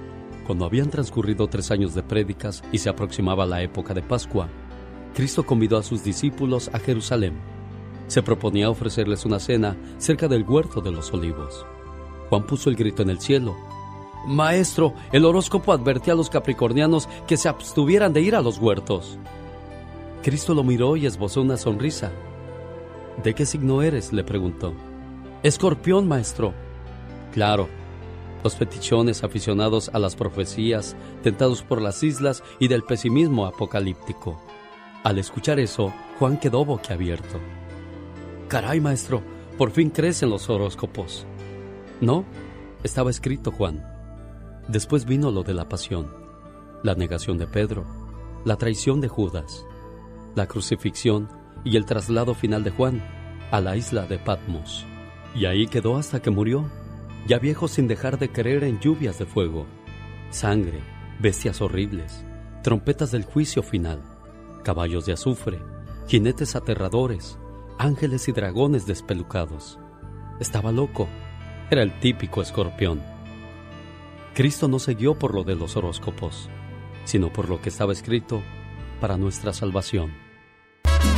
Cuando 0.47 0.65
habían 0.65 0.91
transcurrido 0.91 1.49
tres 1.49 1.73
años 1.73 1.95
de 1.95 2.05
prédicas 2.05 2.63
y 2.71 2.79
se 2.79 2.89
aproximaba 2.89 3.47
la 3.47 3.63
época 3.63 3.95
de 3.95 4.03
Pascua, 4.03 4.49
Cristo 5.13 5.45
convidó 5.45 5.77
a 5.77 5.83
sus 5.83 6.05
discípulos 6.05 6.71
a 6.73 6.79
Jerusalén. 6.79 7.35
Se 8.07 8.23
proponía 8.23 8.71
ofrecerles 8.71 9.25
una 9.25 9.41
cena 9.41 9.77
cerca 9.99 10.29
del 10.29 10.45
huerto 10.45 10.81
de 10.81 10.93
los 10.93 11.13
olivos. 11.13 11.67
Juan 12.29 12.47
puso 12.47 12.71
el 12.71 12.77
grito 12.77 13.03
en 13.03 13.11
el 13.11 13.19
cielo. 13.19 13.57
Maestro, 14.29 14.95
el 15.11 15.25
horóscopo 15.25 15.73
advertía 15.73 16.13
a 16.13 16.17
los 16.17 16.31
capricornianos 16.31 17.09
que 17.27 17.37
se 17.37 17.49
abstuvieran 17.49 18.13
de 18.13 18.21
ir 18.21 18.37
a 18.37 18.43
los 18.43 18.59
huertos. 18.59 19.19
Cristo 20.23 20.55
lo 20.55 20.63
miró 20.63 20.97
y 20.97 21.07
esbozó 21.07 21.43
una 21.43 21.57
sonrisa. 21.57 22.13
¿De 23.23 23.35
qué 23.35 23.47
signo 23.47 23.83
eres? 23.83 24.13
le 24.13 24.23
preguntó. 24.23 24.75
Escorpión, 25.43 26.07
maestro. 26.07 26.55
Claro. 27.33 27.69
Los 28.47 28.55
fetichones 28.55 29.25
aficionados 29.25 29.91
a 29.93 29.99
las 29.99 30.15
profecías, 30.15 30.95
tentados 31.25 31.65
por 31.65 31.83
las 31.83 32.05
islas 32.05 32.45
y 32.61 32.69
del 32.69 32.85
pesimismo 32.85 33.45
apocalíptico. 33.45 34.41
Al 35.03 35.19
escuchar 35.19 35.59
eso, 35.59 35.93
Juan 36.21 36.39
quedó 36.39 36.65
boquiabierto. 36.65 37.41
Caray, 38.47 38.81
maestro, 38.81 39.21
por 39.59 39.73
fin 39.73 39.91
crecen 39.91 40.31
los 40.31 40.49
horóscopos. 40.49 41.27
No, 42.01 42.25
estaba 42.85 43.11
escrito 43.11 43.51
Juan. 43.51 43.85
Después 44.69 45.07
vino 45.07 45.33
lo 45.33 45.43
de 45.43 45.53
la 45.53 45.69
pasión, 45.69 46.07
la 46.85 46.95
negación 46.95 47.39
de 47.39 47.49
Pedro, 47.49 47.85
la 48.45 48.55
traición 48.55 49.01
de 49.01 49.09
Judas, 49.09 49.67
la 50.37 50.47
crucifixión 50.47 51.29
y 51.65 51.77
el 51.77 51.85
traslado 51.85 52.33
final 52.33 52.63
de 52.63 52.71
Juan 52.71 53.03
a 53.51 53.61
la 53.61 53.77
isla 53.77 54.07
de 54.07 54.21
Patmos. 54.21 54.87
Y 55.35 55.47
ahí 55.47 55.67
quedó 55.67 55.97
hasta 55.97 56.23
que 56.23 56.31
murió, 56.31 56.71
ya 57.27 57.39
viejo 57.39 57.69
sin 57.69 57.89
dejar 57.89 58.19
de 58.19 58.31
creer 58.31 58.65
en 58.65 58.79
lluvias 58.79 59.19
de 59.19 59.27
fuego, 59.27 59.67
sangre, 60.31 60.81
bestias 61.19 61.61
horribles, 61.61 62.25
trompetas 62.63 63.11
del 63.11 63.25
juicio 63.25 63.63
final, 63.63 64.03
caballos 64.63 65.07
de 65.07 65.13
azufre, 65.13 65.61
jinetes 66.07 66.55
aterradores, 66.55 67.39
ángeles 67.79 68.29
y 68.29 68.33
dragones 68.33 68.87
despelucados. 68.87 69.79
Estaba 70.39 70.71
loco, 70.73 71.09
era 71.71 71.83
el 71.83 71.99
típico 71.99 72.43
escorpión. 72.43 73.03
Cristo 74.35 74.69
no 74.69 74.79
se 74.79 74.95
guió 74.95 75.19
por 75.19 75.35
lo 75.35 75.43
de 75.43 75.57
los 75.57 75.77
horóscopos, 75.77 76.49
sino 77.05 77.33
por 77.33 77.49
lo 77.49 77.61
que 77.61 77.71
estaba 77.71 77.93
escrito 77.93 78.43
para 79.01 79.17
nuestra 79.17 79.53
salvación. 79.53 80.26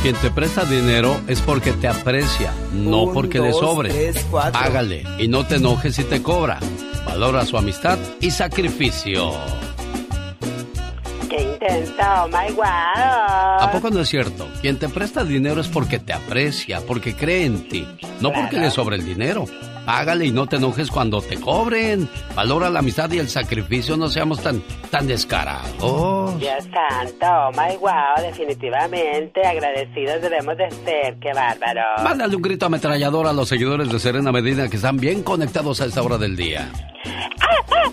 Quien 0.01 0.15
te 0.15 0.29
presta 0.31 0.63
dinero 0.63 1.19
es 1.27 1.41
porque 1.41 1.73
te 1.73 1.89
aprecia, 1.89 2.53
no 2.73 3.03
Un, 3.03 3.13
porque 3.13 3.39
le 3.39 3.51
sobre. 3.51 3.89
tres. 3.89 4.25
Págale 4.31 5.03
y 5.19 5.27
no 5.27 5.45
te 5.45 5.55
enojes 5.55 5.95
si 5.95 6.05
te 6.05 6.23
cobra. 6.23 6.57
Valora 7.05 7.45
su 7.45 7.57
amistad 7.57 7.99
y 8.21 8.31
sacrificio. 8.31 9.33
¡Qué 11.29 11.41
intenso! 11.41 12.01
¡Oh, 12.01 12.27
my 12.29 12.53
wow! 12.53 12.63
¿A 12.65 13.69
poco 13.73 13.89
no 13.89 13.99
es 13.99 14.07
cierto? 14.07 14.47
Quien 14.61 14.79
te 14.79 14.87
presta 14.87 15.25
dinero 15.25 15.59
es 15.59 15.67
porque 15.67 15.99
te 15.99 16.13
aprecia, 16.13 16.79
porque 16.79 17.13
cree 17.13 17.43
en 17.43 17.67
ti, 17.67 17.85
no 18.21 18.31
porque 18.31 18.57
le 18.57 18.71
sobre 18.71 18.95
el 18.95 19.05
dinero. 19.05 19.45
Págale 19.89 20.27
y 20.27 20.31
no 20.31 20.45
te 20.45 20.57
enojes 20.57 20.91
cuando 20.91 21.19
te 21.19 21.39
cobren. 21.41 22.07
Valora 22.35 22.69
la 22.69 22.77
amistad 22.77 23.09
y 23.11 23.17
el 23.17 23.27
sacrificio, 23.27 23.97
no 23.97 24.07
seamos 24.07 24.39
tan, 24.39 24.61
tan 24.91 25.07
descarados. 25.07 26.39
Dios 26.39 26.63
santo, 26.71 27.25
oh 27.25 27.51
my 27.53 27.75
wow, 27.77 28.21
definitivamente 28.21 29.43
agradecidos 29.43 30.21
debemos 30.21 30.55
de 30.57 30.69
ser, 30.69 31.17
qué 31.19 31.33
bárbaro. 31.33 31.81
Mándale 32.03 32.35
un 32.35 32.41
grito 32.43 32.67
ametrallador 32.67 33.25
a 33.25 33.33
los 33.33 33.49
seguidores 33.49 33.91
de 33.91 33.97
Serena 33.97 34.31
Medina 34.31 34.69
que 34.69 34.75
están 34.75 34.97
bien 34.97 35.23
conectados 35.23 35.81
a 35.81 35.85
esta 35.85 36.03
hora 36.03 36.19
del 36.19 36.35
día. 36.35 36.71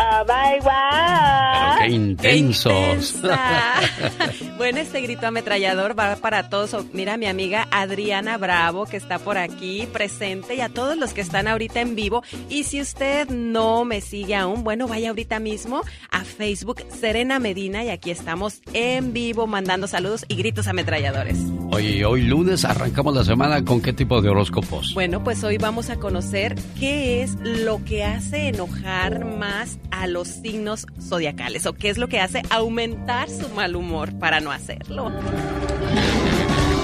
Oh 0.00 0.24
my 0.26 0.58
wow. 0.60 1.57
¡Qué 1.80 1.88
intensos! 1.88 3.14
bueno, 4.56 4.78
este 4.78 5.00
grito 5.00 5.26
ametrallador 5.26 5.98
va 5.98 6.16
para 6.16 6.48
todos. 6.48 6.74
O- 6.74 6.84
Mira, 6.92 7.16
mi 7.16 7.26
amiga 7.26 7.68
Adriana 7.70 8.36
Bravo, 8.38 8.86
que 8.86 8.96
está 8.96 9.18
por 9.18 9.38
aquí 9.38 9.86
presente, 9.92 10.54
y 10.56 10.60
a 10.60 10.68
todos 10.68 10.96
los 10.96 11.12
que 11.14 11.20
están 11.20 11.48
ahorita 11.48 11.80
en 11.80 11.94
vivo. 11.94 12.22
Y 12.48 12.64
si 12.64 12.80
usted 12.80 13.28
no 13.28 13.84
me 13.84 14.00
sigue 14.00 14.34
aún, 14.34 14.64
bueno, 14.64 14.88
vaya 14.88 15.10
ahorita 15.10 15.38
mismo 15.38 15.82
a 16.10 16.24
Facebook 16.24 16.82
Serena 17.00 17.38
Medina, 17.38 17.84
y 17.84 17.90
aquí 17.90 18.10
estamos 18.10 18.60
en 18.72 19.12
vivo 19.12 19.46
mandando 19.46 19.86
saludos 19.86 20.24
y 20.28 20.36
gritos 20.36 20.66
ametralladores. 20.66 21.38
Oye, 21.70 22.04
hoy 22.04 22.22
lunes 22.22 22.64
arrancamos 22.64 23.14
la 23.14 23.24
semana 23.24 23.64
con 23.64 23.80
qué 23.82 23.92
tipo 23.92 24.20
de 24.22 24.30
horóscopos. 24.30 24.94
Bueno, 24.94 25.22
pues 25.22 25.44
hoy 25.44 25.58
vamos 25.58 25.90
a 25.90 25.96
conocer 25.96 26.54
qué 26.80 27.22
es 27.22 27.36
lo 27.42 27.84
que 27.84 28.04
hace 28.04 28.48
enojar 28.48 29.24
más 29.26 29.78
a 29.90 30.06
los 30.06 30.28
signos 30.28 30.86
zodiacales 31.00 31.66
qué 31.74 31.88
es 31.90 31.98
lo 31.98 32.08
que 32.08 32.20
hace 32.20 32.42
aumentar 32.50 33.28
su 33.28 33.48
mal 33.50 33.76
humor 33.76 34.18
para 34.18 34.40
no 34.40 34.50
hacerlo. 34.50 35.12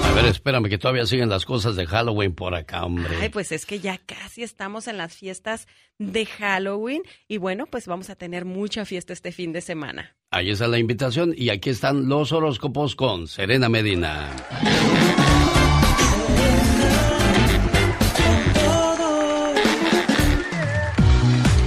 A 0.05 0.11
ver, 0.13 0.25
espérame 0.25 0.69
que 0.69 0.77
todavía 0.77 1.05
siguen 1.05 1.27
las 1.29 1.45
cosas 1.45 1.75
de 1.75 1.85
Halloween 1.85 2.33
por 2.33 2.55
acá, 2.55 2.85
hombre. 2.85 3.17
Ay, 3.21 3.29
pues 3.29 3.51
es 3.51 3.65
que 3.65 3.79
ya 3.79 3.97
casi 3.97 4.43
estamos 4.43 4.87
en 4.87 4.97
las 4.97 5.13
fiestas 5.13 5.67
de 5.97 6.25
Halloween 6.25 7.03
y 7.27 7.37
bueno, 7.37 7.65
pues 7.65 7.85
vamos 7.87 8.09
a 8.09 8.15
tener 8.15 8.45
mucha 8.45 8.85
fiesta 8.85 9.11
este 9.11 9.31
fin 9.31 9.51
de 9.51 9.59
semana. 9.61 10.15
Ahí 10.31 10.51
está 10.51 10.67
la 10.67 10.79
invitación 10.79 11.33
y 11.35 11.49
aquí 11.49 11.69
están 11.69 12.07
los 12.07 12.31
horóscopos 12.31 12.95
con 12.95 13.27
Serena 13.27 13.67
Medina. 13.67 14.29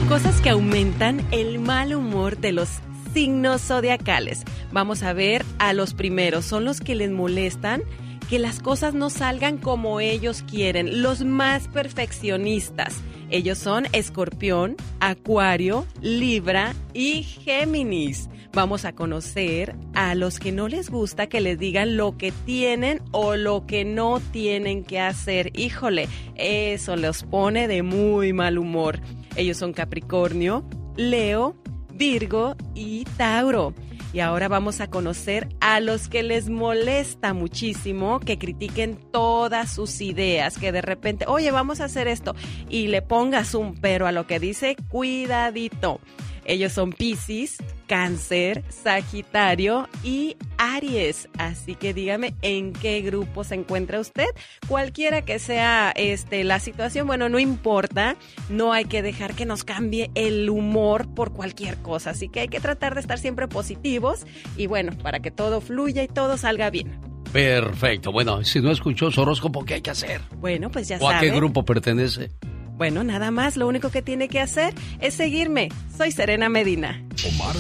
Cosas 0.09 0.41
que 0.41 0.51
aumentan 0.51 1.27
el 1.33 1.59
mal 1.59 1.95
humor 1.95 2.39
de 2.39 2.53
los 2.53 2.81
signos 3.19 3.63
zodiacales. 3.63 4.45
Vamos 4.71 5.03
a 5.03 5.13
ver 5.13 5.45
a 5.59 5.73
los 5.73 5.93
primeros, 5.93 6.45
son 6.45 6.65
los 6.65 6.81
que 6.81 6.95
les 6.95 7.11
molestan 7.11 7.83
que 8.31 8.39
las 8.39 8.61
cosas 8.61 8.95
no 8.95 9.11
salgan 9.11 9.59
como 9.59 9.99
ellos 9.99 10.45
quieren, 10.49 11.03
los 11.03 11.25
más 11.25 11.67
perfeccionistas. 11.67 13.01
Ellos 13.29 13.59
son 13.59 13.87
Escorpión, 13.91 14.77
Acuario, 15.01 15.85
Libra 16.01 16.77
y 16.95 17.25
Géminis. 17.25 18.29
Vamos 18.53 18.85
a 18.85 18.93
conocer 18.93 19.75
a 19.95 20.15
los 20.15 20.39
que 20.39 20.53
no 20.53 20.69
les 20.69 20.89
gusta 20.89 21.29
que 21.29 21.41
les 21.41 21.59
digan 21.59 21.97
lo 21.97 22.17
que 22.17 22.31
tienen 22.47 23.03
o 23.11 23.35
lo 23.35 23.67
que 23.67 23.85
no 23.85 24.21
tienen 24.31 24.85
que 24.85 25.01
hacer. 25.01 25.51
Híjole, 25.59 26.07
eso 26.37 26.95
los 26.95 27.25
pone 27.25 27.67
de 27.67 27.83
muy 27.83 28.33
mal 28.33 28.59
humor. 28.59 29.01
Ellos 29.35 29.57
son 29.57 29.73
Capricornio, 29.73 30.65
Leo, 30.97 31.57
Virgo 31.99 32.57
y 32.75 33.05
Tauro. 33.17 33.75
Y 34.13 34.21
ahora 34.21 34.49
vamos 34.49 34.81
a 34.81 34.89
conocer 34.89 35.49
a 35.61 35.81
los 35.81 36.09
que 36.09 36.23
les 36.23 36.49
molesta 36.49 37.35
muchísimo 37.35 38.21
que 38.21 38.39
critiquen 38.39 38.99
todas 39.13 39.71
sus 39.71 40.01
ideas, 40.01 40.57
que 40.57 40.73
de 40.73 40.81
repente, 40.81 41.27
oye, 41.29 41.51
vamos 41.51 41.81
a 41.81 41.85
hacer 41.85 42.09
esto 42.09 42.35
y 42.71 42.87
le 42.87 43.03
pongas 43.03 43.55
un 43.55 43.75
pero 43.75 44.07
a 44.07 44.13
lo 44.13 44.27
que 44.27 44.41
dice, 44.41 44.77
cuidadito. 44.89 46.01
Ellos 46.49 46.73
son 46.73 46.93
Piscis, 46.93 47.59
Cáncer, 47.87 48.65
Sagitario 48.71 49.87
y 50.03 50.37
Aries. 50.57 51.29
Así 51.37 51.75
que 51.75 51.93
dígame 51.93 52.35
en 52.41 52.73
qué 52.73 53.03
grupo 53.03 53.45
se 53.45 53.55
encuentra 53.55 54.01
usted. 54.01 54.25
Cualquiera 54.67 55.23
que 55.27 55.39
sea 55.39 55.93
este 55.95 56.45
la 56.45 56.59
situación, 56.59 57.07
bueno, 57.07 57.29
no 57.29 57.39
importa. 57.39 58.17
No 58.49 58.73
hay 58.73 58.87
que 58.87 59.03
dejar 59.03 59.35
que 59.35 59.45
nos 59.45 59.63
cambie 59.63 60.11
el 60.15 60.49
humor 60.49 61.15
por 61.15 61.35
cualquier 61.35 61.77
cosa. 61.83 62.11
Así 62.11 62.31
que 62.31 62.41
hay 62.41 62.49
que 62.49 62.61
tratar 62.61 62.95
de 62.95 63.03
estar 63.03 63.19
siempre 63.19 63.47
positivos 63.47 64.27
y 64.57 64.67
bueno, 64.67 64.93
para 65.03 65.21
que 65.21 65.31
todo 65.31 65.61
fluya 65.61 66.03
y 66.03 66.09
todo 66.09 66.39
salga 66.39 66.71
bien. 66.71 66.99
Perfecto. 67.31 68.11
Bueno, 68.11 68.43
si 68.43 68.61
no 68.63 68.71
escuchó 68.71 69.11
su 69.11 69.21
horóscopo, 69.21 69.67
¿qué 69.67 69.75
hay 69.75 69.83
que 69.83 69.91
hacer? 69.91 70.23
Bueno, 70.39 70.71
pues 70.71 70.89
ya 70.89 70.97
¿O 70.99 71.11
a 71.11 71.21
qué 71.21 71.27
sabe. 71.27 71.37
grupo 71.39 71.63
pertenece? 71.63 72.31
Bueno, 72.79 73.03
nada 73.03 73.33
más, 73.33 73.57
lo 73.57 73.67
único 73.67 73.91
que 73.91 74.03
tiene 74.03 74.29
que 74.29 74.41
hacer 74.41 74.73
es 75.01 75.15
seguirme. 75.15 75.69
Soy 75.97 76.13
Serena 76.13 76.49
Medina. 76.49 77.05
Omar, 77.27 77.57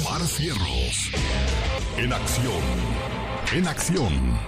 Omar 0.00 0.26
Cierros. 0.26 1.10
En 1.98 2.10
acción. 2.10 2.62
En 3.54 3.68
acción. 3.68 4.38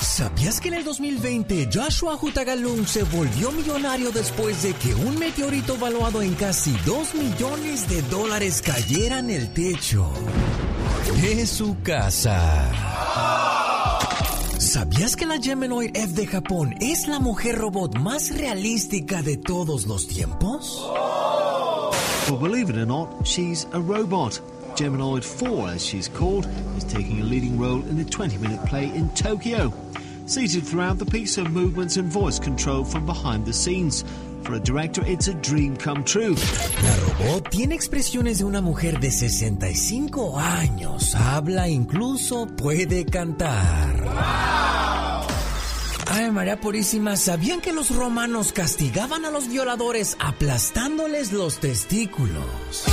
¿Sabías 0.00 0.60
que 0.60 0.68
en 0.68 0.74
el 0.74 0.84
2020 0.84 1.68
Joshua 1.72 2.18
Hutagalung 2.20 2.84
se 2.86 3.04
volvió 3.04 3.52
millonario 3.52 4.10
después 4.10 4.64
de 4.64 4.72
que 4.74 4.94
un 4.96 5.16
meteorito 5.16 5.76
valuado 5.78 6.22
en 6.22 6.34
casi 6.34 6.72
2 6.84 7.14
millones 7.14 7.88
de 7.88 8.02
dólares 8.02 8.60
cayera 8.60 9.20
en 9.20 9.30
el 9.30 9.54
techo 9.54 10.12
de 11.22 11.46
su 11.46 11.80
casa? 11.82 12.72
¿Sabías 14.72 15.16
que 15.16 15.26
la 15.26 15.40
Geminoid 15.40 15.96
F 15.96 16.14
de 16.14 16.28
Japón 16.28 16.76
es 16.80 17.08
la 17.08 17.18
mujer 17.18 17.58
robot 17.58 17.98
más 17.98 18.30
realística 18.30 19.20
de 19.20 19.36
todos 19.36 19.88
los 19.88 20.06
tiempos? 20.06 20.88
Well, 22.28 22.38
believe 22.38 22.70
it 22.70 22.76
or 22.76 22.86
not, 22.86 23.26
she's 23.26 23.66
a 23.72 23.80
robot. 23.80 24.40
Geminoid 24.76 25.24
4, 25.24 25.70
as 25.70 25.84
she's 25.84 26.06
called, 26.06 26.46
is 26.76 26.84
taking 26.84 27.20
a 27.20 27.24
leading 27.24 27.58
role 27.58 27.82
in 27.90 27.96
the 27.96 28.04
20 28.04 28.38
minute 28.38 28.64
play 28.64 28.84
in 28.94 29.08
Tokyo. 29.16 29.72
Seated 30.26 30.62
throughout 30.62 31.00
the 31.00 31.06
piece 31.06 31.36
are 31.36 31.48
movements 31.48 31.96
and 31.96 32.06
voice 32.06 32.38
control 32.38 32.84
from 32.84 33.06
behind 33.06 33.44
the 33.46 33.52
scenes. 33.52 34.04
For 34.42 34.54
a 34.54 34.60
director, 34.60 35.02
it's 35.06 35.28
a 35.28 35.34
dream 35.34 35.76
come 35.76 36.02
true. 36.04 36.34
La 36.82 36.96
robot 36.96 37.50
tiene 37.50 37.74
expresiones 37.74 38.38
de 38.38 38.44
una 38.44 38.60
mujer 38.60 38.98
de 38.98 39.10
65 39.10 40.38
años. 40.38 41.14
Habla, 41.14 41.68
incluso 41.68 42.46
puede 42.46 43.04
cantar. 43.04 44.04
Ay, 46.06 46.30
María 46.32 46.60
Purísima, 46.60 47.16
¿sabían 47.16 47.60
que 47.60 47.72
los 47.72 47.94
romanos 47.94 48.52
castigaban 48.52 49.24
a 49.24 49.30
los 49.30 49.48
violadores 49.48 50.16
aplastándoles 50.18 51.32
los 51.32 51.58
testículos? 51.58 52.84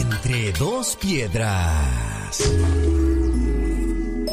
Entre 0.00 0.52
dos 0.52 0.96
piedras. 0.96 2.42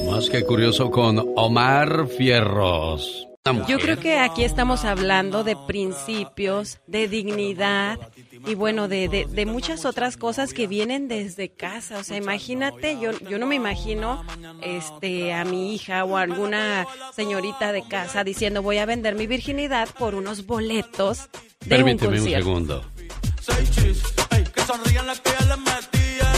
Más 0.09 0.29
que 0.29 0.43
curioso 0.43 0.89
con 0.89 1.23
Omar 1.35 2.07
Fierros. 2.07 3.27
Yo 3.67 3.77
creo 3.77 3.99
que 3.99 4.17
aquí 4.17 4.43
estamos 4.43 4.85
hablando 4.85 5.43
de 5.43 5.55
principios, 5.67 6.79
de 6.87 7.07
dignidad 7.07 7.99
y 8.47 8.55
bueno, 8.55 8.87
de, 8.87 9.07
de, 9.07 9.25
de, 9.25 9.45
muchas 9.45 9.85
otras 9.85 10.17
cosas 10.17 10.51
que 10.51 10.65
vienen 10.65 11.07
desde 11.07 11.49
casa. 11.49 11.99
O 11.99 12.03
sea, 12.03 12.17
imagínate, 12.17 12.99
yo, 12.99 13.11
yo 13.19 13.37
no 13.37 13.45
me 13.45 13.53
imagino 13.53 14.25
este, 14.63 15.31
a 15.31 15.45
mi 15.45 15.75
hija 15.75 16.05
o 16.05 16.17
a 16.17 16.21
alguna 16.21 16.87
señorita 17.15 17.71
de 17.71 17.87
casa 17.87 18.23
diciendo 18.23 18.63
voy 18.63 18.79
a 18.79 18.87
vender 18.87 19.13
mi 19.13 19.27
virginidad 19.27 19.89
por 19.99 20.15
unos 20.15 20.47
boletos 20.47 21.29
de 21.59 21.69
Permíteme 21.69 22.07
un 22.07 22.13
un 22.15 22.19
concierto. 22.21 22.45
segundo. 22.45 22.83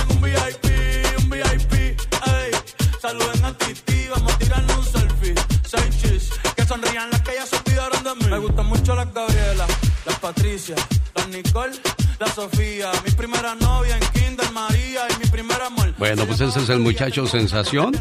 Un 0.10 0.22
VIP, 0.22 0.66
un 1.24 1.30
VIP, 1.30 1.74
ey. 1.74 2.52
Saluden 3.02 3.46
a 3.46 3.58
Titi, 3.58 4.08
vamos 4.10 4.34
a 4.34 4.38
tirarle 4.38 4.74
sonrían 6.68 7.10
las 7.10 7.22
que 7.22 7.34
ya 7.34 7.46
se 7.46 7.56
olvidaron 7.56 8.04
de 8.04 8.16
mí. 8.16 8.26
Me 8.30 8.40
gustan 8.40 8.66
mucho 8.66 8.94
las 8.94 9.12
Gabriela, 9.14 9.66
las 10.06 10.20
Patricia, 10.20 10.76
las 11.16 11.28
Nicole, 11.30 11.80
la 12.20 12.28
Sofía. 12.28 12.92
Mi 13.06 13.12
primera 13.12 13.56
novia 13.56 13.98
en 13.98 14.04
Kinder 14.12 14.52
María 14.52 15.08
y 15.10 15.20
mi. 15.20 15.27
Bueno, 15.98 16.26
pues 16.26 16.40
ese 16.42 16.60
es 16.60 16.70
el 16.70 16.80
muchacho 16.80 17.26
sensación, 17.28 17.92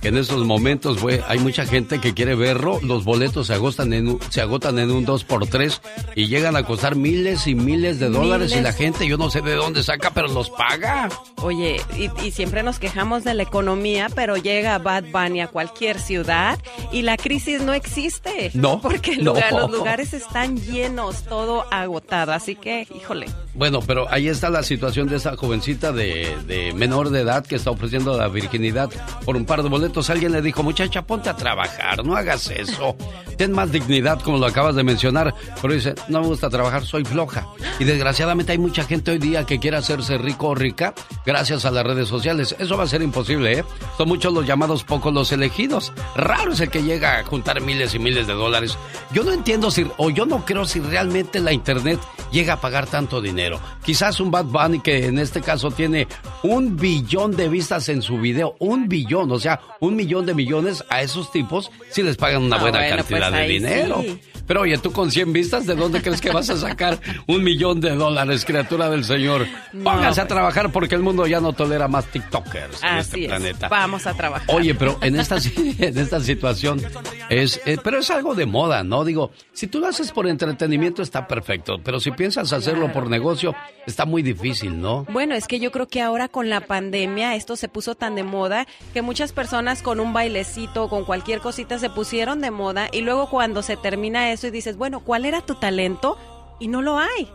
que 0.00 0.08
en 0.08 0.16
estos 0.16 0.44
momentos 0.44 0.98
fue, 0.98 1.22
hay 1.28 1.38
mucha 1.38 1.64
gente 1.66 2.00
que 2.00 2.14
quiere 2.14 2.34
verlo, 2.34 2.80
los 2.82 3.04
boletos 3.04 3.48
se 3.48 3.54
agotan 3.54 3.92
en 3.92 4.08
un, 4.08 4.20
se 4.30 4.40
agotan 4.40 4.78
en 4.78 4.90
un 4.90 5.06
2x3 5.06 5.80
y 6.16 6.26
llegan 6.28 6.56
a 6.56 6.64
costar 6.64 6.96
miles 6.96 7.46
y 7.46 7.54
miles 7.54 7.98
de 8.00 8.08
dólares 8.08 8.54
y 8.56 8.60
la 8.60 8.72
gente, 8.72 9.06
yo 9.06 9.16
no 9.18 9.30
sé 9.30 9.42
de 9.42 9.54
dónde 9.54 9.82
saca, 9.82 10.10
pero 10.14 10.28
los 10.28 10.50
paga. 10.50 11.08
Oye, 11.42 11.80
y, 11.98 12.10
y 12.26 12.30
siempre 12.30 12.62
nos 12.62 12.78
quejamos 12.78 13.24
de 13.24 13.34
la 13.34 13.42
economía, 13.42 14.08
pero 14.14 14.36
llega 14.36 14.78
Bad 14.78 15.04
Bunny 15.12 15.40
a 15.40 15.48
cualquier 15.48 15.98
ciudad 16.00 16.58
y 16.92 17.02
la 17.02 17.16
crisis 17.16 17.60
no 17.62 17.74
existe. 17.74 18.50
No, 18.54 18.80
Porque 18.80 19.12
el 19.12 19.24
no. 19.24 19.32
lugar- 19.34 19.52
los 19.52 19.70
lugares 19.70 20.14
están 20.14 20.56
llenos, 20.58 21.24
todo 21.24 21.66
agotado. 21.70 22.32
Así 22.32 22.54
que, 22.56 22.86
híjole. 22.96 23.26
Bueno, 23.54 23.80
pero 23.86 24.10
ahí 24.10 24.28
está 24.28 24.48
la 24.50 24.62
situación 24.62 25.08
de 25.08 25.16
esa 25.16 25.36
jovencita 25.36 25.92
de, 25.92 26.34
de 26.46 26.72
menor 26.82 27.10
de 27.10 27.20
edad 27.20 27.46
que 27.46 27.54
está 27.54 27.70
ofreciendo 27.70 28.18
la 28.18 28.26
virginidad 28.26 28.90
por 29.24 29.36
un 29.36 29.44
par 29.44 29.62
de 29.62 29.68
boletos. 29.68 30.10
Alguien 30.10 30.32
le 30.32 30.42
dijo, 30.42 30.64
muchacha, 30.64 31.02
ponte 31.02 31.30
a 31.30 31.36
trabajar, 31.36 32.04
no 32.04 32.16
hagas 32.16 32.50
eso. 32.50 32.96
Ten 33.36 33.52
más 33.52 33.70
dignidad, 33.70 34.20
como 34.20 34.38
lo 34.38 34.46
acabas 34.46 34.74
de 34.74 34.82
mencionar. 34.82 35.32
Pero 35.60 35.74
dice, 35.74 35.94
no 36.08 36.20
me 36.22 36.26
gusta 36.26 36.50
trabajar, 36.50 36.84
soy 36.84 37.04
floja. 37.04 37.46
Y 37.78 37.84
desgraciadamente 37.84 38.50
hay 38.50 38.58
mucha 38.58 38.82
gente 38.82 39.12
hoy 39.12 39.18
día 39.18 39.46
que 39.46 39.60
quiere 39.60 39.76
hacerse 39.76 40.18
rico 40.18 40.48
o 40.48 40.54
rica 40.56 40.92
gracias 41.24 41.64
a 41.64 41.70
las 41.70 41.84
redes 41.84 42.08
sociales. 42.08 42.56
Eso 42.58 42.76
va 42.76 42.82
a 42.82 42.88
ser 42.88 43.00
imposible, 43.00 43.60
¿eh? 43.60 43.64
Son 43.96 44.08
muchos 44.08 44.32
los 44.32 44.44
llamados, 44.44 44.82
pocos 44.82 45.14
los 45.14 45.30
elegidos. 45.30 45.92
Raro 46.16 46.52
es 46.52 46.60
el 46.60 46.68
que 46.68 46.82
llega 46.82 47.18
a 47.18 47.24
juntar 47.24 47.60
miles 47.60 47.94
y 47.94 48.00
miles 48.00 48.26
de 48.26 48.32
dólares. 48.32 48.76
Yo 49.12 49.22
no 49.22 49.30
entiendo 49.30 49.70
si, 49.70 49.86
o 49.98 50.10
yo 50.10 50.26
no 50.26 50.44
creo 50.44 50.64
si 50.64 50.80
realmente 50.80 51.38
la 51.38 51.52
internet 51.52 52.00
llega 52.32 52.54
a 52.54 52.60
pagar 52.60 52.86
tanto 52.86 53.20
dinero. 53.20 53.60
Quizás 53.84 54.18
un 54.18 54.30
Bad 54.30 54.46
Bunny 54.46 54.80
que 54.80 55.06
en 55.06 55.18
este 55.18 55.40
caso 55.40 55.70
tiene 55.70 56.08
un 56.42 56.61
billón 56.76 57.36
de 57.36 57.48
vistas 57.48 57.88
en 57.88 58.02
su 58.02 58.18
video, 58.18 58.56
un 58.58 58.88
billón, 58.88 59.30
o 59.32 59.38
sea, 59.38 59.60
un 59.80 59.96
millón 59.96 60.26
de 60.26 60.34
millones 60.34 60.84
a 60.88 61.02
esos 61.02 61.30
tipos 61.32 61.70
si 61.90 62.02
les 62.02 62.16
pagan 62.16 62.42
una 62.42 62.56
Ah, 62.56 62.60
buena 62.60 62.78
bueno, 62.78 62.96
cantidad 62.96 63.30
pues 63.30 63.40
de 63.40 63.46
dinero. 63.48 64.00
sí. 64.02 64.20
Pero 64.44 64.62
oye, 64.62 64.76
tú 64.78 64.90
con 64.92 65.10
100 65.12 65.32
vistas, 65.32 65.66
¿de 65.66 65.76
dónde 65.76 66.02
crees 66.02 66.20
que 66.20 66.30
vas 66.32 66.50
a 66.50 66.56
sacar 66.56 66.98
un 67.28 67.44
millón 67.44 67.80
de 67.80 67.94
dólares, 67.94 68.44
criatura 68.44 68.90
del 68.90 69.04
Señor? 69.04 69.46
No, 69.72 69.84
Pónganse 69.84 70.20
a 70.20 70.24
pues. 70.24 70.34
trabajar 70.34 70.72
porque 70.72 70.96
el 70.96 71.00
mundo 71.02 71.26
ya 71.28 71.40
no 71.40 71.52
tolera 71.52 71.86
más 71.86 72.06
TikTokers 72.06 72.82
en 72.82 72.96
este 72.98 73.20
es. 73.22 73.28
planeta. 73.28 73.68
Vamos 73.68 74.04
a 74.06 74.14
trabajar. 74.14 74.48
Oye, 74.54 74.74
pero 74.74 74.98
en 75.00 75.18
esta, 75.18 75.36
en 75.78 75.96
esta 75.96 76.20
situación 76.20 76.82
es, 77.30 77.60
eh, 77.66 77.78
pero 77.82 77.98
es 78.00 78.10
algo 78.10 78.34
de 78.34 78.44
moda, 78.46 78.82
¿no? 78.82 79.04
Digo, 79.04 79.30
si 79.52 79.68
tú 79.68 79.78
lo 79.78 79.86
haces 79.86 80.10
por 80.10 80.26
entretenimiento 80.26 81.02
está 81.02 81.28
perfecto, 81.28 81.80
pero 81.82 82.00
si 82.00 82.10
piensas 82.10 82.52
hacerlo 82.52 82.92
por 82.92 83.08
negocio 83.08 83.54
está 83.86 84.04
muy 84.06 84.22
difícil, 84.22 84.80
¿no? 84.80 85.04
Bueno, 85.10 85.36
es 85.36 85.46
que 85.46 85.60
yo 85.60 85.70
creo 85.70 85.86
que 85.86 86.00
ahora 86.02 86.28
con 86.28 86.50
la 86.52 86.60
pandemia 86.60 87.34
esto 87.34 87.56
se 87.56 87.68
puso 87.68 87.94
tan 87.94 88.14
de 88.14 88.22
moda 88.22 88.66
que 88.92 89.02
muchas 89.02 89.32
personas 89.32 89.82
con 89.82 89.98
un 89.98 90.12
bailecito, 90.12 90.88
con 90.88 91.04
cualquier 91.04 91.40
cosita 91.40 91.78
se 91.78 91.90
pusieron 91.90 92.40
de 92.40 92.50
moda 92.50 92.88
y 92.92 93.00
luego 93.00 93.28
cuando 93.28 93.62
se 93.62 93.76
termina 93.76 94.30
eso 94.30 94.46
y 94.46 94.50
dices, 94.50 94.76
bueno, 94.76 95.00
¿cuál 95.00 95.24
era 95.24 95.40
tu 95.40 95.56
talento? 95.56 96.16
Y 96.60 96.68
no 96.68 96.82
lo 96.82 96.98
hay. 96.98 97.28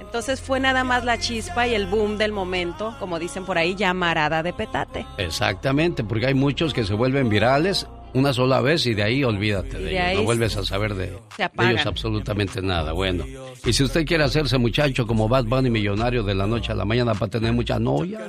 Entonces 0.00 0.40
fue 0.40 0.60
nada 0.60 0.82
más 0.84 1.04
la 1.04 1.18
chispa 1.18 1.66
y 1.66 1.74
el 1.74 1.86
boom 1.86 2.18
del 2.18 2.32
momento, 2.32 2.96
como 2.98 3.18
dicen 3.18 3.44
por 3.44 3.58
ahí, 3.58 3.74
llamarada 3.74 4.42
de 4.42 4.52
petate. 4.52 5.06
Exactamente, 5.18 6.02
porque 6.02 6.26
hay 6.26 6.34
muchos 6.34 6.74
que 6.74 6.84
se 6.84 6.94
vuelven 6.94 7.28
virales 7.28 7.86
una 8.14 8.32
sola 8.32 8.60
vez 8.60 8.86
y 8.86 8.94
de 8.94 9.02
ahí 9.02 9.24
olvídate 9.24 9.78
de, 9.78 9.84
de 9.84 9.90
ellos, 9.90 10.02
ahí 10.06 10.16
no 10.16 10.22
vuelves 10.22 10.56
a 10.56 10.64
saber 10.64 10.94
de, 10.94 11.06
de 11.06 11.70
ellos 11.70 11.86
absolutamente 11.86 12.62
nada. 12.62 12.92
Bueno, 12.92 13.24
y 13.64 13.72
si 13.72 13.82
usted 13.82 14.06
quiere 14.06 14.24
hacerse 14.24 14.56
muchacho 14.58 15.06
como 15.06 15.28
Bad 15.28 15.44
Bunny 15.44 15.70
millonario 15.70 16.22
de 16.22 16.34
la 16.34 16.46
noche 16.46 16.72
a 16.72 16.74
la 16.74 16.84
mañana 16.84 17.14
para 17.14 17.30
tener 17.30 17.52
mucha 17.52 17.78
novia, 17.78 18.20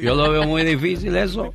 yo 0.00 0.14
lo 0.14 0.30
veo 0.30 0.44
muy 0.44 0.64
difícil 0.64 1.16
eso. 1.16 1.52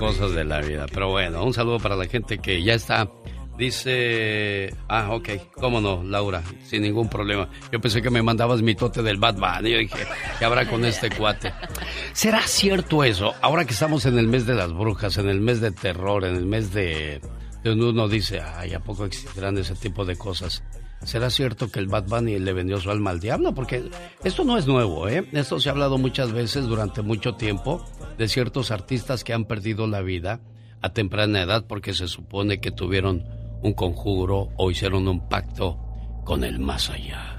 Qué 0.00 0.06
cosas 0.06 0.32
de 0.32 0.44
la 0.44 0.60
vida. 0.60 0.86
Pero 0.92 1.10
bueno, 1.10 1.44
un 1.44 1.52
saludo 1.54 1.78
para 1.78 1.96
la 1.96 2.06
gente 2.06 2.38
que 2.38 2.62
ya 2.62 2.74
está. 2.74 3.08
Dice. 3.56 4.74
Ah, 4.88 5.10
ok. 5.12 5.28
¿Cómo 5.54 5.80
no, 5.80 6.02
Laura? 6.02 6.42
Sin 6.64 6.82
ningún 6.82 7.08
problema. 7.08 7.48
Yo 7.70 7.80
pensé 7.80 8.02
que 8.02 8.10
me 8.10 8.22
mandabas 8.22 8.62
mi 8.62 8.74
tote 8.74 9.02
del 9.02 9.18
Bad 9.18 9.36
Bunny. 9.36 9.70
Yo 9.70 9.78
dije, 9.78 10.06
¿qué 10.38 10.44
habrá 10.44 10.68
con 10.68 10.84
este 10.84 11.10
cuate? 11.10 11.52
¿Será 12.12 12.42
cierto 12.42 13.04
eso? 13.04 13.32
Ahora 13.40 13.64
que 13.64 13.72
estamos 13.72 14.06
en 14.06 14.18
el 14.18 14.26
mes 14.26 14.46
de 14.46 14.54
las 14.54 14.72
brujas, 14.72 15.18
en 15.18 15.28
el 15.28 15.40
mes 15.40 15.60
de 15.60 15.70
terror, 15.70 16.24
en 16.24 16.34
el 16.34 16.46
mes 16.46 16.72
de. 16.72 17.20
de 17.62 17.72
uno 17.72 18.08
dice, 18.08 18.40
ay, 18.40 18.74
¿a 18.74 18.80
poco 18.80 19.04
existirán 19.04 19.56
ese 19.58 19.74
tipo 19.76 20.04
de 20.04 20.16
cosas? 20.16 20.64
¿Será 21.04 21.28
cierto 21.30 21.70
que 21.70 21.78
el 21.78 21.86
Bad 21.86 22.08
Bunny 22.08 22.38
le 22.38 22.52
vendió 22.54 22.80
su 22.80 22.90
alma 22.90 23.10
al 23.10 23.20
diablo? 23.20 23.54
Porque 23.54 23.84
esto 24.24 24.42
no 24.44 24.56
es 24.56 24.66
nuevo, 24.66 25.06
¿eh? 25.08 25.24
Esto 25.32 25.60
se 25.60 25.68
ha 25.68 25.72
hablado 25.72 25.98
muchas 25.98 26.32
veces 26.32 26.64
durante 26.64 27.02
mucho 27.02 27.34
tiempo 27.34 27.84
de 28.16 28.26
ciertos 28.26 28.70
artistas 28.70 29.22
que 29.22 29.34
han 29.34 29.44
perdido 29.44 29.86
la 29.86 30.00
vida 30.00 30.40
a 30.80 30.92
temprana 30.92 31.42
edad 31.42 31.66
porque 31.66 31.92
se 31.94 32.08
supone 32.08 32.60
que 32.60 32.70
tuvieron 32.70 33.43
un 33.64 33.72
conjuro 33.72 34.50
o 34.56 34.70
hicieron 34.70 35.08
un 35.08 35.26
pacto 35.26 35.78
con 36.22 36.44
el 36.44 36.60
más 36.60 36.90
allá. 36.90 37.30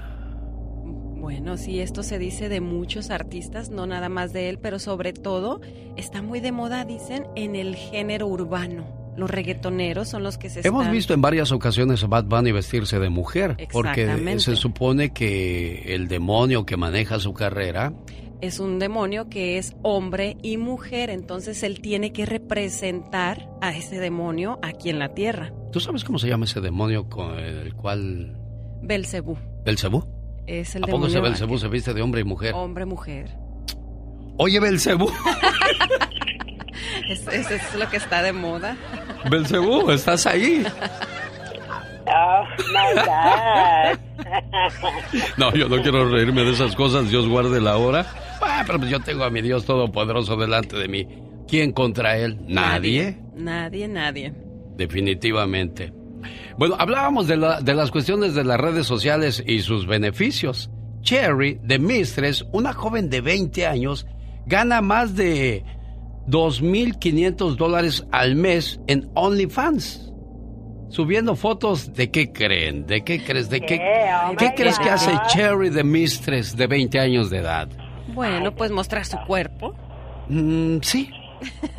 Bueno, 0.82 1.56
sí, 1.56 1.80
esto 1.80 2.02
se 2.02 2.18
dice 2.18 2.48
de 2.48 2.60
muchos 2.60 3.10
artistas, 3.10 3.70
no 3.70 3.86
nada 3.86 4.08
más 4.08 4.32
de 4.32 4.48
él, 4.48 4.58
pero 4.58 4.78
sobre 4.78 5.12
todo 5.12 5.60
está 5.96 6.22
muy 6.22 6.40
de 6.40 6.52
moda, 6.52 6.84
dicen, 6.84 7.26
en 7.36 7.56
el 7.56 7.76
género 7.76 8.26
urbano. 8.26 8.84
Los 9.16 9.30
reggaetoneros 9.30 10.08
son 10.08 10.22
los 10.22 10.36
que 10.36 10.50
se 10.50 10.60
Hemos 10.66 10.82
están... 10.82 10.92
visto 10.92 11.14
en 11.14 11.22
varias 11.22 11.50
ocasiones 11.50 12.02
a 12.04 12.06
Bad 12.06 12.24
Bunny 12.24 12.52
vestirse 12.52 12.98
de 12.98 13.08
mujer 13.08 13.56
porque 13.72 14.36
se 14.38 14.56
supone 14.56 15.10
que 15.10 15.94
el 15.94 16.06
demonio 16.06 16.66
que 16.66 16.76
maneja 16.76 17.18
su 17.18 17.32
carrera 17.32 17.94
es 18.40 18.58
un 18.60 18.78
demonio 18.78 19.28
que 19.28 19.58
es 19.58 19.74
hombre 19.82 20.36
y 20.42 20.56
mujer, 20.56 21.10
entonces 21.10 21.62
él 21.62 21.80
tiene 21.80 22.12
que 22.12 22.26
representar 22.26 23.48
a 23.60 23.72
ese 23.76 23.98
demonio 23.98 24.58
aquí 24.62 24.90
en 24.90 24.98
la 24.98 25.10
tierra. 25.14 25.52
¿Tú 25.72 25.80
sabes 25.80 26.04
cómo 26.04 26.18
se 26.18 26.28
llama 26.28 26.44
ese 26.44 26.60
demonio 26.60 27.08
con 27.08 27.38
el 27.38 27.74
cual 27.74 28.36
Belcebú 28.82 29.36
Belcebú? 29.64 30.04
es 30.46 30.74
el 30.76 30.84
¿A 30.84 30.86
poco 30.86 30.98
demonio 31.08 31.22
Belcebú 31.22 31.58
se 31.58 31.68
viste 31.68 31.92
de 31.94 32.02
hombre 32.02 32.20
y 32.20 32.24
mujer? 32.24 32.54
hombre-mujer. 32.54 33.36
Oye, 34.38 34.60
Belcebú. 34.60 35.10
Es- 37.10 37.26
Eso 37.28 37.54
es 37.54 37.74
lo 37.74 37.88
que 37.88 37.96
está 37.96 38.22
de 38.22 38.32
moda. 38.32 38.76
Belcebú, 39.30 39.90
¿estás 39.90 40.26
ahí? 40.26 40.64
Oh, 42.06 42.44
my 42.72 43.00
God. 43.02 43.98
No, 45.36 45.52
yo 45.54 45.68
no 45.68 45.80
quiero 45.82 46.08
reírme 46.08 46.42
de 46.42 46.52
esas 46.52 46.74
cosas, 46.74 47.08
Dios 47.10 47.28
guarde 47.28 47.60
la 47.60 47.76
hora. 47.76 48.06
Ah, 48.48 48.62
pero 48.66 48.78
pues 48.78 48.90
yo 48.90 49.00
tengo 49.00 49.24
a 49.24 49.30
mi 49.30 49.42
Dios 49.42 49.64
Todopoderoso 49.64 50.36
delante 50.36 50.76
de 50.76 50.88
mí. 50.88 51.06
¿Quién 51.48 51.72
contra 51.72 52.16
él? 52.16 52.38
Nadie. 52.46 53.18
Nadie, 53.34 53.88
nadie. 53.88 54.32
Definitivamente. 54.76 55.92
Bueno, 56.58 56.76
hablábamos 56.78 57.26
de, 57.26 57.36
la- 57.36 57.60
de 57.60 57.74
las 57.74 57.90
cuestiones 57.90 58.34
de 58.34 58.44
las 58.44 58.58
redes 58.58 58.86
sociales 58.86 59.42
y 59.46 59.60
sus 59.60 59.86
beneficios. 59.86 60.70
Cherry, 61.02 61.58
de 61.62 61.78
Mistress, 61.78 62.44
una 62.52 62.72
joven 62.72 63.08
de 63.10 63.20
20 63.20 63.66
años, 63.66 64.06
gana 64.46 64.80
más 64.80 65.14
de 65.14 65.64
2.500 66.26 67.56
dólares 67.56 68.04
al 68.12 68.34
mes 68.36 68.80
en 68.86 69.08
OnlyFans. 69.14 70.12
Subiendo 70.88 71.34
fotos 71.36 71.92
de 71.94 72.10
qué 72.10 72.32
creen, 72.32 72.86
de 72.86 73.02
qué 73.04 73.22
crees, 73.22 73.50
de 73.50 73.60
qué, 73.60 73.80
Oh, 74.24 74.36
¿qué 74.36 74.46
my 74.46 74.54
crees 74.54 74.78
que 74.78 74.88
hace 74.90 75.10
Cherry 75.28 75.70
de 75.70 75.82
Mistress 75.84 76.56
de 76.56 76.66
20 76.66 76.98
años 77.00 77.28
de 77.30 77.38
edad. 77.38 77.68
Bueno, 78.08 78.54
pues 78.54 78.70
mostrar 78.70 79.04
su 79.04 79.16
cuerpo. 79.26 79.74
Mm, 80.28 80.78
sí, 80.82 81.10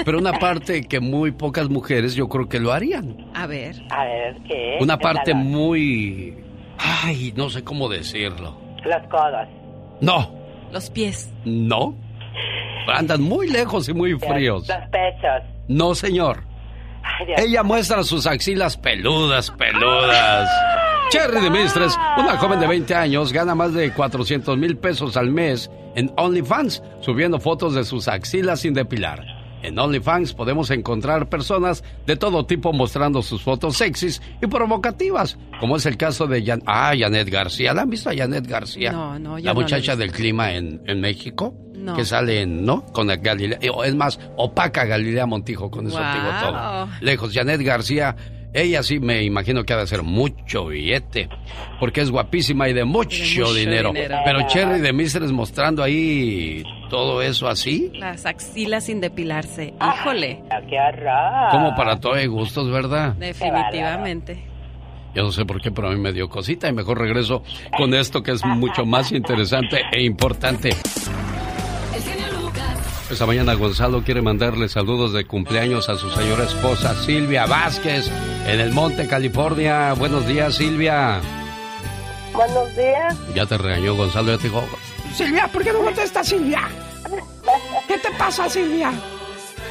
pero 0.05 0.19
una 0.19 0.33
parte 0.39 0.83
que 0.83 0.99
muy 0.99 1.31
pocas 1.31 1.69
mujeres 1.69 2.15
yo 2.15 2.27
creo 2.29 2.47
que 2.47 2.59
lo 2.59 2.71
harían. 2.71 3.29
A 3.33 3.47
ver. 3.47 3.75
A 3.89 4.05
ver, 4.05 4.37
¿qué? 4.47 4.77
Una 4.79 4.97
parte 4.97 5.33
muy... 5.33 6.37
Ay, 6.77 7.33
no 7.35 7.49
sé 7.49 7.63
cómo 7.63 7.89
decirlo. 7.89 8.57
Los 8.85 9.07
codos. 9.09 9.47
No, 10.01 10.31
Los 10.71 10.89
pies. 10.89 11.31
no. 11.45 11.95
Andan 12.87 13.21
muy 13.21 13.49
lejos 13.49 13.89
y 13.89 13.93
muy 13.93 14.13
fríos. 14.17 14.67
Los 14.67 14.77
pechos. 14.89 15.41
No, 15.67 15.93
señor. 15.93 16.43
Ella 17.37 17.63
muestra 17.63 18.03
sus 18.03 18.25
axilas 18.27 18.77
peludas, 18.77 19.51
peludas. 19.51 20.49
Cherry 21.09 21.39
de 21.41 21.49
Mistres, 21.49 21.97
una 22.17 22.37
joven 22.37 22.59
de 22.59 22.67
20 22.67 22.93
años, 22.93 23.31
gana 23.31 23.55
más 23.55 23.73
de 23.73 23.91
400 23.93 24.57
mil 24.57 24.77
pesos 24.77 25.15
al 25.15 25.31
mes 25.31 25.69
en 25.95 26.11
OnlyFans, 26.17 26.83
subiendo 26.99 27.39
fotos 27.39 27.73
de 27.75 27.83
sus 27.85 28.07
axilas 28.07 28.59
sin 28.61 28.73
depilar. 28.73 29.23
En 29.63 29.79
OnlyFans 29.79 30.33
podemos 30.33 30.69
encontrar 30.69 31.29
personas 31.29 31.83
de 32.05 32.15
todo 32.17 32.45
tipo 32.45 32.73
mostrando 32.73 33.21
sus 33.21 33.41
fotos 33.41 33.77
sexys 33.77 34.21
y 34.41 34.47
provocativas, 34.47 35.37
como 35.59 35.77
es 35.77 35.85
el 35.85 35.97
caso 35.97 36.27
de 36.27 36.45
Jan 36.45 36.61
ah, 36.65 36.93
Janet 36.97 37.29
García. 37.29 37.73
¿La 37.73 37.83
han 37.83 37.89
visto 37.89 38.09
a 38.09 38.15
Janet 38.15 38.45
García? 38.45 38.91
No, 38.91 39.17
no, 39.17 39.39
yo 39.39 39.45
La 39.45 39.53
no 39.53 39.61
muchacha 39.61 39.95
del 39.95 40.11
clima 40.11 40.53
en, 40.53 40.81
en 40.85 40.99
México. 41.01 41.55
No. 41.73 41.95
Que 41.95 42.03
sale, 42.03 42.41
en, 42.41 42.65
¿no? 42.65 42.85
Con 42.87 43.07
la 43.07 43.15
Galilea. 43.15 43.59
o 43.73 43.83
Es 43.83 43.95
más, 43.95 44.19
opaca 44.35 44.83
Galilea 44.83 45.25
Montijo, 45.25 45.71
con 45.71 45.87
eso 45.87 45.97
Wow. 45.97 46.13
digo 46.13 46.27
todo. 46.41 46.87
Lejos, 46.99 47.31
Janet 47.33 47.61
García, 47.61 48.15
ella 48.53 48.81
sí 48.81 48.99
me 48.99 49.23
imagino 49.23 49.63
que 49.63 49.73
ha 49.73 49.77
de 49.77 49.83
hacer 49.83 50.03
mucho 50.03 50.67
billete, 50.67 51.29
porque 51.79 52.01
es 52.01 52.11
guapísima 52.11 52.69
y 52.69 52.73
de 52.73 52.85
mucho, 52.85 53.17
mucho 53.17 53.53
dinero. 53.53 53.91
dinero. 53.91 54.17
Pero 54.25 54.47
Cherry 54.47 54.79
de 54.79 54.93
Mistres 54.93 55.31
mostrando 55.31 55.83
ahí 55.83 56.63
todo 56.89 57.21
eso 57.21 57.47
así, 57.47 57.91
Las 57.93 58.25
axilas 58.25 58.85
sin 58.85 59.01
depilarse. 59.01 59.73
Híjole. 59.81 60.41
¡Qué 60.69 60.79
horror! 60.79 61.51
como 61.51 61.75
para 61.75 61.99
todo 61.99 62.15
de 62.15 62.27
gustos, 62.27 62.69
¿verdad? 62.71 63.13
Definitivamente. 63.13 64.43
Yo 65.13 65.23
no 65.23 65.31
sé 65.31 65.45
por 65.45 65.59
qué, 65.61 65.71
pero 65.71 65.89
a 65.89 65.91
mí 65.91 65.99
me 65.99 66.13
dio 66.13 66.29
cosita 66.29 66.67
y 66.67 66.73
mejor 66.73 66.99
regreso 66.99 67.43
con 67.75 67.93
esto 67.93 68.21
que 68.21 68.31
es 68.31 68.45
mucho 68.45 68.85
más 68.85 69.11
interesante 69.11 69.81
e 69.91 70.03
importante. 70.03 70.69
Esta 73.09 73.25
mañana 73.25 73.53
Gonzalo 73.53 74.03
quiere 74.03 74.21
mandarle 74.21 74.67
saludos 74.67 75.13
de 75.13 75.25
cumpleaños 75.25 75.87
a 75.87 75.95
su 75.95 76.09
señora 76.09 76.43
esposa 76.43 76.93
Silvia 76.93 77.45
Vázquez 77.45 78.11
en 78.47 78.59
el 78.61 78.71
Monte, 78.71 79.07
California. 79.07 79.93
Buenos 79.93 80.25
días, 80.25 80.55
Silvia. 80.55 81.21
Buenos 82.33 82.75
días. 82.75 83.17
Ya 83.35 83.45
te 83.45 83.57
regañó 83.57 83.95
Gonzalo, 83.95 84.31
ya 84.31 84.37
te 84.37 84.43
dijo, 84.43 84.63
Silvia, 85.13 85.47
¿por 85.47 85.63
qué 85.63 85.73
no 85.73 85.79
contestas, 85.79 86.27
Silvia? 86.27 86.69
¿Qué 87.87 87.97
te 87.97 88.11
pasa, 88.11 88.49
Silvia? 88.49 88.91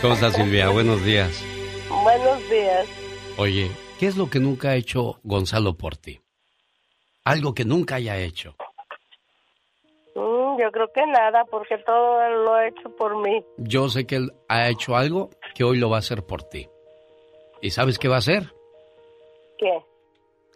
¿cómo 0.03 0.15
estás, 0.15 0.35
Silvia? 0.35 0.69
Buenos 0.69 1.03
días. 1.05 1.43
Buenos 2.03 2.51
días. 2.51 2.87
Oye, 3.39 3.71
¿qué 3.99 4.07
es 4.07 4.17
lo 4.17 4.29
que 4.29 4.41
nunca 4.41 4.71
ha 4.71 4.77
hecho 4.77 5.21
Gonzalo 5.23 5.75
por 5.75 5.97
ti? 5.97 6.21
Algo 7.25 7.55
que 7.55 7.65
nunca 7.65 7.97
haya 7.97 8.19
hecho. 8.19 8.57
Mm, 10.15 10.61
yo 10.61 10.71
creo 10.73 10.89
que 10.93 11.07
nada, 11.07 11.45
porque 11.51 11.79
todo 11.79 12.29
lo 12.45 12.55
ha 12.55 12.69
hecho 12.69 12.95
por 12.97 13.17
mí. 13.23 13.45
Yo 13.59 13.89
sé 13.89 14.07
que 14.07 14.17
él 14.17 14.33
ha 14.49 14.69
hecho 14.69 14.97
algo 14.97 15.31
que 15.55 15.65
hoy 15.65 15.79
lo 15.79 15.89
va 15.91 15.97
a 15.97 16.01
hacer 16.01 16.25
por 16.25 16.43
ti. 16.43 16.69
¿Y 17.61 17.71
sabes 17.71 17.99
qué 17.99 18.09
va 18.09 18.17
a 18.17 18.19
hacer? 18.19 18.56
¿Qué? 19.59 19.79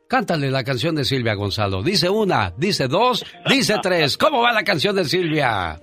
Cántale 0.09 0.51
la 0.51 0.65
canción 0.65 0.97
de 0.97 1.05
Silvia 1.05 1.35
Gonzalo. 1.35 1.83
Dice 1.83 2.11
una, 2.11 2.53
dice 2.57 2.89
dos, 2.89 3.25
dice 3.49 3.77
tres. 3.81 4.17
¿Cómo 4.19 4.43
va 4.43 4.53
la 4.53 4.65
canción 4.65 4.97
de 4.97 5.05
Silvia? 5.05 5.81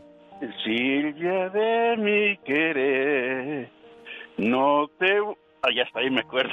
Silvia 0.64 1.50
de 1.50 1.98
mi 1.98 2.38
querer, 2.46 3.72
no 4.38 4.88
te... 5.00 5.08
Ah, 5.64 5.70
ya 5.76 5.84
está 5.84 6.02
ahí, 6.02 6.10
me 6.12 6.20
acuerdo. 6.20 6.52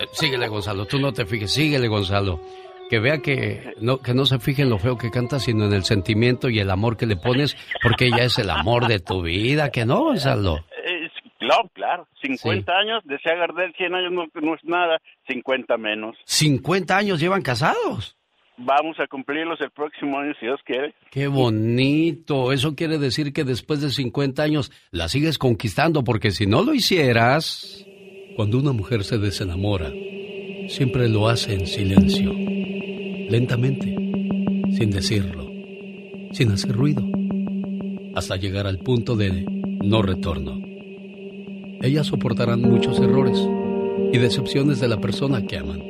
Eh, 0.00 0.06
síguele, 0.12 0.48
Gonzalo. 0.48 0.86
Tú 0.86 0.98
no 0.98 1.12
te 1.12 1.26
fijes. 1.26 1.52
Síguele, 1.52 1.86
Gonzalo. 1.88 2.40
Que 2.88 2.98
vea 2.98 3.18
que 3.18 3.74
no, 3.80 3.98
que 3.98 4.14
no 4.14 4.24
se 4.24 4.38
fije 4.38 4.62
en 4.62 4.70
lo 4.70 4.78
feo 4.78 4.96
que 4.96 5.10
canta, 5.10 5.38
sino 5.38 5.66
en 5.66 5.74
el 5.74 5.84
sentimiento 5.84 6.48
y 6.48 6.58
el 6.58 6.70
amor 6.70 6.96
que 6.96 7.04
le 7.06 7.16
pones, 7.16 7.56
porque 7.82 8.06
ella 8.06 8.24
es 8.24 8.38
el 8.38 8.48
amor 8.48 8.88
de 8.88 8.98
tu 8.98 9.22
vida. 9.22 9.70
¿Que 9.70 9.84
no, 9.84 10.04
Gonzalo? 10.04 10.64
Claro, 11.48 11.70
claro, 11.72 12.08
50 12.20 12.70
años, 12.72 13.02
desea 13.06 13.34
Gardel, 13.34 13.72
100 13.74 13.94
años 13.94 14.12
no, 14.12 14.26
no 14.42 14.54
es 14.54 14.62
nada, 14.64 15.00
50 15.28 15.78
menos. 15.78 16.14
50 16.26 16.94
años 16.94 17.20
llevan 17.20 17.40
casados. 17.40 18.18
Vamos 18.58 19.00
a 19.00 19.06
cumplirlos 19.06 19.58
el 19.62 19.70
próximo 19.70 20.18
año 20.18 20.34
si 20.38 20.44
Dios 20.44 20.60
quiere. 20.66 20.92
Qué 21.10 21.26
bonito. 21.26 22.52
Eso 22.52 22.74
quiere 22.74 22.98
decir 22.98 23.32
que 23.32 23.44
después 23.44 23.80
de 23.80 23.88
50 23.88 24.42
años 24.42 24.70
la 24.90 25.08
sigues 25.08 25.38
conquistando, 25.38 26.04
porque 26.04 26.32
si 26.32 26.46
no 26.46 26.62
lo 26.62 26.74
hicieras... 26.74 27.86
Cuando 28.36 28.58
una 28.58 28.72
mujer 28.72 29.02
se 29.02 29.16
desenamora, 29.18 29.90
siempre 30.68 31.08
lo 31.08 31.28
hace 31.28 31.54
en 31.54 31.66
silencio, 31.66 32.30
lentamente, 33.28 33.86
sin 34.76 34.90
decirlo, 34.90 35.50
sin 36.32 36.52
hacer 36.52 36.72
ruido, 36.72 37.02
hasta 38.14 38.36
llegar 38.36 38.68
al 38.68 38.78
punto 38.78 39.16
de 39.16 39.44
no 39.82 40.02
retorno. 40.02 40.67
Ellas 41.80 42.08
soportarán 42.08 42.60
muchos 42.62 42.98
errores 42.98 43.38
y 44.12 44.18
decepciones 44.18 44.80
de 44.80 44.88
la 44.88 45.00
persona 45.00 45.46
que 45.46 45.58
aman. 45.58 45.80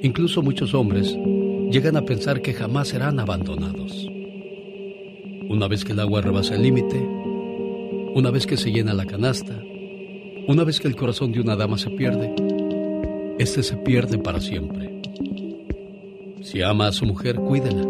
Incluso 0.00 0.40
muchos 0.42 0.72
hombres 0.72 1.14
llegan 1.70 1.96
a 1.96 2.06
pensar 2.06 2.40
que 2.40 2.54
jamás 2.54 2.88
serán 2.88 3.20
abandonados. 3.20 4.08
Una 5.48 5.68
vez 5.68 5.84
que 5.84 5.92
el 5.92 6.00
agua 6.00 6.22
rebasa 6.22 6.54
el 6.54 6.62
límite, 6.62 6.98
una 8.14 8.30
vez 8.30 8.46
que 8.46 8.56
se 8.56 8.72
llena 8.72 8.94
la 8.94 9.04
canasta, 9.04 9.62
una 10.48 10.64
vez 10.64 10.80
que 10.80 10.88
el 10.88 10.96
corazón 10.96 11.32
de 11.32 11.40
una 11.40 11.54
dama 11.54 11.76
se 11.76 11.90
pierde, 11.90 12.34
este 13.38 13.62
se 13.62 13.76
pierde 13.76 14.16
para 14.16 14.40
siempre. 14.40 15.02
Si 16.40 16.62
ama 16.62 16.88
a 16.88 16.92
su 16.92 17.04
mujer, 17.04 17.36
cuídela 17.36 17.86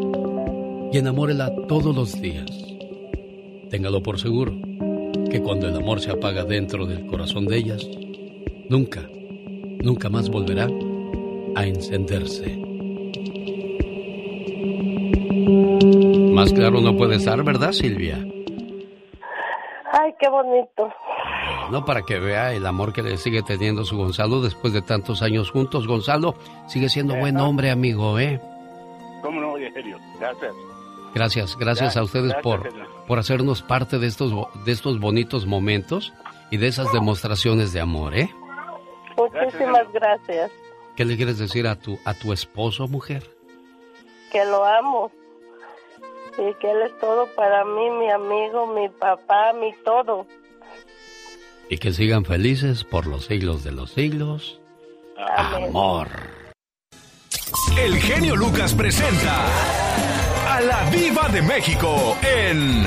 y 0.93 0.99
enamórela 0.99 1.55
todos 1.69 1.95
los 1.95 2.21
días. 2.21 2.51
Téngalo 3.71 4.03
por 4.03 4.19
seguro 4.19 4.72
que 5.33 5.41
cuando 5.41 5.67
el 5.67 5.75
amor 5.75 5.99
se 5.99 6.11
apaga 6.11 6.45
dentro 6.45 6.85
del 6.85 7.07
corazón 7.07 7.47
de 7.47 7.57
ellas, 7.57 7.89
nunca, 8.69 9.01
nunca 9.83 10.11
más 10.11 10.29
volverá 10.29 10.69
a 11.57 11.67
encenderse. 11.67 12.55
Más 16.35 16.53
claro 16.53 16.83
no 16.83 16.95
puede 16.99 17.17
estar, 17.17 17.43
¿verdad, 17.43 17.73
Silvia? 17.73 18.19
Ay, 19.91 20.13
qué 20.21 20.29
bonito. 20.29 20.93
No 21.71 21.83
para 21.87 22.03
que 22.03 22.19
vea 22.19 22.53
el 22.53 22.67
amor 22.67 22.93
que 22.93 23.03
le 23.03 23.17
sigue 23.17 23.43
teniendo 23.43 23.87
su 23.87 23.97
Gonzalo 23.97 24.43
después 24.43 24.75
de 24.75 24.83
tantos 24.83 25.23
años 25.23 25.51
juntos. 25.51 25.87
Gonzalo 25.87 26.35
sigue 26.67 26.91
siendo 26.91 27.17
buen 27.17 27.39
hombre, 27.39 27.71
amigo, 27.71 28.19
¿eh? 28.19 28.39
¿Cómo 29.23 29.41
no, 29.41 29.53
oye, 29.53 29.73
serio? 29.73 29.97
Gracias. 30.21 30.53
Gracias, 31.15 31.57
gracias 31.59 31.97
a 31.97 32.03
ustedes 32.03 32.33
Gracias, 32.33 32.43
por, 32.43 32.71
señor. 32.71 32.89
por 33.07 33.19
hacernos 33.19 33.63
parte 33.63 33.99
de 33.99 34.07
estos, 34.07 34.33
de 34.65 34.73
estos 34.73 34.99
bonitos 34.99 35.47
momentos 35.47 36.13
y 36.51 36.57
de 36.57 36.69
esas 36.69 36.93
demostraciones 36.93 37.73
de 37.73 37.81
amor, 37.81 38.17
¿eh? 38.17 38.31
Muchísimas 39.17 39.91
gracias. 39.93 40.51
¿Qué 40.97 41.05
le 41.05 41.17
quieres 41.17 41.39
decir 41.39 41.67
a 41.67 41.77
tu, 41.77 41.99
a 42.05 42.15
tu 42.15 42.33
esposo, 42.33 42.89
mujer? 42.89 43.23
Que 44.31 44.45
lo 44.45 44.65
amo. 44.65 45.11
Y 46.39 46.55
que 46.55 46.71
él 46.71 46.83
es 46.83 46.99
todo 46.99 47.27
para 47.35 47.65
mí, 47.65 47.91
mi 47.91 48.11
amigo, 48.11 48.67
mi 48.67 48.89
papá, 48.89 49.53
mi 49.53 49.73
todo. 49.85 50.27
Y 51.69 51.79
que 51.79 51.93
sigan 51.93 52.25
felices 52.25 52.85
por 52.85 53.07
los 53.07 53.27
siglos 53.27 53.65
de 53.65 53.73
los 53.73 53.93
siglos. 53.93 54.61
Amor. 55.37 56.09
El 57.79 57.99
genio 58.01 58.37
Lucas 58.37 58.75
presenta 58.75 59.45
a 60.49 60.61
la 60.61 60.89
Viva 60.91 61.29
de 61.29 61.43
México 61.43 62.17
en 62.23 62.85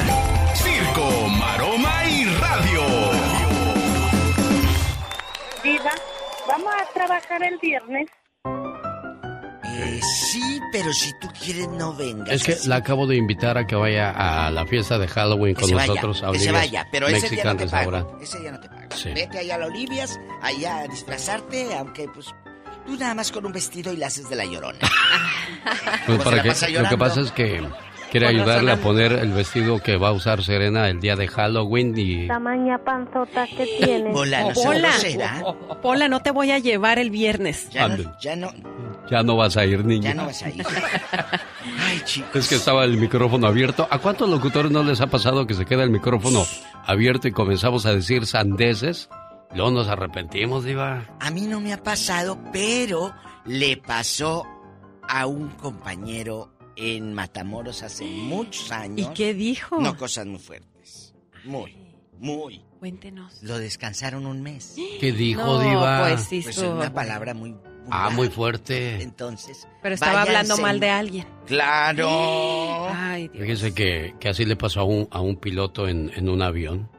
Circo, 0.56 1.28
Maroma 1.40 2.06
y 2.10 2.26
Radio. 2.26 2.82
Viva, 5.64 5.92
vamos 6.48 6.74
a 6.74 6.94
trabajar 6.94 7.44
el 7.44 7.58
viernes. 7.60 8.08
Eh, 9.78 10.00
sí, 10.02 10.60
pero 10.72 10.94
si 10.94 11.12
tú 11.20 11.28
quieres 11.44 11.68
no 11.70 11.94
vengas. 11.94 12.30
Es 12.30 12.44
que 12.44 12.68
la 12.68 12.78
acabo 12.78 13.08
de 13.08 13.18
invitar 13.18 13.58
a 13.58 13.68
que 13.68 13.76
vaya 13.76 14.12
a 14.12 14.50
la 14.52 14.66
fiesta 14.66 14.98
de 14.98 15.08
Halloween 15.08 15.56
Que 15.56 15.62
con 15.62 15.70
se 15.70 15.76
vaya, 15.76 15.88
nosotros. 15.88 16.24
que 16.32 16.40
se 16.40 16.52
vaya, 16.52 16.88
pero 16.92 17.08
ese 17.08 17.30
día 17.30 17.44
no 17.44 17.58
te 17.58 17.68
pago. 17.68 18.18
Ese 18.22 18.40
día 18.40 18.52
no 18.52 18.60
te 18.60 18.70
pago. 18.70 18.96
Sí. 18.96 19.10
Vete 19.14 19.40
allá 19.40 19.56
a 19.56 19.58
la 19.60 19.66
Olivias, 19.68 20.18
allá 20.42 20.78
a 20.80 20.88
disfrazarte, 20.88 21.76
aunque 21.76 22.08
pues 22.14 22.34
tú 22.86 22.96
nada 22.98 23.14
más 23.14 23.32
con 23.32 23.46
un 23.46 23.52
vestido 23.52 23.92
y 23.94 23.98
la 23.98 24.08
haces 24.08 24.30
de 24.30 24.36
la 24.36 24.46
llorona. 24.46 24.80
Pues 26.06 26.20
para 26.20 26.44
que, 26.44 26.80
lo 26.80 26.90
que 26.90 26.98
pasa 26.98 27.22
es 27.22 27.32
que 27.32 27.64
quiere 28.12 28.28
ayudarle 28.28 28.72
a 28.72 28.78
poner 28.78 29.14
el 29.14 29.32
vestido 29.32 29.80
que 29.80 29.98
va 29.98 30.10
a 30.10 30.12
usar 30.12 30.44
Serena 30.44 30.88
el 30.90 31.00
día 31.00 31.16
de 31.16 31.28
Halloween 31.28 31.94
y 31.98 32.28
Tamaña 32.28 32.78
panzota 32.78 33.48
que 33.48 33.66
tienes. 33.84 34.14
Pola, 34.14 34.42
no 34.42 34.50
Pola. 34.54 34.92
Pola, 35.82 36.08
no 36.08 36.22
te 36.22 36.30
voy 36.30 36.52
a 36.52 36.60
llevar 36.60 37.00
el 37.00 37.10
viernes. 37.10 37.70
Ya 37.72 37.88
no, 37.88 38.16
ya 38.20 38.36
no, 38.36 38.52
ya 39.10 39.24
no 39.24 39.36
vas 39.36 39.58
a 39.58 39.66
ir, 39.66 39.84
niña. 39.84 40.10
ya 40.10 40.16
no 40.16 40.26
vas 40.28 40.44
a 40.44 40.50
ir. 40.50 40.64
Ay, 41.80 42.02
chicos. 42.06 42.36
Es 42.36 42.48
que 42.48 42.56
estaba 42.56 42.84
el 42.84 42.98
micrófono 42.98 43.48
abierto. 43.48 43.88
¿A 43.90 43.98
cuántos 43.98 44.30
locutores 44.30 44.72
no 44.72 44.84
les 44.84 45.02
ha 45.02 45.08
pasado 45.08 45.48
que 45.48 45.56
se 45.56 45.66
queda 45.66 45.84
el 45.84 45.90
micrófono 45.90 46.46
abierto 46.86 47.28
y 47.28 47.32
comenzamos 47.32 47.86
a 47.88 47.94
decir 47.94 48.28
sandeces? 48.28 49.10
Luego 49.56 49.72
nos 49.72 49.88
arrepentimos, 49.88 50.66
Diva. 50.66 51.06
A 51.20 51.32
mí 51.32 51.42
no 51.42 51.60
me 51.62 51.72
ha 51.74 51.82
pasado, 51.82 52.38
pero 52.52 53.14
le 53.46 53.78
pasó 53.78 54.46
a 55.08 55.26
un 55.28 55.50
compañero 55.50 56.52
en 56.76 57.14
Matamoros 57.14 57.82
hace 57.84 58.04
muchos 58.06 58.72
años. 58.72 59.10
¿Y 59.10 59.14
qué 59.14 59.34
dijo? 59.34 59.80
No, 59.80 59.96
cosas 59.98 60.26
muy 60.26 60.40
fuertes. 60.40 61.14
Muy, 61.46 61.76
muy. 62.20 62.62
Cuéntenos. 62.80 63.42
Lo 63.44 63.58
descansaron 63.58 64.26
un 64.26 64.42
mes. 64.42 64.76
¿Qué 65.00 65.12
dijo, 65.14 65.42
No, 65.42 65.60
Diva? 65.60 66.02
pues 66.08 66.22
sí, 66.24 66.42
Pues 66.44 66.58
es 66.58 66.64
una 66.64 66.94
palabra 66.94 67.34
muy... 67.34 67.56
Ah, 67.92 68.10
muy 68.10 68.30
fuerte. 68.30 69.02
Entonces... 69.04 69.68
Pero 69.84 69.94
estaba 69.94 70.24
hablando 70.24 70.58
mal 70.58 70.80
de 70.80 70.90
alguien. 70.90 71.28
¡Claro! 71.46 72.88
Ay, 72.92 73.28
Dios. 73.28 73.44
Fíjese 73.44 73.74
que, 73.76 74.16
que 74.20 74.30
así 74.30 74.44
le 74.44 74.56
pasó 74.56 74.82
a 74.82 74.84
un, 74.86 75.08
a 75.12 75.22
un 75.22 75.36
piloto 75.38 75.88
en, 75.88 76.12
en 76.16 76.28
un 76.28 76.42
avión. 76.42 76.90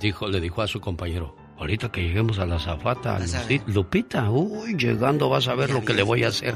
Dijo, 0.00 0.28
le 0.28 0.40
dijo 0.40 0.60
a 0.60 0.68
su 0.68 0.80
compañero, 0.80 1.34
ahorita 1.58 1.90
que 1.90 2.02
lleguemos 2.02 2.38
a 2.38 2.46
la 2.46 2.58
zafata, 2.58 3.18
Lupita, 3.66 4.30
uy, 4.30 4.74
llegando 4.76 5.28
vas 5.28 5.48
a 5.48 5.54
ver 5.54 5.70
lo 5.70 5.84
que 5.84 5.94
le 5.94 6.02
voy 6.02 6.24
a 6.24 6.28
hacer. 6.28 6.54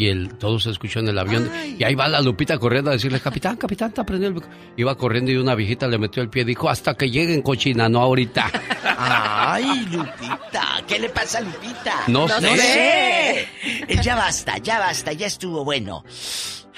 Y 0.00 0.06
él, 0.10 0.34
todo 0.38 0.60
se 0.60 0.70
escuchó 0.70 1.00
en 1.00 1.08
el 1.08 1.18
avión. 1.18 1.50
Y 1.76 1.82
ahí 1.82 1.96
va 1.96 2.06
la 2.06 2.20
Lupita 2.20 2.56
corriendo 2.58 2.90
a 2.90 2.92
decirle, 2.92 3.18
capitán, 3.18 3.56
capitán, 3.56 3.88
está 3.88 4.04
prendido 4.06 4.30
el... 4.30 4.36
mic-". 4.36 4.48
Iba 4.76 4.94
corriendo 4.96 5.32
y 5.32 5.36
una 5.36 5.56
viejita 5.56 5.88
le 5.88 5.98
metió 5.98 6.22
el 6.22 6.28
pie. 6.30 6.44
Dijo, 6.44 6.70
hasta 6.70 6.94
que 6.94 7.10
lleguen 7.10 7.42
cochina, 7.42 7.88
no 7.88 7.98
ahorita. 8.00 8.48
¡Ay, 8.96 9.86
Lupita! 9.90 10.82
¿Qué 10.86 11.00
le 11.00 11.08
pasa 11.08 11.38
a 11.38 11.40
Lupita? 11.40 11.94
No 12.06 12.28
sé. 12.28 12.56
sé. 12.58 13.40
Eh, 13.88 14.00
Ya 14.00 14.14
basta, 14.14 14.58
ya 14.58 14.78
basta, 14.78 15.12
ya 15.12 15.26
estuvo 15.26 15.64
bueno. 15.64 16.04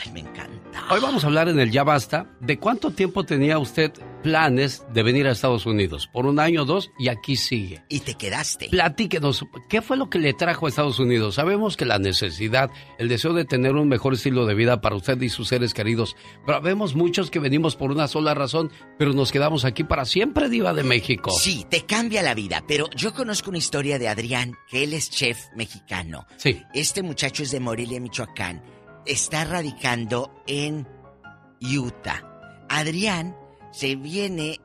Ay, 0.02 0.12
me 0.12 0.20
encanta. 0.20 0.84
Hoy 0.90 1.00
vamos 1.02 1.22
a 1.22 1.26
hablar 1.26 1.48
en 1.50 1.60
el 1.60 1.70
Ya 1.70 1.84
Basta 1.84 2.26
de 2.40 2.58
cuánto 2.58 2.90
tiempo 2.90 3.24
tenía 3.24 3.58
usted 3.58 3.92
planes 4.22 4.84
de 4.92 5.02
venir 5.02 5.26
a 5.26 5.32
Estados 5.32 5.66
Unidos. 5.66 6.08
Por 6.12 6.26
un 6.26 6.38
año 6.38 6.62
o 6.62 6.64
dos 6.64 6.90
y 6.98 7.08
aquí 7.08 7.36
sigue. 7.36 7.82
Y 7.88 8.00
te 8.00 8.14
quedaste. 8.14 8.68
Platíquenos, 8.68 9.44
¿qué 9.68 9.82
fue 9.82 9.96
lo 9.96 10.10
que 10.10 10.18
le 10.18 10.32
trajo 10.32 10.66
a 10.66 10.68
Estados 10.68 10.98
Unidos? 10.98 11.36
Sabemos 11.36 11.76
que 11.76 11.84
la 11.84 11.98
necesidad, 11.98 12.70
el 12.98 13.08
deseo 13.08 13.32
de 13.32 13.44
tener 13.44 13.74
un 13.74 13.88
mejor 13.88 14.14
estilo 14.14 14.46
de 14.46 14.54
vida 14.54 14.80
para 14.80 14.96
usted 14.96 15.20
y 15.20 15.28
sus 15.28 15.48
seres 15.48 15.74
queridos, 15.74 16.16
pero 16.46 16.60
vemos 16.60 16.94
muchos 16.94 17.30
que 17.30 17.38
venimos 17.38 17.76
por 17.76 17.90
una 17.90 18.08
sola 18.08 18.34
razón, 18.34 18.70
pero 18.98 19.12
nos 19.12 19.32
quedamos 19.32 19.64
aquí 19.64 19.84
para 19.84 20.04
siempre, 20.04 20.48
Diva 20.48 20.72
de 20.74 20.82
México. 20.82 21.30
Sí, 21.30 21.66
te 21.68 21.86
cambia 21.86 22.22
la 22.22 22.34
vida, 22.34 22.62
pero 22.66 22.88
yo 22.96 23.12
conozco 23.12 23.50
una 23.50 23.58
historia 23.58 23.98
de 23.98 24.08
Adrián, 24.08 24.54
que 24.68 24.84
él 24.84 24.92
es 24.92 25.10
chef 25.10 25.38
mexicano. 25.54 26.26
Sí. 26.36 26.62
Este 26.74 27.02
muchacho 27.02 27.42
es 27.42 27.50
de 27.50 27.60
Morelia, 27.60 28.00
Michoacán. 28.00 28.62
Está 29.06 29.44
radicando 29.44 30.42
en 30.46 30.86
Utah. 31.60 32.26
Adrián 32.68 33.34
se 33.72 33.96
viene 33.96 34.60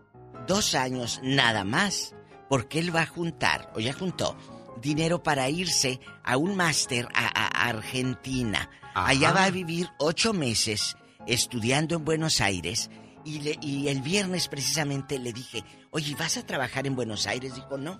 dos 0.48 0.76
años 0.76 1.19
nada 1.23 1.64
más, 1.64 2.14
porque 2.49 2.80
él 2.80 2.95
va 2.95 3.02
a 3.02 3.07
juntar, 3.07 3.72
o 3.76 3.80
ya 3.80 3.94
juntó, 3.94 4.38
dinero 4.82 5.23
para 5.23 5.49
irse 5.49 5.99
a 6.23 6.38
un 6.38 6.56
máster 6.56 7.07
a, 7.14 7.68
Argentina. 7.69 8.69
Ajá. 8.94 9.07
Allá 9.10 9.32
va 9.32 9.45
a 9.45 9.49
vivir 9.52 9.88
ocho 9.99 10.34
meses 10.34 10.95
estudiando 11.27 11.95
en 11.95 12.06
Buenos 12.06 12.41
Aires. 12.41 12.90
Y, 13.23 13.40
le- 13.40 13.57
y 13.61 13.88
el 13.88 14.02
viernes 14.02 14.48
precisamente 14.48 15.18
le 15.18 15.34
dije, 15.34 15.64
oye, 15.91 16.15
¿vas 16.15 16.38
a 16.38 16.45
trabajar 16.45 16.86
en 16.86 16.95
Buenos 16.95 17.26
Aires? 17.26 17.56
Dijo, 17.56 17.77
no, 17.77 17.99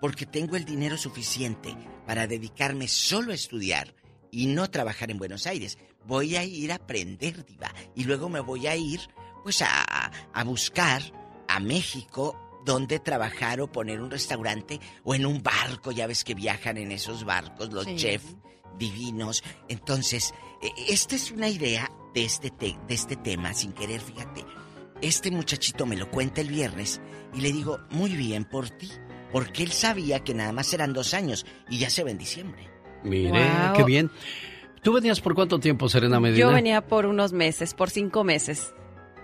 porque 0.00 0.24
tengo 0.24 0.56
el 0.56 0.64
dinero 0.64 0.96
suficiente 0.96 1.76
para 2.06 2.26
dedicarme 2.26 2.88
solo 2.88 3.32
a 3.32 3.34
estudiar 3.34 3.94
y 4.30 4.46
no 4.46 4.70
trabajar 4.70 5.10
en 5.10 5.18
Buenos 5.18 5.46
Aires. 5.46 5.76
Voy 6.06 6.36
a 6.36 6.44
ir 6.44 6.72
a 6.72 6.76
aprender, 6.76 7.44
diva. 7.44 7.72
Y 7.94 8.04
luego 8.04 8.28
me 8.30 8.40
voy 8.40 8.66
a 8.66 8.74
ir, 8.76 9.00
pues, 9.44 9.62
a, 9.62 10.10
a 10.32 10.44
buscar 10.44 11.00
a 11.46 11.60
México 11.60 12.40
donde 12.64 12.98
trabajar 12.98 13.60
o 13.60 13.70
poner 13.70 14.00
un 14.00 14.10
restaurante 14.10 14.80
o 15.04 15.14
en 15.14 15.26
un 15.26 15.42
barco. 15.42 15.92
Ya 15.92 16.06
ves 16.08 16.24
que 16.24 16.34
viajan 16.34 16.78
en 16.78 16.90
esos 16.90 17.24
barcos 17.24 17.72
los 17.72 17.84
Sí. 17.84 17.94
chefs 17.96 18.34
divinos. 18.78 19.44
Entonces, 19.68 20.34
eh, 20.62 20.70
esta 20.88 21.14
es 21.14 21.30
una 21.30 21.48
idea 21.48 21.90
de 22.14 22.24
este, 22.24 22.50
te- 22.50 22.76
de 22.88 22.94
este 22.94 23.16
tema, 23.16 23.52
sin 23.54 23.72
querer, 23.72 24.00
fíjate. 24.00 24.44
Este 25.02 25.30
muchachito 25.30 25.84
me 25.86 25.96
lo 25.96 26.10
cuenta 26.10 26.40
el 26.40 26.48
viernes 26.48 27.00
y 27.34 27.40
le 27.40 27.52
digo, 27.52 27.78
muy 27.90 28.10
bien 28.16 28.44
por 28.44 28.70
ti, 28.70 28.90
porque 29.30 29.62
él 29.62 29.72
sabía 29.72 30.20
que 30.20 30.32
nada 30.34 30.52
más 30.52 30.72
eran 30.72 30.92
dos 30.94 31.12
años 31.14 31.44
y 31.68 31.78
ya 31.78 31.90
se 31.90 32.02
ve 32.02 32.12
en 32.12 32.18
diciembre. 32.18 32.70
Mire, 33.02 33.30
Wow. 33.30 33.72
qué 33.76 33.84
bien. 33.84 34.10
¿Tú 34.82 34.92
venías 34.92 35.20
por 35.20 35.34
cuánto 35.34 35.58
tiempo, 35.60 35.88
Serena 35.88 36.18
Medina? 36.20 36.38
Yo 36.40 36.52
venía 36.52 36.86
por 36.86 37.04
unos 37.06 37.32
meses, 37.32 37.74
por 37.74 37.90
cinco 37.90 38.24
meses. 38.24 38.74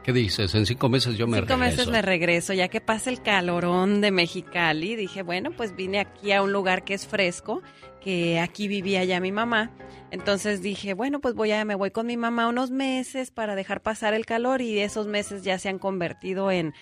¿Qué 0.02 0.12
dices? 0.14 0.54
En 0.54 0.64
cinco 0.64 0.88
meses 0.88 1.16
yo 1.18 1.26
me 1.26 1.38
Cinco 1.40 1.54
regreso. 1.56 1.76
meses 1.78 1.88
me 1.92 2.00
regreso, 2.02 2.52
ya 2.54 2.68
que 2.68 2.80
pasa 2.80 3.10
el 3.10 3.20
calorón 3.22 4.00
de 4.00 4.10
Mexicali. 4.10 4.96
Dije, 4.96 5.22
bueno, 5.22 5.50
pues 5.54 5.76
vine 5.76 6.00
aquí 6.00 6.32
a 6.32 6.42
un 6.42 6.52
lugar 6.52 6.84
que 6.84 6.94
es 6.94 7.06
fresco, 7.06 7.62
que 8.00 8.40
aquí 8.40 8.66
vivía 8.66 9.04
ya 9.04 9.20
mi 9.20 9.30
mamá. 9.30 9.70
Entonces 10.10 10.62
dije, 10.62 10.94
bueno, 10.94 11.20
pues 11.20 11.34
voy 11.34 11.52
a, 11.52 11.64
me 11.66 11.74
voy 11.74 11.90
con 11.90 12.06
mi 12.06 12.16
mamá 12.16 12.48
unos 12.48 12.70
meses 12.70 13.30
para 13.30 13.54
dejar 13.54 13.82
pasar 13.82 14.14
el 14.14 14.24
calor 14.24 14.62
y 14.62 14.78
esos 14.80 15.06
meses 15.06 15.42
ya 15.44 15.58
se 15.58 15.68
han 15.68 15.78
convertido 15.78 16.50
en, 16.50 16.72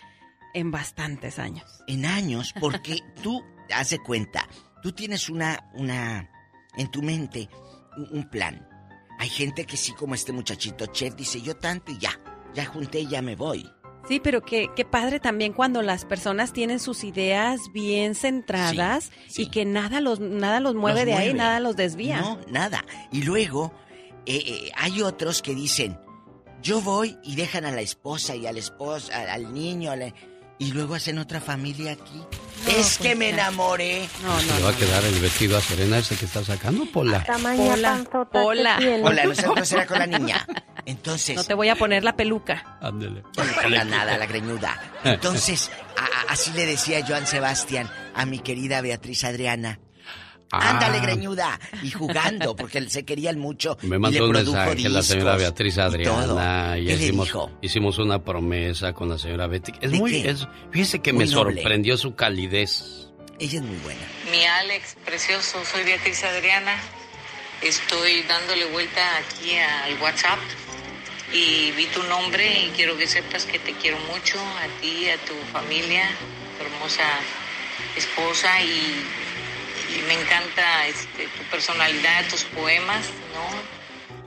en 0.54 0.70
bastantes 0.70 1.40
años. 1.40 1.64
En 1.88 2.06
años, 2.06 2.54
porque 2.60 3.00
tú, 3.22 3.42
haz 3.74 3.90
de 3.90 3.98
cuenta, 3.98 4.48
tú 4.80 4.92
tienes 4.92 5.28
una, 5.28 5.68
una, 5.74 6.30
en 6.76 6.88
tu 6.90 7.02
mente, 7.02 7.48
un, 7.96 8.18
un 8.18 8.30
plan. 8.30 8.64
Hay 9.18 9.28
gente 9.28 9.64
que 9.64 9.76
sí, 9.76 9.92
como 9.92 10.14
este 10.14 10.30
muchachito 10.30 10.86
chef, 10.86 11.16
dice 11.16 11.42
yo 11.42 11.56
tanto 11.56 11.90
y 11.90 11.98
ya, 11.98 12.12
ya 12.54 12.64
junté 12.66 13.00
y 13.00 13.06
ya 13.08 13.22
me 13.22 13.36
voy. 13.36 13.70
Sí, 14.08 14.20
pero 14.20 14.40
qué, 14.42 14.70
qué 14.74 14.84
padre 14.86 15.20
también 15.20 15.52
cuando 15.52 15.82
las 15.82 16.04
personas 16.06 16.52
tienen 16.54 16.80
sus 16.80 17.04
ideas 17.04 17.60
bien 17.74 18.14
centradas 18.14 19.10
y 19.36 19.50
que 19.50 19.66
nada 19.66 20.00
los, 20.00 20.18
nada 20.18 20.60
los 20.60 20.74
mueve 20.74 21.00
Los 21.00 21.06
de 21.06 21.14
ahí, 21.14 21.34
nada 21.34 21.60
los 21.60 21.76
desvía. 21.76 22.20
No, 22.22 22.38
nada. 22.48 22.84
Y 23.12 23.22
luego, 23.24 23.72
eh, 24.24 24.42
eh, 24.46 24.70
hay 24.76 25.02
otros 25.02 25.42
que 25.42 25.54
dicen, 25.54 25.98
yo 26.62 26.80
voy 26.80 27.18
y 27.22 27.36
dejan 27.36 27.66
a 27.66 27.70
la 27.70 27.82
esposa 27.82 28.34
y 28.34 28.46
al 28.46 28.56
esposo, 28.56 29.12
al, 29.12 29.28
al 29.28 29.52
niño, 29.52 29.90
a 29.90 29.96
la- 29.96 30.14
y 30.58 30.72
luego 30.72 30.94
hacen 30.94 31.18
otra 31.18 31.40
familia 31.40 31.92
aquí. 31.92 32.22
es 32.66 32.98
que 32.98 33.14
me 33.14 33.30
enamoré. 33.30 34.08
¿Le 34.56 34.62
va 34.62 34.70
a 34.70 34.76
quedar 34.76 35.04
el 35.04 35.18
vestido 35.20 35.56
a 35.56 35.60
Serena 35.60 35.98
ese 35.98 36.16
que 36.16 36.24
está 36.24 36.44
sacando, 36.44 36.84
Pola? 36.90 37.24
Pola, 37.56 38.04
Pola. 38.32 38.78
Hola, 39.02 39.24
nosotros 39.24 39.72
era 39.72 39.86
con 39.86 39.98
la 39.98 40.06
niña. 40.06 40.46
Entonces. 40.84 41.36
No 41.36 41.44
te 41.44 41.54
voy 41.54 41.68
a 41.68 41.76
poner 41.76 42.02
la 42.02 42.16
peluca. 42.16 42.78
Ándele. 42.80 43.22
No 43.36 43.44
le 43.44 43.52
ponga 43.52 43.84
nada, 43.84 44.16
la 44.18 44.26
greñuda. 44.26 44.80
Entonces, 45.04 45.70
a- 45.96 46.02
a- 46.30 46.32
así 46.32 46.50
le 46.52 46.66
decía 46.66 47.04
Joan 47.06 47.26
Sebastián 47.26 47.88
a 48.14 48.24
mi 48.26 48.38
querida 48.40 48.80
Beatriz 48.80 49.24
Adriana. 49.24 49.78
Ah. 50.50 50.70
Ándale, 50.70 51.00
greñuda. 51.00 51.60
Y 51.82 51.90
jugando, 51.90 52.56
porque 52.56 52.88
se 52.88 53.04
querían 53.04 53.38
mucho. 53.38 53.76
Me 53.82 53.96
y 53.96 53.98
mandó 53.98 54.18
le 54.20 54.24
un 54.24 54.30
produjo 54.32 54.56
mensaje 54.56 54.88
la 54.88 55.02
señora 55.02 55.36
Beatriz 55.36 55.74
y 55.74 55.76
todo. 55.76 55.86
Adriana 55.86 56.78
y, 56.78 56.86
¿Qué 56.86 56.96
le 56.96 57.02
hicimos, 57.04 57.26
dijo? 57.26 57.50
hicimos 57.60 57.98
una 57.98 58.22
promesa 58.24 58.92
con 58.94 59.08
la 59.10 59.18
señora 59.18 59.46
Betty. 59.46 59.72
Es 59.80 59.90
¿De 59.90 59.98
muy, 59.98 60.10
qué? 60.22 60.30
es, 60.30 60.48
fíjese 60.70 61.00
que 61.00 61.12
Muy 61.12 61.26
me 61.26 61.30
noble. 61.30 61.54
sorprendió 61.56 61.96
su 61.98 62.14
calidez. 62.14 63.08
Ella 63.38 63.58
es 63.58 63.64
muy 63.64 63.76
buena. 63.78 64.00
Mi 64.30 64.44
Alex, 64.44 64.96
precioso, 65.04 65.62
soy 65.64 65.84
Beatriz 65.84 66.24
Adriana. 66.24 66.74
Estoy 67.62 68.22
dándole 68.22 68.64
vuelta 68.66 69.00
aquí 69.18 69.54
al 69.56 70.00
WhatsApp 70.00 70.38
y 71.32 71.72
vi 71.72 71.86
tu 71.86 72.02
nombre 72.04 72.64
y 72.64 72.68
quiero 72.70 72.96
que 72.96 73.06
sepas 73.06 73.44
que 73.44 73.58
te 73.58 73.72
quiero 73.74 73.98
mucho, 74.12 74.38
a 74.40 74.80
ti, 74.80 75.08
a 75.10 75.16
tu 75.18 75.34
familia, 75.52 76.08
tu 76.58 76.64
hermosa 76.64 77.04
esposa 77.96 78.62
y, 78.62 79.02
y 79.88 80.02
me 80.06 80.14
encanta 80.14 80.86
este, 80.86 81.24
tu 81.24 81.50
personalidad, 81.50 82.28
tus 82.28 82.44
poemas, 82.44 83.06
¿no? 83.34 83.78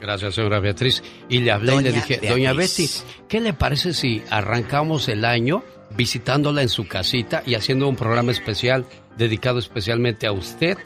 Gracias, 0.02 0.34
señora 0.34 0.60
Beatriz. 0.60 1.04
Y 1.30 1.40
le 1.40 1.52
hablé 1.52 1.76
y 1.76 1.82
le 1.82 1.92
Doña 1.92 2.02
dije, 2.02 2.28
doña 2.28 2.54
Betty. 2.54 2.90
¿qué 3.28 3.40
le 3.40 3.54
parece 3.54 3.94
si 3.94 4.24
arrancamos 4.32 5.08
el 5.08 5.26
año 5.26 5.64
visitándola 5.92 6.64
en 6.64 6.70
su 6.70 6.88
casita 6.88 7.44
y 7.46 7.54
haciendo 7.54 7.88
un 7.88 7.96
programa 7.96 8.32
especial 8.32 8.86
dedicado 9.18 9.60
especialmente 9.60 10.26
a 10.26 10.32
usted? 10.32 10.78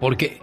Porque, 0.00 0.40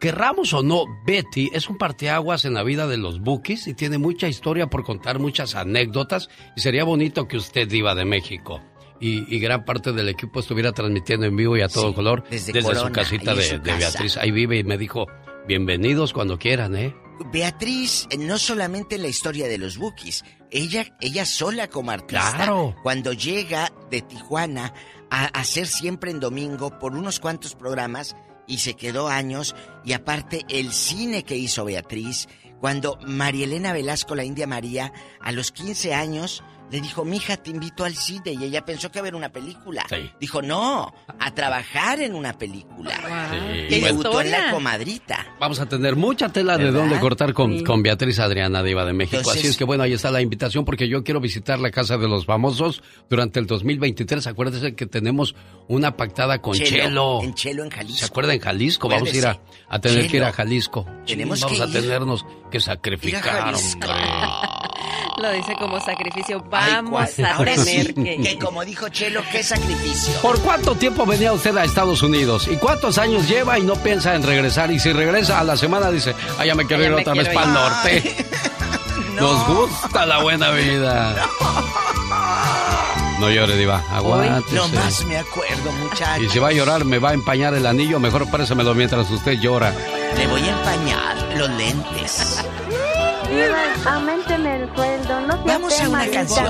querramos 0.00 0.52
o 0.54 0.64
no, 0.64 0.84
Betty 1.06 1.50
es 1.54 1.68
un 1.68 1.78
parteaguas 1.78 2.44
en 2.44 2.54
la 2.54 2.64
vida 2.64 2.88
de 2.88 2.96
los 2.96 3.20
Bookies 3.20 3.68
y 3.68 3.74
tiene 3.74 3.96
mucha 3.96 4.26
historia 4.26 4.66
por 4.66 4.82
contar, 4.82 5.20
muchas 5.20 5.54
anécdotas. 5.54 6.30
Y 6.56 6.60
sería 6.60 6.82
bonito 6.82 7.28
que 7.28 7.36
usted, 7.36 7.68
Diva 7.68 7.94
de 7.94 8.04
México, 8.04 8.60
y, 9.02 9.34
y 9.34 9.38
gran 9.40 9.64
parte 9.64 9.92
del 9.92 10.08
equipo 10.08 10.40
estuviera 10.40 10.72
transmitiendo 10.72 11.26
en 11.26 11.36
vivo 11.36 11.56
y 11.56 11.60
a 11.62 11.68
todo 11.68 11.88
Sí, 11.88 11.94
color 11.94 12.22
desde 12.30 12.52
desde, 12.52 12.68
su 12.70 12.74
Corona, 12.76 12.92
casita 12.92 13.32
ahí 13.32 13.36
en 13.38 13.42
de, 13.42 13.48
su 13.48 13.58
de. 13.58 13.74
Beatriz. 13.76 14.16
Ahí 14.16 14.30
vive 14.30 14.58
y 14.58 14.64
me 14.64 14.78
dijo, 14.78 15.06
bienvenidos 15.48 16.12
cuando 16.12 16.38
quieran, 16.38 16.76
¿eh? 16.76 16.94
Beatriz, 17.32 18.06
eh, 18.10 18.16
no 18.18 18.38
solamente 18.38 18.94
en 18.96 19.02
la 19.02 19.08
historia 19.08 19.48
de 19.48 19.58
los 19.58 19.76
Bookies, 19.76 20.24
ella, 20.50 20.86
ella 21.00 21.24
sola 21.26 21.68
como 21.68 21.90
artista, 21.90 22.32
Claro. 22.34 22.74
cuando 22.82 23.12
llega 23.12 23.72
de 23.90 24.02
Tijuana 24.02 24.72
a 25.10 25.26
hacer 25.26 25.66
siempre 25.66 26.10
en 26.10 26.20
domingo 26.20 26.78
por 26.78 26.94
unos 26.94 27.20
cuantos 27.20 27.54
programas 27.54 28.16
y 28.46 28.58
se 28.58 28.74
quedó 28.74 29.08
años, 29.08 29.54
y 29.84 29.92
aparte 29.92 30.42
el 30.48 30.72
cine 30.72 31.22
que 31.24 31.36
hizo 31.36 31.64
Beatriz, 31.64 32.28
cuando 32.60 32.98
María 33.06 33.44
Elena 33.44 33.72
Velasco, 33.72 34.14
la 34.14 34.24
India 34.24 34.46
María, 34.46 34.92
a 35.20 35.32
los 35.32 35.52
15 35.52 35.94
años 35.94 36.42
le 36.72 36.80
dijo, 36.80 37.04
mija, 37.04 37.36
te 37.36 37.50
invito 37.50 37.84
al 37.84 37.94
cine. 37.94 38.32
Y 38.32 38.44
ella 38.44 38.64
pensó 38.64 38.90
que 38.90 38.98
a 38.98 39.02
ver 39.02 39.14
una 39.14 39.28
película. 39.28 39.84
Sí. 39.90 40.10
Dijo, 40.18 40.40
no, 40.42 40.92
a 41.20 41.30
trabajar 41.34 42.00
en 42.00 42.14
una 42.14 42.32
película. 42.32 42.92
Sí, 43.68 43.76
Y 43.76 43.80
bueno. 43.80 43.86
debutó 44.00 44.20
en 44.22 44.30
la 44.30 44.50
comadrita. 44.50 45.26
Vamos 45.38 45.60
a 45.60 45.66
tener 45.66 45.94
mucha 45.96 46.30
tela 46.30 46.56
de 46.56 46.70
dónde 46.70 46.98
cortar 46.98 47.34
con, 47.34 47.58
Sí. 47.58 47.64
con 47.64 47.82
Beatriz 47.82 48.18
Adriana, 48.18 48.62
Diva 48.62 48.84
de 48.86 48.94
México. 48.94 49.18
Entonces- 49.18 49.40
Así 49.42 49.48
es 49.50 49.56
que 49.58 49.64
bueno, 49.64 49.82
ahí 49.84 49.92
está 49.92 50.10
la 50.10 50.22
invitación 50.22 50.64
porque 50.64 50.88
yo 50.88 51.04
quiero 51.04 51.20
visitar 51.20 51.60
la 51.60 51.70
Casa 51.70 51.98
de 51.98 52.08
los 52.08 52.24
Famosos 52.24 52.82
durante 53.10 53.38
el 53.38 53.46
2023. 53.46 54.26
Acuérdese 54.26 54.74
que 54.74 54.86
tenemos 54.86 55.34
una 55.68 55.96
pactada 55.96 56.40
con 56.40 56.54
Chelo. 56.54 57.20
En 57.22 57.34
Chelo, 57.34 57.64
en 57.64 57.70
Jalisco. 57.70 57.98
¿Se 57.98 58.04
acuerda 58.06 58.32
en 58.32 58.40
Jalisco? 58.40 58.88
Vamos 58.88 59.12
a 59.12 59.16
ir 59.16 59.26
a, 59.26 59.38
a 59.68 59.78
tener 59.78 60.08
que 60.08 60.16
ir 60.16 60.24
a. 60.24 60.32
Jalisco. 60.32 60.86
Tenemos 61.06 61.38
Sí, 61.38 61.44
vamos 61.44 61.58
que 61.58 61.64
a 61.64 61.66
ir. 61.66 61.72
tenernos 61.84 62.24
que 62.50 62.60
sacrificar, 62.60 63.54
hombre. 63.54 63.60
Lo 65.18 65.30
dice 65.32 65.54
como 65.58 65.78
sacrificio. 65.80 66.42
Ay, 66.50 66.61
Vamos 66.70 67.18
a 67.18 67.34
Ahora 67.34 67.54
tener 67.54 67.86
sí, 67.86 67.94
que... 67.94 68.20
que 68.22 68.38
como 68.38 68.64
dijo 68.64 68.88
Chelo, 68.88 69.22
qué 69.30 69.42
sacrificio. 69.42 70.12
¿Por 70.20 70.38
cuánto 70.40 70.74
tiempo 70.74 71.04
venía 71.06 71.32
usted 71.32 71.56
a 71.56 71.64
Estados 71.64 72.02
Unidos? 72.02 72.48
¿Y 72.50 72.56
cuántos 72.56 72.98
años 72.98 73.28
lleva 73.28 73.58
y 73.58 73.62
no 73.62 73.74
piensa 73.76 74.14
en 74.14 74.22
regresar? 74.22 74.70
Y 74.70 74.78
si 74.80 74.92
regresa 74.92 75.38
a 75.40 75.44
la 75.44 75.56
semana 75.56 75.90
dice, 75.90 76.14
ah, 76.38 76.44
ya 76.46 76.54
me 76.54 76.66
quiero 76.66 76.82
Ya 76.82 76.88
ir 76.88 76.94
me 76.94 77.00
otra 77.02 77.14
vez 77.14 77.28
para 77.28 77.42
el 77.46 77.48
ir". 77.48 77.54
norte. 77.54 78.26
Nos 79.20 79.46
gusta 79.46 80.06
la 80.06 80.18
buena 80.22 80.50
vida. 80.50 81.14
No 83.20 83.30
llore, 83.30 83.56
Diva. 83.56 83.80
Aguántese. 83.92 84.56
No 84.56 84.66
más 84.68 85.04
me 85.04 85.16
acuerdo, 85.16 85.70
muchacho. 85.72 86.22
Y 86.22 86.28
si 86.28 86.38
va 86.40 86.48
a 86.48 86.52
llorar, 86.52 86.84
me 86.84 86.98
va 86.98 87.10
a 87.10 87.12
empañar 87.14 87.54
el 87.54 87.66
anillo. 87.66 88.00
Mejor 88.00 88.28
présemelo 88.30 88.74
mientras 88.74 89.08
usted 89.10 89.38
llora. 89.38 89.72
Le 90.16 90.26
voy 90.26 90.42
a 90.42 90.50
empañar 90.50 91.16
los 91.36 91.48
lentes. 91.50 92.44
Aumenten 93.86 94.46
el 94.46 94.74
sueldo, 94.74 95.20
no 95.22 95.32
sea 95.32 95.42
Vamos 95.44 95.80
a 95.80 95.88
una 95.88 96.06
canción. 96.08 96.46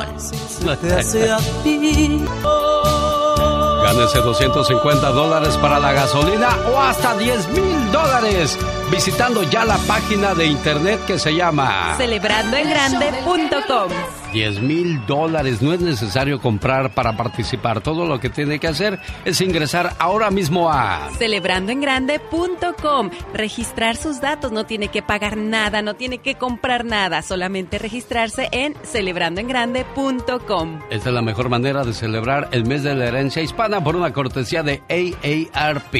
Gánese 3.82 4.18
250 4.18 5.10
dólares 5.10 5.56
para 5.58 5.78
la 5.78 5.92
gasolina 5.92 6.56
o 6.72 6.80
hasta 6.80 7.16
10 7.16 7.48
mil 7.48 7.92
dólares 7.92 8.58
visitando 8.92 9.42
ya 9.44 9.64
la 9.64 9.78
página 9.78 10.34
de 10.34 10.44
internet 10.44 11.00
que 11.06 11.18
se 11.18 11.34
llama 11.34 11.94
Celebrandoengrande.com 11.96 13.90
10 14.32 14.60
mil 14.60 15.04
dólares. 15.06 15.62
No 15.62 15.72
es 15.72 15.80
necesario 15.80 16.40
comprar 16.40 16.94
para 16.94 17.16
participar. 17.16 17.80
Todo 17.80 18.06
lo 18.06 18.18
que 18.18 18.28
tiene 18.30 18.58
que 18.58 18.68
hacer 18.68 18.98
es 19.24 19.40
ingresar 19.40 19.94
ahora 19.98 20.30
mismo 20.30 20.70
a 20.70 21.10
Celebrandoengrande.com 21.18 23.10
Registrar 23.34 23.96
sus 23.96 24.20
datos, 24.20 24.52
no 24.52 24.64
tiene 24.64 24.88
que 24.88 25.02
pagar 25.02 25.36
nada, 25.36 25.80
no 25.82 25.94
tiene 25.94 26.18
que 26.18 26.34
comprar 26.36 26.84
nada, 26.84 27.22
solamente 27.22 27.78
registrarse 27.78 28.48
en 28.52 28.74
celebrandoengrande.com. 28.82 30.80
Esta 30.90 31.08
es 31.08 31.14
la 31.14 31.22
mejor 31.22 31.48
manera 31.48 31.84
de 31.84 31.94
celebrar 31.94 32.48
el 32.52 32.66
mes 32.66 32.82
de 32.82 32.94
la 32.94 33.06
herencia 33.06 33.42
hispana 33.42 33.82
por 33.82 33.96
una 33.96 34.12
cortesía 34.12 34.62
de 34.62 34.82
AARP. 34.88 35.94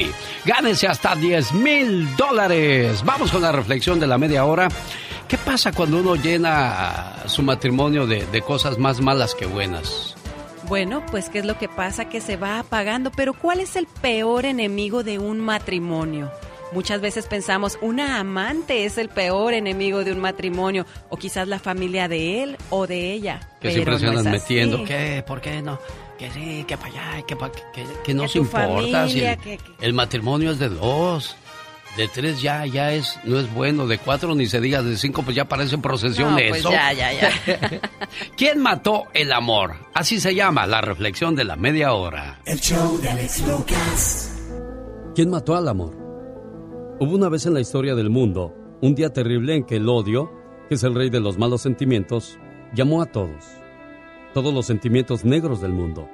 Gánese 0.45 0.87
hasta 0.87 1.15
10 1.15 1.53
mil 1.53 2.15
dólares. 2.15 2.82
Vamos 3.05 3.31
con 3.31 3.41
la 3.41 3.51
reflexión 3.51 3.99
de 3.99 4.07
la 4.07 4.17
media 4.17 4.45
hora. 4.45 4.67
¿Qué 5.27 5.37
pasa 5.37 5.71
cuando 5.71 5.97
uno 5.99 6.15
llena 6.15 7.23
su 7.27 7.41
matrimonio 7.43 8.05
de, 8.05 8.25
de 8.27 8.41
cosas 8.41 8.77
más 8.77 8.99
malas 9.01 9.35
que 9.35 9.45
buenas? 9.45 10.15
Bueno, 10.67 11.03
pues 11.11 11.29
qué 11.29 11.39
es 11.39 11.45
lo 11.45 11.57
que 11.57 11.67
pasa 11.67 12.05
que 12.09 12.21
se 12.21 12.37
va 12.37 12.59
apagando, 12.59 13.11
pero 13.11 13.33
¿cuál 13.33 13.59
es 13.59 13.75
el 13.75 13.85
peor 13.87 14.45
enemigo 14.45 15.03
de 15.03 15.19
un 15.19 15.39
matrimonio? 15.39 16.31
Muchas 16.71 17.01
veces 17.01 17.27
pensamos, 17.27 17.77
una 17.81 18.19
amante 18.19 18.85
es 18.85 18.97
el 18.97 19.09
peor 19.09 19.53
enemigo 19.53 20.03
de 20.03 20.11
un 20.11 20.19
matrimonio, 20.19 20.85
o 21.09 21.17
quizás 21.17 21.47
la 21.47 21.59
familia 21.59 22.07
de 22.07 22.41
él 22.43 22.57
o 22.71 22.87
de 22.87 23.11
ella. 23.13 23.39
Que 23.61 23.69
pero 23.69 23.73
siempre 23.73 23.99
se 23.99 24.05
no 24.05 24.11
andan 24.17 24.27
así. 24.35 24.41
metiendo. 24.41 24.83
¿Qué? 24.83 25.23
¿Por 25.27 25.39
qué 25.41 25.61
no? 25.61 25.79
Que 26.17 26.31
sí, 26.31 26.63
que 26.67 26.77
para 26.77 26.89
allá, 27.17 27.25
que, 27.27 27.35
pa- 27.35 27.51
que, 27.51 27.85
que 28.03 28.13
no 28.13 28.27
se 28.27 28.39
importa. 28.39 28.81
si 28.81 28.91
familia, 28.91 29.33
el, 29.33 29.39
que- 29.39 29.57
que- 29.57 29.85
el 29.85 29.93
matrimonio 29.93 30.51
es 30.51 30.59
de 30.59 30.69
dos. 30.69 31.35
De 31.97 32.07
tres 32.07 32.41
ya, 32.41 32.65
ya 32.65 32.91
es, 32.93 33.19
no 33.23 33.39
es 33.39 33.53
bueno. 33.53 33.85
De 33.85 33.99
cuatro 33.99 34.33
ni 34.33 34.47
se 34.47 34.59
diga, 34.59 34.81
de 34.81 34.97
cinco 34.97 35.21
pues 35.21 35.35
ya 35.35 35.45
parece 35.45 35.77
procesión 35.77 36.31
No, 36.31 36.37
eso. 36.39 36.49
pues 36.49 36.63
ya, 36.63 36.91
ya, 36.93 37.11
ya. 37.13 37.29
¿Quién 38.37 38.59
mató 38.61 39.05
el 39.13 39.31
amor? 39.31 39.75
Así 39.93 40.19
se 40.19 40.33
llama 40.33 40.65
la 40.65 40.81
reflexión 40.81 41.35
de 41.35 41.43
la 41.43 41.55
media 41.55 41.93
hora. 41.93 42.39
El 42.45 42.59
show 42.59 42.99
de 42.99 43.09
Alex 43.09 43.47
Lucas. 43.47 44.29
¿Quién 45.13 45.29
mató 45.29 45.55
al 45.55 45.67
amor? 45.67 45.95
Hubo 46.99 47.15
una 47.15 47.29
vez 47.29 47.45
en 47.45 47.53
la 47.53 47.59
historia 47.61 47.93
del 47.93 48.09
mundo 48.09 48.55
un 48.81 48.95
día 48.95 49.13
terrible 49.13 49.55
en 49.55 49.63
que 49.63 49.75
el 49.75 49.87
odio, 49.87 50.31
que 50.69 50.75
es 50.75 50.83
el 50.83 50.95
rey 50.95 51.09
de 51.11 51.19
los 51.19 51.37
malos 51.37 51.61
sentimientos, 51.61 52.37
llamó 52.73 53.01
a 53.03 53.05
todos. 53.05 53.45
Todos 54.33 54.51
los 54.51 54.65
sentimientos 54.65 55.23
negros 55.25 55.61
del 55.61 55.73
mundo 55.73 56.09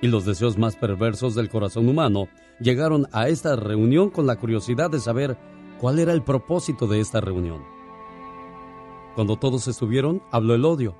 y 0.00 0.06
los 0.06 0.24
deseos 0.24 0.56
más 0.56 0.76
perversos 0.76 1.34
del 1.34 1.50
corazón 1.50 1.86
humano 1.88 2.28
llegaron 2.60 3.06
a 3.12 3.28
esta 3.28 3.56
reunión 3.56 4.10
con 4.10 4.26
la 4.26 4.36
curiosidad 4.36 4.90
de 4.90 5.00
saber 5.00 5.36
cuál 5.78 5.98
era 5.98 6.12
el 6.12 6.22
propósito 6.22 6.86
de 6.86 7.00
esta 7.00 7.20
reunión. 7.20 7.62
Cuando 9.14 9.36
todos 9.36 9.68
estuvieron, 9.68 10.22
habló 10.30 10.54
el 10.54 10.64
odio. 10.64 10.94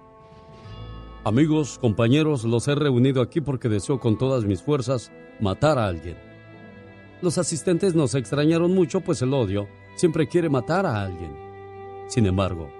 Amigos, 1.24 1.78
compañeros, 1.78 2.44
los 2.44 2.68
he 2.68 2.74
reunido 2.74 3.20
aquí 3.22 3.40
porque 3.40 3.68
deseo 3.68 4.00
con 4.00 4.16
todas 4.16 4.44
mis 4.44 4.62
fuerzas 4.62 5.12
matar 5.40 5.78
a 5.78 5.86
alguien. 5.86 6.16
Los 7.20 7.38
asistentes 7.38 7.94
nos 7.94 8.14
extrañaron 8.14 8.74
mucho, 8.74 9.00
pues 9.00 9.20
el 9.22 9.34
odio 9.34 9.68
siempre 9.96 10.28
quiere 10.28 10.48
matar 10.48 10.86
a 10.86 11.02
alguien. 11.02 11.32
Sin 12.06 12.26
embargo, 12.26 12.70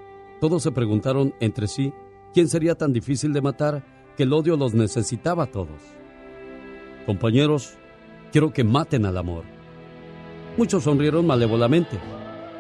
todos 0.41 0.63
se 0.63 0.71
preguntaron 0.73 1.35
entre 1.41 1.67
sí 1.67 1.93
quién 2.33 2.49
sería 2.49 2.77
tan 2.77 2.93
difícil 2.93 3.33
de 3.33 3.43
matar 3.43 3.85
que 4.17 4.23
el 4.23 4.33
odio 4.33 4.57
los 4.57 4.75
necesitaba 4.75 5.45
a 5.45 5.51
todos. 5.51 5.81
Compañeros, 7.07 7.77
quiero 8.33 8.53
que 8.53 8.65
maten 8.65 9.07
al 9.07 9.17
amor. 9.17 9.45
Muchos 10.57 10.85
sonrieron 10.85 11.27
malévolamente, 11.27 11.99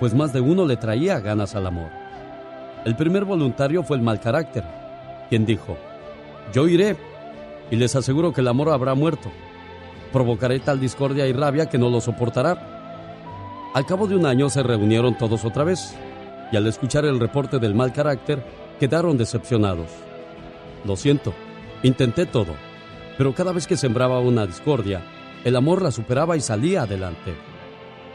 pues 0.00 0.14
más 0.14 0.32
de 0.32 0.40
uno 0.40 0.66
le 0.66 0.76
traía 0.76 1.20
ganas 1.20 1.54
al 1.54 1.66
amor. 1.66 1.90
El 2.84 2.96
primer 2.96 3.24
voluntario 3.24 3.82
fue 3.82 3.96
el 3.96 4.02
mal 4.02 4.20
carácter, 4.20 4.64
quien 5.28 5.44
dijo, 5.44 5.76
yo 6.52 6.68
iré 6.68 6.96
y 7.70 7.76
les 7.76 7.94
aseguro 7.96 8.32
que 8.32 8.40
el 8.40 8.48
amor 8.48 8.70
habrá 8.70 8.94
muerto. 8.94 9.30
Provocaré 10.12 10.60
tal 10.60 10.80
discordia 10.80 11.26
y 11.26 11.32
rabia 11.32 11.68
que 11.68 11.76
no 11.76 11.90
lo 11.90 12.00
soportará. 12.00 12.76
Al 13.74 13.84
cabo 13.84 14.06
de 14.06 14.16
un 14.16 14.24
año 14.24 14.48
se 14.48 14.62
reunieron 14.62 15.18
todos 15.18 15.44
otra 15.44 15.64
vez 15.64 15.94
y 16.50 16.56
al 16.56 16.66
escuchar 16.66 17.04
el 17.04 17.20
reporte 17.20 17.58
del 17.58 17.74
mal 17.74 17.92
carácter 17.92 18.42
quedaron 18.80 19.18
decepcionados. 19.18 19.90
Lo 20.84 20.96
siento, 20.96 21.34
intenté 21.82 22.24
todo, 22.24 22.54
pero 23.18 23.34
cada 23.34 23.52
vez 23.52 23.66
que 23.66 23.76
sembraba 23.76 24.20
una 24.20 24.46
discordia, 24.46 25.02
el 25.44 25.56
amor 25.56 25.82
la 25.82 25.90
superaba 25.90 26.36
y 26.36 26.40
salía 26.40 26.82
adelante. 26.82 27.34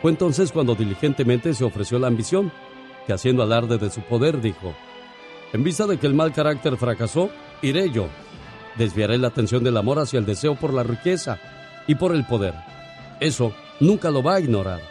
Fue 0.02 0.12
entonces 0.12 0.52
cuando 0.52 0.76
diligentemente 0.76 1.54
se 1.54 1.64
ofreció 1.64 2.00
la 2.00 2.08
ambición, 2.08 2.52
que 3.08 3.14
haciendo 3.14 3.44
alarde 3.44 3.78
de 3.78 3.90
su 3.90 4.02
poder 4.02 4.42
dijo, 4.42 4.74
en 5.54 5.64
vista 5.64 5.86
de 5.86 5.98
que 5.98 6.08
el 6.08 6.16
mal 6.16 6.34
carácter 6.34 6.78
fracasó, 6.78 7.30
iré 7.62 7.92
yo. 7.92 8.08
Desviaré 8.76 9.20
la 9.20 9.28
atención 9.28 9.64
del 9.64 9.78
amor 9.78 10.00
hacia 10.00 10.18
el 10.18 10.26
deseo 10.26 10.56
por 10.56 10.74
la 10.74 10.82
riqueza 10.82 11.40
y 11.88 11.94
por 11.94 12.14
el 12.16 12.26
poder. 12.26 12.56
Eso 13.20 13.54
nunca 13.80 14.10
lo 14.10 14.24
va 14.24 14.36
a 14.36 14.40
ignorar. 14.40 14.82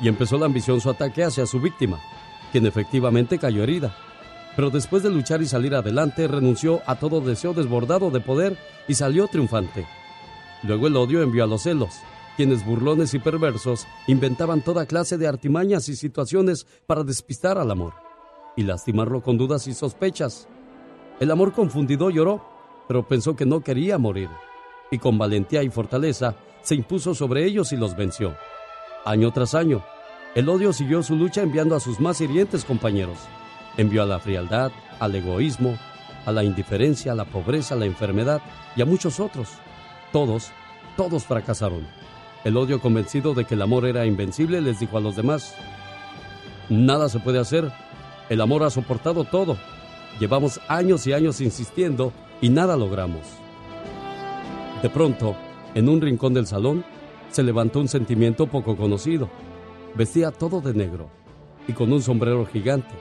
Y 0.00 0.08
empezó 0.08 0.38
la 0.38 0.46
ambición 0.46 0.80
su 0.80 0.90
ataque 0.90 1.22
hacia 1.22 1.46
su 1.46 1.60
víctima, 1.60 2.00
quien 2.50 2.66
efectivamente 2.66 3.38
cayó 3.38 3.62
herida. 3.62 3.96
Pero 4.56 4.70
después 4.70 5.04
de 5.04 5.10
luchar 5.10 5.40
y 5.40 5.46
salir 5.46 5.74
adelante, 5.74 6.26
renunció 6.26 6.82
a 6.86 6.96
todo 6.96 7.20
deseo 7.20 7.54
desbordado 7.54 8.10
de 8.10 8.20
poder 8.20 8.58
y 8.88 8.94
salió 8.94 9.28
triunfante. 9.28 9.86
Luego 10.62 10.86
el 10.86 10.96
odio 10.96 11.22
envió 11.22 11.44
a 11.44 11.46
los 11.46 11.62
celos, 11.62 12.00
quienes 12.36 12.64
burlones 12.64 13.14
y 13.14 13.18
perversos 13.18 13.86
inventaban 14.06 14.62
toda 14.62 14.86
clase 14.86 15.18
de 15.18 15.26
artimañas 15.26 15.88
y 15.88 15.96
situaciones 15.96 16.66
para 16.86 17.04
despistar 17.04 17.58
al 17.58 17.70
amor 17.70 17.94
y 18.56 18.62
lastimarlo 18.62 19.22
con 19.22 19.36
dudas 19.38 19.66
y 19.66 19.74
sospechas. 19.74 20.48
El 21.20 21.30
amor 21.30 21.52
confundido 21.52 22.10
lloró, 22.10 22.44
pero 22.88 23.06
pensó 23.06 23.36
que 23.36 23.46
no 23.46 23.60
quería 23.60 23.98
morir, 23.98 24.28
y 24.90 24.98
con 24.98 25.18
valentía 25.18 25.62
y 25.62 25.70
fortaleza 25.70 26.36
se 26.62 26.74
impuso 26.74 27.14
sobre 27.14 27.44
ellos 27.44 27.72
y 27.72 27.76
los 27.76 27.96
venció. 27.96 28.36
Año 29.04 29.32
tras 29.32 29.54
año, 29.54 29.84
el 30.34 30.48
odio 30.48 30.72
siguió 30.72 31.02
su 31.02 31.16
lucha 31.16 31.42
enviando 31.42 31.76
a 31.76 31.80
sus 31.80 32.00
más 32.00 32.20
hirientes 32.20 32.64
compañeros. 32.64 33.18
Envió 33.76 34.02
a 34.02 34.06
la 34.06 34.18
frialdad, 34.18 34.72
al 34.98 35.14
egoísmo, 35.14 35.78
a 36.24 36.32
la 36.32 36.44
indiferencia, 36.44 37.12
a 37.12 37.14
la 37.14 37.24
pobreza, 37.24 37.74
a 37.74 37.78
la 37.78 37.86
enfermedad 37.86 38.42
y 38.74 38.82
a 38.82 38.86
muchos 38.86 39.20
otros. 39.20 39.48
Todos, 40.12 40.50
todos 40.96 41.24
fracasaron. 41.24 41.86
El 42.44 42.56
odio 42.56 42.80
convencido 42.80 43.34
de 43.34 43.44
que 43.44 43.54
el 43.54 43.62
amor 43.62 43.86
era 43.86 44.06
invencible 44.06 44.60
les 44.60 44.78
dijo 44.78 44.96
a 44.96 45.00
los 45.00 45.16
demás, 45.16 45.54
nada 46.68 47.08
se 47.08 47.18
puede 47.18 47.38
hacer, 47.38 47.72
el 48.28 48.40
amor 48.40 48.62
ha 48.62 48.70
soportado 48.70 49.24
todo, 49.24 49.56
llevamos 50.20 50.60
años 50.68 51.06
y 51.06 51.12
años 51.12 51.40
insistiendo 51.40 52.12
y 52.40 52.48
nada 52.48 52.76
logramos. 52.76 53.22
De 54.82 54.90
pronto, 54.90 55.36
en 55.74 55.88
un 55.88 56.00
rincón 56.00 56.34
del 56.34 56.46
salón, 56.46 56.84
se 57.30 57.42
levantó 57.42 57.80
un 57.80 57.88
sentimiento 57.88 58.46
poco 58.46 58.76
conocido. 58.76 59.28
Vestía 59.94 60.30
todo 60.30 60.60
de 60.60 60.74
negro 60.74 61.08
y 61.66 61.72
con 61.72 61.92
un 61.92 62.02
sombrero 62.02 62.46
gigante. 62.46 62.94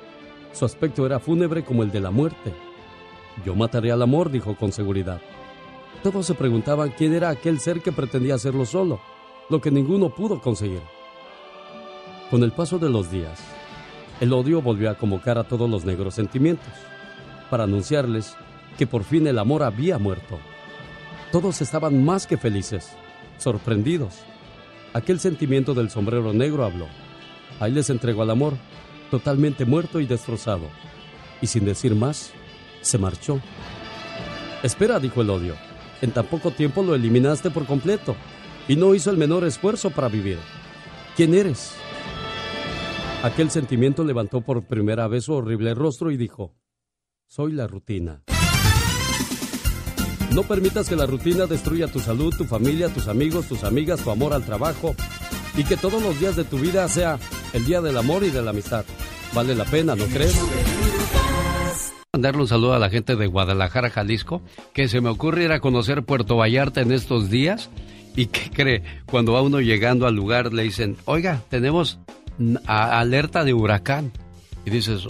Su 0.54 0.66
aspecto 0.66 1.06
era 1.06 1.20
fúnebre 1.20 1.64
como 1.64 1.84
el 1.84 1.92
de 1.92 2.00
la 2.00 2.12
muerte. 2.12 2.54
Yo 3.46 3.56
mataré 3.56 3.92
al 3.92 4.02
amor, 4.02 4.32
dijo 4.32 4.56
con 4.56 4.72
seguridad. 4.72 5.22
Todos 6.04 6.26
se 6.26 6.36
preguntaban 6.36 6.94
quién 6.98 7.14
era 7.14 7.30
aquel 7.30 7.60
ser 7.60 7.82
que 7.82 7.92
pretendía 7.92 8.36
hacerlo 8.36 8.66
solo, 8.66 9.00
lo 9.50 9.60
que 9.62 9.72
ninguno 9.72 10.10
pudo 10.10 10.42
conseguir. 10.42 10.82
Con 12.30 12.44
el 12.44 12.52
paso 12.52 12.80
de 12.80 12.90
los 12.90 13.12
días, 13.12 13.40
el 14.20 14.34
odio 14.34 14.62
volvió 14.62 14.90
a 14.90 14.96
convocar 14.96 15.38
a 15.38 15.44
todos 15.44 15.70
los 15.70 15.86
negros 15.86 16.16
sentimientos, 16.16 16.74
para 17.50 17.64
anunciarles 17.64 18.36
que 18.78 18.88
por 18.88 19.04
fin 19.04 19.28
el 19.28 19.40
amor 19.40 19.64
había 19.64 19.98
muerto. 19.98 20.40
Todos 21.32 21.62
estaban 21.62 22.04
más 22.04 22.28
que 22.28 22.38
felices, 22.38 22.96
sorprendidos. 23.38 24.16
Aquel 24.94 25.20
sentimiento 25.20 25.74
del 25.74 25.90
sombrero 25.90 26.34
negro 26.34 26.64
habló. 26.64 26.88
Ahí 27.60 27.72
les 27.72 27.90
entregó 27.90 28.22
al 28.22 28.32
amor, 28.32 28.54
totalmente 29.12 29.66
muerto 29.66 30.00
y 30.00 30.06
destrozado. 30.06 30.70
Y 31.42 31.48
sin 31.48 31.66
decir 31.66 31.96
más, 31.96 32.32
se 32.82 32.98
marchó. 32.98 33.40
Espera, 34.64 35.00
dijo 35.00 35.22
el 35.22 35.30
odio. 35.30 35.56
En 36.06 36.12
tan 36.12 36.28
poco 36.28 36.52
tiempo 36.52 36.84
lo 36.84 36.94
eliminaste 36.94 37.50
por 37.50 37.66
completo 37.66 38.16
y 38.68 38.76
no 38.76 38.94
hizo 38.94 39.10
el 39.10 39.18
menor 39.18 39.44
esfuerzo 39.44 39.90
para 39.90 40.08
vivir. 40.08 40.38
¿Quién 41.16 41.34
eres? 41.34 41.72
Aquel 43.24 43.50
sentimiento 43.50 44.04
levantó 44.04 44.42
por 44.42 44.68
primera 44.68 45.08
vez 45.08 45.24
su 45.24 45.34
horrible 45.34 45.74
rostro 45.74 46.12
y 46.12 46.18
dijo, 46.18 46.54
soy 47.26 47.54
la 47.54 47.66
rutina. 47.66 48.22
No 50.32 50.44
permitas 50.44 50.88
que 50.88 50.96
la 50.96 51.08
rutina 51.08 51.48
destruya 51.48 51.88
tu 51.88 52.00
salud, 52.00 52.32
tu 52.38 52.44
familia, 52.44 52.90
tus 52.90 53.08
amigos, 53.08 53.48
tus 53.48 53.64
amigas, 53.64 54.04
tu 54.04 54.12
amor 54.12 54.34
al 54.34 54.46
trabajo 54.46 54.96
y 55.58 55.64
que 55.64 55.76
todos 55.76 56.04
los 56.04 56.20
días 56.20 56.36
de 56.36 56.44
tu 56.44 56.60
vida 56.60 56.88
sea 56.88 57.18
el 57.54 57.66
día 57.66 57.82
del 57.82 57.98
amor 57.98 58.24
y 58.24 58.30
de 58.30 58.44
la 58.44 58.52
amistad. 58.52 58.86
Vale 59.34 59.56
la 59.56 59.66
pena, 59.66 59.96
¿no 59.96 60.06
crees? 60.06 60.40
Mandarle 62.16 62.44
un 62.44 62.48
saludo 62.48 62.74
a 62.74 62.80
la 62.80 62.90
gente 62.90 63.18
de 63.18 63.28
Guadalajara, 63.28 63.90
Jalisco, 63.90 64.42
que 64.72 64.88
se 64.88 65.02
me 65.02 65.10
ocurre 65.10 65.44
ir 65.44 65.52
a 65.52 65.60
conocer 65.60 66.04
Puerto 66.04 66.38
Vallarta 66.38 66.80
en 66.80 66.94
estos 66.94 67.30
días. 67.30 67.70
¿Y 68.16 68.28
qué 68.28 68.50
cree? 68.52 68.84
Cuando 69.06 69.34
va 69.34 69.42
uno 69.42 69.60
llegando 69.60 70.08
al 70.08 70.16
lugar 70.16 70.54
le 70.54 70.64
dicen, 70.64 70.96
oiga, 71.04 71.42
tenemos 71.50 72.00
alerta 72.68 73.44
de 73.44 73.54
huracán. 73.54 74.14
Y 74.66 74.70
dices, 74.70 75.10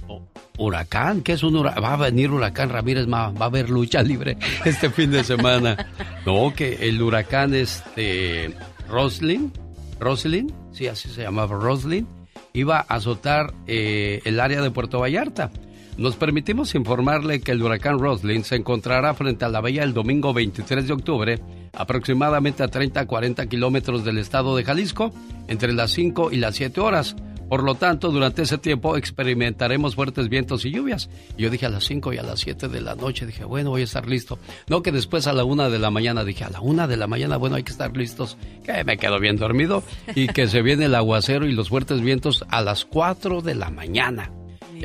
¿Huracán? 0.58 1.22
¿Qué 1.22 1.34
es 1.34 1.44
un 1.44 1.56
huracán? 1.58 1.84
Va 1.84 1.94
a 1.94 1.98
venir 1.98 2.32
huracán 2.32 2.70
Ramírez, 2.70 3.06
va, 3.06 3.30
va 3.30 3.46
a 3.46 3.50
haber 3.50 3.70
lucha 3.70 4.02
libre 4.02 4.36
este 4.66 4.90
fin 4.90 5.12
de 5.12 5.24
semana. 5.24 5.92
No, 6.26 6.54
que 6.56 6.88
el 6.90 7.00
huracán 7.00 7.54
este 7.54 8.52
Roslin, 8.90 9.54
Roslin, 10.00 10.52
sí, 10.72 10.88
así 10.88 11.08
se 11.10 11.22
llamaba 11.22 11.56
Roslin, 11.56 12.08
iba 12.54 12.80
a 12.80 12.96
azotar 12.96 13.54
eh, 13.68 14.22
el 14.26 14.40
área 14.40 14.64
de 14.64 14.72
Puerto 14.72 15.02
Vallarta. 15.02 15.52
Nos 15.98 16.18
permitimos 16.18 16.76
informarle 16.76 17.40
que 17.40 17.54
el 17.54 17.64
huracán 17.64 18.00
Roslin 18.00 18.44
se 18.44 18.58
encontrará 18.58 19.14
frente 19.14 19.46
a 19.46 19.50
la 19.50 19.62
bahía 19.62 19.84
el 19.84 19.94
domingo 19.94 20.34
23 20.34 20.88
de 20.88 20.94
octubre, 20.94 21.40
aproximadamente 21.72 22.64
a 22.64 22.68
30 22.68 23.00
a 23.00 23.06
40 23.08 23.46
kilómetros 23.48 24.04
del 24.04 24.18
estado 24.18 24.58
de 24.58 24.66
Jalisco, 24.66 25.14
entre 25.48 25.72
las 25.72 25.92
5 25.92 26.34
y 26.34 26.38
las 26.38 26.56
7 26.56 26.82
horas. 26.82 27.16
Por 27.48 27.64
lo 27.64 27.76
tanto, 27.76 28.12
durante 28.12 28.42
ese 28.42 28.58
tiempo 28.58 28.98
experimentaremos 28.98 29.96
fuertes 29.96 30.28
vientos 30.28 30.66
y 30.66 30.72
lluvias. 30.72 31.10
yo 31.38 31.50
dije 31.50 31.68
a 31.68 31.70
las 31.70 31.86
5 31.86 32.12
y 32.12 32.18
a 32.18 32.24
las 32.24 32.42
7 32.42 32.68
de 32.68 32.82
la 32.82 32.96
noche, 32.96 33.26
dije, 33.26 33.46
bueno, 33.46 33.70
voy 33.70 33.82
a 33.82 33.86
estar 33.86 34.06
listo. 34.06 34.38
No 34.68 34.82
que 34.82 34.92
después 34.92 35.28
a 35.28 35.34
la 35.34 35.46
1 35.46 35.70
de 35.70 35.80
la 35.80 35.92
mañana, 35.92 36.26
dije, 36.26 36.44
a 36.44 36.50
la 36.50 36.60
1 36.60 36.90
de 36.90 36.98
la 36.98 37.08
mañana, 37.08 37.38
bueno, 37.38 37.56
hay 37.56 37.64
que 37.64 37.72
estar 37.72 37.96
listos. 37.96 38.36
Que 38.66 38.84
me 38.84 38.98
quedo 38.98 39.20
bien 39.22 39.38
dormido 39.38 39.82
y 40.14 40.28
que 40.28 40.48
se 40.48 40.62
viene 40.62 40.86
el 40.86 40.96
aguacero 40.96 41.48
y 41.48 41.54
los 41.54 41.70
fuertes 41.70 42.02
vientos 42.02 42.44
a 42.50 42.62
las 42.62 42.84
4 42.84 43.42
de 43.42 43.56
la 43.56 43.70
mañana. 43.70 44.32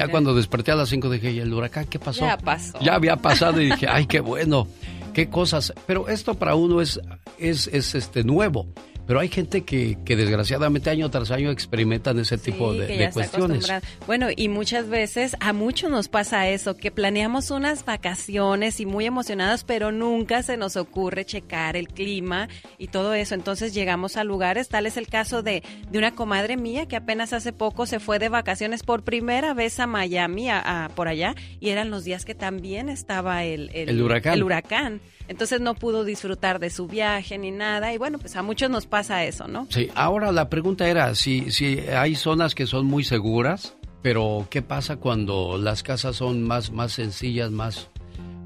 Ya 0.00 0.08
cuando 0.08 0.34
desperté 0.34 0.72
a 0.72 0.76
las 0.76 0.88
5 0.88 1.10
dije, 1.10 1.30
¿y 1.30 1.40
el 1.40 1.52
huracán 1.52 1.84
qué 1.84 1.98
pasó? 1.98 2.22
Ya 2.22 2.38
pasó. 2.38 2.78
Ya 2.80 2.94
había 2.94 3.16
pasado 3.16 3.60
y 3.60 3.66
dije, 3.66 3.86
ay, 3.90 4.06
qué 4.06 4.20
bueno, 4.20 4.66
qué 5.12 5.28
cosas. 5.28 5.74
Pero 5.86 6.08
esto 6.08 6.32
para 6.32 6.54
uno 6.54 6.80
es, 6.80 6.98
es, 7.38 7.66
es 7.66 7.94
este, 7.94 8.24
nuevo. 8.24 8.66
Pero 9.10 9.18
hay 9.18 9.28
gente 9.28 9.62
que, 9.62 9.98
que 10.04 10.14
desgraciadamente 10.14 10.88
año 10.88 11.10
tras 11.10 11.32
año 11.32 11.50
experimentan 11.50 12.20
ese 12.20 12.38
tipo 12.38 12.72
de, 12.72 13.10
cuestiones. 13.12 13.66
Bueno, 14.06 14.28
y 14.36 14.48
muchas 14.48 14.88
veces 14.88 15.34
a 15.40 15.52
muchos 15.52 15.90
nos 15.90 16.06
pasa 16.06 16.48
eso, 16.48 16.76
que 16.76 16.92
planeamos 16.92 17.50
unas 17.50 17.84
vacaciones 17.84 18.78
y 18.78 18.86
muy 18.86 19.06
emocionados, 19.06 19.64
pero 19.64 19.90
nunca 19.90 20.44
se 20.44 20.56
nos 20.56 20.76
ocurre 20.76 21.24
checar 21.24 21.76
el 21.76 21.88
clima 21.88 22.48
y 22.78 22.86
todo 22.86 23.12
eso. 23.12 23.34
Entonces 23.34 23.74
llegamos 23.74 24.16
a 24.16 24.22
lugares, 24.22 24.68
tal 24.68 24.86
es 24.86 24.96
el 24.96 25.08
caso 25.08 25.42
de, 25.42 25.64
de 25.90 25.98
una 25.98 26.14
comadre 26.14 26.56
mía 26.56 26.86
que 26.86 26.94
apenas 26.94 27.32
hace 27.32 27.52
poco 27.52 27.86
se 27.86 27.98
fue 27.98 28.20
de 28.20 28.28
vacaciones 28.28 28.84
por 28.84 29.02
primera 29.02 29.54
vez 29.54 29.80
a 29.80 29.88
Miami, 29.88 30.50
a, 30.50 30.88
por 30.94 31.08
allá, 31.08 31.34
y 31.58 31.70
eran 31.70 31.90
los 31.90 32.04
días 32.04 32.24
que 32.24 32.36
también 32.36 32.88
estaba 32.88 33.42
el, 33.42 33.70
el, 33.74 34.00
huracán. 34.00 34.34
El 34.34 34.44
huracán. 34.44 35.00
Entonces 35.30 35.60
no 35.60 35.76
pudo 35.76 36.02
disfrutar 36.02 36.58
de 36.58 36.70
su 36.70 36.88
viaje 36.88 37.38
ni 37.38 37.52
nada. 37.52 37.94
Y 37.94 37.98
bueno, 37.98 38.18
pues 38.18 38.34
a 38.34 38.42
muchos 38.42 38.68
nos 38.68 38.86
pasa 38.86 39.24
eso, 39.24 39.46
¿no? 39.46 39.68
Sí, 39.70 39.88
ahora 39.94 40.32
la 40.32 40.50
pregunta 40.50 40.88
era 40.88 41.14
si, 41.14 41.52
si 41.52 41.78
hay 41.78 42.16
zonas 42.16 42.56
que 42.56 42.66
son 42.66 42.86
muy 42.86 43.04
seguras, 43.04 43.76
pero 44.02 44.48
¿qué 44.50 44.60
pasa 44.60 44.96
cuando 44.96 45.56
las 45.56 45.84
casas 45.84 46.16
son 46.16 46.42
más, 46.42 46.72
más 46.72 46.90
sencillas, 46.90 47.52
más, 47.52 47.90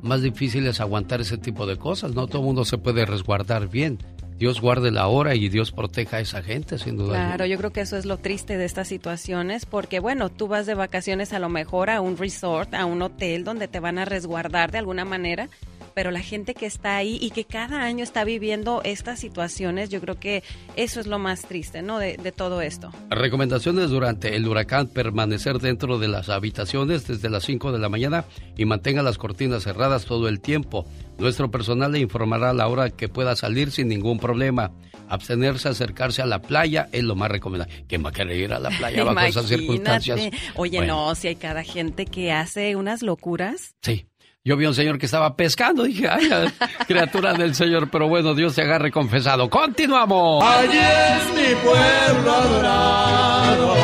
más 0.03 0.21
difíciles 0.21 0.79
aguantar 0.79 1.23
ese 1.23 1.39
tipo 1.39 1.65
de 1.65 1.79
cosas? 1.79 2.15
No 2.15 2.27
todo 2.27 2.41
el 2.41 2.45
mundo 2.45 2.67
se 2.67 2.77
puede 2.77 3.07
resguardar 3.07 3.71
bien. 3.71 3.97
Dios 4.37 4.61
guarde 4.61 4.91
la 4.91 5.07
hora 5.07 5.35
y 5.35 5.49
Dios 5.49 5.71
proteja 5.71 6.19
a 6.19 6.21
esa 6.21 6.43
gente, 6.43 6.77
sin 6.77 6.97
duda. 6.97 7.15
Claro, 7.15 7.47
yo 7.47 7.57
creo 7.57 7.73
que 7.73 7.81
eso 7.81 7.97
es 7.97 8.05
lo 8.05 8.19
triste 8.19 8.59
de 8.59 8.65
estas 8.65 8.89
situaciones, 8.89 9.65
porque 9.65 10.01
bueno, 10.01 10.29
tú 10.29 10.49
vas 10.49 10.67
de 10.67 10.75
vacaciones 10.75 11.33
a 11.33 11.39
lo 11.39 11.49
mejor 11.49 11.89
a 11.89 12.01
un 12.01 12.19
resort, 12.19 12.75
a 12.75 12.85
un 12.85 13.01
hotel 13.01 13.45
donde 13.45 13.69
te 13.69 13.81
van 13.81 13.97
a 13.97 14.05
resguardar 14.05 14.73
de 14.73 14.79
alguna 14.79 15.05
manera, 15.05 15.49
pero 15.95 16.11
la 16.11 16.21
gente 16.21 16.55
que 16.55 16.67
está 16.67 16.97
ahí 16.97 17.19
y 17.21 17.31
que 17.31 17.45
cada 17.45 17.83
año 17.83 18.03
está 18.03 18.25
viviendo 18.25 18.83
estas 18.85 19.21
situaciones, 19.21 19.89
yo 19.91 20.01
creo 20.01 20.19
que 20.19 20.43
eso 20.77 21.01
es 21.01 21.07
lo 21.07 21.19
más 21.19 21.43
triste, 21.43 21.83
¿no? 21.83 21.99
De, 21.99 22.17
todo 22.35 22.63
esto. 22.63 22.91
Recomendaciones 23.11 23.91
durante 23.91 24.35
el 24.35 24.49
huracán, 24.49 24.89
permanecer 24.89 25.61
dentro 25.61 25.99
de 25.99 26.09
las 26.09 26.29
habitaciones 26.29 27.07
desde 27.07 27.31
las 27.31 27.45
5 27.45 27.71
de 27.71 27.79
la 27.79 27.89
mañana 27.89 28.25
y 28.57 28.65
mantenga 28.65 29.03
las 29.03 29.19
cortinas 29.19 29.63
cerradas 29.63 30.05
todo 30.05 30.29
el 30.29 30.41
tiempo. 30.41 30.85
Nuestro 31.19 31.51
personal 31.51 31.93
le 31.93 32.01
informará 32.01 32.51
a 32.51 32.55
la 32.55 32.67
hora 32.67 32.91
que 32.91 33.09
pueda 33.09 33.37
salir 33.37 33.71
sin 33.71 33.89
ningún 33.89 34.19
problema. 34.19 34.73
Abstenerse, 35.09 35.69
acercarse 35.69 36.23
a 36.23 36.27
la 36.27 36.41
playa 36.41 36.89
es 36.91 37.05
lo 37.05 37.15
más 37.15 37.31
recomendable. 37.31 37.85
¿Quién 37.87 38.05
va 38.05 38.09
a 38.09 38.13
querer 38.13 38.37
ir 38.37 38.53
a 38.53 38.59
la 38.59 38.71
playa 38.71 39.05
bajo 39.05 39.21
esas 39.21 39.47
circunstancias? 39.49 40.21
Oye, 40.57 40.85
no, 40.85 41.15
si 41.15 41.29
hay 41.29 41.37
cada 41.37 41.63
gente 41.63 42.07
que 42.07 42.33
hace 42.33 42.75
unas 42.75 43.03
locuras. 43.03 43.77
Sí. 43.83 44.07
Yo 44.47 44.59
vi 44.59 44.67
a 44.67 44.69
un 44.69 44.75
señor 44.75 44.99
que 44.99 45.07
estaba 45.07 45.37
pescando. 45.37 45.85
Dije, 45.85 46.07
ay, 46.07 46.29
criatura 46.87 47.33
del 47.33 47.55
Señor, 47.55 47.89
pero 47.91 48.09
bueno, 48.09 48.35
Dios 48.35 48.55
te 48.55 48.61
agarre 48.61 48.91
confesado. 48.91 49.49
¡Continuamos! 49.49 50.45
Allí 50.45 50.77
es 50.77 51.35
mi 51.35 51.55
pueblo 51.63 52.31
adorado. 52.31 53.75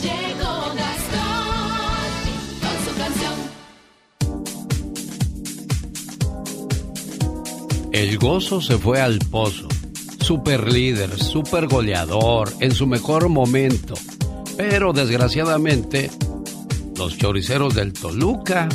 Llegó 0.00 0.74
Gastón 0.74 2.08
con 2.62 2.76
su 2.86 2.92
canción. 2.96 3.34
El 7.92 8.16
gozo 8.16 8.62
se 8.62 8.78
fue 8.78 9.02
al 9.02 9.18
pozo. 9.30 9.68
Super 10.22 10.72
líder, 10.72 11.10
super 11.22 11.66
goleador, 11.66 12.50
en 12.60 12.72
su 12.72 12.86
mejor 12.86 13.28
momento 13.28 13.92
pero 14.60 14.92
desgraciadamente, 14.92 16.10
los 16.94 17.16
choriceros 17.16 17.74
del 17.74 17.94
Toluca 17.94 18.68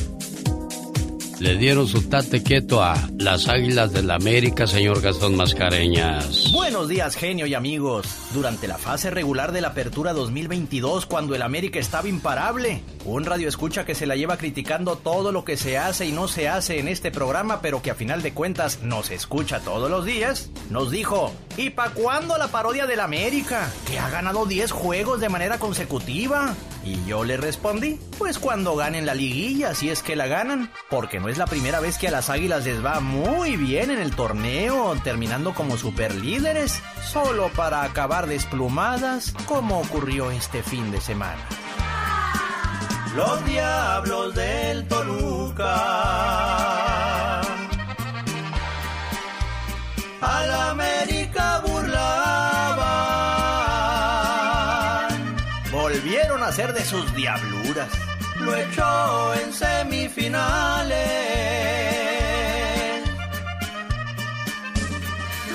le 1.40 1.58
dieron 1.58 1.88
su 1.88 2.02
tate 2.04 2.44
quieto 2.44 2.82
a 2.82 2.96
las 3.18 3.48
Águilas 3.48 3.92
del 3.92 4.06
la 4.06 4.16
América, 4.16 4.68
señor 4.68 5.02
Gastón 5.02 5.36
Mascareñas. 5.36 6.52
Buenos 6.52 6.88
días, 6.88 7.16
genio 7.16 7.48
y 7.48 7.56
amigos. 7.56 8.08
Durante 8.34 8.68
la 8.68 8.78
fase 8.78 9.10
regular 9.10 9.52
de 9.52 9.62
la 9.62 9.70
Apertura 9.70 10.14
2022, 10.14 11.08
cuando 11.08 11.34
el 11.34 11.42
América 11.42 11.80
estaba 11.80 12.08
imparable, 12.08 12.84
un 13.04 13.26
radio 13.26 13.50
escucha 13.50 13.84
que 13.84 13.96
se 13.96 14.06
la 14.06 14.16
lleva 14.16 14.38
criticando 14.38 14.98
todo 14.98 15.32
lo 15.32 15.44
que 15.44 15.58
se 15.58 15.78
hace 15.78 16.06
y 16.06 16.12
no 16.12 16.28
se 16.28 16.48
hace 16.48 16.80
en 16.80 16.88
este 16.88 17.10
programa, 17.10 17.62
pero 17.62 17.82
que 17.82 17.92
a 17.92 17.96
final 17.96 18.22
de 18.22 18.34
cuentas 18.34 18.82
nos 18.84 19.10
escucha 19.10 19.60
todos 19.60 19.90
los 19.90 20.06
días, 20.06 20.52
nos 20.70 20.92
dijo, 20.92 21.34
¿y 21.58 21.72
pa' 21.72 21.90
cuándo 21.90 22.38
la 22.38 22.50
parodia 22.50 22.86
del 22.86 23.00
América? 23.00 23.72
Que 23.88 23.98
ha 23.98 24.10
ganado 24.10 24.46
10 24.46 24.72
juegos 24.72 25.20
de 25.20 25.30
manera 25.30 25.58
consecutiva. 25.58 26.54
Y 26.84 27.04
yo 27.08 27.24
le 27.24 27.38
respondí, 27.38 28.00
pues 28.20 28.38
cuando 28.38 28.76
ganen 28.76 29.08
la 29.08 29.16
liguilla, 29.16 29.74
si 29.74 29.90
es 29.90 30.04
que 30.04 30.16
la 30.16 30.28
ganan, 30.28 30.72
porque 30.88 31.20
no 31.20 31.25
es 31.30 31.38
la 31.38 31.48
primera 31.48 31.80
vez 31.80 31.98
que 31.98 32.08
a 32.08 32.12
las 32.12 32.30
Águilas 32.30 32.66
les 32.66 32.84
va 32.84 33.00
muy 33.00 33.58
bien 33.58 33.90
en 33.90 34.00
el 34.00 34.16
torneo, 34.16 34.96
terminando 35.04 35.54
como 35.54 35.78
superlíderes, 35.78 36.82
solo 37.04 37.50
para 37.50 37.84
acabar 37.84 38.28
desplumadas 38.28 39.34
como 39.46 39.80
ocurrió 39.80 40.32
este 40.32 40.62
fin 40.64 40.92
de 40.92 41.02
semana. 41.02 41.42
Los 43.16 43.46
diablos 43.46 44.36
del 44.36 44.88
Toluca. 44.88 45.66
Al 50.22 50.52
América 50.52 51.62
burlaban. 51.66 51.96
Volvieron 55.72 56.44
a 56.44 56.48
hacer 56.48 56.74
de 56.74 56.84
sus 56.84 57.16
diabluras. 57.16 58.15
Lo 58.46 58.56
echó 58.56 59.34
en 59.34 59.52
semifinales. 59.52 60.96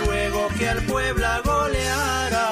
Luego 0.05 0.49
que 0.59 0.69
al 0.69 0.83
Puebla 0.83 1.41
goleara. 1.45 2.43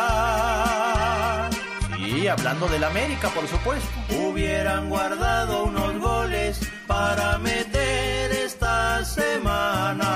Sí, 1.97 2.29
hablando 2.29 2.69
del 2.69 2.85
América, 2.85 3.29
por 3.31 3.49
supuesto. 3.49 3.89
Hubieran 4.11 4.89
guardado 4.89 5.65
unos 5.65 5.99
goles 5.99 6.61
para 6.87 7.39
meter 7.39 8.31
esta 8.31 9.05
semana. 9.05 10.09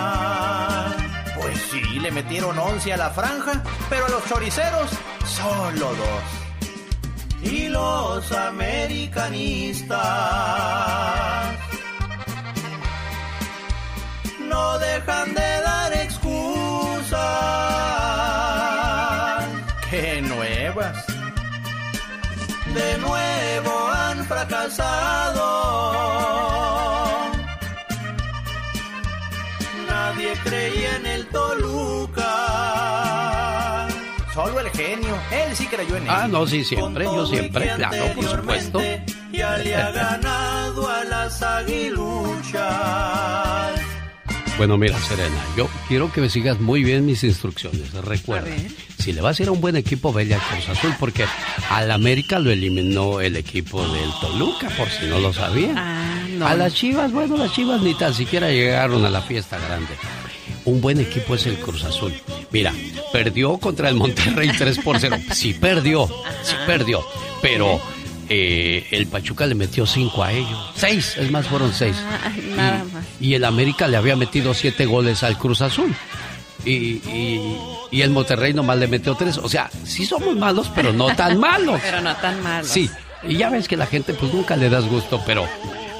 Pues 1.34 1.58
sí, 1.70 1.82
le 1.98 2.12
metieron 2.12 2.56
11 2.58 2.92
a 2.92 2.96
la 2.96 3.10
franja, 3.10 3.62
pero 3.90 4.06
a 4.06 4.08
los 4.08 4.24
choriceros 4.26 4.90
solo 5.24 5.88
dos. 5.94 6.51
Y 7.42 7.68
los 7.68 8.32
americanistas 8.32 9.98
no 14.48 14.78
dejan 14.78 15.34
de 15.34 15.60
dar 15.62 15.92
excusas. 15.92 17.20
¡Qué 19.90 20.22
nuevas! 20.22 21.04
De 22.74 22.98
nuevo 22.98 23.88
han 23.90 24.24
fracasado. 24.24 25.44
Nadie 29.90 30.32
creía 30.42 30.96
en 30.96 31.06
el 31.06 31.26
Toluca. 31.26 32.22
Solo 34.32 34.60
el 34.60 34.71
en 35.88 36.02
él. 36.04 36.08
Ah, 36.08 36.28
no, 36.28 36.46
sí, 36.46 36.64
siempre, 36.64 37.04
yo 37.04 37.26
siempre, 37.26 37.72
claro, 37.76 38.14
por 38.14 38.24
supuesto. 38.24 38.80
Ya 39.32 39.56
le 39.58 39.74
ha 39.74 39.90
ganado 39.90 40.88
a 40.88 41.04
las 41.04 41.42
aguiluchas. 41.42 42.62
Bueno, 44.58 44.76
mira, 44.76 44.98
Serena, 45.00 45.42
yo 45.56 45.68
quiero 45.88 46.12
que 46.12 46.20
me 46.20 46.28
sigas 46.28 46.60
muy 46.60 46.84
bien 46.84 47.06
mis 47.06 47.24
instrucciones. 47.24 47.92
Recuerda, 47.92 48.50
si 48.98 49.12
le 49.12 49.20
vas 49.20 49.40
a 49.40 49.42
ir 49.42 49.48
a 49.48 49.52
un 49.52 49.60
buen 49.60 49.76
equipo, 49.76 50.12
vele 50.12 50.34
a 50.34 50.38
Cruz 50.38 50.68
Azul, 50.68 50.94
porque 51.00 51.24
al 51.70 51.90
América 51.90 52.38
lo 52.38 52.50
eliminó 52.50 53.20
el 53.20 53.36
equipo 53.36 53.82
del 53.88 54.10
Toluca, 54.20 54.68
por 54.76 54.88
si 54.88 55.06
no 55.06 55.18
lo 55.18 55.32
sabían. 55.32 55.78
A 55.78 56.54
las 56.54 56.74
Chivas, 56.74 57.10
bueno, 57.12 57.36
las 57.36 57.52
Chivas 57.52 57.80
ni 57.80 57.94
tan 57.94 58.12
siquiera 58.14 58.50
llegaron 58.50 59.04
a 59.04 59.10
la 59.10 59.22
fiesta 59.22 59.58
grande. 59.58 59.94
Un 60.64 60.80
buen 60.80 61.00
equipo 61.00 61.34
es 61.34 61.46
el 61.46 61.56
Cruz 61.58 61.84
Azul. 61.84 62.12
Mira, 62.52 62.72
perdió 63.12 63.56
contra 63.58 63.88
el 63.88 63.94
Monterrey 63.94 64.50
3 64.58 64.78
por 64.78 64.98
0. 64.98 65.16
Sí 65.32 65.54
perdió, 65.54 66.06
sí 66.42 66.54
perdió. 66.66 67.04
Pero 67.40 67.80
eh, 68.28 68.86
el 68.90 69.06
Pachuca 69.06 69.46
le 69.46 69.54
metió 69.54 69.86
5 69.86 70.22
a 70.22 70.32
ellos. 70.32 70.70
6, 70.76 71.16
es 71.18 71.30
más, 71.30 71.46
fueron 71.46 71.72
6. 71.72 71.96
Nada 72.56 72.84
más. 72.92 73.04
Y 73.20 73.34
el 73.34 73.44
América 73.44 73.88
le 73.88 73.96
había 73.96 74.16
metido 74.16 74.54
7 74.54 74.86
goles 74.86 75.22
al 75.22 75.38
Cruz 75.38 75.60
Azul. 75.62 75.94
Y, 76.64 76.72
y- 77.10 77.56
y 77.90 78.02
el 78.02 78.10
Monterrey 78.10 78.54
nomás 78.54 78.78
le 78.78 78.86
metió 78.86 79.14
3. 79.16 79.38
O 79.38 79.48
sea, 79.48 79.68
sí 79.84 80.06
somos 80.06 80.36
malos, 80.36 80.70
pero 80.74 80.92
no 80.92 81.14
tan 81.16 81.38
malos. 81.40 81.80
Pero 81.82 82.00
no 82.00 82.14
tan 82.16 82.40
malos. 82.42 82.68
Sí, 82.70 82.88
y 83.26 83.36
ya 83.36 83.50
ves 83.50 83.66
que 83.66 83.76
la 83.76 83.86
gente 83.86 84.14
pues 84.14 84.32
nunca 84.32 84.56
le 84.56 84.70
das 84.70 84.86
gusto, 84.86 85.20
pero 85.26 85.46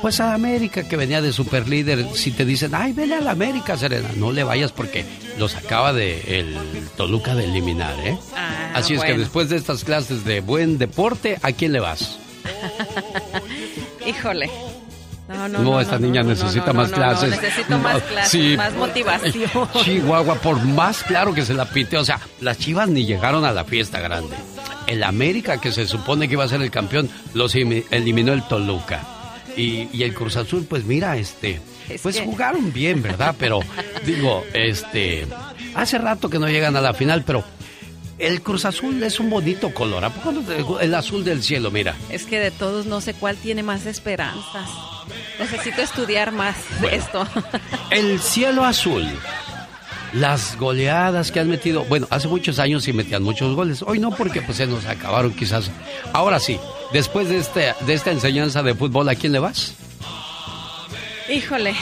pues 0.03 0.21
a 0.21 0.35
América 0.35 0.87
que 0.87 0.97
venía 0.97 1.23
de 1.23 1.33
super 1.33 1.67
líder, 1.69 2.05
si 2.15 2.33
te 2.33 2.45
dicen, 2.45 2.75
ay, 2.75 2.93
vele 2.93 3.15
a 3.15 3.21
la 3.21 3.31
América, 3.31 3.77
Serena, 3.79 4.11
no 4.17 4.33
le 4.33 4.43
vayas 4.45 4.73
porque 4.73 5.07
los 5.39 5.55
acaba 5.57 5.93
de 5.93 6.41
el 6.41 6.57
Toluca 6.97 7.35
de 7.35 7.45
eliminar, 7.45 7.95
¿eh? 8.01 8.19
Ah, 8.37 8.73
Así 8.75 8.95
es 8.95 9.03
que 9.03 9.17
después 9.17 9.49
de 9.49 9.57
estas 9.57 9.85
clases 9.85 10.25
de 10.25 10.41
buen 10.41 10.77
deporte, 10.79 11.39
¿a 11.43 11.53
quién 11.53 11.73
le 11.73 11.81
vas? 11.81 12.19
Híjole. 14.07 14.51
No, 15.29 15.49
no, 15.49 15.59
No, 15.61 15.71
no, 15.73 15.81
esta 15.81 15.99
niña 15.99 16.23
necesita 16.23 16.73
más 16.73 16.91
clases. 16.91 17.31
necesito 17.31 17.79
más 17.79 18.03
clases, 18.03 18.31
sí. 18.31 18.55
más 18.57 18.75
motivación. 18.75 19.51
Chihuahua, 19.85 20.35
por 20.35 20.61
más 20.63 21.03
claro 21.05 21.33
que 21.33 21.45
se 21.45 21.55
la 21.55 21.65
pite, 21.65 21.97
o 21.97 22.05
sea, 22.05 22.21
las 22.41 22.59
Chivas 22.59 22.89
ni 22.89 23.07
llegaron 23.07 23.45
a 23.45 23.53
la 23.53 23.65
fiesta 23.65 24.01
grande. 24.01 24.35
El 24.87 25.05
América, 25.05 25.59
que 25.59 25.73
se 25.73 25.87
supone 25.87 26.27
que 26.27 26.35
iba 26.35 26.45
a 26.45 26.49
ser 26.49 26.61
el 26.61 26.71
campeón, 26.71 27.09
los 27.35 27.55
imi- 27.55 27.85
eliminó 27.91 28.33
el 28.33 28.43
Toluca. 28.43 29.01
Y, 29.57 29.89
y 29.93 30.03
el 30.05 30.15
Cruz 30.15 30.37
Azul, 30.37 30.67
pues 30.69 30.85
mira, 30.85 31.17
este, 31.17 31.61
Es 31.89 32.01
pues 32.03 32.21
jugaron 32.21 32.73
bien, 32.73 33.03
¿verdad? 33.03 33.35
Pero 33.39 33.61
digo, 34.07 34.45
este, 34.55 35.27
hace 35.75 35.99
rato 35.99 36.31
que 36.31 36.39
no 36.39 36.49
llegan 36.49 36.75
a 36.77 36.81
la 36.81 36.95
final, 36.95 37.23
pero 37.25 37.45
el 38.19 38.41
Cruz 38.43 38.65
Azul 38.65 39.03
es 39.03 39.19
un 39.21 39.29
bonito 39.31 39.73
color. 39.75 40.05
¿A 40.05 40.11
poco 40.11 40.33
no 40.33 40.41
te- 40.43 40.85
el 40.85 40.95
azul 40.95 41.25
del 41.25 41.43
cielo, 41.43 41.71
mira. 41.71 41.95
Es 42.11 42.25
que 42.25 42.39
de 42.39 42.51
todos 42.51 42.87
no 42.87 43.01
sé 43.01 43.15
cuál 43.15 43.37
tiene 43.37 43.63
más 43.63 43.85
esperanzas. 43.87 44.69
Necesito 45.39 45.83
estudiar 45.83 46.31
más 46.33 46.57
de 46.81 46.95
esto. 46.97 47.27
El 47.91 48.21
cielo 48.21 48.65
azul. 48.65 49.05
Las 50.13 50.57
goleadas 50.59 51.33
que 51.33 51.41
han 51.41 51.49
metido, 51.49 51.85
bueno, 51.85 52.07
hace 52.11 52.29
muchos 52.29 52.59
años 52.59 52.85
sí 52.85 52.93
metían 52.93 53.23
muchos 53.23 53.55
goles. 53.57 53.83
Hoy 53.87 53.99
no 53.99 54.11
porque 54.11 54.43
pues 54.43 54.59
se 54.59 54.67
nos 54.67 54.85
acabaron 54.85 55.33
quizás. 55.33 55.71
Ahora 56.13 56.39
sí, 56.39 56.59
después 56.93 57.29
de 57.31 57.39
este 57.39 57.75
de 57.87 57.95
esta 57.95 58.11
enseñanza 58.11 58.63
de 58.63 58.75
fútbol, 58.75 59.09
¿a 59.09 59.15
quién 59.15 59.33
le 59.33 59.39
vas? 59.39 59.75
Híjole, 61.31 61.75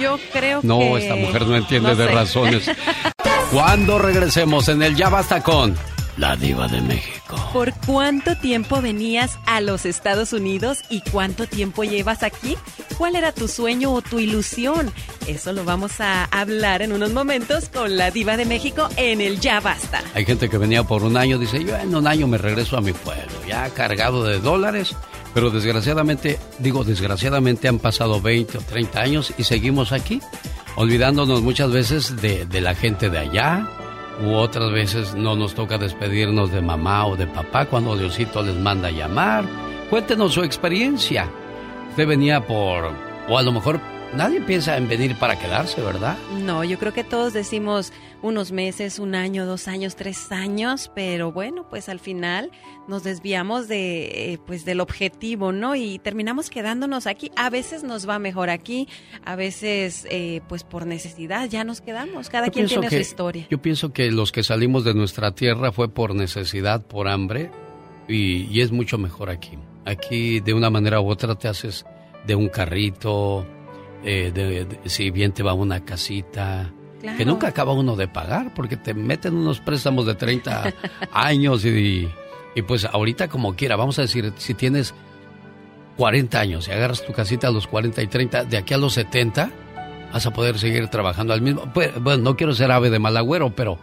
yo 0.00 0.18
creo 0.32 0.60
No, 0.64 0.78
que... 0.78 0.98
esta 0.98 1.14
mujer 1.14 1.46
no 1.46 1.56
entiende 1.56 1.90
no 1.90 1.96
de 1.96 2.06
sé. 2.06 2.12
razones. 2.12 2.70
Cuando 3.52 3.98
regresemos 3.98 4.68
en 4.68 4.82
el 4.82 4.96
Ya 4.96 5.08
Basta 5.08 5.42
con 5.42 5.74
La 6.18 6.34
Diva 6.34 6.66
de 6.66 6.80
México. 6.80 7.36
¿Por 7.52 7.72
cuánto 7.86 8.36
tiempo 8.36 8.82
venías 8.82 9.38
a 9.46 9.60
los 9.60 9.86
Estados 9.86 10.32
Unidos 10.32 10.80
y 10.90 11.00
cuánto 11.12 11.46
tiempo 11.46 11.84
llevas 11.84 12.24
aquí? 12.24 12.56
¿Cuál 12.98 13.14
era 13.14 13.30
tu 13.30 13.46
sueño 13.46 13.92
o 13.92 14.02
tu 14.02 14.18
ilusión? 14.18 14.92
Eso 15.28 15.52
lo 15.52 15.64
vamos 15.64 16.00
a 16.00 16.24
hablar 16.24 16.82
en 16.82 16.92
unos 16.92 17.12
momentos 17.12 17.68
con 17.68 17.96
la 17.96 18.10
diva 18.10 18.36
de 18.36 18.46
México 18.46 18.88
en 18.96 19.20
el 19.20 19.38
Ya 19.38 19.60
Basta. 19.60 20.02
Hay 20.14 20.24
gente 20.24 20.50
que 20.50 20.58
venía 20.58 20.82
por 20.82 21.04
un 21.04 21.16
año, 21.16 21.38
dice, 21.38 21.62
yo 21.62 21.76
en 21.76 21.94
un 21.94 22.08
año 22.08 22.26
me 22.26 22.36
regreso 22.36 22.76
a 22.76 22.80
mi 22.80 22.92
pueblo, 22.92 23.32
ya 23.46 23.70
cargado 23.70 24.24
de 24.24 24.40
dólares, 24.40 24.96
pero 25.34 25.50
desgraciadamente, 25.50 26.40
digo 26.58 26.82
desgraciadamente 26.82 27.68
han 27.68 27.78
pasado 27.78 28.20
20 28.20 28.58
o 28.58 28.60
30 28.60 29.00
años 29.00 29.34
y 29.38 29.44
seguimos 29.44 29.92
aquí, 29.92 30.20
olvidándonos 30.74 31.42
muchas 31.42 31.70
veces 31.70 32.20
de, 32.20 32.44
de 32.44 32.60
la 32.60 32.74
gente 32.74 33.08
de 33.08 33.18
allá, 33.18 33.68
u 34.20 34.34
otras 34.34 34.70
veces 34.72 35.14
no 35.14 35.36
nos 35.36 35.54
toca 35.54 35.78
despedirnos 35.78 36.50
de 36.50 36.60
mamá 36.60 37.06
o 37.06 37.16
de 37.16 37.26
papá 37.26 37.66
cuando 37.66 37.96
Diosito 37.96 38.42
les 38.42 38.56
manda 38.56 38.90
llamar. 38.90 39.44
Cuéntenos 39.90 40.34
su 40.34 40.42
experiencia. 40.42 41.30
Usted 41.90 42.06
venía 42.06 42.46
por, 42.46 42.92
o 43.28 43.38
a 43.38 43.42
lo 43.42 43.52
mejor 43.52 43.80
nadie 44.14 44.40
piensa 44.40 44.76
en 44.76 44.88
venir 44.88 45.14
para 45.16 45.38
quedarse, 45.38 45.80
¿verdad? 45.80 46.16
No, 46.44 46.64
yo 46.64 46.78
creo 46.78 46.92
que 46.92 47.04
todos 47.04 47.32
decimos 47.32 47.92
unos 48.20 48.50
meses, 48.50 48.98
un 48.98 49.14
año, 49.14 49.46
dos 49.46 49.68
años, 49.68 49.94
tres 49.94 50.32
años, 50.32 50.90
pero 50.94 51.30
bueno, 51.30 51.68
pues 51.68 51.88
al 51.88 52.00
final 52.00 52.50
nos 52.88 53.04
desviamos 53.04 53.68
de, 53.68 54.32
eh, 54.32 54.38
pues 54.44 54.64
del 54.64 54.80
objetivo, 54.80 55.52
¿no? 55.52 55.76
Y 55.76 55.98
terminamos 56.00 56.50
quedándonos 56.50 57.06
aquí. 57.06 57.30
A 57.36 57.48
veces 57.48 57.84
nos 57.84 58.08
va 58.08 58.18
mejor 58.18 58.50
aquí, 58.50 58.88
a 59.24 59.36
veces, 59.36 60.06
eh, 60.10 60.40
pues 60.48 60.64
por 60.64 60.84
necesidad 60.86 61.48
ya 61.48 61.62
nos 61.62 61.80
quedamos. 61.80 62.28
Cada 62.28 62.46
Yo 62.46 62.52
quien 62.52 62.66
tiene 62.66 62.88
que- 62.88 62.96
su 62.96 63.02
historia. 63.02 63.46
Yo 63.50 63.62
pienso 63.62 63.92
que 63.92 64.10
los 64.10 64.32
que 64.32 64.42
salimos 64.42 64.82
de 64.84 64.94
nuestra 64.94 65.32
tierra 65.34 65.70
fue 65.70 65.88
por 65.88 66.14
necesidad, 66.14 66.84
por 66.86 67.06
hambre, 67.08 67.50
y, 68.08 68.44
y 68.50 68.62
es 68.62 68.72
mucho 68.72 68.98
mejor 68.98 69.30
aquí. 69.30 69.58
Aquí, 69.84 70.40
de 70.40 70.54
una 70.54 70.70
manera 70.70 71.00
u 71.00 71.08
otra, 71.08 71.34
te 71.36 71.46
haces 71.46 71.84
de 72.26 72.34
un 72.34 72.48
carrito, 72.48 73.46
eh, 74.04 74.32
de- 74.34 74.64
de- 74.64 74.88
si 74.88 75.10
bien 75.10 75.32
te 75.32 75.42
va 75.42 75.52
una 75.54 75.84
casita, 75.84 76.72
Claro. 77.00 77.16
que 77.16 77.24
nunca 77.24 77.46
acaba 77.48 77.72
uno 77.72 77.94
de 77.94 78.08
pagar, 78.08 78.52
porque 78.54 78.76
te 78.76 78.92
meten 78.92 79.36
unos 79.36 79.60
préstamos 79.60 80.04
de 80.04 80.14
30 80.16 80.72
años 81.12 81.64
y, 81.64 82.08
y 82.56 82.62
pues 82.62 82.84
ahorita 82.84 83.28
como 83.28 83.54
quiera, 83.54 83.76
vamos 83.76 83.98
a 84.00 84.02
decir, 84.02 84.32
si 84.36 84.54
tienes 84.54 84.94
40 85.96 86.40
años 86.40 86.68
y 86.68 86.72
agarras 86.72 87.04
tu 87.04 87.12
casita 87.12 87.48
a 87.48 87.50
los 87.50 87.66
40 87.66 88.02
y 88.02 88.06
30, 88.06 88.44
de 88.44 88.56
aquí 88.56 88.74
a 88.74 88.78
los 88.78 88.94
70 88.94 89.50
vas 90.12 90.26
a 90.26 90.32
poder 90.32 90.58
seguir 90.58 90.88
trabajando 90.88 91.32
al 91.34 91.40
mismo. 91.42 91.70
Pues, 91.72 91.92
bueno, 92.00 92.22
no 92.22 92.36
quiero 92.36 92.54
ser 92.54 92.70
ave 92.72 92.90
de 92.90 92.98
mal 92.98 93.16
agüero, 93.16 93.50
pero 93.54 93.78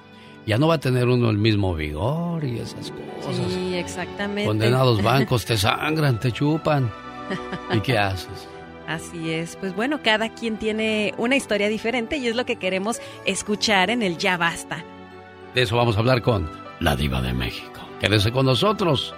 ya 0.45 0.57
no 0.57 0.67
va 0.67 0.75
a 0.75 0.79
tener 0.79 1.07
uno 1.07 1.29
el 1.29 1.37
mismo 1.37 1.75
vigor 1.75 2.43
y 2.43 2.59
esas 2.59 2.91
cosas. 2.91 3.35
Sí, 3.49 3.75
exactamente. 3.75 4.45
Condenados 4.45 5.01
bancos, 5.03 5.45
te 5.45 5.57
sangran, 5.57 6.19
te 6.19 6.31
chupan. 6.31 6.91
¿Y 7.73 7.79
qué 7.79 7.97
haces? 7.97 8.47
Así 8.87 9.31
es, 9.31 9.55
pues 9.55 9.75
bueno, 9.75 10.01
cada 10.03 10.29
quien 10.29 10.57
tiene 10.57 11.13
una 11.17 11.35
historia 11.35 11.67
diferente 11.69 12.17
y 12.17 12.27
es 12.27 12.35
lo 12.35 12.45
que 12.45 12.57
queremos 12.57 13.01
escuchar 13.25 13.89
en 13.89 14.03
el 14.03 14.17
Ya 14.17 14.37
Basta. 14.37 14.83
De 15.55 15.63
eso 15.63 15.75
vamos 15.75 15.95
a 15.95 15.99
hablar 15.99 16.21
con 16.21 16.49
la 16.79 16.95
diva 16.95 17.21
de 17.21 17.33
México. 17.33 17.81
Quédese 17.99 18.31
con 18.31 18.45
nosotros. 18.45 19.15